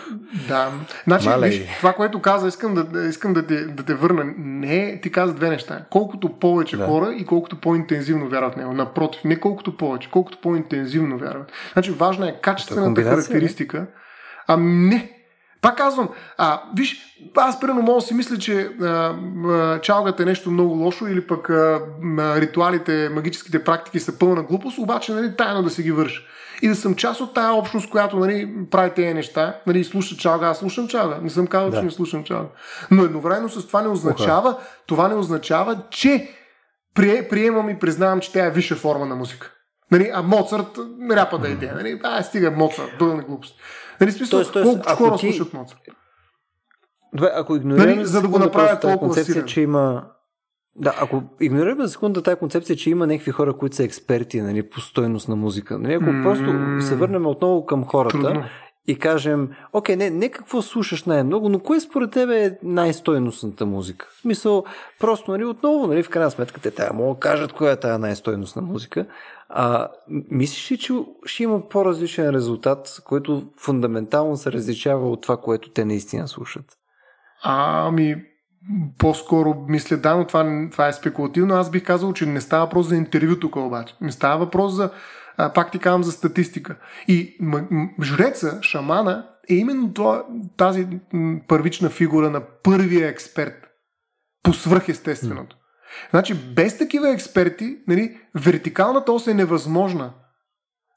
да. 0.49 0.71
Значи, 1.05 1.29
виж, 1.39 1.67
това, 1.79 1.93
което 1.93 2.23
каза, 2.23 2.49
искам 2.49 2.75
да, 2.75 3.09
искам 3.09 3.33
да, 3.33 3.47
те, 3.47 3.65
да 3.65 3.83
те 3.83 3.95
върна. 3.95 4.25
Не, 4.39 5.01
ти 5.03 5.13
каза 5.13 5.35
две 5.35 5.51
неща. 5.51 5.87
Колкото 5.91 6.29
повече 6.29 6.77
да. 6.77 6.87
хора 6.87 7.15
и 7.17 7.27
колкото 7.27 7.61
по-интензивно 7.61 8.29
вярват 8.29 8.55
в 8.55 8.57
него. 8.57 8.73
Напротив, 8.73 9.25
не 9.25 9.41
колкото 9.41 9.77
повече, 9.77 10.11
колкото 10.11 10.39
по-интензивно 10.43 11.19
вярват. 11.19 11.53
Значи, 11.73 11.91
важна 11.91 12.29
е 12.29 12.41
качествената 12.43 13.03
характеристика. 13.03 13.87
А 14.47 14.57
не, 14.57 15.20
пак 15.63 15.77
казвам, 15.77 16.09
а, 16.39 16.63
виж, 16.77 16.97
аз 17.37 17.61
примерно 17.61 17.83
мога 17.83 18.01
да 18.01 18.07
си 18.07 18.15
мисля, 18.15 18.39
че 18.39 18.71
а, 18.81 18.87
а, 18.87 19.81
чалгата 19.81 20.23
е 20.23 20.27
нещо 20.27 20.51
много 20.51 20.75
лошо 20.75 21.07
или 21.07 21.27
пък 21.27 21.51
а, 21.51 21.81
а, 22.19 22.41
ритуалите, 22.41 23.09
магическите 23.09 23.65
практики 23.65 24.01
са 24.01 24.19
пълна 24.19 24.43
глупост, 24.43 24.79
обаче 24.79 25.13
нали, 25.13 25.37
тайно 25.37 25.63
да 25.63 25.71
си 25.71 25.83
ги 25.83 25.93
върша. 25.93 26.23
И 26.63 26.69
да 26.69 26.75
съм 26.75 26.95
част 26.95 27.21
от 27.21 27.35
тая 27.35 27.53
общност, 27.53 27.91
която 27.91 28.17
нали, 28.17 28.55
прави 28.71 28.91
тези 28.91 29.15
неща, 29.15 29.61
нали, 29.67 29.85
слуша 29.85 30.17
чалга, 30.17 30.47
аз 30.47 30.59
слушам 30.59 30.89
чалга. 30.89 31.19
Не 31.23 31.31
съм 31.31 31.47
казал, 31.47 31.71
да. 31.71 31.79
че 31.79 31.85
не 31.85 31.91
слушам 31.91 32.25
чалга. 32.25 32.49
Но 32.91 33.05
едновременно 33.05 33.49
с 33.49 33.67
това 33.67 33.83
не 33.83 33.89
означава, 33.89 34.53
okay. 34.53 34.87
това 34.87 35.09
не 35.09 35.15
означава, 35.15 35.83
че 35.91 36.31
приемам 36.95 37.71
и 37.71 37.79
признавам, 37.79 38.21
че 38.21 38.33
тя 38.33 38.47
е 38.47 38.51
висша 38.51 38.77
форма 38.77 39.07
на 39.07 39.17
музика. 39.17 39.53
Нали, 39.91 40.11
а 40.15 40.23
Моцарт, 40.23 40.79
ряпа 41.11 41.39
да 41.39 41.49
идея. 41.49 41.75
Нали, 41.75 42.01
а, 42.03 42.23
стига 42.23 42.51
Моцарт, 42.51 42.91
пълна 42.99 43.23
глупост. 43.23 43.55
Нали, 44.01 44.13
смисъл, 44.13 44.39
тоест, 44.39 44.53
тоест, 44.53 44.85
колко 44.85 45.05
хора 45.05 45.17
ти... 45.17 45.33
слушат 45.33 45.55
Моцарт? 45.55 45.79
Добре, 47.15 47.31
ако 47.35 47.57
игнорираме 47.57 47.95
нали, 47.95 48.07
за 48.07 48.23
да 48.23 48.29
го 48.29 48.39
направя 48.39 48.81
толкова 48.81 48.99
концепция, 48.99 49.45
че 49.45 49.61
има 49.61 50.05
Да, 50.77 50.95
ако 51.01 51.23
игнорираме 51.41 51.85
за 51.85 51.89
секунда 51.89 52.23
тази 52.23 52.37
концепция, 52.37 52.77
че 52.77 52.91
има 52.91 53.07
някакви 53.07 53.31
хора, 53.31 53.57
които 53.57 53.77
са 53.77 53.85
експерти 53.85 54.41
нали, 54.41 54.71
по 54.71 54.81
стойност 54.81 55.29
на 55.29 55.37
музика, 55.37 55.79
нали, 55.79 55.95
ако 55.95 56.05
mm-hmm. 56.05 56.23
просто 56.23 56.87
се 56.87 56.97
върнем 56.97 57.27
отново 57.27 57.67
към 57.67 57.85
хората 57.85 58.21
Трудно. 58.21 58.45
И 58.87 58.99
кажем, 58.99 59.51
окей, 59.73 59.97
не, 59.97 60.11
не 60.11 60.29
какво 60.29 60.63
слушаш 60.63 61.05
най-много, 61.05 61.49
но 61.49 61.61
кое 61.61 61.81
според 61.81 62.11
тебе 62.11 62.45
е 62.45 62.51
най-стойностната 62.63 63.67
музика? 63.67 64.09
В 64.17 64.21
смисъл, 64.21 64.65
просто 65.01 65.31
нали, 65.31 65.45
отново, 65.45 65.87
нали, 65.87 66.03
в 66.03 66.11
крайна 66.11 66.31
сметка, 66.31 66.61
те 66.61 66.71
трябва 66.71 66.95
могат 66.95 67.17
да 67.17 67.21
кажат 67.21 67.53
коя 67.53 67.73
е 67.73 67.81
тази 67.81 68.01
най-стойностна 68.01 68.63
музика. 68.63 69.07
А, 69.49 69.89
мислиш 70.31 70.73
ли, 70.73 70.79
че 70.79 70.93
ще 71.25 71.43
има 71.43 71.69
по-различен 71.69 72.31
резултат, 72.31 73.01
който 73.05 73.43
фундаментално 73.59 74.37
се 74.37 74.53
различава 74.53 75.11
от 75.11 75.23
това, 75.23 75.37
което 75.37 75.71
те 75.71 75.85
наистина 75.85 76.29
слушат? 76.29 76.65
Ами, 77.43 78.23
по-скоро 78.99 79.55
мисля, 79.69 79.97
да, 79.97 80.17
но 80.17 80.27
това, 80.27 80.69
това 80.73 80.89
е 80.89 80.93
спекулативно. 80.93 81.55
Аз 81.55 81.71
бих 81.71 81.85
казал, 81.85 82.13
че 82.13 82.27
не 82.27 82.41
става 82.41 82.65
въпрос 82.65 82.89
за 82.89 82.97
интервю 82.97 83.37
тук 83.41 83.57
обаче. 83.57 83.95
Не 84.01 84.13
става 84.13 84.39
въпрос 84.39 84.73
за, 84.73 84.91
а, 85.41 85.53
пак 85.53 85.71
ти 85.71 85.79
казвам, 85.79 86.05
за 86.05 86.13
статистика. 86.13 86.77
И 87.09 87.37
м- 87.41 87.67
м- 87.71 87.89
жреца, 88.03 88.59
шамана, 88.63 89.27
е 89.51 89.55
именно 89.55 89.93
тази 90.57 90.89
м- 91.13 91.41
първична 91.49 91.91
фигура 91.91 92.31
на 92.31 92.41
първия 92.63 93.09
експерт 93.09 93.55
по 94.43 94.53
свръхестественото. 94.53 95.57
Значи, 96.11 96.35
без 96.35 96.79
такива 96.79 97.11
експерти, 97.11 97.79
нали, 97.89 98.19
вертикалната 98.35 99.13
ос 99.13 99.27
е 99.27 99.35
невъзможна. 99.35 100.13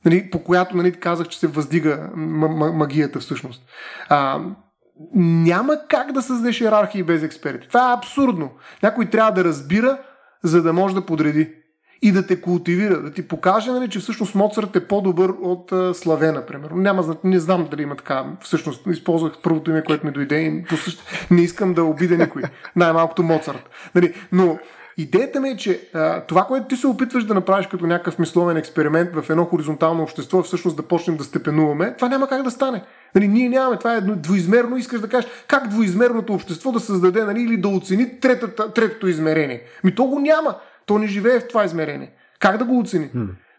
Нали, 0.06 0.30
по 0.30 0.44
която 0.44 0.78
нали, 0.78 0.92
казах, 0.92 1.28
че 1.28 1.40
се 1.40 1.48
въздига 1.48 2.10
магията 2.16 3.20
всъщност. 3.20 3.64
А, 4.10 4.42
няма 5.16 5.78
как 5.90 6.12
да 6.12 6.22
създадеш 6.22 6.62
иерархии 6.62 7.04
без 7.04 7.24
експерти. 7.24 7.68
Това 7.68 7.92
е 7.92 7.98
абсурдно. 7.98 8.52
Някой 8.84 9.06
трябва 9.06 9.32
да 9.32 9.44
разбира, 9.44 9.98
за 10.44 10.62
да 10.62 10.74
може 10.74 10.96
да 10.96 11.06
подреди. 11.06 11.63
И 12.06 12.12
да 12.12 12.28
те 12.28 12.42
култивира, 12.42 13.02
да 13.02 13.12
ти 13.12 13.28
покаже, 13.28 13.72
нали, 13.72 13.90
че 13.90 14.00
всъщност 14.00 14.36
Моцарт 14.36 14.76
е 14.76 14.88
по-добър 14.88 15.34
от 15.42 15.72
а, 15.72 15.94
Славена, 15.94 16.46
примерно. 16.46 16.78
Няма, 16.78 17.16
не 17.24 17.40
знам 17.40 17.68
дали 17.72 17.82
има 17.82 17.96
така. 17.96 18.26
Всъщност, 18.42 18.88
използвах 18.88 19.34
първото 19.44 19.72
име, 19.72 19.84
което 19.84 20.06
ми 20.06 20.12
дойде 20.12 20.40
и 20.40 20.64
по 20.64 20.76
не 21.32 21.42
искам 21.42 21.74
да 21.74 21.84
обида 21.84 22.18
никой. 22.18 22.42
Най-малкото 22.76 23.24
Моцарт. 23.24 23.70
Нали, 23.96 24.14
но 24.32 24.60
Идеята 24.98 25.42
ми 25.42 25.50
е, 25.50 25.58
че 25.58 25.90
а, 25.94 26.22
това, 26.22 26.44
което 26.44 26.68
ти 26.68 26.76
се 26.76 26.88
опитваш 26.88 27.24
да 27.24 27.34
направиш 27.34 27.68
като 27.68 27.88
някакъв 27.88 28.20
мисловен 28.20 28.58
експеримент 28.58 29.10
в 29.16 29.30
едно 29.30 29.46
хоризонтално 29.46 30.04
общество, 30.04 30.40
е 30.40 30.44
всъщност 30.44 30.78
да 30.78 30.84
почнем 30.84 31.18
да 31.18 31.24
степенуваме, 31.24 31.94
това 31.96 32.10
няма 32.10 32.28
как 32.28 32.44
да 32.44 32.52
стане. 32.52 32.84
Нали, 33.16 33.28
ние 33.28 33.50
нямаме, 33.50 33.78
това 33.78 33.96
е 33.96 34.02
двоизмерно, 34.02 34.78
искаш 34.78 35.02
да 35.02 35.10
кажеш 35.10 35.30
как 35.48 35.68
двоизмерното 35.68 36.34
общество 36.34 36.72
да 36.72 36.80
създаде 36.80 37.24
нали, 37.24 37.42
или 37.42 37.58
да 37.58 37.68
оцени 37.68 38.20
третата, 38.20 38.74
третото 38.74 39.08
измерение. 39.08 39.62
Ми 39.84 39.96
то 39.96 40.06
го 40.06 40.20
няма. 40.20 40.56
То 40.86 40.98
не 40.98 41.08
живее 41.08 41.40
в 41.40 41.48
това 41.48 41.66
измерение. 41.66 42.12
Как 42.40 42.58
да 42.58 42.66
го 42.66 42.80
оцени? 42.80 43.10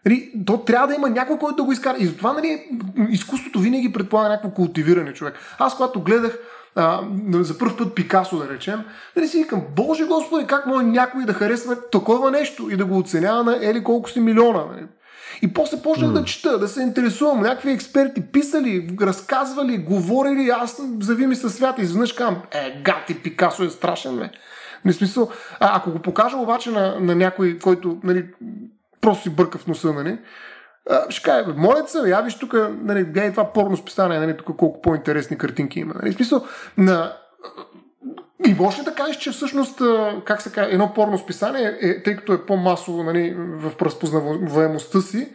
Нали, 0.05 0.31
то 0.45 0.57
трябва 0.57 0.87
да 0.87 0.95
има 0.95 1.09
някой, 1.09 1.37
който 1.37 1.55
да 1.55 1.63
го 1.63 1.71
изкара. 1.71 1.97
И 1.99 2.05
затова 2.05 2.33
нали, 2.33 2.63
изкуството 3.09 3.59
винаги 3.59 3.93
предполага 3.93 4.29
някакво 4.29 4.49
култивиране 4.49 5.13
човек. 5.13 5.35
Аз, 5.59 5.75
когато 5.75 6.01
гледах 6.01 6.39
а, 6.75 7.01
за 7.31 7.57
първ 7.57 7.77
път 7.77 7.95
Пикасо, 7.95 8.37
да 8.37 8.49
речем, 8.49 8.83
нали 9.15 9.27
си 9.27 9.37
викам, 9.37 9.63
Боже 9.75 10.05
Господи, 10.05 10.47
как 10.47 10.65
може 10.65 10.85
някой 10.85 11.25
да 11.25 11.33
харесва 11.33 11.89
такова 11.89 12.31
нещо 12.31 12.69
и 12.71 12.75
да 12.75 12.85
го 12.85 12.97
оценява 12.97 13.43
на 13.43 13.59
ели 13.61 13.83
колко 13.83 14.09
си 14.09 14.19
милиона. 14.19 14.65
Нали? 14.71 14.85
И 15.41 15.53
после 15.53 15.81
почнах 15.81 16.09
mm. 16.09 16.13
да 16.13 16.23
чета, 16.23 16.59
да 16.59 16.67
се 16.67 16.81
интересувам. 16.81 17.41
Някакви 17.41 17.71
експерти 17.71 18.21
писали, 18.21 18.89
разказвали, 19.01 19.77
говорили. 19.77 20.49
Аз 20.49 20.81
зави 20.99 21.27
ми 21.27 21.35
със 21.35 21.55
свята. 21.55 21.81
Изведнъж 21.81 22.13
казвам, 22.13 22.41
е, 22.51 22.81
гати, 22.81 23.21
Пикасо 23.23 23.63
е 23.63 23.69
страшен, 23.69 24.15
ме. 24.15 24.31
Не 24.85 24.93
смисъл. 24.93 25.29
А, 25.59 25.77
ако 25.77 25.91
го 25.91 25.99
покажа 25.99 26.37
обаче 26.37 26.71
на, 26.71 26.99
на 26.99 27.15
някой, 27.15 27.59
който 27.59 27.97
нали, 28.03 28.25
просто 29.01 29.23
си 29.23 29.29
бърка 29.29 29.57
в 29.57 29.67
носа, 29.67 29.93
нали, 29.93 30.19
ще 31.09 31.23
кажа, 31.23 31.53
моля 31.57 31.87
се, 31.87 32.09
я 32.09 32.21
виж 32.21 32.39
тук, 32.39 32.53
нали, 32.81 33.03
гледай 33.03 33.31
това 33.31 33.53
порно 33.53 33.77
списание, 33.77 34.19
нали, 34.19 34.37
тук 34.37 34.57
колко 34.57 34.81
по-интересни 34.81 35.37
картинки 35.37 35.79
има. 35.79 35.93
Нали, 36.01 36.13
смисъл, 36.13 36.45
на... 36.77 37.17
И 38.47 38.53
може 38.53 38.83
да 38.83 38.95
кажеш, 38.95 39.17
че 39.17 39.31
всъщност, 39.31 39.81
как 40.25 40.41
се 40.41 40.51
казва, 40.51 40.73
едно 40.73 40.93
порно 40.93 41.17
списание, 41.17 41.77
е, 41.81 42.03
тъй 42.03 42.15
като 42.15 42.33
е 42.33 42.45
по-масово 42.45 43.03
нали, 43.03 43.35
в 43.37 43.81
разпознаваемостта 43.81 45.01
си 45.01 45.33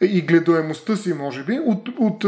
и 0.00 0.22
гледоемостта 0.22 0.96
си, 0.96 1.14
може 1.14 1.44
би, 1.44 1.60
от, 1.64 1.88
от 1.98 2.24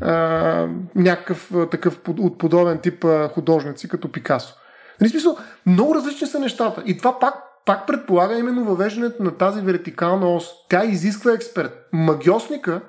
а, 0.00 0.68
някакъв 0.94 1.52
такъв 1.70 2.00
от 2.08 2.38
подобен 2.38 2.78
тип 2.78 3.04
художници, 3.34 3.88
като 3.88 4.12
Пикасо. 4.12 4.61
Нали, 5.00 5.10
смисъл, 5.10 5.36
много 5.66 5.94
различни 5.94 6.26
са 6.26 6.40
нещата. 6.40 6.82
И 6.86 6.98
това 6.98 7.18
пак 7.18 7.34
пак 7.66 7.86
предполага 7.86 8.38
именно 8.38 8.64
въвеждането 8.64 9.22
на 9.22 9.30
тази 9.30 9.60
вертикална 9.60 10.34
ос. 10.34 10.46
Тя 10.68 10.84
изисква 10.84 11.32
експерт. 11.32 11.88
Магиосника, 11.92 12.80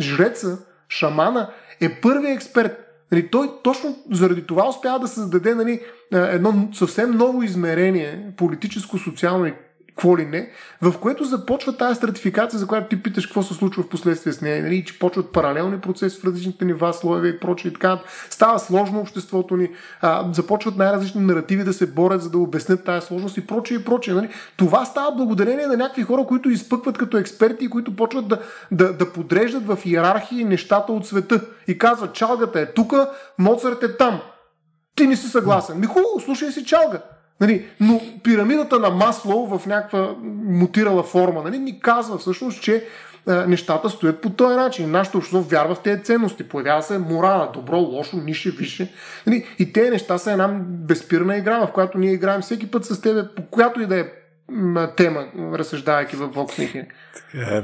жреца, 0.00 0.58
шамана 0.88 1.50
е 1.80 2.00
първият 2.00 2.36
експерт. 2.36 2.78
Нали, 3.12 3.28
той 3.30 3.50
точно 3.62 3.96
заради 4.10 4.46
това 4.46 4.68
успява 4.68 4.98
да 4.98 5.08
създаде 5.08 5.54
нали, 5.54 5.80
едно 6.12 6.68
съвсем 6.72 7.10
ново 7.10 7.42
измерение, 7.42 8.32
политическо, 8.36 8.98
социално 8.98 9.46
и 9.46 9.54
какво 9.96 10.18
ли 10.18 10.26
не, 10.26 10.50
в 10.82 10.98
което 10.98 11.24
започва 11.24 11.76
тази 11.76 11.94
стратификация, 11.94 12.58
за 12.58 12.66
която 12.66 12.88
ти 12.88 13.02
питаш 13.02 13.26
какво 13.26 13.42
се 13.42 13.54
случва 13.54 13.82
в 13.82 13.88
последствие 13.88 14.32
с 14.32 14.40
нея, 14.40 14.62
нали, 14.62 14.84
че 14.84 14.98
почват 14.98 15.32
паралелни 15.32 15.80
процеси 15.80 16.20
в 16.20 16.24
различните 16.24 16.64
нива, 16.64 16.92
слоеве 16.92 17.28
и 17.28 17.40
прочее 17.40 17.70
и 17.70 17.72
така. 17.72 17.98
Става 18.30 18.58
сложно 18.58 19.00
обществото 19.00 19.56
ни, 19.56 19.70
а, 20.00 20.28
започват 20.32 20.76
най-различни 20.76 21.20
наративи 21.20 21.64
да 21.64 21.72
се 21.72 21.86
борят, 21.86 22.22
за 22.22 22.30
да 22.30 22.38
обяснят 22.38 22.84
тази 22.84 23.06
сложност 23.06 23.36
и 23.36 23.46
прочее 23.46 23.78
и 23.78 23.84
прочее. 23.84 24.14
Нали. 24.14 24.28
Това 24.56 24.84
става 24.84 25.16
благодарение 25.16 25.66
на 25.66 25.76
някакви 25.76 26.02
хора, 26.02 26.24
които 26.28 26.50
изпъкват 26.50 26.98
като 26.98 27.16
експерти 27.16 27.64
и 27.64 27.70
които 27.70 27.96
почват 27.96 28.28
да, 28.28 28.38
да, 28.70 28.92
да 28.92 29.12
подреждат 29.12 29.66
в 29.66 29.78
иерархии 29.84 30.44
нещата 30.44 30.92
от 30.92 31.06
света 31.06 31.40
и 31.68 31.78
казват, 31.78 32.14
чалгата 32.14 32.60
е 32.60 32.72
тук, 32.72 32.94
Моцарт 33.38 33.82
е 33.82 33.96
там. 33.96 34.20
Ти 34.96 35.06
не 35.06 35.16
си 35.16 35.28
съгласен. 35.28 35.80
Ми 35.80 35.86
хубаво, 35.86 36.20
слушай 36.20 36.52
си 36.52 36.64
чалга. 36.64 37.02
Нали, 37.42 37.66
но 37.80 38.00
пирамидата 38.22 38.78
на 38.78 38.90
масло 38.90 39.58
в 39.58 39.66
някаква 39.66 40.14
мутирала 40.44 41.02
форма 41.02 41.42
нали, 41.42 41.58
ни 41.58 41.80
казва 41.80 42.18
всъщност, 42.18 42.62
че 42.62 42.84
а, 43.26 43.46
нещата 43.46 43.90
стоят 43.90 44.20
по 44.20 44.30
този 44.30 44.56
начин. 44.56 44.90
Нашето 44.90 45.18
общество 45.18 45.40
вярва 45.40 45.74
в 45.74 45.82
тези 45.82 46.02
ценности. 46.02 46.48
Появява 46.48 46.82
се 46.82 46.98
морала, 46.98 47.50
добро, 47.54 47.76
лошо, 47.78 48.16
нише, 48.16 48.50
више. 48.50 48.92
Нали, 49.26 49.46
и 49.58 49.72
тези 49.72 49.90
неща 49.90 50.18
са 50.18 50.32
една 50.32 50.48
безпирна 50.62 51.36
игра, 51.36 51.66
в 51.66 51.72
която 51.72 51.98
ние 51.98 52.12
играем 52.12 52.40
всеки 52.40 52.70
път 52.70 52.84
с 52.84 53.00
тебе, 53.00 53.28
по 53.36 53.46
която 53.46 53.80
и 53.80 53.86
да 53.86 54.00
е 54.00 54.04
тема, 54.96 55.26
разсъждавайки 55.54 56.16
в 56.16 56.28
Vox 56.28 56.86
Така 57.32 57.54
е, 57.54 57.60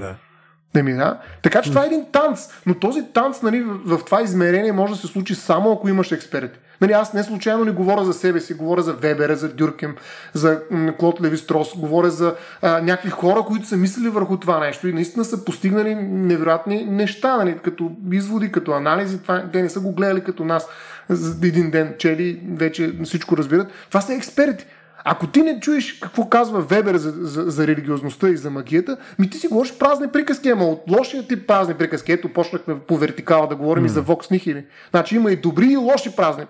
да. 0.74 0.82
ми, 0.82 0.94
да. 0.94 1.20
Така 1.42 1.62
че 1.62 1.70
това 1.70 1.82
е 1.82 1.86
един 1.86 2.06
танц, 2.12 2.48
но 2.66 2.74
този 2.74 3.05
танц 3.14 3.42
нали, 3.42 3.60
в, 3.60 3.98
в 3.98 4.05
това 4.05 4.22
измерение 4.22 4.72
може 4.72 4.92
да 4.92 4.98
се 4.98 5.06
случи 5.06 5.34
само 5.34 5.72
ако 5.72 5.88
имаш 5.88 6.12
експерти. 6.12 6.59
Нали, 6.80 6.92
аз 6.92 7.14
не 7.14 7.22
случайно 7.22 7.64
не 7.64 7.70
говоря 7.70 8.05
за 8.05 8.12
себе 8.12 8.40
си, 8.40 8.55
говоря 8.55 8.82
за 8.82 8.92
Вебера, 8.92 9.36
за 9.36 9.48
Дюркем, 9.48 9.96
за 10.32 10.62
Клод 10.98 11.20
Леви 11.22 11.36
Строс, 11.36 11.76
говоря 11.76 12.10
за 12.10 12.34
а, 12.62 12.80
някакви 12.80 13.10
хора, 13.10 13.42
които 13.46 13.66
са 13.66 13.76
мислили 13.76 14.09
върху 14.09 14.36
това 14.36 14.60
нещо 14.60 14.88
и 14.88 14.92
наистина 14.92 15.24
са 15.24 15.44
постигнали 15.44 15.94
невероятни 15.94 16.84
неща, 16.84 17.36
нали, 17.36 17.59
като 17.64 17.90
изводи, 18.12 18.52
като 18.52 18.72
анализи. 18.72 19.18
Това, 19.18 19.44
те 19.52 19.62
не 19.62 19.68
са 19.68 19.80
го 19.80 19.92
гледали 19.92 20.24
като 20.24 20.44
нас 20.44 20.68
за 21.09 21.46
един 21.46 21.70
ден, 21.70 21.94
чели, 21.98 22.40
вече 22.55 22.92
всичко 23.05 23.36
разбират. 23.36 23.68
Това 23.88 24.00
са 24.00 24.14
експерти. 24.14 24.66
Ако 25.10 25.26
ти 25.26 25.43
не 25.43 25.60
чуеш 25.60 25.93
какво 25.93 26.28
казва 26.28 26.60
Вебер 26.60 26.97
за, 26.97 27.10
за, 27.10 27.51
за 27.51 27.66
религиозността 27.66 28.28
и 28.28 28.36
за 28.36 28.51
магията, 28.51 28.97
ми 29.18 29.30
ти 29.30 29.39
си 29.39 29.48
говориш 29.48 29.78
празни 29.78 30.09
приказки, 30.09 30.48
ама 30.48 30.64
от 30.64 30.82
лошия 30.90 31.26
тип 31.26 31.47
празни 31.47 31.74
приказки. 31.74 32.12
Ето, 32.12 32.32
почнахме 32.32 32.78
по 32.78 32.97
вертикала 32.97 33.48
да 33.48 33.56
говорим 33.56 33.85
mm. 33.85 33.86
и 33.86 33.90
за 33.90 34.02
Вокс 34.02 34.30
Нихили. 34.30 34.64
Значи 34.90 35.16
има 35.16 35.32
и 35.32 35.36
добри 35.36 35.66
и 35.66 35.76
лоши 35.76 36.16
празни 36.16 36.44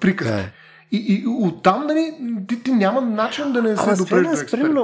приказки. 0.00 0.32
Yeah. 0.32 0.50
И, 0.92 0.96
и 0.96 1.24
оттам, 1.26 1.86
нали, 1.86 2.14
ти, 2.48 2.62
ти 2.62 2.72
няма 2.72 3.00
начин 3.00 3.52
да 3.52 3.62
не 3.62 3.76
се 3.76 3.96
допреш 3.96 4.26
до 4.26 4.32
експерт. 4.32 4.76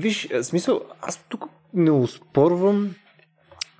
Виж, 0.00 0.28
смисъл, 0.42 0.80
аз 1.02 1.24
тук 1.28 1.44
не 1.74 1.90
успорвам 1.90 2.90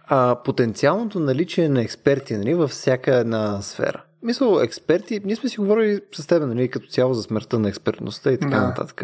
а, 0.06 0.36
потенциалното 0.44 1.20
наличие 1.20 1.68
на 1.68 1.82
експерти 1.82 2.36
нали, 2.36 2.54
във 2.54 2.70
всяка 2.70 3.14
една 3.14 3.62
сфера 3.62 4.02
мисъл, 4.26 4.60
експерти, 4.60 5.20
ние 5.24 5.36
сме 5.36 5.48
си 5.48 5.56
говорили 5.56 6.00
с 6.14 6.26
теб, 6.26 6.42
нали, 6.42 6.68
като 6.68 6.86
цяло 6.86 7.14
за 7.14 7.22
смъртта 7.22 7.58
на 7.58 7.68
експертността 7.68 8.32
и 8.32 8.38
така 8.38 8.56
да. 8.56 8.66
нататък. 8.66 9.02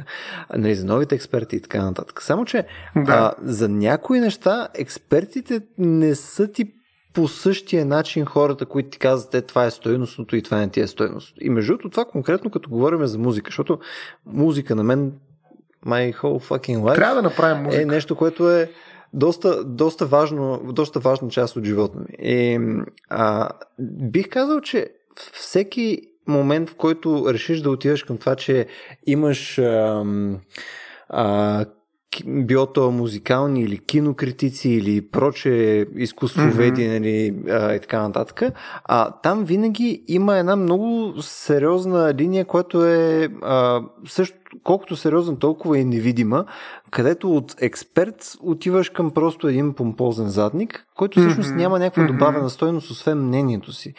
Нали, 0.56 0.74
за 0.74 0.86
новите 0.86 1.14
експерти 1.14 1.56
и 1.56 1.60
така 1.60 1.84
нататък. 1.84 2.22
Само, 2.22 2.44
че 2.44 2.66
да. 2.96 3.12
а, 3.12 3.32
за 3.42 3.68
някои 3.68 4.20
неща 4.20 4.68
експертите 4.74 5.60
не 5.78 6.14
са 6.14 6.52
ти 6.52 6.72
по 7.14 7.28
същия 7.28 7.86
начин 7.86 8.24
хората, 8.24 8.66
които 8.66 8.90
ти 8.90 8.98
казват, 8.98 9.34
е, 9.34 9.42
това 9.42 9.64
е 9.64 9.70
стойностното 9.70 10.36
и 10.36 10.42
това 10.42 10.56
не 10.56 10.68
ти 10.68 10.80
е 10.80 10.86
стойност. 10.86 11.34
И 11.40 11.50
между 11.50 11.78
това 11.78 12.04
конкретно 12.04 12.50
като 12.50 12.70
говорим 12.70 13.06
за 13.06 13.18
музика, 13.18 13.48
защото 13.48 13.78
музика 14.26 14.74
на 14.74 14.82
мен 14.82 15.12
my 15.86 16.14
whole 16.14 16.48
fucking 16.48 16.78
life 16.78 16.94
Трябва 16.94 17.14
да 17.14 17.22
направим 17.22 17.62
музика. 17.62 17.82
е 17.82 17.86
нещо, 17.86 18.16
което 18.16 18.50
е 18.50 18.70
доста, 19.12 19.64
доста, 19.64 20.06
важно, 20.06 20.60
доста 20.72 21.00
важна 21.00 21.28
част 21.28 21.56
от 21.56 21.64
живота 21.64 21.98
ми. 21.98 22.06
И, 22.18 22.60
а, 23.08 23.48
бих 24.10 24.28
казал, 24.28 24.60
че 24.60 24.88
всеки 25.32 26.02
момент, 26.26 26.70
в 26.70 26.74
който 26.74 27.24
решиш 27.32 27.60
да 27.60 27.70
отиваш 27.70 28.02
към 28.02 28.18
това, 28.18 28.36
че 28.36 28.66
имаш 29.06 29.58
ам, 29.58 30.40
а, 31.08 31.64
било 32.26 32.66
то 32.66 32.90
музикални 32.90 33.62
или 33.62 33.78
кинокритици 33.78 34.68
или 34.70 35.06
проче 35.06 35.86
изкуствоведи 35.96 36.82
mm-hmm. 36.82 36.98
нали, 36.98 37.34
а, 37.50 37.74
и 37.74 37.80
така 37.80 38.02
нататък, 38.02 38.42
а 38.84 39.10
там 39.10 39.44
винаги 39.44 40.02
има 40.08 40.38
една 40.38 40.56
много 40.56 41.12
сериозна 41.22 42.14
линия, 42.14 42.44
която 42.44 42.86
е 42.86 43.28
а, 43.42 43.82
също 44.08 44.36
колкото 44.62 44.96
сериозна, 44.96 45.38
толкова 45.38 45.78
и 45.78 45.84
невидима, 45.84 46.44
където 46.90 47.36
от 47.36 47.54
експерт 47.60 48.36
отиваш 48.40 48.90
към 48.90 49.10
просто 49.10 49.48
един 49.48 49.74
помпозен 49.74 50.28
задник, 50.28 50.86
който 50.96 51.20
всъщност 51.20 51.50
mm-hmm. 51.50 51.56
няма 51.56 51.78
някаква 51.78 52.04
добавена 52.04 52.50
стойност, 52.50 52.90
освен 52.90 53.26
мнението 53.26 53.72
си. 53.72 53.94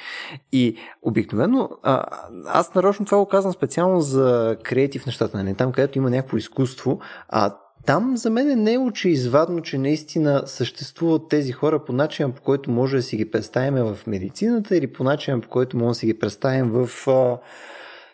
И 0.51 0.75
обикновено, 1.01 1.69
а, 1.83 2.03
аз 2.47 2.75
нарочно 2.75 3.05
това 3.05 3.17
го 3.17 3.25
казвам 3.25 3.53
специално 3.53 4.01
за 4.01 4.57
креатив 4.63 5.05
нещата, 5.05 5.37
нали? 5.37 5.55
там 5.55 5.71
където 5.71 5.97
има 5.97 6.09
някакво 6.09 6.37
изкуство, 6.37 6.99
а 7.29 7.55
там 7.85 8.17
за 8.17 8.29
мен 8.29 8.63
не 8.63 8.73
е 8.73 8.79
очеизвадно, 8.79 9.61
че 9.61 9.77
наистина 9.77 10.43
съществуват 10.45 11.29
тези 11.29 11.51
хора 11.51 11.85
по 11.85 11.93
начин, 11.93 12.31
по 12.31 12.41
който 12.41 12.71
може 12.71 12.95
да 12.95 13.03
си 13.03 13.17
ги 13.17 13.31
представим 13.31 13.83
в 13.83 14.07
медицината 14.07 14.77
или 14.77 14.87
по 14.87 15.03
начин, 15.03 15.41
по 15.41 15.49
който 15.49 15.77
може 15.77 15.89
да 15.89 15.95
си 15.95 16.05
ги 16.05 16.19
представим 16.19 16.69
в 16.69 16.89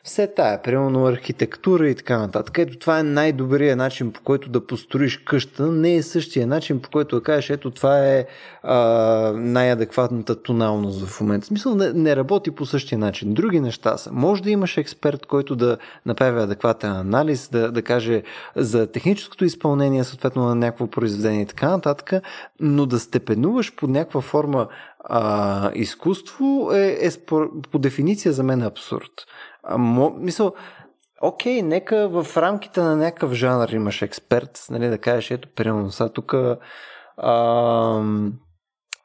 все 0.04 0.28
тая, 0.28 0.62
примерно 0.62 1.06
архитектура 1.06 1.90
и 1.90 1.96
така 1.96 2.18
нататък. 2.18 2.58
Ето 2.58 2.78
това 2.78 3.00
е 3.00 3.04
най-добрият 3.04 3.78
начин 3.78 4.12
по 4.12 4.22
който 4.22 4.50
да 4.50 4.68
построиш 4.68 5.18
къща, 5.18 5.72
не 5.72 5.96
е 5.96 6.04
същия 6.04 6.48
начин 6.48 6.82
по 6.82 6.90
който 6.90 7.16
да 7.16 7.24
кажеш, 7.24 7.50
ето 7.50 7.72
това 7.72 8.08
е 8.08 8.26
а, 8.64 8.78
най-адекватната 9.36 10.44
тоналност 10.44 11.06
в 11.06 11.22
момента. 11.22 11.46
В 11.46 11.48
смисъл 11.48 11.76
не, 11.76 11.94
не 11.94 12.16
работи 12.16 12.52
по 12.52 12.66
същия 12.66 12.98
начин. 12.98 13.34
Други 13.34 13.60
неща 13.60 13.98
са. 13.98 14.12
Може 14.14 14.44
да 14.44 14.52
имаш 14.52 14.78
експерт, 14.78 15.26
който 15.26 15.56
да 15.56 15.78
направи 16.06 16.42
адекватен 16.42 16.92
анализ, 16.92 17.50
да, 17.50 17.72
да 17.72 17.82
каже 17.82 18.24
за 18.56 18.92
техническото 18.92 19.46
изпълнение, 19.46 20.04
съответно 20.04 20.44
на 20.44 20.56
някакво 20.56 20.88
произведение 20.88 21.42
и 21.42 21.46
така 21.46 21.70
нататък, 21.70 22.14
но 22.60 22.86
да 22.86 23.00
степенуваш 23.00 23.76
под 23.76 23.90
някаква 23.90 24.22
форма 24.22 24.68
а, 25.00 25.72
изкуство 25.76 26.70
е, 26.74 26.98
е 27.02 27.10
по 27.72 27.80
дефиниция 27.80 28.34
за 28.34 28.44
мен 28.44 28.62
абсурд. 28.62 29.12
А, 29.64 29.77
мо, 29.77 30.10
мисъл, 30.10 30.53
окей, 31.22 31.61
нека 31.61 32.10
в 32.10 32.38
рамките 32.38 32.81
на 32.81 32.95
някакъв 32.95 33.34
жанр 33.34 33.69
имаш 33.69 34.02
експерт, 34.02 34.65
нали, 34.69 34.88
да 34.88 34.98
кажеш, 34.98 35.31
ето, 35.31 35.49
примерно, 35.56 35.91
сега 35.91 36.10
тук 36.10 36.36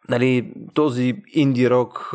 нали, 0.09 0.53
този 0.75 1.23
инди 1.33 1.71
рок 1.71 2.11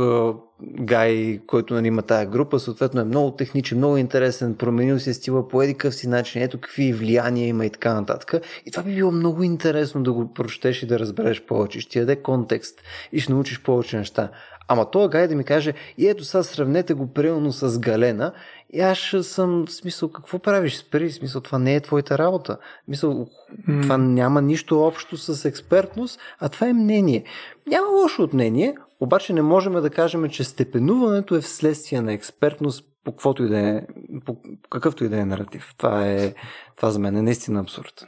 гай, 0.61 1.39
който 1.47 1.73
нали, 1.73 1.87
има 1.87 2.01
тая 2.01 2.25
група, 2.25 2.59
съответно 2.59 3.01
е 3.01 3.03
много 3.03 3.31
техничен, 3.31 3.77
много 3.77 3.97
интересен, 3.97 4.55
променил 4.55 4.99
се 4.99 5.13
стила 5.13 5.47
по 5.47 5.61
едикъв 5.61 5.95
си 5.95 6.07
начин, 6.07 6.41
ето 6.41 6.59
какви 6.59 6.93
влияния 6.93 7.47
има 7.47 7.65
и 7.65 7.69
така 7.69 7.93
нататък. 7.93 8.33
И 8.65 8.71
това 8.71 8.83
би 8.83 8.95
било 8.95 9.11
много 9.11 9.43
интересно 9.43 10.03
да 10.03 10.13
го 10.13 10.33
прочетеш 10.33 10.83
и 10.83 10.87
да 10.87 10.99
разбереш 10.99 11.41
повече. 11.41 11.79
Ще 11.79 11.91
ти 11.91 11.99
даде 11.99 12.15
контекст 12.15 12.81
и 13.11 13.19
ще 13.19 13.33
научиш 13.33 13.61
повече 13.61 13.97
неща. 13.97 14.29
Ама 14.71 14.91
този 14.91 15.09
гай 15.09 15.27
да 15.27 15.35
ми 15.35 15.43
каже, 15.43 15.73
и 15.97 16.07
ето 16.07 16.23
сега 16.23 16.43
сравнете 16.43 16.93
го 16.93 17.13
примерно 17.13 17.51
с 17.51 17.79
Галена, 17.79 18.31
и 18.73 18.79
аз 18.79 18.99
съм, 19.21 19.65
в 19.65 19.71
смисъл, 19.71 20.09
какво 20.09 20.39
правиш? 20.39 20.77
Спри, 20.77 21.09
в 21.09 21.13
смисъл, 21.13 21.41
това 21.41 21.59
не 21.59 21.75
е 21.75 21.79
твоята 21.79 22.17
работа. 22.17 22.57
В 22.81 22.85
смисъл, 22.85 23.27
mm. 23.69 23.81
това 23.81 23.97
няма 23.97 24.41
нищо 24.41 24.81
общо 24.81 25.17
с 25.17 25.45
експертност, 25.45 26.19
а 26.39 26.49
това 26.49 26.67
е 26.67 26.73
мнение. 26.73 27.23
Няма 27.67 27.87
лошо 27.87 28.23
от 28.23 28.33
мнение, 28.33 28.75
обаче 28.99 29.33
не 29.33 29.41
можем 29.41 29.73
да 29.73 29.89
кажем, 29.89 30.29
че 30.29 30.43
степенуването 30.43 31.35
е 31.35 31.41
вследствие 31.41 32.01
на 32.01 32.13
експертност 32.13 32.85
по, 33.03 33.11
каквото 33.11 33.43
и 33.43 33.49
да 33.49 33.59
е, 33.59 33.81
по 34.25 34.37
какъвто 34.69 35.03
и 35.03 35.09
да 35.09 35.19
е 35.19 35.25
наратив. 35.25 35.73
Това, 35.77 36.07
е, 36.07 36.33
това 36.75 36.91
за 36.91 36.99
мен 36.99 37.17
е 37.17 37.21
наистина 37.21 37.59
абсурд. 37.59 38.05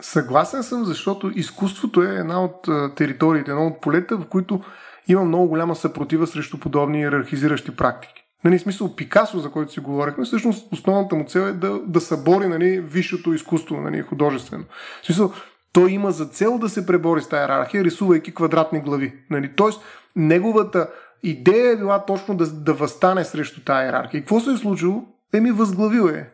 Съгласен 0.00 0.62
съм, 0.62 0.84
защото 0.84 1.32
изкуството 1.34 2.02
е 2.02 2.14
една 2.14 2.44
от 2.44 2.68
териториите, 2.96 3.50
едно 3.50 3.66
от 3.66 3.80
полета, 3.80 4.16
в 4.16 4.26
които 4.26 4.60
има 5.08 5.24
много 5.24 5.48
голяма 5.48 5.76
съпротива 5.76 6.26
срещу 6.26 6.60
подобни 6.60 7.00
иерархизиращи 7.00 7.76
практики. 7.76 8.24
Нали, 8.44 8.58
смисъл 8.58 8.96
Пикасо, 8.96 9.38
за 9.38 9.50
който 9.50 9.72
си 9.72 9.80
говорихме, 9.80 10.24
всъщност 10.24 10.72
основната 10.72 11.16
му 11.16 11.24
цел 11.24 11.40
е 11.40 11.52
да, 11.52 11.78
да 11.86 12.00
събори 12.00 12.48
нали, 12.48 12.80
висшето 12.80 13.32
изкуство, 13.32 13.80
нали, 13.80 14.02
художествено. 14.02 14.64
В 15.02 15.06
смисъл, 15.06 15.32
той 15.72 15.90
има 15.90 16.10
за 16.10 16.26
цел 16.26 16.58
да 16.58 16.68
се 16.68 16.86
пребори 16.86 17.22
с 17.22 17.28
тази 17.28 17.40
иерархия, 17.40 17.84
рисувайки 17.84 18.34
квадратни 18.34 18.80
глави. 18.80 19.14
Нали? 19.30 19.52
Тоест, 19.56 19.80
неговата 20.16 20.88
идея 21.22 21.72
е 21.72 21.76
била 21.76 22.04
точно 22.04 22.36
да, 22.36 22.46
да 22.46 22.74
възстане 22.74 23.24
срещу 23.24 23.64
тази 23.64 23.84
иерархия. 23.84 24.18
И 24.18 24.22
какво 24.22 24.40
се 24.40 24.50
е 24.50 24.56
случило? 24.56 25.02
Еми, 25.32 25.50
възглавил 25.50 26.08
е. 26.08 26.30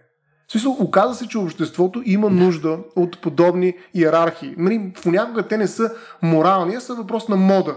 В 0.49 0.53
смисъл, 0.53 0.77
оказа 0.81 1.15
се, 1.15 1.29
че 1.29 1.39
обществото 1.39 2.03
има 2.05 2.31
нужда 2.31 2.79
от 2.97 3.21
подобни 3.21 3.75
иерархии. 3.95 4.55
Нали, 4.59 4.93
понякога 5.03 5.49
те 5.49 5.57
не 5.57 5.67
са 5.67 5.95
морални, 6.23 6.75
а 6.75 6.81
са 6.81 6.95
въпрос 6.95 7.29
на 7.29 7.37
мода. 7.37 7.77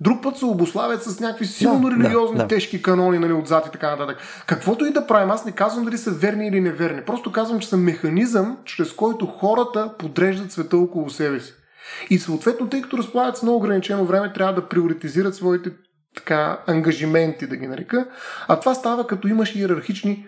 Друг 0.00 0.22
път 0.22 0.36
се 0.36 0.44
обославят 0.44 1.02
с 1.02 1.20
някакви 1.20 1.46
силно 1.46 1.90
да, 1.90 1.96
религиозни, 1.96 2.36
да, 2.36 2.42
да. 2.42 2.48
тежки 2.48 2.82
канони 2.82 3.18
нали, 3.18 3.32
отзад 3.32 3.66
и 3.66 3.70
така 3.70 3.90
нататък. 3.90 4.18
Каквото 4.46 4.84
и 4.84 4.92
да 4.92 5.06
правим, 5.06 5.30
аз 5.30 5.44
не 5.44 5.52
казвам 5.52 5.84
дали 5.84 5.98
са 5.98 6.10
верни 6.10 6.48
или 6.48 6.60
неверни. 6.60 7.02
Просто 7.02 7.32
казвам, 7.32 7.60
че 7.60 7.68
са 7.68 7.76
механизъм, 7.76 8.56
чрез 8.64 8.92
който 8.92 9.26
хората 9.26 9.92
подреждат 9.98 10.52
света 10.52 10.76
около 10.76 11.10
себе 11.10 11.40
си. 11.40 11.52
И 12.10 12.18
съответно, 12.18 12.68
тъй 12.68 12.82
като 12.82 12.98
разполагат 12.98 13.36
с 13.36 13.42
много 13.42 13.58
ограничено 13.58 14.04
време, 14.04 14.32
трябва 14.32 14.54
да 14.54 14.68
приоритизират 14.68 15.34
своите 15.34 15.70
така, 16.16 16.58
ангажименти, 16.66 17.46
да 17.46 17.56
ги 17.56 17.66
нарека. 17.66 18.06
А 18.48 18.60
това 18.60 18.74
става 18.74 19.06
като 19.06 19.28
имаш 19.28 19.54
иерархични 19.54 20.26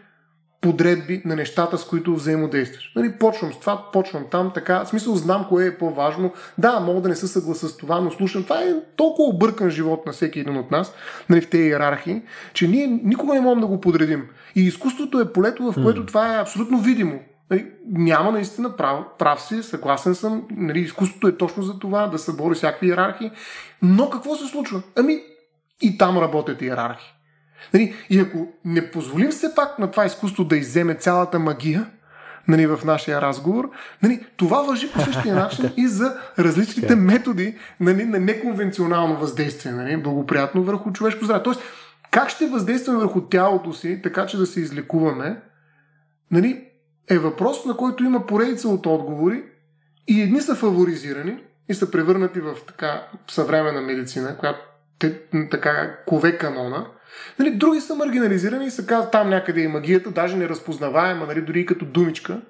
подредби 0.60 1.22
на 1.24 1.36
нещата, 1.36 1.78
с 1.78 1.84
които 1.84 2.14
взаимодействаш. 2.14 2.92
Нали, 2.96 3.12
почвам 3.12 3.52
с 3.52 3.60
това, 3.60 3.90
почвам 3.92 4.24
там, 4.30 4.50
така. 4.54 4.84
В 4.84 4.88
смисъл 4.88 5.16
знам 5.16 5.46
кое 5.48 5.66
е 5.66 5.78
по-важно. 5.78 6.32
Да, 6.58 6.80
мога 6.80 7.00
да 7.00 7.08
не 7.08 7.16
се 7.16 7.26
съгласа 7.26 7.68
с 7.68 7.76
това, 7.76 8.00
но 8.00 8.10
слушам. 8.10 8.42
Това 8.42 8.62
е 8.62 8.74
толкова 8.96 9.28
объркан 9.28 9.70
живот 9.70 10.06
на 10.06 10.12
всеки 10.12 10.40
един 10.40 10.56
от 10.56 10.70
нас, 10.70 10.94
нали, 11.28 11.40
в 11.40 11.50
тези 11.50 11.62
иерархии, 11.62 12.22
че 12.52 12.68
ние 12.68 12.86
никога 12.86 13.34
не 13.34 13.40
можем 13.40 13.60
да 13.60 13.66
го 13.66 13.80
подредим. 13.80 14.28
И 14.56 14.60
изкуството 14.60 15.20
е 15.20 15.32
полето, 15.32 15.72
в 15.72 15.82
което 15.82 16.02
mm. 16.02 16.06
това 16.06 16.34
е 16.34 16.40
абсолютно 16.40 16.78
видимо. 16.78 17.20
Нали, 17.50 17.66
няма 17.88 18.32
наистина 18.32 18.76
прав, 18.76 19.04
прав 19.18 19.42
си, 19.42 19.62
съгласен 19.62 20.14
съм. 20.14 20.42
Нали, 20.50 20.80
изкуството 20.80 21.28
е 21.28 21.36
точно 21.36 21.62
за 21.62 21.78
това, 21.78 22.06
да 22.06 22.18
събори 22.18 22.54
всякакви 22.54 22.86
иерархии. 22.86 23.30
Но 23.82 24.10
какво 24.10 24.36
се 24.36 24.46
случва? 24.46 24.82
Ами 24.96 25.20
и 25.80 25.98
там 25.98 26.18
работят 26.18 26.62
иерархии. 26.62 27.15
Нали, 27.74 27.94
и 28.10 28.20
ако 28.20 28.48
не 28.64 28.90
позволим 28.90 29.30
все 29.30 29.54
пак 29.54 29.78
на 29.78 29.90
това 29.90 30.06
изкуство 30.06 30.44
да 30.44 30.56
изземе 30.56 30.94
цялата 30.94 31.38
магия, 31.38 31.86
нали, 32.48 32.66
в 32.66 32.80
нашия 32.84 33.20
разговор, 33.20 33.70
нали, 34.02 34.26
това 34.36 34.62
въжи 34.62 34.92
по 34.92 35.00
същия 35.00 35.34
начин 35.42 35.70
и 35.76 35.88
за 35.88 36.16
различните 36.38 36.96
методи 36.96 37.58
нали, 37.80 38.04
на 38.04 38.18
неконвенционално 38.18 39.16
въздействие, 39.16 39.72
нали, 39.72 39.96
благоприятно 39.96 40.62
върху 40.62 40.92
човешко 40.92 41.24
здраве. 41.24 41.42
Тоест, 41.42 41.60
как 42.10 42.28
ще 42.28 42.46
въздействаме 42.46 42.98
върху 42.98 43.20
тялото 43.20 43.72
си, 43.72 44.00
така 44.02 44.26
че 44.26 44.36
да 44.36 44.46
се 44.46 44.60
излекуваме, 44.60 45.40
нали, 46.30 46.64
е 47.10 47.18
въпрос, 47.18 47.64
на 47.64 47.76
който 47.76 48.04
има 48.04 48.26
поредица 48.26 48.68
от 48.68 48.86
отговори 48.86 49.42
и 50.08 50.22
едни 50.22 50.40
са 50.40 50.54
фаворизирани 50.54 51.38
и 51.68 51.74
са 51.74 51.90
превърнати 51.90 52.40
в 52.40 52.54
така 52.66 53.08
съвременна 53.30 53.80
медицина, 53.80 54.36
която 54.36 54.60
те, 54.98 55.20
така 55.50 55.96
кове 56.06 56.38
канона, 56.38 56.86
Нали, 57.38 57.50
други 57.50 57.80
са 57.80 57.94
маргинализирани 57.94 58.66
и 58.66 58.70
се 58.70 58.86
казват 58.86 59.12
там 59.12 59.28
някъде 59.28 59.60
и 59.60 59.68
магията, 59.68 60.10
даже 60.10 60.36
не 60.36 60.48
разпознаваема, 60.48 61.26
нали, 61.26 61.40
дори 61.40 61.60
и 61.60 61.66
като 61.66 61.84
думичка. 61.84 62.40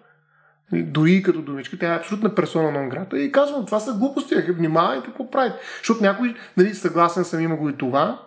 Нали, 0.72 0.82
дори 0.82 1.12
и 1.12 1.22
като 1.22 1.42
думичка, 1.42 1.78
тя 1.78 1.92
е 1.92 1.96
абсолютна 1.96 2.34
персона 2.34 2.70
на 2.70 2.88
грата. 2.88 3.18
И 3.18 3.32
казвам, 3.32 3.66
това 3.66 3.80
са 3.80 3.92
глупости, 3.92 4.34
внимавайте 4.34 5.06
какво 5.06 5.30
правите. 5.30 5.56
Защото 5.78 6.02
някой, 6.02 6.34
нали, 6.56 6.74
съгласен 6.74 7.24
съм, 7.24 7.40
има 7.40 7.56
го 7.56 7.68
и 7.68 7.76
това, 7.76 8.22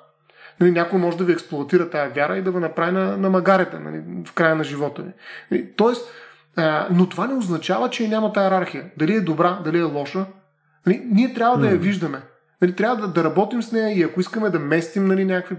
нали, 0.60 0.72
някой 0.72 1.00
може 1.00 1.18
да 1.18 1.24
ви 1.24 1.34
експлуатира 1.34 1.90
тая 1.90 2.10
вяра 2.10 2.38
и 2.38 2.42
да 2.42 2.52
ви 2.52 2.60
направи 2.60 2.92
на, 2.92 3.18
на 3.18 3.30
магарета 3.30 3.80
нали, 3.80 4.02
в 4.26 4.34
края 4.34 4.56
на 4.56 4.64
живота 4.64 5.02
ви. 5.02 5.12
Нали, 5.52 5.68
тоест, 5.76 6.12
а, 6.56 6.88
но 6.92 7.10
това 7.10 7.28
не 7.28 7.34
означава, 7.34 7.90
че 7.90 8.08
няма 8.08 8.34
тая 8.34 8.46
иерархия. 8.46 8.86
Дали 8.98 9.14
е 9.14 9.22
добра, 9.22 9.62
дали 9.64 9.80
е 9.80 9.84
лоша. 9.84 10.26
Нали, 10.86 11.02
ние 11.12 11.34
трябва 11.34 11.58
да 11.58 11.70
я 11.70 11.78
виждаме. 11.78 12.22
Нали, 12.62 12.76
трябва 12.76 12.96
да, 12.96 13.08
да 13.08 13.24
работим 13.24 13.64
с 13.64 13.72
нея 13.72 14.00
и 14.00 14.04
ако 14.04 14.20
искаме 14.20 14.50
да 14.50 14.60
местим 14.60 15.06
нали, 15.06 15.26
някакви 15.26 15.56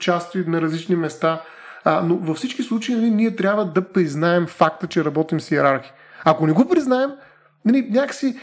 части 0.00 0.38
на 0.46 0.62
различни 0.62 0.96
места, 0.96 1.42
а, 1.84 2.02
но 2.02 2.16
във 2.16 2.36
всички 2.36 2.62
случаи 2.62 2.94
нали, 2.94 3.10
ние 3.10 3.36
трябва 3.36 3.64
да 3.64 3.92
признаем 3.92 4.46
факта, 4.46 4.86
че 4.86 5.04
работим 5.04 5.40
с 5.40 5.50
иерархи. 5.50 5.92
Ако 6.24 6.46
не 6.46 6.52
го 6.52 6.68
признаем, 6.68 7.10
нали, 7.64 7.88
някакси 7.90 8.36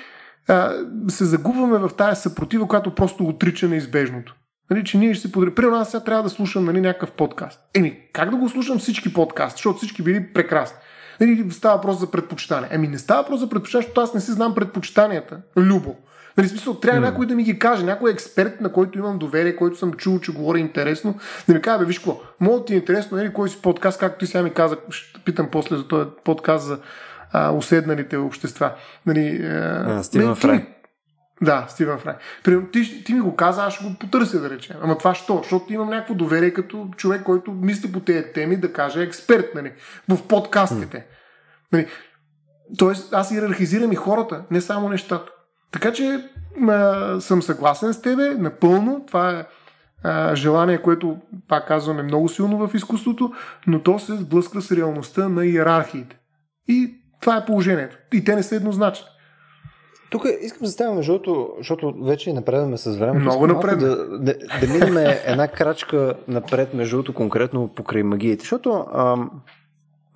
а, 0.48 0.74
се 1.08 1.26
загубваме 1.26 1.78
в 1.78 1.90
тази 1.98 2.22
съпротива, 2.22 2.68
която 2.68 2.96
просто 2.96 3.24
отрича 3.24 3.68
неизбежното. 3.68 4.36
Нали, 4.70 4.84
че 4.84 4.98
ние 4.98 5.14
ще 5.14 5.28
си 5.28 5.32
подарим. 5.32 5.56
Примерно 5.56 5.78
аз 5.78 5.92
сега 5.92 6.04
трябва 6.04 6.24
да 6.24 6.30
слушам 6.30 6.66
нали, 6.66 6.82
някакъв 6.82 7.12
подкаст. 7.12 7.60
Еми, 7.74 8.00
как 8.14 8.30
да 8.30 8.38
го 8.38 8.50
слушам 8.50 8.80
всички 8.80 9.14
подкасти, 9.14 9.58
защото 9.58 9.78
всички 9.78 10.04
били 10.04 10.34
прекрасни. 10.34 10.78
Нали, 11.22 11.52
става 11.52 11.76
въпрос 11.76 12.00
за 12.00 12.12
предпочитание. 12.12 12.70
Еми 12.72 12.88
не 12.88 12.98
става 12.98 13.22
въпрос 13.22 13.40
за 13.40 13.50
предпочитание, 13.50 13.86
защото 13.88 14.02
аз 14.02 14.14
не 14.14 14.22
си 14.22 14.32
знам 14.32 14.56
предпочитанията. 14.56 15.42
Любо. 15.58 15.96
Нали, 16.38 16.48
смисъл, 16.48 16.80
трябва 16.80 17.02
mm. 17.02 17.04
някой 17.04 17.26
да 17.26 17.36
ми 17.36 17.44
ги 17.44 17.60
каже, 17.60 17.84
някой 17.84 18.12
експерт, 18.12 18.62
на 18.62 18.72
който 18.72 19.00
имам 19.00 19.18
доверие, 19.18 19.56
който 19.56 19.78
съм 19.78 19.94
чул, 19.94 20.20
че 20.20 20.32
говори 20.32 20.60
интересно, 20.60 21.20
да 21.48 21.54
ми 21.54 21.62
каже, 21.62 21.80
бе, 21.80 21.86
виж 21.86 22.00
какво, 22.00 22.22
мога 22.40 22.66
ти 22.66 22.74
е 22.74 22.78
интересно, 22.78 23.18
нали, 23.18 23.34
кой 23.34 23.50
си 23.50 23.62
подкаст, 23.62 24.00
както 24.00 24.20
ти 24.20 24.28
сега 24.28 24.44
ми 24.44 24.54
каза, 24.54 24.78
ще 24.90 25.20
питам 25.20 25.50
после 25.52 25.78
за 25.78 25.88
този 25.88 26.10
подкаст 26.24 26.66
за 26.66 26.80
а, 27.32 27.52
уседналите 27.52 28.18
общества. 28.18 28.72
Нали, 29.06 29.46
а, 29.46 30.04
Стивен 30.04 30.36
Фрай. 30.36 30.66
Да, 31.42 31.66
Стивен 31.70 31.98
Фрай. 31.98 32.16
Ти, 32.72 33.04
ти 33.04 33.14
ми 33.14 33.22
го 33.22 33.36
каза, 33.36 33.64
аз 33.64 33.74
ще 33.74 33.84
го 33.84 33.94
потърся, 34.00 34.40
да 34.40 34.50
речем. 34.50 34.76
Ама 34.82 34.98
това 34.98 35.16
що? 35.16 35.38
Защото 35.44 35.74
имам 35.74 35.90
някакво 35.90 36.14
доверие 36.14 36.54
като 36.54 36.90
човек, 36.98 37.24
който 37.24 37.52
мисли 37.52 37.92
по 37.92 38.00
тези 38.00 38.24
теми, 38.34 38.58
да 38.58 38.74
каже 38.74 39.02
експерт 39.02 39.56
нали, 39.56 39.72
в 40.10 40.28
подкастите. 40.28 40.98
Mm. 40.98 41.04
Нали, 41.72 41.88
тоест, 42.78 43.14
аз 43.14 43.32
иерархизирам 43.32 43.92
и 43.92 43.96
хората, 43.96 44.44
не 44.52 44.62
само 44.62 44.90
нещата. 44.90 45.32
Така 45.76 45.94
че 45.94 46.30
а, 46.70 47.20
съм 47.22 47.42
съгласен 47.42 47.94
с 47.94 48.02
тебе, 48.02 48.30
напълно. 48.30 49.04
Това 49.08 49.40
е 49.40 49.46
а, 50.04 50.36
желание, 50.36 50.82
което, 50.82 51.18
пак 51.48 51.68
казвам, 51.68 52.00
е 52.00 52.04
много 52.04 52.30
силно 52.30 52.68
в 52.68 52.76
изкуството, 52.76 53.34
но 53.68 53.80
то 53.80 54.00
се 54.00 54.16
сблъсква 54.16 54.62
с 54.62 54.72
реалността 54.72 55.30
на 55.30 55.46
иерархиите. 55.46 56.18
И 56.68 56.94
това 57.22 57.38
е 57.38 57.46
положението. 57.46 57.98
И 58.14 58.24
те 58.24 58.36
не 58.36 58.44
са 58.44 58.56
еднозначни. 58.56 59.06
Тук 60.10 60.26
искам 60.42 60.66
да 60.66 60.72
ставам, 60.72 60.98
защото, 60.98 61.50
защото 61.58 61.94
вече 62.04 62.34
напредваме 62.34 62.78
с 62.78 62.98
времето. 62.98 63.20
Много 63.20 63.48
напред. 63.48 63.80
Да, 63.80 64.20
да, 64.20 64.34
да 64.62 64.68
минем 64.68 65.18
една 65.26 65.48
крачка 65.48 66.16
напред, 66.28 66.74
между 66.74 66.96
другото, 66.96 67.14
конкретно 67.14 67.68
покрай 67.68 68.04
магиите. 68.04 68.42
Защото 68.42 68.86
ам, 68.94 69.32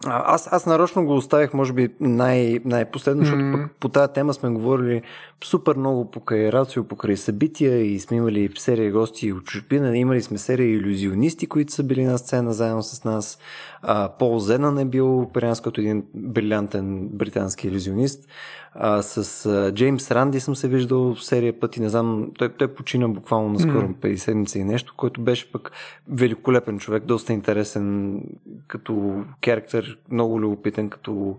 аз, 0.05 0.47
аз 0.51 0.65
нарочно 0.65 1.05
го 1.05 1.15
оставих, 1.15 1.53
може 1.53 1.73
би, 1.73 1.89
най- 1.99 2.59
най-последно, 2.65 3.23
защото 3.23 3.41
mm-hmm. 3.41 3.63
пък 3.63 3.71
по 3.79 3.89
тази 3.89 4.13
тема 4.13 4.33
сме 4.33 4.49
говорили 4.49 5.01
супер 5.43 5.75
много 5.75 6.11
покрай 6.11 6.51
рацио, 6.51 6.83
покрай 6.83 7.17
събития 7.17 7.77
и 7.77 7.99
сме 7.99 8.17
имали 8.17 8.49
серия 8.57 8.91
гости 8.91 9.33
от 9.33 9.45
чужбина. 9.45 9.97
Имали 9.97 10.21
сме 10.21 10.37
серия 10.37 10.67
иллюзионисти, 10.67 11.47
които 11.47 11.73
са 11.73 11.83
били 11.83 12.03
на 12.03 12.17
сцена 12.17 12.53
заедно 12.53 12.83
с 12.83 13.03
нас. 13.03 13.39
А, 13.81 14.09
Пол 14.09 14.39
Зенън 14.39 14.79
е 14.79 14.85
бил 14.85 15.29
при 15.33 15.45
нас 15.45 15.61
като 15.61 15.81
един 15.81 16.03
брилянтен 16.13 17.09
британски 17.09 17.67
иллюзионист. 17.67 18.29
А, 18.73 19.01
с 19.01 19.45
а, 19.45 19.73
Джеймс 19.73 20.11
Ранди 20.11 20.39
съм 20.39 20.55
се 20.55 20.67
виждал 20.67 21.15
серия 21.15 21.59
пъти, 21.59 21.81
не 21.81 21.89
знам, 21.89 22.31
той, 22.37 22.49
той 22.49 22.67
почина 22.67 23.09
буквално 23.09 23.49
на 23.49 23.59
скоро, 23.59 23.87
mm. 23.87 23.95
50 23.95 24.15
седмица 24.15 24.59
и 24.59 24.63
нещо, 24.63 24.93
който 24.97 25.21
беше 25.21 25.51
пък 25.51 25.71
великолепен 26.07 26.79
човек, 26.79 27.03
доста 27.05 27.33
интересен 27.33 28.21
като 28.67 29.23
характер, 29.45 29.97
много 30.11 30.41
любопитен 30.41 30.89
като 30.89 31.37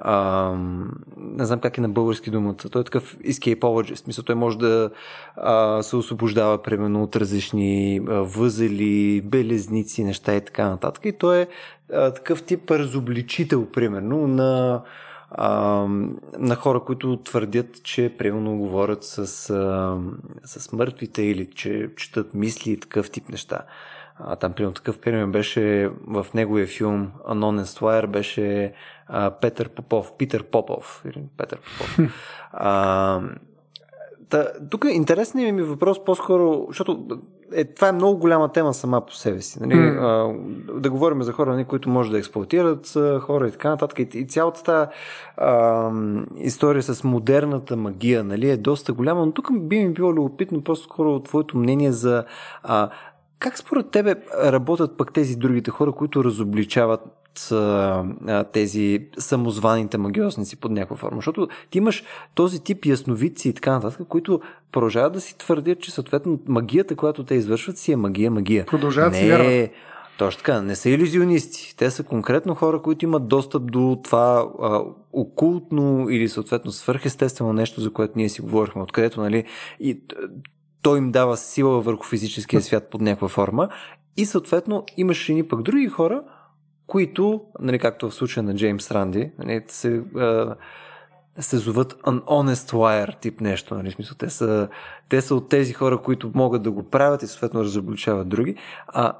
а, 0.00 0.52
не 1.16 1.44
знам 1.44 1.60
как 1.60 1.78
е 1.78 1.80
на 1.80 1.88
български 1.88 2.30
думата. 2.30 2.54
Той 2.54 2.80
е 2.80 2.84
такъв 2.84 3.16
escapologist. 3.18 4.06
Мисля, 4.06 4.22
той 4.22 4.34
може 4.34 4.58
да 4.58 4.90
а, 5.36 5.82
се 5.82 5.96
освобождава, 5.96 6.62
примерно, 6.62 7.02
от 7.02 7.16
различни 7.16 8.00
възели, 8.04 9.20
белезници, 9.20 10.04
неща 10.04 10.34
и 10.34 10.40
така 10.40 10.68
нататък. 10.68 11.04
И 11.04 11.12
той 11.12 11.40
е 11.40 11.46
а, 11.92 12.10
такъв 12.10 12.42
тип 12.42 12.70
разобличител, 12.70 13.66
примерно, 13.66 14.26
на 14.26 14.82
на 16.38 16.54
хора, 16.54 16.80
които 16.80 17.16
твърдят, 17.16 17.82
че 17.82 18.14
примерно 18.18 18.58
говорят 18.58 19.04
с, 19.04 19.26
с 20.44 20.72
мъртвите 20.72 21.22
или 21.22 21.50
че 21.50 21.90
четат 21.96 22.34
мисли 22.34 22.70
и 22.70 22.80
такъв 22.80 23.10
тип 23.10 23.28
неща. 23.28 23.60
А, 24.18 24.36
там, 24.36 24.52
примерно, 24.52 24.74
такъв 24.74 24.98
пример 24.98 25.26
беше 25.26 25.90
в 26.06 26.26
неговия 26.34 26.66
филм 26.66 27.10
Anonymous 27.28 27.80
Wire 27.80 28.06
беше 28.06 28.72
а, 29.08 29.30
Петър 29.30 29.68
Попов, 29.68 30.12
Питър 30.18 30.42
Попов, 30.42 31.04
Петър 31.36 31.58
Попов. 31.58 31.98
а, 32.52 33.20
Та, 34.28 34.46
тук 34.70 34.86
интересният 34.90 35.54
ми 35.54 35.62
въпрос 35.62 36.04
по-скоро, 36.04 36.64
защото 36.68 37.20
е, 37.52 37.64
това 37.64 37.88
е 37.88 37.92
много 37.92 38.18
голяма 38.18 38.52
тема 38.52 38.74
сама 38.74 39.06
по 39.06 39.14
себе 39.14 39.40
си. 39.40 39.60
Нали? 39.60 39.74
Mm. 39.74 39.98
А, 40.00 40.80
да 40.80 40.90
говорим 40.90 41.22
за 41.22 41.32
хора, 41.32 41.52
нали, 41.52 41.64
които 41.64 41.90
може 41.90 42.10
да 42.10 42.18
експлуатират 42.18 42.96
хора 43.20 43.48
и 43.48 43.50
така 43.50 43.68
нататък. 43.68 43.98
И, 43.98 44.18
и 44.18 44.26
цялата 44.26 44.62
тази 44.62 44.90
а, 45.36 45.90
история 46.36 46.82
с 46.82 47.04
модерната 47.04 47.76
магия 47.76 48.24
нали, 48.24 48.50
е 48.50 48.56
доста 48.56 48.92
голяма, 48.92 49.26
но 49.26 49.32
тук 49.32 49.60
би 49.60 49.84
ми 49.84 49.92
било 49.92 50.12
любопитно 50.12 50.64
по-скоро 50.64 51.20
твоето 51.20 51.58
мнение 51.58 51.92
за 51.92 52.24
а, 52.62 52.90
как 53.38 53.58
според 53.58 53.90
тебе 53.90 54.14
работят 54.44 54.96
пък 54.96 55.12
тези 55.12 55.36
другите 55.36 55.70
хора, 55.70 55.92
които 55.92 56.24
разобличават 56.24 57.00
а, 57.52 58.44
тези 58.52 59.06
самозваните 59.18 59.98
магиосници 59.98 60.56
под 60.56 60.72
някаква 60.72 60.96
форма. 60.96 61.16
Защото 61.16 61.48
ти 61.70 61.78
имаш 61.78 62.04
този 62.34 62.60
тип 62.64 62.86
ясновидци 62.86 63.48
и 63.48 63.52
така 63.52 63.72
нататък, 63.72 64.06
които 64.08 64.40
продължават 64.72 65.12
да 65.12 65.20
си 65.20 65.38
твърдят, 65.38 65.80
че 65.80 65.90
съответно 65.90 66.40
магията, 66.46 66.96
която 66.96 67.24
те 67.24 67.34
извършват, 67.34 67.78
си 67.78 67.92
е 67.92 67.96
магия, 67.96 68.30
магия. 68.30 68.66
Продължават 68.66 69.12
не, 69.12 69.18
си 69.18 69.28
вярват. 69.28 69.70
Точно 70.18 70.38
така, 70.38 70.62
не 70.62 70.76
са 70.76 70.90
иллюзионисти. 70.90 71.74
Те 71.76 71.90
са 71.90 72.04
конкретно 72.04 72.54
хора, 72.54 72.82
които 72.82 73.04
имат 73.04 73.28
достъп 73.28 73.72
до 73.72 74.00
това 74.04 74.48
а, 74.62 74.82
окултно 75.12 76.10
или 76.10 76.28
съответно 76.28 76.72
свърхестествено 76.72 77.52
нещо, 77.52 77.80
за 77.80 77.92
което 77.92 78.12
ние 78.16 78.28
си 78.28 78.40
говорихме, 78.40 78.82
откъдето, 78.82 79.20
нали, 79.20 79.44
и 79.80 80.00
той 80.82 80.98
им 80.98 81.10
дава 81.10 81.36
сила 81.36 81.80
върху 81.80 82.04
физическия 82.04 82.62
свят 82.62 82.90
под 82.90 83.00
някаква 83.00 83.28
форма. 83.28 83.68
И 84.16 84.26
съответно 84.26 84.84
имаш 84.96 85.28
и 85.28 85.48
пък 85.48 85.62
други 85.62 85.88
хора, 85.88 86.22
които, 86.86 87.42
нали, 87.60 87.78
както 87.78 88.10
в 88.10 88.14
случая 88.14 88.42
на 88.42 88.54
Джеймс 88.54 88.90
Ранди, 88.90 89.30
нали, 89.38 89.64
се, 89.68 90.02
се 91.38 91.56
зоват 91.56 91.92
an 91.92 92.20
honest 92.20 92.72
liar 92.72 93.20
тип 93.20 93.40
нещо. 93.40 93.74
Нали, 93.74 93.90
смисъл, 93.90 94.16
те, 94.16 94.30
са, 94.30 94.68
те 95.08 95.20
са 95.20 95.34
от 95.34 95.48
тези 95.48 95.72
хора, 95.72 95.98
които 95.98 96.30
могат 96.34 96.62
да 96.62 96.70
го 96.70 96.82
правят 96.82 97.22
и 97.22 97.26
съответно 97.26 97.60
разобличават 97.60 98.28
други. 98.28 98.56
А 98.86 99.12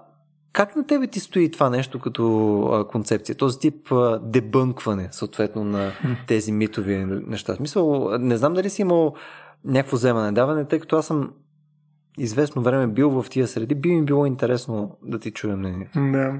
как 0.53 0.77
на 0.77 0.87
тебе 0.87 1.07
ти 1.07 1.21
стои 1.21 1.51
това 1.51 1.71
нещо 1.71 1.99
като 1.99 2.63
а, 2.73 2.89
концепция? 2.89 3.37
Този 3.37 3.59
тип 3.59 3.93
а, 3.93 4.21
дебънкване, 4.23 5.09
съответно, 5.13 5.65
на 5.65 5.93
тези 6.27 6.53
митови 6.53 6.97
неща. 7.07 7.55
Смисъл, 7.55 8.11
не 8.19 8.37
знам 8.37 8.55
дали 8.55 8.71
си 8.71 8.83
имал 8.83 9.15
някакво 9.65 9.97
вземане 9.97 10.33
даване, 10.33 10.65
тъй 10.65 10.81
като 10.81 10.97
аз 10.97 11.07
съм 11.07 11.33
известно 12.19 12.63
време 12.63 12.87
бил 12.87 13.11
в 13.11 13.31
тия 13.31 13.47
среди, 13.47 13.75
би 13.75 13.89
ми 13.89 14.05
било 14.05 14.27
интересно 14.27 14.99
да 15.03 15.19
ти 15.19 15.31
чуя 15.31 15.57
мнението. 15.57 16.01
Да. 16.01 16.35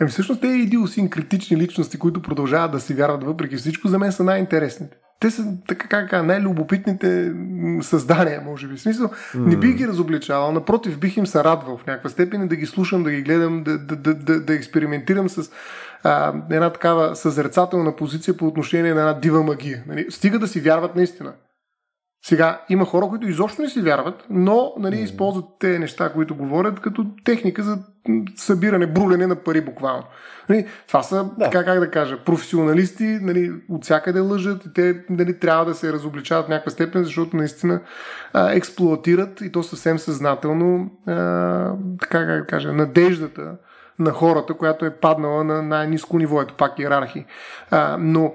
Еми 0.00 0.10
всъщност 0.10 0.40
те 0.40 0.46
идиосинкретични 0.46 1.56
личности, 1.56 1.98
които 1.98 2.22
продължават 2.22 2.72
да 2.72 2.80
си 2.80 2.94
вярват 2.94 3.24
въпреки 3.24 3.56
всичко, 3.56 3.88
за 3.88 3.98
мен 3.98 4.12
са 4.12 4.24
най-интересните. 4.24 4.96
Те 5.20 5.30
са 5.30 5.44
така, 5.68 5.88
как, 5.88 6.26
най-любопитните 6.26 7.32
създания, 7.80 8.42
може 8.44 8.68
би. 8.68 8.76
В 8.76 8.80
смисъл, 8.80 9.10
не 9.34 9.56
бих 9.56 9.76
ги 9.76 9.88
разобличавал, 9.88 10.52
напротив, 10.52 10.98
бих 10.98 11.16
им 11.16 11.26
се 11.26 11.44
радвал 11.44 11.76
в 11.76 11.86
някаква 11.86 12.10
степен 12.10 12.48
да 12.48 12.56
ги 12.56 12.66
слушам, 12.66 13.02
да 13.02 13.10
ги 13.10 13.22
гледам, 13.22 13.62
да, 13.64 13.78
да, 13.78 13.96
да, 13.96 14.14
да, 14.14 14.40
да 14.40 14.54
експериментирам 14.54 15.28
с 15.28 15.50
а, 16.02 16.34
една 16.50 16.70
такава 16.70 17.16
съзрецателна 17.16 17.96
позиция 17.96 18.36
по 18.36 18.46
отношение 18.46 18.94
на 18.94 19.00
една 19.00 19.12
дива 19.12 19.42
магия. 19.42 19.84
Нали? 19.86 20.06
Стига 20.10 20.38
да 20.38 20.48
си 20.48 20.60
вярват 20.60 20.96
наистина. 20.96 21.32
Сега, 22.22 22.60
има 22.68 22.84
хора, 22.84 23.06
които 23.06 23.28
изобщо 23.28 23.62
не 23.62 23.68
си 23.68 23.80
вярват, 23.80 24.26
но 24.30 24.72
нали, 24.78 24.96
mm. 24.96 25.02
използват 25.02 25.44
те 25.58 25.78
неща, 25.78 26.12
които 26.12 26.36
говорят, 26.36 26.80
като 26.80 27.06
техника 27.24 27.62
за 27.62 27.78
събиране, 28.36 28.86
брулене 28.86 29.26
на 29.26 29.36
пари 29.36 29.60
буквално. 29.60 30.04
Нали, 30.48 30.66
това 30.86 31.02
са, 31.02 31.30
да. 31.38 31.44
така 31.44 31.64
как 31.64 31.80
да 31.80 31.90
кажа, 31.90 32.24
професионалисти, 32.24 33.04
нали, 33.04 33.52
от 33.68 33.84
всякъде 33.84 34.20
лъжат 34.20 34.64
и 34.64 34.72
те 34.72 35.04
нали, 35.10 35.38
трябва 35.38 35.64
да 35.64 35.74
се 35.74 35.92
разобличават 35.92 36.46
в 36.46 36.48
някаква 36.48 36.70
степен, 36.70 37.04
защото 37.04 37.36
наистина 37.36 37.80
а, 38.32 38.52
експлуатират 38.52 39.40
и 39.40 39.52
то 39.52 39.62
съвсем 39.62 39.98
съзнателно, 39.98 40.90
а, 41.06 41.12
така 42.00 42.26
как 42.26 42.40
да 42.40 42.46
кажа, 42.46 42.72
надеждата 42.72 43.56
на 43.98 44.10
хората, 44.10 44.54
която 44.54 44.84
е 44.84 44.96
паднала 44.96 45.44
на 45.44 45.62
най-низко 45.62 46.18
ниво, 46.18 46.42
ето 46.42 46.54
пак 46.54 46.78
иерархии. 46.78 47.24
А, 47.70 47.96
но 48.00 48.34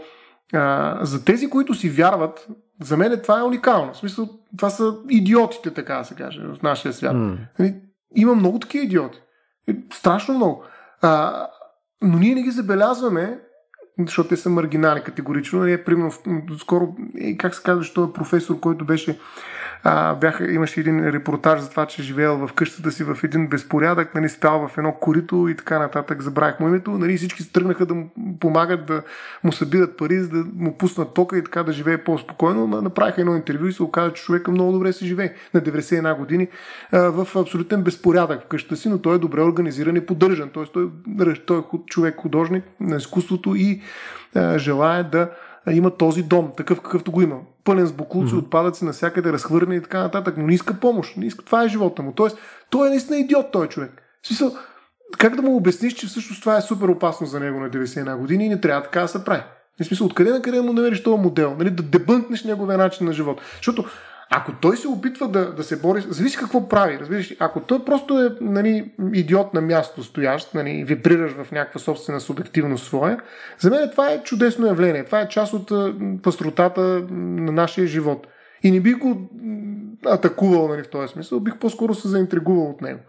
а, 0.54 1.00
за 1.02 1.26
тези, 1.26 1.50
които 1.50 1.74
си 1.74 1.90
вярват, 1.90 2.48
за 2.82 2.98
мен 2.98 3.20
това 3.24 3.40
е 3.40 3.44
уникално. 3.44 3.94
В 3.94 3.98
смисъл, 3.98 4.30
това 4.58 4.70
са 4.70 4.96
идиотите, 5.10 5.74
така 5.74 5.96
да 5.96 6.04
се 6.04 6.16
каже, 6.16 6.42
в 6.42 6.62
нашия 6.64 6.94
свят. 6.94 7.16
Mm. 7.16 7.76
Има 8.16 8.36
много 8.36 8.60
такива 8.60 8.86
идиоти. 8.86 9.22
Страшно 9.94 10.36
много. 10.36 10.64
А, 11.02 11.48
но 12.02 12.20
ние 12.20 12.36
не 12.36 12.42
ги 12.42 12.52
забелязваме, 12.52 13.40
защото 14.00 14.30
те 14.30 14.38
са 14.38 14.50
маргинали 14.50 15.04
категорично. 15.04 15.60
Нали, 15.60 15.84
примерно, 15.84 16.12
скоро, 16.60 16.96
как 17.38 17.56
се 17.56 17.64
казва, 17.64 17.84
що 17.84 18.04
е 18.04 18.14
професор, 18.14 18.60
който 18.60 18.86
беше 18.86 19.20
а, 19.88 20.16
бяха, 20.16 20.52
имаше 20.52 20.80
един 20.80 21.10
репортаж 21.10 21.60
за 21.60 21.70
това, 21.70 21.86
че 21.86 22.04
живеел 22.04 22.48
в 22.48 22.54
къщата 22.54 22.92
си 22.92 23.04
в 23.04 23.18
един 23.24 23.48
безпорядък, 23.48 24.16
нали, 24.16 24.30
спял 24.30 24.68
в 24.68 24.78
едно 24.78 24.94
корито 24.94 25.48
и 25.48 25.56
така 25.56 25.80
нататък, 25.80 26.22
забравих 26.22 26.60
му 26.60 26.68
името, 26.68 26.92
нали, 26.92 27.18
всички 27.18 27.44
се 27.44 27.52
тръгнаха 27.52 27.86
да 27.86 27.94
му 27.94 28.10
помагат 28.40 28.86
да 28.86 29.02
му 29.44 29.52
събират 29.52 29.98
пари, 29.98 30.20
за 30.20 30.30
да 30.30 30.46
му 30.56 30.78
пуснат 30.78 31.14
тока 31.14 31.38
и 31.38 31.44
така 31.44 31.64
да 31.64 31.74
живее 31.74 31.98
по-спокойно, 31.98 32.68
но 32.68 32.82
направиха 32.82 33.22
едно 33.22 33.36
интервю 33.36 33.68
и 33.68 33.74
се 33.74 33.84
оказа, 33.84 34.14
че 34.14 34.24
човека 34.24 34.52
много 34.52 34.72
добре 34.72 34.94
се 34.94 35.06
живее 35.06 35.34
на 35.54 35.62
91 35.62 36.18
години 36.18 36.48
а, 36.92 37.00
в 37.00 37.36
абсолютен 37.36 37.84
безпорядък 37.84 38.42
в 38.42 38.48
къщата 38.48 38.76
си, 38.76 38.90
но 38.90 39.02
той 39.02 39.16
е 39.16 39.20
добре 39.20 39.42
организиран 39.42 39.96
и 39.96 40.06
поддържан, 40.06 40.50
т.е. 40.50 40.64
той, 40.74 40.90
той 41.46 41.60
е 41.60 41.78
човек 41.88 42.16
художник 42.18 42.64
на 42.80 42.96
изкуството 42.96 43.56
и 43.56 43.82
а, 44.36 44.58
желая 44.58 45.04
да 45.04 45.30
има 45.72 45.98
този 45.98 46.24
дом, 46.24 46.52
такъв 46.58 46.82
какъвто 46.82 47.12
го 47.12 47.22
има. 47.22 47.38
Пълен 47.66 47.88
с 47.88 47.92
буклуци, 47.92 48.34
mm-hmm. 48.34 48.40
отпадъци, 48.40 48.86
навсякъде 48.86 49.34
разхвърни 49.34 49.76
и 49.76 49.82
така 49.82 50.00
нататък, 50.00 50.38
но 50.38 50.48
не 50.48 50.54
иска 50.54 50.74
помощ. 50.74 51.18
Не 51.18 51.26
иска, 51.26 51.46
това 51.46 51.64
е 51.64 51.68
живота 51.68 52.02
му. 52.02 52.14
Тоест, 52.14 52.38
той 52.70 52.88
е 52.88 52.90
наистина 52.90 53.18
идиот, 53.18 53.52
той 53.52 53.68
човек. 53.68 53.92
В 54.24 54.28
смисъл, 54.28 54.52
как 55.18 55.36
да 55.36 55.42
му 55.42 55.56
обясниш, 55.56 55.94
че 55.94 56.08
всъщност 56.08 56.42
това 56.42 56.58
е 56.58 56.62
супер 56.62 56.88
опасно 56.88 57.28
за 57.28 57.40
него 57.40 57.60
на 57.60 57.70
91 57.70 58.18
години 58.18 58.46
и 58.46 58.50
не 58.50 58.62
трябва 58.62 58.84
така 58.84 59.02
да 59.02 59.08
се 59.08 59.24
прави? 59.24 59.44
В 59.82 59.86
смисъл, 59.86 60.08
откъде 60.08 60.32
на 60.32 60.42
къде 60.42 60.62
му 60.62 60.74
намериш 60.74 61.04
този 61.04 61.22
модел? 61.22 61.56
Нали, 61.60 61.70
да 61.70 61.84
дебънтнеш 61.84 62.44
неговия 62.44 62.78
начин 62.78 63.08
на 63.08 63.14
живот. 63.14 63.42
Защото 63.56 63.86
ако 64.30 64.52
той 64.62 64.78
се 64.78 64.88
опитва 64.88 65.28
да, 65.28 65.54
да 65.54 65.64
се 65.64 65.80
бори, 65.80 66.02
зависи 66.02 66.38
какво 66.38 66.70
прави, 66.70 67.00
разбираш 67.00 67.36
Ако 67.40 67.60
той 67.60 67.86
просто 67.86 68.22
е 68.22 68.30
нали, 68.42 68.92
идиот 69.14 69.54
на 69.54 69.62
място 69.62 70.04
стоящ, 70.04 70.54
нали, 70.54 70.84
вибрираш 70.84 71.32
в 71.32 71.52
някаква 71.52 71.80
собствена 71.80 72.20
субективност 72.20 72.86
своя, 72.86 73.20
за 73.60 73.70
мен 73.70 73.90
това 73.92 74.10
е 74.10 74.24
чудесно 74.24 74.68
явление. 74.68 75.06
Това 75.06 75.22
е 75.22 75.30
част 75.30 75.54
от 75.54 75.72
пастротата 76.24 76.82
на 77.12 77.52
нашия 77.52 77.88
живот. 77.88 78.28
И 78.64 78.72
не 78.72 78.80
бих 78.80 78.98
го 78.98 79.30
атакувал 80.06 80.68
нали, 80.68 80.84
в 80.84 80.90
този 80.90 81.08
смисъл, 81.08 81.40
бих 81.40 81.58
по-скоро 81.58 81.94
се 81.94 82.08
заинтригувал 82.08 82.70
от 82.70 82.82
него. 82.82 83.00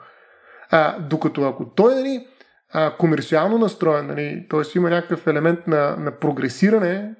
А, 0.70 0.98
докато 0.98 1.42
ако 1.42 1.64
той 1.64 1.94
нали, 1.94 2.26
а, 2.72 2.96
комерциално 2.96 3.58
настроен, 3.58 4.06
нали, 4.06 4.46
т.е. 4.50 4.78
има 4.78 4.90
някакъв 4.90 5.26
елемент 5.26 5.66
на, 5.66 5.96
на 5.96 6.10
прогресиране 6.10 7.14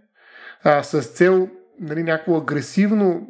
а, 0.64 0.82
с 0.82 1.02
цел 1.02 1.48
нали, 1.81 2.03
някакво 2.03 2.36
агресивно 2.36 3.27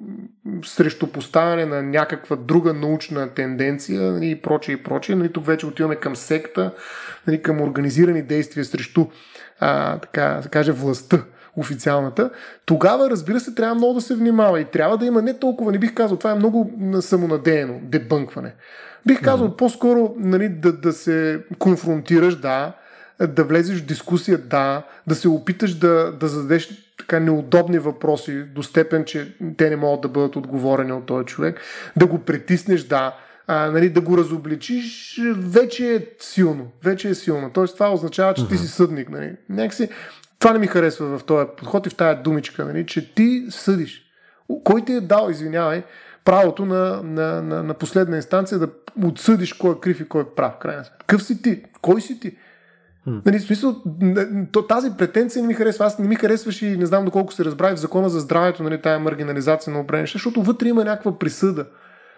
срещу 0.65 1.07
поставяне 1.07 1.65
на 1.65 1.83
някаква 1.83 2.37
друга 2.37 2.73
научна 2.73 3.29
тенденция 3.29 4.13
нали, 4.13 4.31
и 4.31 4.43
прочее 4.43 4.75
и 4.75 4.83
прочее. 4.83 5.17
Нали, 5.17 5.33
тук 5.33 5.47
вече 5.47 5.67
отиваме 5.67 5.97
към 5.97 6.17
секта, 6.17 6.73
нали, 7.27 7.43
към 7.43 7.61
организирани 7.61 8.23
действия 8.23 8.65
срещу 8.65 9.07
а, 9.61 9.99
така 9.99 10.43
се 10.43 10.49
каже, 10.49 10.73
властта 10.73 11.25
официалната, 11.57 12.31
тогава, 12.67 13.11
разбира 13.11 13.41
се, 13.41 13.55
трябва 13.55 13.75
много 13.75 13.95
да 13.95 14.01
се 14.01 14.15
внимава 14.15 14.61
и 14.61 14.65
трябва 14.65 14.99
да 14.99 15.07
има 15.07 15.23
не 15.23 15.39
толкова, 15.39 15.73
не 15.73 15.79
бих 15.79 15.95
казал, 15.95 16.17
това 16.17 16.31
е 16.31 16.35
много 16.35 16.73
самонадеяно, 17.01 17.81
дебънкване. 17.83 18.55
Бих 19.07 19.23
казал 19.23 19.49
mm-hmm. 19.49 19.57
по-скоро 19.57 20.15
нали, 20.19 20.49
да, 20.49 20.73
да 20.73 20.93
се 20.93 21.45
конфронтираш, 21.59 22.37
да, 22.37 22.73
да 23.21 23.45
влезеш 23.45 23.81
в 23.81 23.87
дискусия, 23.87 24.39
да, 24.39 24.83
да 25.07 25.15
се 25.15 25.29
опиташ 25.29 25.75
да, 25.75 26.13
да 26.13 26.29
зададеш 26.29 26.69
така 26.99 27.21
неудобни 27.21 27.79
въпроси 27.79 28.43
до 28.43 28.63
степен, 28.63 29.05
че 29.05 29.37
те 29.57 29.71
не 29.71 29.77
могат 29.77 30.01
да 30.01 30.09
бъдат 30.09 30.37
отговорени 30.37 30.93
от 30.93 31.07
този 31.07 31.27
човек, 31.27 31.61
да 31.97 32.07
го 32.07 32.19
притиснеш, 32.19 32.83
да, 32.83 33.17
а, 33.47 33.71
нали, 33.71 33.91
да 33.91 34.01
го 34.01 34.19
разобличиш, 34.19 35.21
вече 35.37 35.95
е 35.95 36.07
силно. 36.21 36.73
Вече 36.85 37.09
е 37.09 37.15
силно. 37.15 37.51
Тоест 37.51 37.75
това 37.75 37.93
означава, 37.93 38.35
че 38.35 38.49
ти 38.49 38.59
си 38.59 38.69
съдник. 38.69 39.11
Нали. 39.11 39.37
Някакси, 39.49 39.89
това 40.39 40.53
не 40.53 40.59
ми 40.59 40.67
харесва 40.67 41.19
в 41.19 41.25
този 41.25 41.47
подход 41.57 41.87
и 41.87 41.91
в 41.91 41.95
тази 41.95 42.21
думичка, 42.23 42.65
нали, 42.65 42.87
че 42.87 43.15
ти 43.15 43.47
съдиш. 43.51 44.03
Кой 44.65 44.85
ти 44.85 44.93
е 44.93 45.01
дал, 45.01 45.29
извинявай, 45.31 45.83
правото 46.25 46.65
на, 46.65 47.03
на, 47.03 47.43
на, 47.43 47.63
на 47.63 47.75
последна 47.75 48.17
инстанция 48.17 48.59
да 48.59 48.69
отсъдиш 49.05 49.53
кой 49.53 49.73
е 49.73 49.81
крив 49.81 50.01
и 50.01 50.09
кой 50.09 50.23
е 50.23 50.35
прав. 50.37 50.53
Крайна 50.61 50.85
Какъв 50.99 51.23
си 51.23 51.43
ти? 51.43 51.63
Кой 51.83 52.01
си 52.01 52.21
ти? 52.21 52.37
Нали, 53.07 53.39
в 53.39 53.43
смисъл, 53.43 53.83
тази 54.69 54.91
претенция 54.99 55.43
не 55.43 55.49
ми 55.49 55.55
харесва. 55.55 55.85
Аз 55.85 55.99
не 55.99 56.09
ми 56.09 56.15
харесваше 56.15 56.67
и 56.67 56.77
не 56.77 56.87
знам 56.87 57.05
доколко 57.05 57.33
се 57.33 57.45
разбрави 57.45 57.77
в 57.77 57.81
закона 57.81 58.09
за 58.09 58.21
здравето, 58.21 58.63
нали, 58.63 58.83
тая 58.83 58.99
маргинализация 58.99 59.73
на 59.73 59.81
обренеща, 59.81 60.17
защото 60.17 60.43
вътре 60.43 60.69
има 60.69 60.85
някаква 60.85 61.19
присъда. 61.19 61.67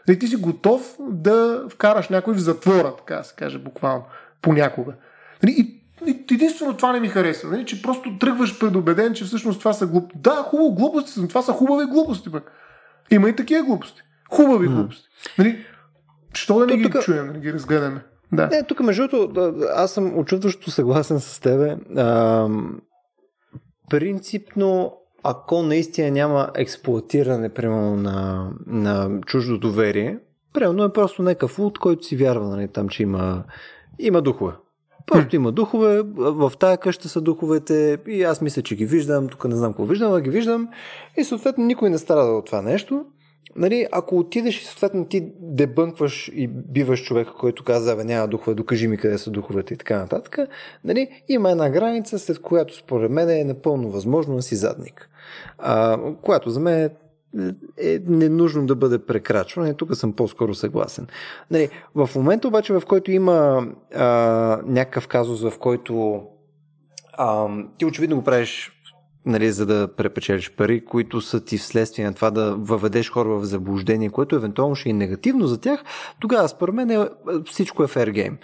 Нали, 0.09 0.19
ти 0.19 0.27
си 0.27 0.37
готов 0.37 0.97
да 1.11 1.65
вкараш 1.71 2.09
някой 2.09 2.35
в 2.35 2.39
затвора, 2.39 2.97
така 2.97 3.17
да 3.17 3.25
се 3.25 3.35
каже 3.35 3.59
буквално, 3.59 4.05
понякога. 4.43 4.93
Нали, 5.43 5.55
и, 5.59 5.83
и 6.11 6.35
единствено 6.35 6.77
това 6.77 6.93
не 6.93 7.01
ми 7.01 7.09
харесва, 7.09 7.51
нали, 7.51 7.67
че 7.67 7.83
просто 7.83 8.19
тръгваш 8.19 8.59
предубеден, 8.59 9.15
че 9.15 9.25
всъщност 9.25 9.59
това 9.59 9.73
са 9.73 9.87
глупости. 9.87 10.19
Да, 10.19 10.31
хубаво 10.31 10.75
глупости, 10.75 11.21
но 11.21 11.29
това 11.29 11.43
са 11.43 11.53
хубави 11.53 11.85
глупости 11.85 12.33
пък. 12.33 12.53
Има 13.11 13.29
и 13.29 13.37
такива 13.37 13.63
глупости. 13.63 14.03
Хубави 14.31 14.69
глупости. 14.69 15.09
Нали, 15.39 15.65
що 16.35 16.59
да 16.59 16.67
не 16.67 16.77
ги 16.77 16.91
тук... 16.91 17.03
чуем, 17.03 17.33
да 17.33 17.39
ги 17.39 17.53
разгледаме? 17.53 18.01
Да. 18.33 18.47
Не, 18.47 18.63
тук 18.63 18.81
между 18.81 19.09
другото, 19.09 19.55
аз 19.75 19.93
съм 19.93 20.19
очудващо 20.19 20.71
съгласен 20.71 21.21
с 21.21 21.41
тебе. 21.41 21.77
А, 21.97 22.49
принципно, 23.91 24.93
ако 25.23 25.63
наистина 25.63 26.11
няма 26.11 26.51
експлуатиране, 26.55 27.49
примерно, 27.49 27.97
на, 27.97 28.51
на 28.67 29.21
чуждо 29.27 29.59
доверие, 29.59 30.19
примерно 30.53 30.85
е 30.85 30.93
просто 30.93 31.23
някакъв 31.23 31.59
луд, 31.59 31.79
който 31.79 32.05
си 32.05 32.17
вярва, 32.17 32.49
нали, 32.49 32.69
там, 32.69 32.89
че 32.89 33.03
има, 33.03 33.45
има 33.99 34.23
духове. 34.23 34.53
Просто 35.07 35.37
има 35.37 35.53
духове, 35.53 36.03
в 36.17 36.53
тая 36.59 36.79
къща 36.79 37.09
са 37.09 37.21
духовете 37.21 37.99
и 38.09 38.23
аз 38.23 38.41
мисля, 38.41 38.63
че 38.63 38.77
ги 38.77 38.87
виждам, 38.87 39.29
тук 39.29 39.45
не 39.45 39.57
знам 39.57 39.73
какво 39.73 39.85
виждам, 39.85 40.13
а 40.13 40.21
ги 40.21 40.31
виждам 40.31 40.69
и 41.17 41.25
съответно 41.25 41.65
никой 41.65 41.91
не 41.91 41.99
страда 41.99 42.31
от 42.31 42.47
това 42.47 42.63
нещо 42.63 43.05
нали, 43.57 43.87
ако 43.93 44.19
отидеш 44.19 44.63
и 44.63 44.65
съответно 44.65 45.05
ти 45.05 45.33
дебънкваш 45.41 46.31
и 46.35 46.49
биваш 46.49 47.05
човека, 47.05 47.33
който 47.35 47.65
казва, 47.65 47.97
бе, 47.97 48.05
няма 48.05 48.29
духове, 48.29 48.55
докажи 48.55 48.89
ми 48.89 48.97
къде 48.97 49.19
са 49.19 49.31
духовете 49.31 49.75
и 49.75 49.77
така 49.77 49.99
нататък, 49.99 50.39
нали, 50.85 51.23
има 51.29 51.51
една 51.51 51.71
граница, 51.71 52.19
след 52.19 52.39
която 52.39 52.77
според 52.77 53.11
мен 53.11 53.31
е 53.31 53.45
напълно 53.45 53.91
възможно 53.91 54.37
да 54.37 54.43
си 54.43 54.57
задник. 54.57 55.11
А, 55.59 55.99
която 56.23 56.51
за 56.51 56.61
мен 56.61 56.91
е 57.83 57.99
ненужно 58.07 58.67
да 58.67 58.77
бъде 58.77 58.99
прекрачване. 58.99 59.75
Тук 59.75 59.97
съм 59.97 60.13
по-скоро 60.13 60.55
съгласен. 60.55 61.07
Нали, 61.51 61.69
в 61.95 62.11
момента 62.17 62.49
обаче, 62.49 62.73
в 62.73 62.83
който 62.87 63.11
има 63.11 63.67
а, 63.95 64.07
някакъв 64.67 65.09
казус, 65.09 65.43
в 65.43 65.53
който 65.59 66.23
а, 67.13 67.49
ти 67.79 67.85
очевидно 67.85 68.17
го 68.17 68.25
правиш 68.25 68.78
нали, 69.27 69.53
за 69.53 69.67
да 69.67 69.89
препечелиш 69.97 70.51
пари, 70.51 70.85
които 70.85 71.21
са 71.21 71.45
ти 71.45 71.59
вследствие 71.59 72.07
на 72.07 72.15
това 72.15 72.31
да 72.31 72.55
въведеш 72.55 73.11
хора 73.11 73.29
в 73.29 73.45
заблуждение, 73.45 74.11
което 74.11 74.37
евентуално 74.37 74.75
ще 74.75 74.91
е 74.91 74.93
негативно 74.93 75.47
за 75.47 75.61
тях, 75.61 75.85
тогава 76.21 76.49
според 76.49 76.75
мен 76.75 76.91
е, 76.91 77.09
всичко 77.47 77.83
е 77.83 77.87
fair 77.87 78.11
game. 78.11 78.37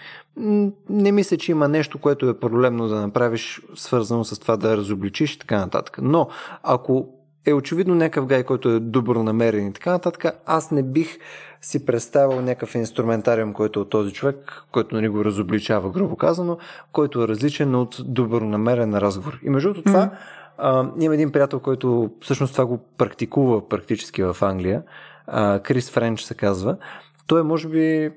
Не 0.89 1.11
мисля, 1.11 1.37
че 1.37 1.51
има 1.51 1.67
нещо, 1.67 1.97
което 1.97 2.29
е 2.29 2.39
проблемно 2.39 2.87
да 2.87 3.01
направиш, 3.01 3.61
свързано 3.75 4.23
с 4.23 4.39
това 4.39 4.57
да 4.57 4.77
разобличиш 4.77 5.33
и 5.33 5.39
така 5.39 5.57
нататък. 5.57 5.99
Но 6.01 6.27
ако 6.63 7.09
е 7.45 7.53
очевидно 7.53 7.95
някакъв 7.95 8.25
гай, 8.25 8.43
който 8.43 8.69
е 8.69 8.79
добро 8.79 9.23
намерен 9.23 9.67
и 9.67 9.73
така 9.73 9.91
нататък, 9.91 10.25
аз 10.45 10.71
не 10.71 10.83
бих 10.83 11.17
си 11.61 11.85
представил 11.85 12.41
някакъв 12.41 12.75
инструментариум, 12.75 13.53
който 13.53 13.79
е 13.79 13.81
от 13.81 13.89
този 13.89 14.13
човек, 14.13 14.63
който 14.71 14.95
нали 14.95 15.09
го 15.09 15.25
разобличава, 15.25 15.89
грубо 15.89 16.15
казано, 16.15 16.57
който 16.91 17.23
е 17.23 17.27
различен 17.27 17.75
от 17.75 17.95
добронамерен 17.99 18.97
разговор. 18.97 19.39
И 19.43 19.49
между 19.49 19.73
това, 19.73 20.05
mm-hmm 20.05 20.34
а, 20.57 20.91
един 21.01 21.31
приятел, 21.31 21.59
който 21.59 22.09
всъщност 22.21 22.53
това 22.53 22.65
го 22.65 22.79
практикува 22.97 23.69
практически 23.69 24.23
в 24.23 24.37
Англия. 24.41 24.83
Крис 25.63 25.89
Френч 25.89 26.21
се 26.21 26.33
казва. 26.33 26.77
Той 27.27 27.39
е, 27.39 27.43
може 27.43 27.67
би, 27.67 28.11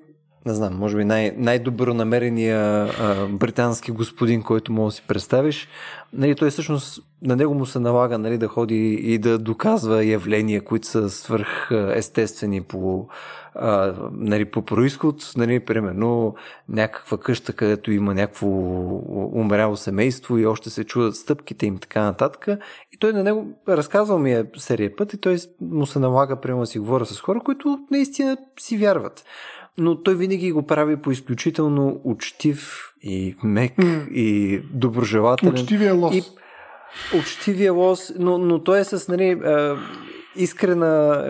не 0.47 0.55
знам, 0.55 0.78
може 0.78 0.97
би 0.97 1.05
най- 1.05 1.35
най-добро 1.36 1.94
намерения 1.94 2.59
а, 3.01 3.27
британски 3.27 3.90
господин, 3.90 4.43
който 4.43 4.73
може 4.73 4.93
да 4.93 4.97
си 4.97 5.05
представиш. 5.09 5.69
Нали, 6.12 6.35
той 6.35 6.51
всъщност 6.51 7.02
на 7.23 7.36
него 7.36 7.55
му 7.55 7.66
се 7.66 7.78
налага 7.78 8.19
нали, 8.19 8.39
да 8.39 8.48
ходи 8.48 8.93
и 8.93 9.19
да 9.19 9.39
доказва 9.39 10.05
явления, 10.05 10.65
които 10.65 10.86
са 10.86 11.10
свърх 11.10 11.70
естествени 11.94 12.60
по 12.60 13.09
а, 13.59 13.94
нали, 14.12 14.44
по 14.44 14.62
происход, 14.62 15.32
нали, 15.36 15.60
примерно 15.60 16.35
някаква 16.68 17.18
къща, 17.18 17.52
където 17.52 17.93
има 17.93 18.14
някакво 18.14 18.47
умряло 19.40 19.76
семейство 19.76 20.39
и 20.39 20.47
още 20.47 20.70
се 20.70 20.85
чудат 20.85 21.16
стъпките 21.16 21.66
им 21.66 21.78
така 21.78 22.02
нататък. 22.02 22.48
И 22.93 22.98
той 22.98 23.12
на 23.12 23.22
него 23.22 23.47
разказвал 23.68 24.18
ми 24.18 24.32
е 24.32 24.44
серия 24.56 24.97
път 24.97 25.12
и 25.12 25.20
той 25.20 25.36
му 25.60 25.86
се 25.86 25.98
налага, 25.98 26.40
примерно, 26.40 26.60
да 26.62 26.66
си 26.66 26.78
говоря 26.78 27.06
с 27.06 27.20
хора, 27.20 27.40
които 27.44 27.78
наистина 27.90 28.36
си 28.60 28.78
вярват. 28.78 29.24
Но 29.78 30.02
той 30.02 30.14
винаги 30.14 30.52
го 30.52 30.66
прави 30.66 30.97
по 30.97 31.10
изключително 31.10 32.01
учтив 32.05 32.89
и 33.02 33.36
мек 33.43 33.76
mm. 33.76 34.09
и 34.09 34.59
доброжелателен. 34.72 35.52
Учтивия 35.52 35.94
лос. 35.94 36.16
И, 36.16 36.22
учтивия 37.18 37.72
лос, 37.72 38.12
но, 38.18 38.39
но 38.39 38.64
той 38.64 38.80
е 38.80 38.85
с 38.85 39.09
нали, 39.09 39.40
искрена, 40.37 41.25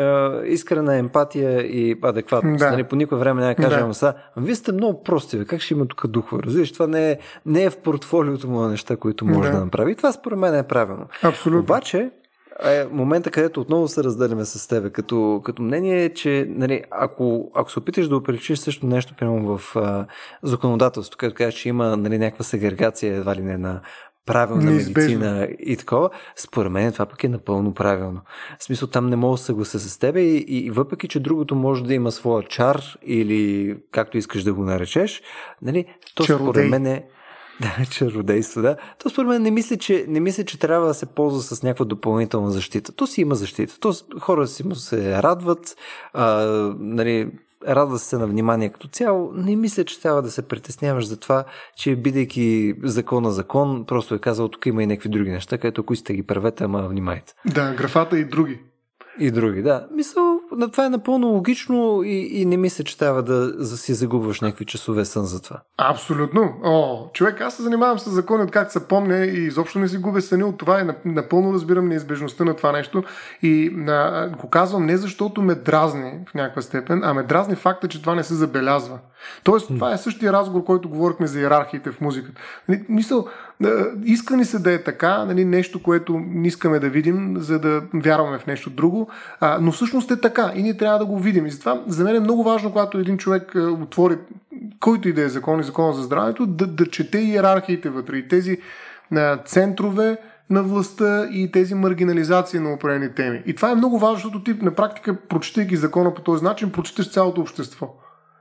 е, 0.45 0.49
искрена 0.49 0.97
емпатия 0.97 1.61
и 1.61 1.99
адекватност. 2.03 2.59
Да. 2.59 2.71
Нали, 2.71 2.85
по 2.85 2.97
никое 2.97 3.19
време 3.19 3.41
няма 3.41 3.55
да 3.55 3.63
кажем, 3.63 3.95
са, 3.95 4.15
вие 4.37 4.55
сте 4.55 4.73
много 4.73 5.03
прости, 5.03 5.39
бе, 5.39 5.45
как 5.45 5.61
ще 5.61 5.75
има 5.75 5.87
тук 5.87 6.07
духове? 6.07 6.43
Разбираш, 6.43 6.73
това 6.73 6.87
не 6.87 7.11
е, 7.11 7.19
не 7.47 7.65
е 7.65 7.71
в 7.71 7.77
портфолиото 7.77 8.49
му 8.49 8.61
на 8.61 8.69
неща, 8.69 8.97
които 8.97 9.25
може 9.25 9.51
да. 9.51 9.59
да 9.59 9.65
направи. 9.65 9.93
И 9.93 9.97
това 9.97 10.13
според 10.13 10.39
мен 10.39 10.55
е 10.55 10.63
правилно. 10.63 11.07
Абсолютно. 11.23 11.61
Обаче, 11.61 12.11
е 12.65 12.87
момента, 12.91 13.31
където 13.31 13.61
отново 13.61 13.89
се 13.89 14.05
разделяме 14.05 14.45
с 14.45 14.69
тебе. 14.69 14.91
Като, 14.91 15.41
като 15.45 15.63
мнение 15.63 16.05
е, 16.05 16.15
че 16.15 16.47
нали, 16.49 16.83
ако, 16.91 17.51
ако 17.55 17.71
се 17.71 17.79
опиташ 17.79 18.09
да 18.09 18.17
оприличиш 18.17 18.59
също 18.59 18.87
нещо, 18.87 19.15
примерно 19.19 19.59
в 19.59 19.77
а, 19.77 20.07
законодателството, 20.43 21.19
където 21.19 21.37
кажеш, 21.37 21.55
че 21.55 21.69
има 21.69 21.97
нали, 21.97 22.19
някаква 22.19 22.45
сегрегация, 22.45 23.17
едва 23.17 23.35
ли 23.35 23.43
не 23.43 23.59
на 23.59 23.81
правилна 24.29 24.71
Неизбежно. 24.71 25.19
медицина 25.19 25.49
и 25.59 25.77
такова, 25.77 26.11
според 26.37 26.73
мен 26.73 26.93
това 26.93 27.07
пък 27.07 27.25
е 27.25 27.29
напълно 27.29 27.75
правилно. 27.75 28.21
В 28.59 28.65
смисъл 28.65 28.89
там 28.89 29.07
не 29.07 29.17
мога 29.17 29.35
да 29.35 29.43
съглася 29.43 29.81
с 29.81 29.99
тебе 29.99 30.21
и, 30.21 30.37
и 30.37 30.71
въпреки, 30.71 31.09
че 31.09 31.21
другото 31.21 31.55
може 31.55 31.85
да 31.85 31.95
има 31.95 32.13
своя 32.13 32.43
чар 32.43 32.83
или 33.03 33.77
както 33.93 34.19
искаш 34.19 34.43
да 34.43 34.55
го 34.55 34.65
наречеш, 34.65 35.23
нали, 35.63 35.85
то 36.15 36.25
Чародей. 36.25 36.47
според 36.47 36.71
мен 36.71 36.87
е 36.87 37.05
Да, 37.61 37.85
чародейство, 37.91 38.63
да. 38.63 38.77
То 39.03 39.11
според 39.11 39.29
мен 39.29 39.43
не 39.43 39.51
мисля, 39.51 39.77
че, 39.77 40.05
не 40.09 40.21
мисля, 40.21 40.45
че 40.45 40.59
трябва 40.59 40.87
да 40.87 40.95
се 40.95 41.07
ползва 41.07 41.57
с 41.57 41.63
някаква 41.63 41.85
допълнителна 41.85 42.51
защита. 42.51 42.93
То 42.93 43.07
си 43.07 43.21
има 43.21 43.35
защита. 43.35 43.81
То 43.81 43.93
хора 44.21 44.47
си 44.47 44.67
му 44.67 44.75
се 44.75 45.23
радват, 45.23 45.77
а, 46.13 46.45
нали, 46.79 47.31
радва 47.69 47.99
се 47.99 48.19
на 48.19 48.27
внимание 48.27 48.69
като 48.69 48.89
цяло. 48.89 49.33
Не 49.35 49.57
мисля, 49.57 49.85
че 49.85 50.01
трябва 50.01 50.23
да 50.23 50.31
се 50.31 50.49
притесняваш 50.49 51.07
за 51.07 51.17
това, 51.17 51.45
че 51.77 51.97
бидейки 51.97 52.75
закон 52.83 53.23
на 53.23 53.31
закон, 53.31 53.85
просто 53.87 54.15
е 54.15 54.19
казал, 54.19 54.49
тук 54.49 54.67
има 54.67 54.83
и 54.83 54.87
някакви 54.87 55.09
други 55.09 55.31
неща, 55.31 55.59
където 55.59 55.81
ако 55.81 55.97
сте 55.97 56.15
ги 56.15 56.23
правете, 56.23 56.65
ама 56.65 56.89
внимайте. 56.89 57.33
Да, 57.47 57.75
графата 57.75 58.19
и 58.19 58.25
други. 58.25 58.61
И 59.21 59.31
други, 59.31 59.63
да. 59.63 59.87
Мисъл, 59.95 60.41
това 60.73 60.87
е 60.87 60.89
напълно 60.89 61.29
логично 61.29 62.03
и, 62.05 62.41
и 62.41 62.45
не 62.45 62.57
мисля, 62.57 62.85
че 62.85 62.99
трябва 62.99 63.23
да, 63.23 63.65
си 63.65 63.95
загубваш 63.95 64.41
някакви 64.41 64.65
часове 64.65 65.05
сън 65.05 65.25
за 65.25 65.43
това. 65.43 65.61
Абсолютно. 65.79 66.55
О, 66.65 67.07
човек, 67.13 67.41
аз 67.41 67.57
се 67.57 67.63
занимавам 67.63 67.99
с 67.99 68.11
закони 68.11 68.43
от 68.43 68.51
как 68.51 68.73
се 68.73 68.89
помня 68.89 69.17
и 69.17 69.45
изобщо 69.45 69.79
не 69.79 69.89
си 69.89 69.99
губя 69.99 70.21
съни 70.21 70.45
от 70.45 70.59
това 70.59 70.81
и 70.81 71.09
напълно 71.09 71.53
разбирам 71.53 71.89
неизбежността 71.89 72.45
на 72.45 72.57
това 72.57 72.73
нещо 72.73 73.05
и 73.43 73.71
на, 73.73 74.29
го 74.41 74.51
казвам 74.51 74.87
не 74.87 74.97
защото 74.97 75.43
ме 75.43 75.55
дразни 75.55 76.13
в 76.31 76.35
някаква 76.35 76.63
степен, 76.63 77.01
а 77.05 77.15
ме 77.15 77.23
дразни 77.23 77.57
факта, 77.57 77.89
че 77.89 78.01
това 78.01 78.15
не 78.15 78.23
се 78.23 78.35
забелязва. 78.35 78.99
Тоест, 79.43 79.69
това 79.69 79.93
е 79.93 79.99
същия 79.99 80.33
разговор, 80.33 80.65
който 80.65 80.89
говорихме 80.89 81.27
за 81.27 81.41
иерархиите 81.41 81.91
в 81.91 82.01
музиката. 82.01 82.41
Нали, 82.69 82.85
мисъл, 82.89 83.29
иска 84.05 84.37
ни 84.37 84.45
се 84.45 84.59
да 84.59 84.73
е 84.73 84.83
така, 84.83 85.25
нали, 85.25 85.45
нещо, 85.45 85.83
което 85.83 86.19
не 86.19 86.49
искаме 86.49 86.79
да 86.79 86.89
видим, 86.89 87.35
за 87.39 87.59
да 87.59 87.83
вярваме 87.95 88.39
в 88.39 88.47
нещо 88.47 88.71
друго, 88.71 89.09
а, 89.41 89.59
но 89.61 89.73
всъщност 89.73 90.11
е 90.11 90.21
така 90.21 90.53
и 90.55 90.63
ние 90.63 90.77
трябва 90.77 90.99
да 90.99 91.07
го 91.07 91.19
видим. 91.19 91.47
И 91.47 91.51
затова 91.51 91.83
за 91.87 92.05
мен 92.05 92.17
е 92.17 92.21
много 92.21 92.45
важно, 92.45 92.71
когато 92.73 92.99
един 92.99 93.19
човек 93.19 93.53
отвори 93.57 94.19
който 94.81 95.09
и 95.09 95.13
да 95.13 95.23
е 95.23 95.29
закон 95.29 95.61
и 95.61 95.65
закона 95.65 95.93
за 95.93 96.03
здравето, 96.03 96.47
да, 96.47 96.67
да 96.67 96.87
чете 96.87 97.19
иерархиите 97.19 97.91
вътре 97.91 98.17
и 98.17 98.29
тези 98.29 98.59
а, 99.13 99.37
центрове 99.37 100.17
на 100.51 100.63
властта 100.63 101.29
и 101.33 101.51
тези 101.53 101.75
маргинализации 101.75 102.61
на 102.61 102.73
определени 102.73 103.15
теми. 103.15 103.43
И 103.47 103.55
това 103.55 103.71
е 103.71 103.75
много 103.75 103.99
важно, 103.99 104.17
защото 104.17 104.43
ти 104.43 104.55
на 104.63 104.75
практика, 104.75 105.17
прочитайки 105.17 105.77
закона 105.77 106.15
по 106.15 106.23
този 106.23 106.45
начин, 106.45 106.73
прочиташ 106.73 107.11
цялото 107.11 107.41
общество. 107.41 107.95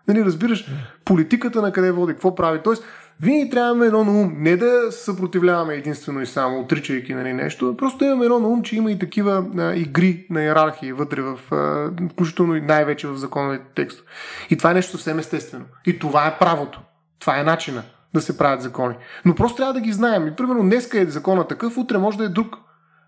Нали, 0.07 0.25
разбираш 0.25 0.65
политиката 1.05 1.61
на 1.61 1.71
къде 1.71 1.91
води, 1.91 2.13
какво 2.13 2.35
прави. 2.35 2.59
Тоест, 2.63 2.83
винаги 3.21 3.49
трябва 3.49 3.69
да 3.69 3.75
имаме 3.75 3.85
едно 3.85 4.03
на 4.03 4.21
ум. 4.21 4.33
Не 4.37 4.57
да 4.57 4.91
съпротивляваме 4.91 5.73
единствено 5.73 6.21
и 6.21 6.25
само, 6.25 6.59
отричайки 6.59 7.13
нали, 7.13 7.33
нещо, 7.33 7.77
просто 7.77 8.05
имаме 8.05 8.25
едно 8.25 8.39
на 8.39 8.47
ум, 8.47 8.63
че 8.63 8.75
има 8.75 8.91
и 8.91 8.99
такива 8.99 9.45
а, 9.57 9.75
игри 9.75 10.27
на 10.29 10.43
иерархии 10.43 10.93
вътре, 10.93 11.21
в, 11.21 11.39
а, 11.51 11.91
включително 12.11 12.55
и 12.55 12.61
най-вече 12.61 13.07
в 13.07 13.17
законовите 13.17 13.65
текстове. 13.75 14.09
И 14.49 14.57
това 14.57 14.71
е 14.71 14.73
нещо 14.73 14.91
съвсем 14.91 15.19
естествено. 15.19 15.65
И 15.85 15.99
това 15.99 16.27
е 16.27 16.37
правото. 16.39 16.81
Това 17.19 17.39
е 17.39 17.43
начина 17.43 17.83
да 18.13 18.21
се 18.21 18.37
правят 18.37 18.61
закони. 18.61 18.95
Но 19.25 19.35
просто 19.35 19.57
трябва 19.57 19.73
да 19.73 19.81
ги 19.81 19.91
знаем. 19.91 20.27
И 20.27 20.35
примерно 20.35 20.61
днеска 20.61 20.99
е 20.99 21.05
закона 21.05 21.47
такъв, 21.47 21.77
утре 21.77 21.97
може 21.97 22.17
да 22.17 22.23
е 22.23 22.29
друг. 22.29 22.55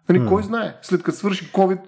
Нали. 0.10 0.28
Кой 0.28 0.44
знае? 0.44 0.76
След 0.82 1.04
като 1.04 1.18
свърши 1.18 1.52
COVID, 1.52 1.80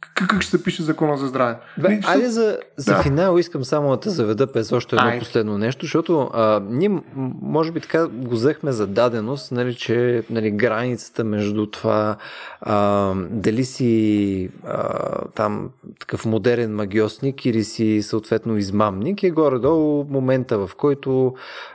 как 0.00 0.42
ще 0.42 0.50
се 0.50 0.62
пише 0.62 0.82
закона 0.82 1.16
за 1.16 1.26
здраве. 1.26 1.56
Бе, 1.78 1.88
Нищо... 1.88 2.10
Айде 2.10 2.28
за, 2.28 2.58
за 2.76 2.94
да. 2.94 3.02
финал 3.02 3.38
искам 3.38 3.64
само 3.64 3.90
да 3.90 4.00
те 4.00 4.10
заведа 4.10 4.46
без 4.46 4.72
още 4.72 4.96
едно 4.96 5.08
Ай. 5.08 5.18
последно 5.18 5.58
нещо, 5.58 5.84
защото 5.84 6.30
а, 6.34 6.62
ние 6.68 7.00
може 7.42 7.72
би 7.72 7.80
така 7.80 8.06
го 8.06 8.34
взехме 8.34 8.72
за 8.72 8.86
даденост, 8.86 9.52
нали, 9.52 9.74
че 9.74 10.22
нали, 10.30 10.50
границата 10.50 11.24
между 11.24 11.66
това 11.66 12.16
а, 12.60 13.12
дали 13.30 13.64
си 13.64 14.50
а, 14.66 14.88
там 15.34 15.70
такъв 16.00 16.24
модерен 16.24 16.74
магиосник 16.74 17.46
или 17.46 17.64
си 17.64 18.02
съответно 18.02 18.56
измамник 18.56 19.22
е 19.22 19.30
горе-долу 19.30 20.04
момента, 20.10 20.58
в 20.58 20.70
който 20.76 21.34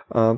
а, 0.09 0.35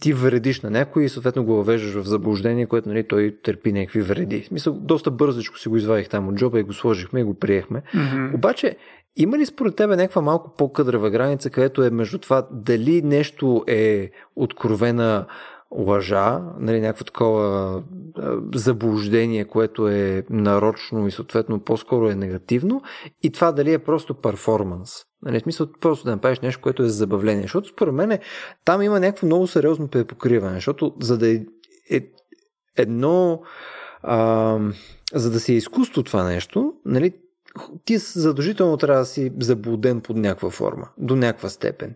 ти 0.00 0.12
вредиш 0.12 0.60
на 0.60 0.70
някой 0.70 1.04
и 1.04 1.08
съответно 1.08 1.44
го 1.44 1.54
въвеждаш 1.54 1.94
в 1.94 2.08
заблуждение, 2.08 2.66
което 2.66 2.88
нали, 2.88 3.08
той 3.08 3.38
търпи 3.42 3.72
някакви 3.72 4.00
вреди. 4.00 4.42
В 4.42 4.46
смисъл, 4.46 4.74
доста 4.74 5.10
бързичко 5.10 5.58
си 5.58 5.68
го 5.68 5.76
извадих 5.76 6.08
там 6.08 6.28
от 6.28 6.34
джоба 6.34 6.60
и 6.60 6.62
го 6.62 6.72
сложихме 6.72 7.20
и 7.20 7.24
го 7.24 7.34
приехме. 7.34 7.82
Mm-hmm. 7.94 8.34
Обаче, 8.34 8.76
има 9.16 9.38
ли 9.38 9.46
според 9.46 9.76
тебе 9.76 9.96
някаква 9.96 10.22
малко 10.22 10.54
по-къдрава 10.58 11.10
граница, 11.10 11.50
където 11.50 11.84
е 11.84 11.90
между 11.90 12.18
това 12.18 12.48
дали 12.50 13.02
нещо 13.02 13.64
е 13.66 14.10
откровена 14.36 15.26
лъжа, 15.70 16.40
нали, 16.58 16.80
някакво 16.80 17.04
такова 17.04 17.82
заблуждение, 18.54 19.44
което 19.44 19.88
е 19.88 20.24
нарочно 20.30 21.06
и 21.06 21.10
съответно 21.10 21.60
по-скоро 21.60 22.08
е 22.08 22.14
негативно 22.14 22.82
и 23.22 23.32
това 23.32 23.52
дали 23.52 23.72
е 23.72 23.78
просто 23.78 24.14
перформанс. 24.14 24.90
Нали, 25.22 25.40
смисъл 25.40 25.66
просто 25.80 26.04
да 26.04 26.10
направиш 26.10 26.40
нещо, 26.40 26.60
което 26.62 26.82
е 26.82 26.88
за 26.88 26.92
забавление. 26.92 27.42
Защото 27.42 27.68
според 27.68 27.94
мен 27.94 28.18
там 28.64 28.82
има 28.82 29.00
някакво 29.00 29.26
много 29.26 29.46
сериозно 29.46 29.88
препокриване, 29.88 30.54
защото 30.54 30.94
за 31.00 31.18
да 31.18 31.30
е, 31.30 31.40
е 31.90 32.06
едно 32.76 33.42
а, 34.02 34.58
за 35.14 35.30
да 35.30 35.40
си 35.40 35.52
е 35.52 35.56
изкуство 35.56 36.02
това 36.02 36.24
нещо, 36.24 36.72
нали, 36.84 37.12
ти 37.84 37.98
задължително 37.98 38.76
трябва 38.76 39.00
да 39.00 39.06
си 39.06 39.32
заблуден 39.40 40.00
под 40.00 40.16
някаква 40.16 40.50
форма, 40.50 40.88
до 40.98 41.16
някаква 41.16 41.48
степен. 41.48 41.94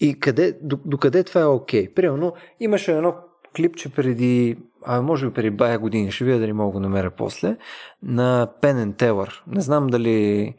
И 0.00 0.20
къде, 0.20 0.58
до, 0.62 0.78
до 0.84 0.96
това 0.96 1.40
е 1.40 1.44
окей? 1.44 1.86
Okay? 1.86 1.94
Примерно, 1.94 2.32
имаше 2.60 2.92
едно 2.92 3.14
клипче 3.56 3.88
преди, 3.88 4.56
а 4.86 5.02
може 5.02 5.26
би 5.26 5.32
преди 5.32 5.50
бая 5.50 5.78
години, 5.78 6.10
ще 6.10 6.24
видя 6.24 6.38
дали 6.38 6.52
мога 6.52 6.72
го 6.72 6.80
намеря 6.80 7.10
после, 7.10 7.56
на 8.02 8.48
Penn 8.62 8.94
Teller. 8.94 9.32
Не 9.46 9.60
знам 9.60 9.86
дали 9.86 10.54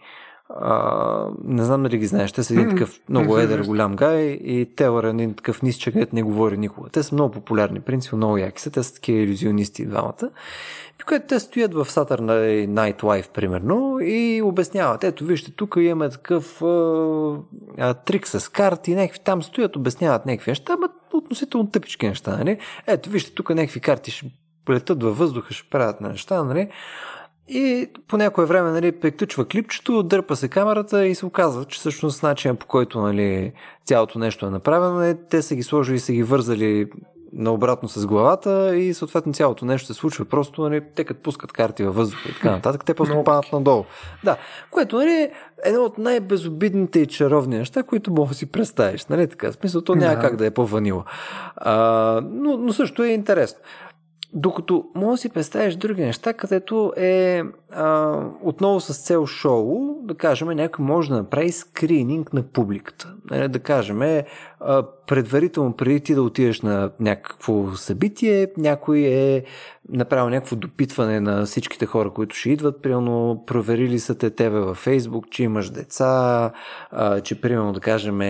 а, 0.50 1.28
не 1.44 1.64
знам 1.64 1.84
дали 1.84 1.98
ги 1.98 2.08
знаеш. 2.08 2.32
Те 2.32 2.44
са 2.44 2.54
един 2.54 2.70
такъв 2.70 3.00
много 3.10 3.38
едър 3.38 3.64
голям 3.66 3.96
гай 3.96 4.22
и 4.26 4.76
Телър 4.76 5.04
е 5.04 5.10
един 5.10 5.34
такъв 5.34 5.62
нисче, 5.62 5.92
където 5.92 6.16
не 6.16 6.24
говори 6.24 6.58
никога. 6.58 6.90
Те 6.90 7.04
са 7.04 7.16
много 7.16 7.34
популярни, 7.34 7.80
принцип, 7.80 8.14
много 8.14 8.38
яки 8.38 8.62
са. 8.62 8.72
Те 8.72 8.84
са 8.84 8.94
такива 8.94 9.20
иллюзионисти 9.20 9.86
двамата. 9.86 10.30
И 11.00 11.04
което 11.04 11.28
те 11.28 11.40
стоят 11.40 11.74
в 11.74 11.86
Saturday 11.86 12.68
Night 12.68 13.02
Live, 13.02 13.30
примерно, 13.30 14.00
и 14.02 14.42
обясняват. 14.42 15.04
Ето, 15.04 15.26
вижте, 15.26 15.52
тук 15.52 15.76
имаме 15.80 16.10
такъв 16.10 16.62
а, 16.62 17.36
а, 17.78 17.94
трик 17.94 18.28
с 18.28 18.52
карти, 18.52 18.96
някакви 18.96 19.20
там 19.20 19.44
стоят, 19.44 19.76
обясняват 19.76 20.26
някакви 20.26 20.52
неща, 20.52 20.74
ама 20.74 20.90
относително 21.14 21.70
тъпички 21.70 22.08
неща, 22.08 22.38
нали? 22.38 22.58
Ето, 22.88 23.10
вижте, 23.10 23.32
тук 23.32 23.50
някакви 23.50 23.80
карти 23.80 24.12
ще 24.12 24.32
полетат 24.66 25.04
във 25.04 25.18
въздуха, 25.18 25.54
ще 25.54 25.70
правят 25.70 26.02
на 26.02 26.10
неща, 26.10 26.44
нали? 26.44 26.70
И 27.52 27.90
по 28.08 28.18
някое 28.18 28.46
време 28.46 28.72
нали, 28.72 28.92
приключва 28.92 29.46
клипчето, 29.46 30.04
дърпа 30.04 30.36
се 30.36 30.48
камерата 30.48 31.08
и 31.08 31.16
се 31.16 31.26
оказва, 31.26 31.66
че 31.66 31.80
всъщност 31.80 32.24
начинът 32.24 32.60
по 32.60 32.66
който 32.66 33.02
нали, 33.02 33.54
цялото 33.86 34.20
нещо 34.20 34.46
е 34.46 34.50
направено 34.50 35.02
е, 35.02 35.18
те 35.30 35.42
са 35.42 35.56
ги 35.56 35.64
сложили 35.64 35.96
и 35.96 36.00
са 36.00 36.14
ги 36.14 36.24
вързали 36.24 36.88
наобратно 37.34 37.90
с 37.90 38.06
главата 38.06 38.76
и 38.76 38.94
съответно 38.94 39.34
цялото 39.34 39.66
нещо 39.66 39.88
се 39.88 39.94
случва. 39.94 40.26
Просто 40.26 40.62
нали, 40.62 40.82
те 40.96 41.04
като 41.04 41.22
пускат 41.22 41.52
карти 41.52 41.84
във 41.84 41.96
въздуха 41.96 42.30
и 42.30 42.34
така 42.34 42.52
нататък, 42.52 42.86
те 42.86 42.94
просто 42.94 43.24
падат 43.24 43.54
надолу. 43.54 43.86
Да, 44.24 44.38
което 44.72 44.98
нали, 44.98 45.12
е 45.12 45.32
едно 45.64 45.84
от 45.84 45.98
най-безобидните 45.98 47.00
и 47.00 47.08
чаровни 47.08 47.58
неща, 47.58 47.84
които 47.84 48.12
мога 48.12 48.30
да 48.30 48.36
си 48.36 48.46
представиш. 48.46 49.06
Нали, 49.06 49.28
така, 49.28 49.52
в 49.52 49.56
смисъл, 49.56 49.82
то 49.82 49.96
няма 49.96 50.16
да. 50.16 50.22
как 50.22 50.36
да 50.36 50.46
е 50.46 50.52
по-ванила. 50.52 51.04
А, 51.56 52.22
но, 52.32 52.58
но 52.58 52.74
също 52.74 53.04
е 53.04 53.08
интересно. 53.08 53.60
Докато 54.34 54.86
може 54.96 55.12
да 55.12 55.18
си 55.18 55.30
представиш 55.30 55.76
други 55.76 56.02
неща, 56.02 56.34
където 56.34 56.94
е 56.98 57.44
а, 57.72 58.20
отново 58.44 58.80
с 58.80 59.06
цел 59.06 59.26
шоу, 59.26 60.02
да 60.04 60.16
кажем, 60.16 60.48
някой 60.48 60.86
може 60.86 61.10
да 61.10 61.16
направи 61.16 61.52
скрининг 61.52 62.34
на 62.34 62.44
публиката. 62.44 63.14
Нали, 63.32 63.48
да 63.48 63.60
кажем, 63.60 64.02
а, 64.02 64.84
предварително 65.08 65.74
преди 65.74 66.00
ти 66.00 66.16
да 66.16 66.22
отидеш 66.22 66.62
на 66.62 66.92
някакво 67.00 67.76
събитие, 67.76 68.48
някой 68.58 69.00
е 69.00 69.44
направил 69.90 70.30
някакво 70.30 70.56
допитване 70.56 71.20
на 71.20 71.46
всичките 71.46 71.86
хора, 71.86 72.10
които 72.10 72.36
ще 72.36 72.50
идват, 72.50 72.82
примерно 72.82 73.44
проверили 73.48 74.00
са 74.00 74.18
те 74.18 74.30
тебе 74.30 74.60
във 74.60 74.78
Фейсбук, 74.78 75.30
че 75.32 75.44
имаш 75.44 75.70
деца, 75.70 76.52
а, 76.92 77.22
че 77.22 77.42
примерно 77.42 77.74
да 77.74 77.80
кажем 77.80 78.22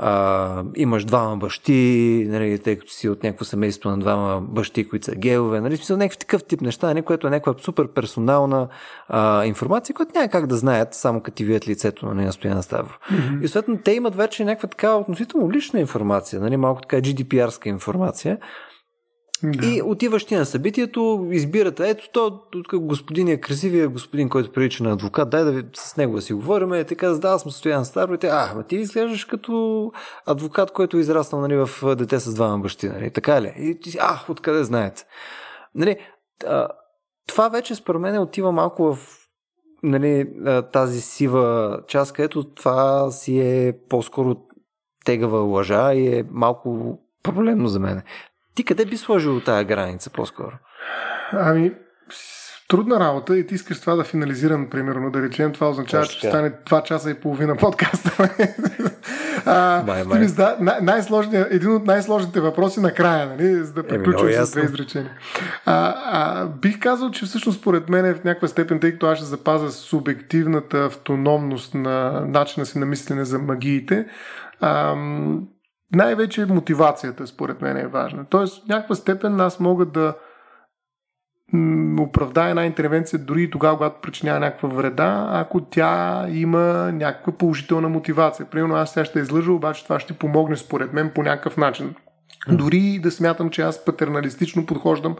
а, 0.00 0.64
имаш 0.76 1.04
двама 1.04 1.36
бащи, 1.36 2.26
нали, 2.28 2.58
тъй 2.58 2.78
като 2.78 2.92
си 2.92 3.08
от 3.08 3.22
някакво 3.22 3.44
семейство 3.44 3.90
на 3.90 3.98
двама 3.98 4.40
бащи, 4.40 4.88
които 4.88 5.04
са 5.04 5.14
геове, 5.14 5.60
нали, 5.60 5.76
смисъл 5.76 5.96
някакъв 5.96 6.18
такъв 6.18 6.44
тип 6.44 6.60
неща, 6.60 6.86
нали, 6.86 7.02
което 7.02 7.26
е 7.26 7.30
някаква 7.30 7.54
супер 7.62 7.88
персонална 7.88 8.68
а, 9.08 9.44
информация, 9.44 9.94
която 9.94 10.12
няма 10.14 10.28
как 10.28 10.46
да 10.46 10.56
знаят, 10.56 10.94
само 10.94 11.20
като 11.20 11.36
ти 11.36 11.44
видят 11.44 11.68
лицето 11.68 12.06
на 12.06 12.14
нали, 12.14 12.32
Стояна 12.32 12.62
Ставро. 12.62 12.94
Mm-hmm. 13.12 13.44
И 13.44 13.48
съответно 13.48 13.78
те 13.84 13.92
имат 13.92 14.14
вече 14.14 14.44
някаква 14.44 14.68
така 14.68 14.94
относително 14.94 15.52
лична 15.52 15.80
информация, 15.80 16.40
нали, 16.40 16.56
малко 16.56 16.80
така 16.80 16.96
GDPR-ска 16.96 17.66
информация, 17.68 18.38
Да. 19.42 19.66
И 19.66 19.82
отиваш 19.82 20.24
ти 20.24 20.36
на 20.36 20.46
събитието, 20.46 21.28
избирате, 21.30 21.88
ето 21.88 22.08
то, 22.12 22.40
тук 22.50 22.76
господин 22.76 23.28
е 23.28 23.40
красивия 23.40 23.88
господин, 23.88 24.28
който 24.28 24.52
прилича 24.52 24.84
на 24.84 24.92
адвокат, 24.92 25.30
дай 25.30 25.44
да 25.44 25.52
ви, 25.52 25.62
с 25.74 25.96
него 25.96 26.14
да 26.14 26.22
си 26.22 26.32
говорим. 26.32 26.74
И 26.74 26.84
така, 26.84 27.08
да, 27.08 27.28
аз 27.28 27.42
съм 27.42 27.52
Стоян 27.52 27.84
Старо 27.84 28.14
и 28.14 28.18
те, 28.18 28.26
а, 28.26 28.62
ти 28.62 28.76
изглеждаш 28.76 29.24
като 29.24 29.92
адвокат, 30.26 30.72
който 30.72 30.96
е 30.96 31.00
израснал 31.00 31.40
нали, 31.40 31.56
в 31.56 31.96
дете 31.96 32.20
с 32.20 32.34
двама 32.34 32.58
бащи, 32.58 32.88
нали, 32.88 33.10
така 33.10 33.42
ли? 33.42 33.54
И 33.58 33.80
ти, 33.80 33.98
а, 34.00 34.20
откъде 34.28 34.64
знаете? 34.64 35.04
Нали, 35.74 35.96
това 37.26 37.48
вече 37.48 37.74
според 37.74 38.00
мен 38.00 38.18
отива 38.18 38.52
малко 38.52 38.94
в 38.94 38.98
нали, 39.82 40.28
тази 40.72 41.00
сива 41.00 41.78
част, 41.88 42.12
където 42.12 42.44
това 42.44 43.10
си 43.10 43.40
е 43.40 43.78
по-скоро 43.88 44.36
тегава 45.04 45.38
лъжа 45.38 45.94
и 45.94 46.18
е 46.18 46.24
малко 46.30 46.98
проблемно 47.22 47.68
за 47.68 47.80
мен. 47.80 48.02
Ти 48.58 48.64
къде 48.64 48.84
би 48.84 48.96
сложил 48.96 49.40
тази 49.40 49.64
граница 49.64 50.10
по-скоро? 50.10 50.52
Ами, 51.32 51.72
трудна 52.68 53.00
работа 53.00 53.38
и 53.38 53.46
ти 53.46 53.54
искаш 53.54 53.80
това 53.80 53.94
да 53.94 54.04
финализирам, 54.04 54.70
примерно, 54.70 55.10
да 55.10 55.22
речем, 55.22 55.52
това 55.52 55.68
означава, 55.68 56.06
че 56.06 56.18
ще 56.18 56.28
стане 56.28 56.50
2 56.50 56.82
часа 56.82 57.10
и 57.10 57.14
половина 57.14 57.56
подкаста. 57.56 58.10
а, 59.46 59.82
май, 59.86 60.04
май. 60.04 60.26
най- 60.60 60.80
един 61.50 61.72
от 61.72 61.86
най-сложните 61.86 62.40
въпроси 62.40 62.80
накрая, 62.80 63.26
нали, 63.26 63.64
за 63.64 63.72
да 63.72 63.86
приключим 63.86 64.32
с 64.32 64.50
две 64.50 64.62
изречения. 64.62 65.12
А, 65.66 65.94
а, 66.04 66.46
бих 66.46 66.80
казал, 66.80 67.10
че 67.10 67.24
всъщност 67.24 67.60
според 67.60 67.88
мен 67.88 68.04
е 68.04 68.14
в 68.14 68.24
някаква 68.24 68.48
степен, 68.48 68.80
тъй 68.80 68.92
като 68.92 69.06
аз 69.06 69.18
ще 69.18 69.26
запазя 69.26 69.70
субективната 69.70 70.84
автономност 70.84 71.74
на 71.74 72.24
начина 72.26 72.66
си 72.66 72.78
на 72.78 72.86
мислене 72.86 73.24
за 73.24 73.38
магиите, 73.38 74.06
ам, 74.60 75.48
най-вече 75.94 76.46
мотивацията, 76.46 77.26
според 77.26 77.62
мен, 77.62 77.76
е 77.76 77.86
важна. 77.86 78.24
Тоест, 78.30 78.64
в 78.64 78.68
някаква 78.68 78.94
степен 78.94 79.40
аз 79.40 79.60
мога 79.60 79.84
да 79.86 80.14
оправдая 82.00 82.50
една 82.50 82.66
интервенция 82.66 83.18
дори 83.18 83.42
и 83.42 83.50
тогава, 83.50 83.76
когато 83.76 84.00
причинява 84.00 84.40
някаква 84.40 84.68
вреда, 84.68 85.28
ако 85.32 85.60
тя 85.60 86.24
има 86.28 86.92
някаква 86.92 87.32
положителна 87.32 87.88
мотивация. 87.88 88.46
Примерно 88.46 88.74
аз 88.74 88.92
сега 88.92 89.04
ще 89.04 89.18
излъжа, 89.18 89.52
обаче 89.52 89.84
това 89.84 90.00
ще 90.00 90.12
помогне 90.12 90.56
според 90.56 90.92
мен 90.92 91.10
по 91.14 91.22
някакъв 91.22 91.56
начин. 91.56 91.94
Дори 92.48 92.98
да 93.02 93.10
смятам, 93.10 93.50
че 93.50 93.62
аз 93.62 93.84
патерналистично 93.84 94.66
подхождам 94.66 95.16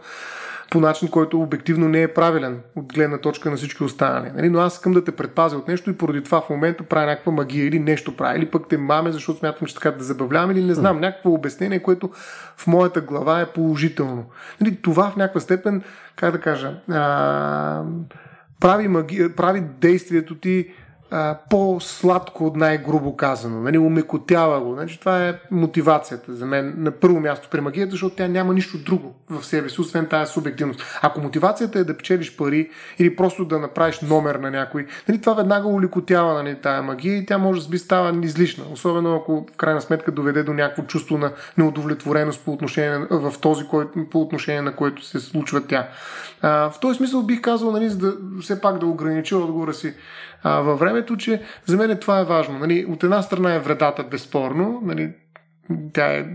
по 0.71 0.79
начин, 0.79 1.07
който 1.07 1.41
обективно 1.41 1.89
не 1.89 2.01
е 2.01 2.13
правилен 2.13 2.61
от 2.75 2.93
гледна 2.93 3.17
точка 3.17 3.49
на 3.49 3.57
всички 3.57 3.83
останали. 3.83 4.31
Нали? 4.35 4.49
Но 4.49 4.59
аз 4.59 4.73
искам 4.73 4.93
да 4.93 5.03
те 5.03 5.11
предпазя 5.11 5.57
от 5.57 5.67
нещо 5.67 5.89
и 5.89 5.97
поради 5.97 6.23
това 6.23 6.41
в 6.41 6.49
момента 6.49 6.83
правя 6.83 7.05
някаква 7.05 7.31
магия 7.31 7.67
или 7.67 7.79
нещо 7.79 8.17
правя, 8.17 8.37
или 8.37 8.45
пък 8.45 8.67
те 8.69 8.77
маме, 8.77 9.11
защото 9.11 9.39
смятам, 9.39 9.67
че 9.67 9.73
така 9.73 9.91
да 9.91 10.03
забавлявам, 10.03 10.51
или 10.51 10.63
не 10.63 10.73
знам, 10.73 10.99
някакво 10.99 11.31
обяснение, 11.31 11.79
което 11.79 12.09
в 12.57 12.67
моята 12.67 13.01
глава 13.01 13.41
е 13.41 13.45
положително. 13.45 14.25
Нали? 14.61 14.75
Това 14.75 15.11
в 15.11 15.15
някаква 15.15 15.41
степен, 15.41 15.81
как 16.15 16.31
да 16.31 16.41
кажа, 16.41 16.73
а, 16.89 17.83
прави, 18.59 18.87
магия, 18.87 19.35
прави 19.35 19.63
действието 19.81 20.35
ти 20.35 20.69
по-сладко 21.49 22.45
от 22.45 22.55
най-грубо 22.55 23.15
казано. 23.15 23.61
Нали, 23.61 23.77
умекотява 23.77 24.61
го. 24.61 24.73
Значи, 24.73 24.99
това 24.99 25.27
е 25.27 25.33
мотивацията 25.51 26.33
за 26.33 26.45
мен 26.45 26.73
на 26.77 26.91
първо 26.91 27.19
място 27.19 27.47
при 27.51 27.61
магията, 27.61 27.91
защото 27.91 28.15
тя 28.15 28.27
няма 28.27 28.53
нищо 28.53 28.77
друго 28.77 29.15
в 29.29 29.45
себе 29.45 29.69
си, 29.69 29.81
освен 29.81 30.05
тази 30.05 30.31
субективност. 30.31 30.99
Ако 31.01 31.21
мотивацията 31.21 31.79
е 31.79 31.83
да 31.83 31.97
печелиш 31.97 32.37
пари 32.37 32.69
или 32.99 33.15
просто 33.15 33.45
да 33.45 33.59
направиш 33.59 34.01
номер 34.01 34.35
на 34.35 34.51
някой, 34.51 34.87
нали, 35.07 35.21
това 35.21 35.33
веднага 35.33 35.67
улекотява 35.67 36.43
нали, 36.43 36.55
тая 36.61 36.81
магия 36.81 37.17
и 37.17 37.25
тя 37.25 37.37
може 37.37 37.63
да 37.63 37.69
би 37.69 37.77
става 37.77 38.25
излишна. 38.25 38.63
Особено 38.71 39.15
ако 39.15 39.45
в 39.53 39.57
крайна 39.57 39.81
сметка 39.81 40.11
доведе 40.11 40.43
до 40.43 40.53
някакво 40.53 40.83
чувство 40.83 41.17
на 41.17 41.31
неудовлетвореност 41.57 42.45
по 42.45 42.51
отношение, 42.53 42.97
в 43.09 43.33
този, 43.41 43.63
по 44.11 44.21
отношение 44.21 44.61
на 44.61 44.75
което 44.75 45.05
се 45.05 45.19
случва 45.19 45.61
тя. 45.67 45.87
А, 46.41 46.69
в 46.69 46.79
този 46.79 46.97
смисъл 46.97 47.23
бих 47.23 47.41
казал, 47.41 47.71
нали, 47.71 47.89
за 47.89 47.97
да 47.97 48.13
все 48.41 48.61
пак 48.61 48.77
да 48.77 48.85
огранича 48.85 49.37
отговора 49.37 49.73
си 49.73 49.93
а, 50.43 50.61
във 50.61 50.79
времето, 50.79 51.17
че 51.17 51.41
за 51.65 51.77
мен 51.77 51.97
това 51.97 52.19
е 52.19 52.25
важно. 52.25 52.59
Нали, 52.59 52.85
от 52.89 53.03
една 53.03 53.21
страна 53.21 53.55
е 53.55 53.59
вредата 53.59 54.03
безспорно, 54.03 54.81
нали, 54.83 55.11
тя 55.93 56.17
е 56.17 56.25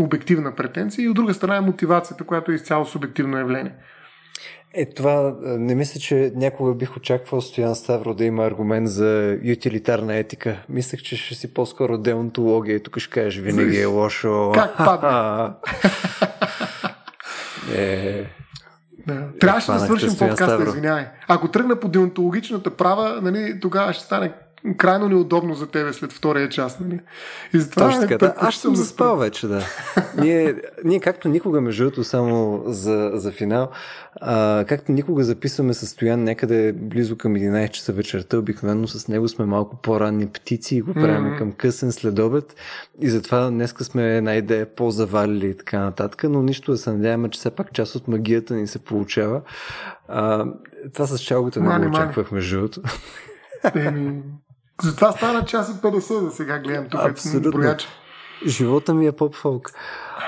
обективна 0.00 0.54
претенция 0.54 1.04
и 1.04 1.08
от 1.08 1.14
друга 1.14 1.34
страна 1.34 1.56
е 1.56 1.60
мотивацията, 1.60 2.24
която 2.24 2.52
е 2.52 2.54
изцяло 2.54 2.86
субективно 2.86 3.38
явление. 3.38 3.72
Е, 4.74 4.94
това 4.94 5.34
не 5.42 5.74
мисля, 5.74 6.00
че 6.00 6.32
някога 6.34 6.74
бих 6.74 6.96
очаквал 6.96 7.40
Стоян 7.40 7.74
Ставро 7.74 8.14
да 8.14 8.24
има 8.24 8.44
аргумент 8.44 8.88
за 8.88 9.38
ютилитарна 9.42 10.16
етика. 10.16 10.64
Мислех, 10.68 11.02
че 11.02 11.16
ще 11.16 11.34
си 11.34 11.54
по-скоро 11.54 11.98
деонтология 11.98 12.76
и 12.76 12.82
тук 12.82 12.98
ще 12.98 13.10
кажеш 13.10 13.42
винаги 13.42 13.80
е 13.80 13.84
лошо. 13.84 14.52
Как 14.54 14.76
падне? 14.76 15.52
е, 17.76 18.26
да. 19.06 19.38
Трябваше 19.40 19.72
да 19.72 19.78
свършим 19.78 20.16
подкаста, 20.18 20.64
извинявай. 20.68 21.06
Ако 21.28 21.48
тръгна 21.48 21.76
по 21.76 21.88
деонтологичната 21.88 22.70
права, 22.70 23.18
нали, 23.22 23.60
тогава 23.60 23.92
ще 23.92 24.04
стане 24.04 24.32
крайно 24.76 25.08
неудобно 25.08 25.54
за 25.54 25.66
тебе 25.66 25.92
след 25.92 26.12
втория 26.12 26.48
час. 26.48 26.80
Нали? 26.80 27.00
И 27.54 27.60
затова 27.60 27.86
Точно 27.86 28.00
така, 28.00 28.18
да. 28.18 28.34
Аз 28.36 28.54
съм 28.54 28.76
заспал 28.76 29.16
вече, 29.16 29.46
да. 29.46 29.62
ние, 30.18 30.54
ние 30.84 31.00
както 31.00 31.28
никога, 31.28 31.60
между 31.60 31.84
другото, 31.84 32.04
само 32.04 32.62
за, 32.66 33.10
за 33.14 33.32
финал, 33.32 33.70
а, 34.20 34.64
както 34.68 34.92
никога 34.92 35.24
записваме 35.24 35.74
състояние 35.74 36.24
някъде 36.24 36.72
близо 36.72 37.16
към 37.16 37.34
11 37.34 37.70
часа 37.70 37.92
вечерта, 37.92 38.38
обикновено 38.38 38.88
с 38.88 39.08
него 39.08 39.28
сме 39.28 39.44
малко 39.44 39.76
по-ранни 39.76 40.26
птици 40.26 40.76
и 40.76 40.82
го 40.82 40.94
правим 40.94 41.24
mm-hmm. 41.24 41.38
към 41.38 41.52
късен 41.52 41.92
следобед 41.92 42.54
и 43.00 43.10
затова 43.10 43.50
днеска 43.50 43.84
сме 43.84 44.16
една 44.16 44.34
идея 44.34 44.74
по-завалили 44.74 45.46
и 45.46 45.56
така 45.56 45.78
нататък, 45.78 46.24
но 46.24 46.42
нищо 46.42 46.72
да 46.72 46.78
се 46.78 46.92
надяваме, 46.92 47.28
че 47.28 47.38
все 47.38 47.50
пак 47.50 47.72
част 47.72 47.94
от 47.94 48.08
магията 48.08 48.54
ни 48.54 48.66
се 48.66 48.78
получава. 48.78 49.40
А, 50.08 50.46
това 50.92 51.06
с 51.06 51.18
чалгата 51.18 51.60
не 51.60 51.78
го 51.78 51.90
очаквах, 51.90 52.30
между 52.30 52.56
другото. 52.56 52.82
Затова 54.82 55.12
стана 55.12 55.44
час 55.44 55.68
и 55.68 55.72
50 55.72 56.24
за 56.24 56.30
сега 56.30 56.58
гледам 56.58 56.86
тук. 56.90 57.00
Абсолютно. 57.00 57.50
Брояч. 57.50 57.88
Живота 58.46 58.94
ми 58.94 59.06
е 59.06 59.12
поп-фолк. 59.12 59.72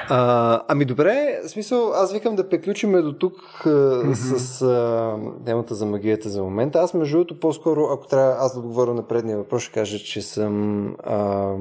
А, 0.08 0.60
ами 0.68 0.84
добре, 0.84 1.40
в 1.44 1.48
смисъл, 1.48 1.92
аз 1.94 2.12
викам 2.12 2.36
да 2.36 2.48
приключим 2.48 2.92
до 2.92 3.12
тук 3.12 3.36
mm-hmm. 3.64 4.14
с 4.14 4.62
а, 4.62 5.16
темата 5.44 5.74
за 5.74 5.86
магията 5.86 6.28
за 6.28 6.42
момента. 6.42 6.78
Аз 6.78 6.94
между 6.94 7.16
другото 7.16 7.40
по-скоро, 7.40 7.88
ако 7.92 8.06
трябва 8.06 8.36
аз 8.38 8.52
да 8.52 8.58
отговоря 8.58 8.94
на 8.94 9.02
предния 9.02 9.38
въпрос, 9.38 9.62
ще 9.62 9.72
кажа, 9.72 9.98
че 9.98 10.22
съм 10.22 10.86
а, 11.04 11.54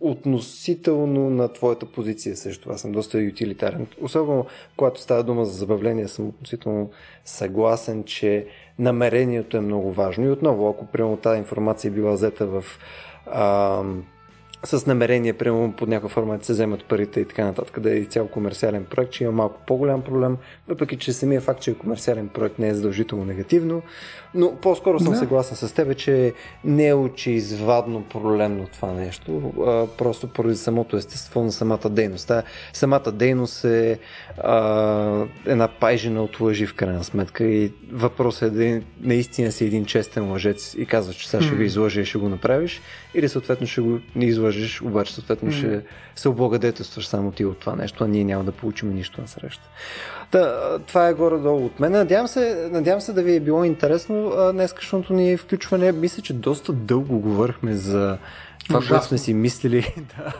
относително 0.00 1.30
на 1.30 1.52
твоята 1.52 1.86
позиция 1.86 2.36
също. 2.36 2.70
Аз 2.70 2.80
съм 2.80 2.92
доста 2.92 3.22
ютилитарен. 3.22 3.86
Особено 4.00 4.46
когато 4.76 5.00
става 5.00 5.22
дума 5.22 5.44
за 5.44 5.52
забавление, 5.52 6.08
съм 6.08 6.28
относително 6.28 6.90
съгласен, 7.24 8.04
че 8.04 8.46
намерението 8.78 9.56
е 9.56 9.60
много 9.60 9.92
важно. 9.92 10.26
И 10.26 10.30
отново, 10.30 10.68
ако 10.68 10.86
примерно 10.86 11.16
тази 11.16 11.38
информация 11.38 11.88
е 11.88 11.92
била 11.92 12.12
взета 12.12 12.46
в 12.46 12.64
а, 13.26 13.82
с 14.64 14.86
намерение, 14.86 15.32
примерно 15.32 15.72
под 15.72 15.88
някаква 15.88 16.08
форма 16.08 16.38
да 16.38 16.44
се 16.44 16.52
вземат 16.52 16.84
парите 16.84 17.20
и 17.20 17.24
така 17.24 17.44
нататък, 17.44 17.80
да 17.80 17.98
е 17.98 18.04
цял 18.04 18.28
комерциален 18.28 18.84
проект, 18.84 19.12
че 19.12 19.24
има 19.24 19.32
малко 19.32 19.60
по-голям 19.66 20.02
проблем, 20.02 20.36
въпреки 20.68 20.96
че 20.96 21.12
самия 21.12 21.40
факт, 21.40 21.60
че 21.60 21.70
е 21.70 21.74
комерциален 21.74 22.28
проект 22.28 22.58
не 22.58 22.68
е 22.68 22.74
задължително 22.74 23.24
негативно, 23.24 23.82
но 24.34 24.56
по-скоро 24.56 25.00
съм 25.00 25.12
да. 25.12 25.18
съгласен 25.18 25.56
с 25.56 25.74
теб, 25.74 25.96
че 25.96 26.32
не 26.64 26.86
е 26.86 26.94
очеизвадно 26.94 28.02
проблемно 28.02 28.66
това 28.72 28.92
нещо, 28.92 29.52
а, 29.66 29.86
просто 29.98 30.28
поради 30.28 30.56
самото 30.56 30.96
естество 30.96 31.42
на 31.42 31.52
самата 31.52 31.88
дейност. 31.90 32.28
Та, 32.28 32.42
самата 32.72 33.12
дейност 33.12 33.64
е 33.64 33.98
а, 34.38 35.24
една 35.46 35.68
пайжена 35.68 36.22
от 36.22 36.40
лъжи 36.40 36.66
в 36.66 36.74
крайна 36.74 37.04
сметка 37.04 37.44
и 37.44 37.72
въпросът 37.92 38.42
е 38.42 38.50
да 38.50 38.80
наистина 39.00 39.52
си 39.52 39.64
един 39.64 39.84
честен 39.84 40.30
лъжец 40.30 40.74
и 40.78 40.86
казваш, 40.86 41.16
че 41.16 41.28
сега 41.28 41.42
ще 41.42 41.54
ви 41.54 41.64
излъжа 41.64 42.00
и 42.00 42.04
ще 42.04 42.18
го 42.18 42.28
направиш, 42.28 42.80
или 43.14 43.28
съответно 43.28 43.66
ще 43.66 43.80
го 43.80 43.98
не 44.16 44.24
излъжеш, 44.48 44.82
обаче 44.82 45.14
съответно 45.14 45.50
mm-hmm. 45.50 45.58
ще 45.58 45.82
се 46.16 46.28
облагодетелстваш 46.28 47.06
само 47.06 47.30
ти 47.30 47.44
от 47.44 47.58
това 47.58 47.76
нещо, 47.76 48.04
а 48.04 48.08
ние 48.08 48.24
няма 48.24 48.44
да 48.44 48.52
получим 48.52 48.94
нищо 48.94 49.20
на 49.20 49.28
среща. 49.28 49.68
Та, 50.30 50.78
това 50.78 51.08
е 51.08 51.14
горе-долу 51.14 51.64
от 51.64 51.80
мен. 51.80 51.92
Надявам 51.92 52.28
се, 52.28 52.68
надявам 52.72 53.00
се 53.00 53.12
да 53.12 53.22
ви 53.22 53.34
е 53.34 53.40
било 53.40 53.64
интересно 53.64 54.32
днескашното 54.52 55.12
ни 55.12 55.36
включване. 55.36 55.92
Мисля, 55.92 56.22
че 56.22 56.32
доста 56.32 56.72
дълго 56.72 57.18
говорихме 57.18 57.74
за 57.74 58.18
това, 58.68 58.80
което 58.88 59.04
сме 59.04 59.18
си 59.18 59.34
мислили, 59.34 59.94
да, 60.16 60.32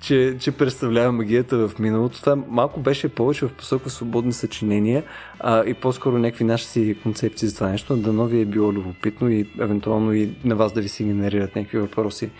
че, 0.00 0.36
че 0.40 0.52
представлява 0.52 1.12
магията 1.12 1.68
в 1.68 1.78
миналото. 1.78 2.20
Това 2.20 2.36
малко 2.48 2.80
беше 2.80 3.08
повече 3.08 3.46
в 3.46 3.52
посока 3.52 3.90
свободни 3.90 4.32
съчинения 4.32 5.02
а, 5.40 5.64
и 5.64 5.74
по-скоро 5.74 6.18
някакви 6.18 6.44
наши 6.44 6.66
си 6.66 6.96
концепции 7.02 7.48
за 7.48 7.54
това 7.54 7.68
нещо. 7.68 7.96
Дано 7.96 8.26
ви 8.26 8.40
е 8.40 8.44
било 8.44 8.72
любопитно 8.72 9.30
и 9.30 9.46
евентуално 9.60 10.12
и 10.12 10.34
на 10.44 10.56
вас 10.56 10.72
да 10.72 10.80
ви 10.80 10.88
се 10.88 11.04
генерират 11.04 11.56
някакви 11.56 11.78
въпроси 11.78 12.30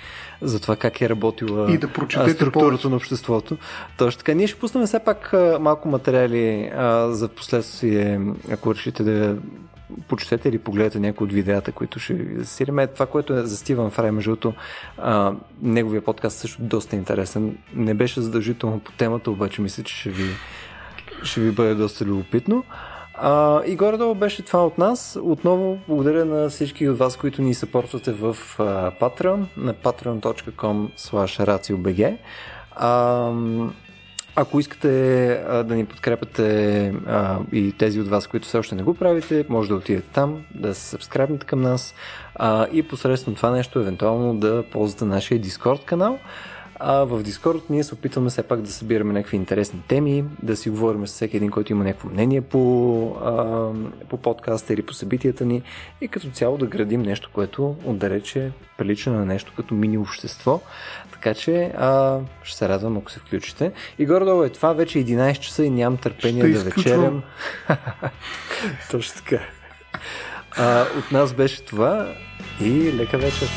за 0.43 0.61
това 0.61 0.77
как 0.77 1.01
е 1.01 1.09
работила 1.09 1.73
и 1.73 1.79
да 1.79 1.89
структурата 2.33 2.53
повече. 2.53 2.89
на 2.89 2.97
обществото. 2.97 3.57
Точно 3.99 4.19
така. 4.19 4.35
Ние 4.35 4.47
ще 4.47 4.59
пуснем 4.59 4.87
все 4.87 4.99
пак 4.99 5.35
малко 5.61 5.89
материали 5.89 6.71
а, 6.77 7.11
за 7.11 7.29
последствие, 7.29 8.21
ако 8.51 8.75
решите 8.75 9.03
да 9.03 9.37
почетете 10.09 10.49
или 10.49 10.59
погледате 10.59 11.01
някои 11.01 11.25
от 11.25 11.33
видеята, 11.33 11.73
които 11.73 11.99
ще 11.99 12.15
ви 12.15 12.39
засилим. 12.39 12.79
Това, 12.95 13.07
което 13.07 13.35
е 13.35 13.43
за 13.43 13.57
Стивън 13.57 13.91
Фрай, 13.91 14.11
между 14.11 14.31
другото, 14.31 14.55
неговия 15.63 16.03
подкаст 16.03 16.39
също 16.39 16.63
доста 16.63 16.97
интересен. 16.97 17.59
Не 17.75 17.95
беше 17.95 18.21
задължително 18.21 18.81
по 18.81 18.93
темата, 18.93 19.31
обаче 19.31 19.63
мисля, 19.63 19.83
че 19.83 19.97
ще 19.97 20.11
ви 20.11 20.25
ще 21.23 21.41
ви 21.41 21.51
бъде 21.51 21.75
доста 21.75 22.05
любопитно. 22.05 22.65
А, 23.15 23.63
и 23.67 23.77
горе-долу 23.77 24.15
беше 24.15 24.43
това 24.43 24.67
от 24.67 24.79
нас. 24.79 25.19
Отново 25.23 25.79
благодаря 25.89 26.25
на 26.25 26.49
всички 26.49 26.89
от 26.89 26.99
вас, 26.99 27.17
които 27.17 27.43
ни 27.43 27.55
съпортвате 27.55 28.13
в 28.13 28.37
а, 28.59 28.63
Patreon, 28.91 29.45
на 29.57 29.75
patreon.com 29.75 30.89
slash 30.99 32.19
А, 32.77 33.31
ако 34.37 34.61
искате 34.61 35.31
а, 35.49 35.63
да 35.63 35.75
ни 35.75 35.85
подкрепяте 35.87 36.87
а, 37.07 37.39
и 37.53 37.73
тези 37.73 38.01
от 38.01 38.09
вас, 38.09 38.27
които 38.27 38.49
все 38.49 38.59
още 38.59 38.75
не 38.75 38.83
го 38.83 38.95
правите, 38.95 39.45
може 39.49 39.69
да 39.69 39.75
отидете 39.75 40.09
там, 40.13 40.45
да 40.55 40.75
се 40.75 40.89
сабскрайбнете 40.89 41.47
към 41.47 41.61
нас 41.61 41.95
а, 42.35 42.67
и 42.73 42.83
посредством 42.83 43.35
това 43.35 43.51
нещо 43.51 43.79
евентуално 43.79 44.35
да 44.35 44.65
ползвате 44.73 45.05
нашия 45.05 45.41
Discord 45.41 45.85
канал. 45.85 46.19
А 46.81 47.05
в 47.05 47.23
Дискорд 47.23 47.71
ние 47.71 47.85
се 47.85 47.95
опитваме 47.95 48.31
все 48.31 48.43
пак 48.43 48.63
да 48.63 48.73
събираме 48.73 49.13
някакви 49.13 49.37
интересни 49.37 49.83
теми, 49.89 50.25
да 50.43 50.57
си 50.57 50.71
говорим 50.71 51.07
с 51.07 51.13
всеки 51.13 51.37
един, 51.37 51.51
който 51.51 51.73
има 51.73 51.85
някакво 51.85 52.09
мнение 52.09 52.41
по, 52.41 53.17
а, 53.25 53.69
по 54.09 54.17
подкаста 54.17 54.75
или 54.75 54.83
по 54.83 54.93
събитията 54.93 55.45
ни 55.45 55.63
и 56.01 56.09
като 56.09 56.31
цяло 56.31 56.59
да 56.59 56.67
градим 56.67 57.03
нещо, 57.03 57.31
което 57.33 57.77
отдалече 57.85 58.53
прилича 58.79 59.11
на 59.11 59.25
нещо 59.25 59.53
като 59.57 59.75
мини 59.75 59.99
общество. 59.99 60.61
Така 61.25 61.35
че 61.35 61.73
а, 61.77 62.19
ще 62.43 62.57
се 62.57 62.69
радвам, 62.69 62.97
ако 62.97 63.11
се 63.11 63.19
включите. 63.19 63.73
И 63.99 64.07
горе-долу 64.07 64.45
е 64.45 64.49
това, 64.49 64.73
вече 64.73 64.99
11 64.99 65.39
часа 65.39 65.65
и 65.65 65.71
нямам 65.71 65.97
търпение 65.97 66.43
ще 66.43 66.53
да 66.53 66.71
вечерям. 66.71 67.23
Точно 68.91 69.15
така. 69.17 69.43
А, 70.57 70.87
от 70.99 71.13
нас 71.13 71.33
беше 71.35 71.65
това 71.65 72.15
и 72.61 72.93
лека 72.93 73.19
вечер. 73.19 73.49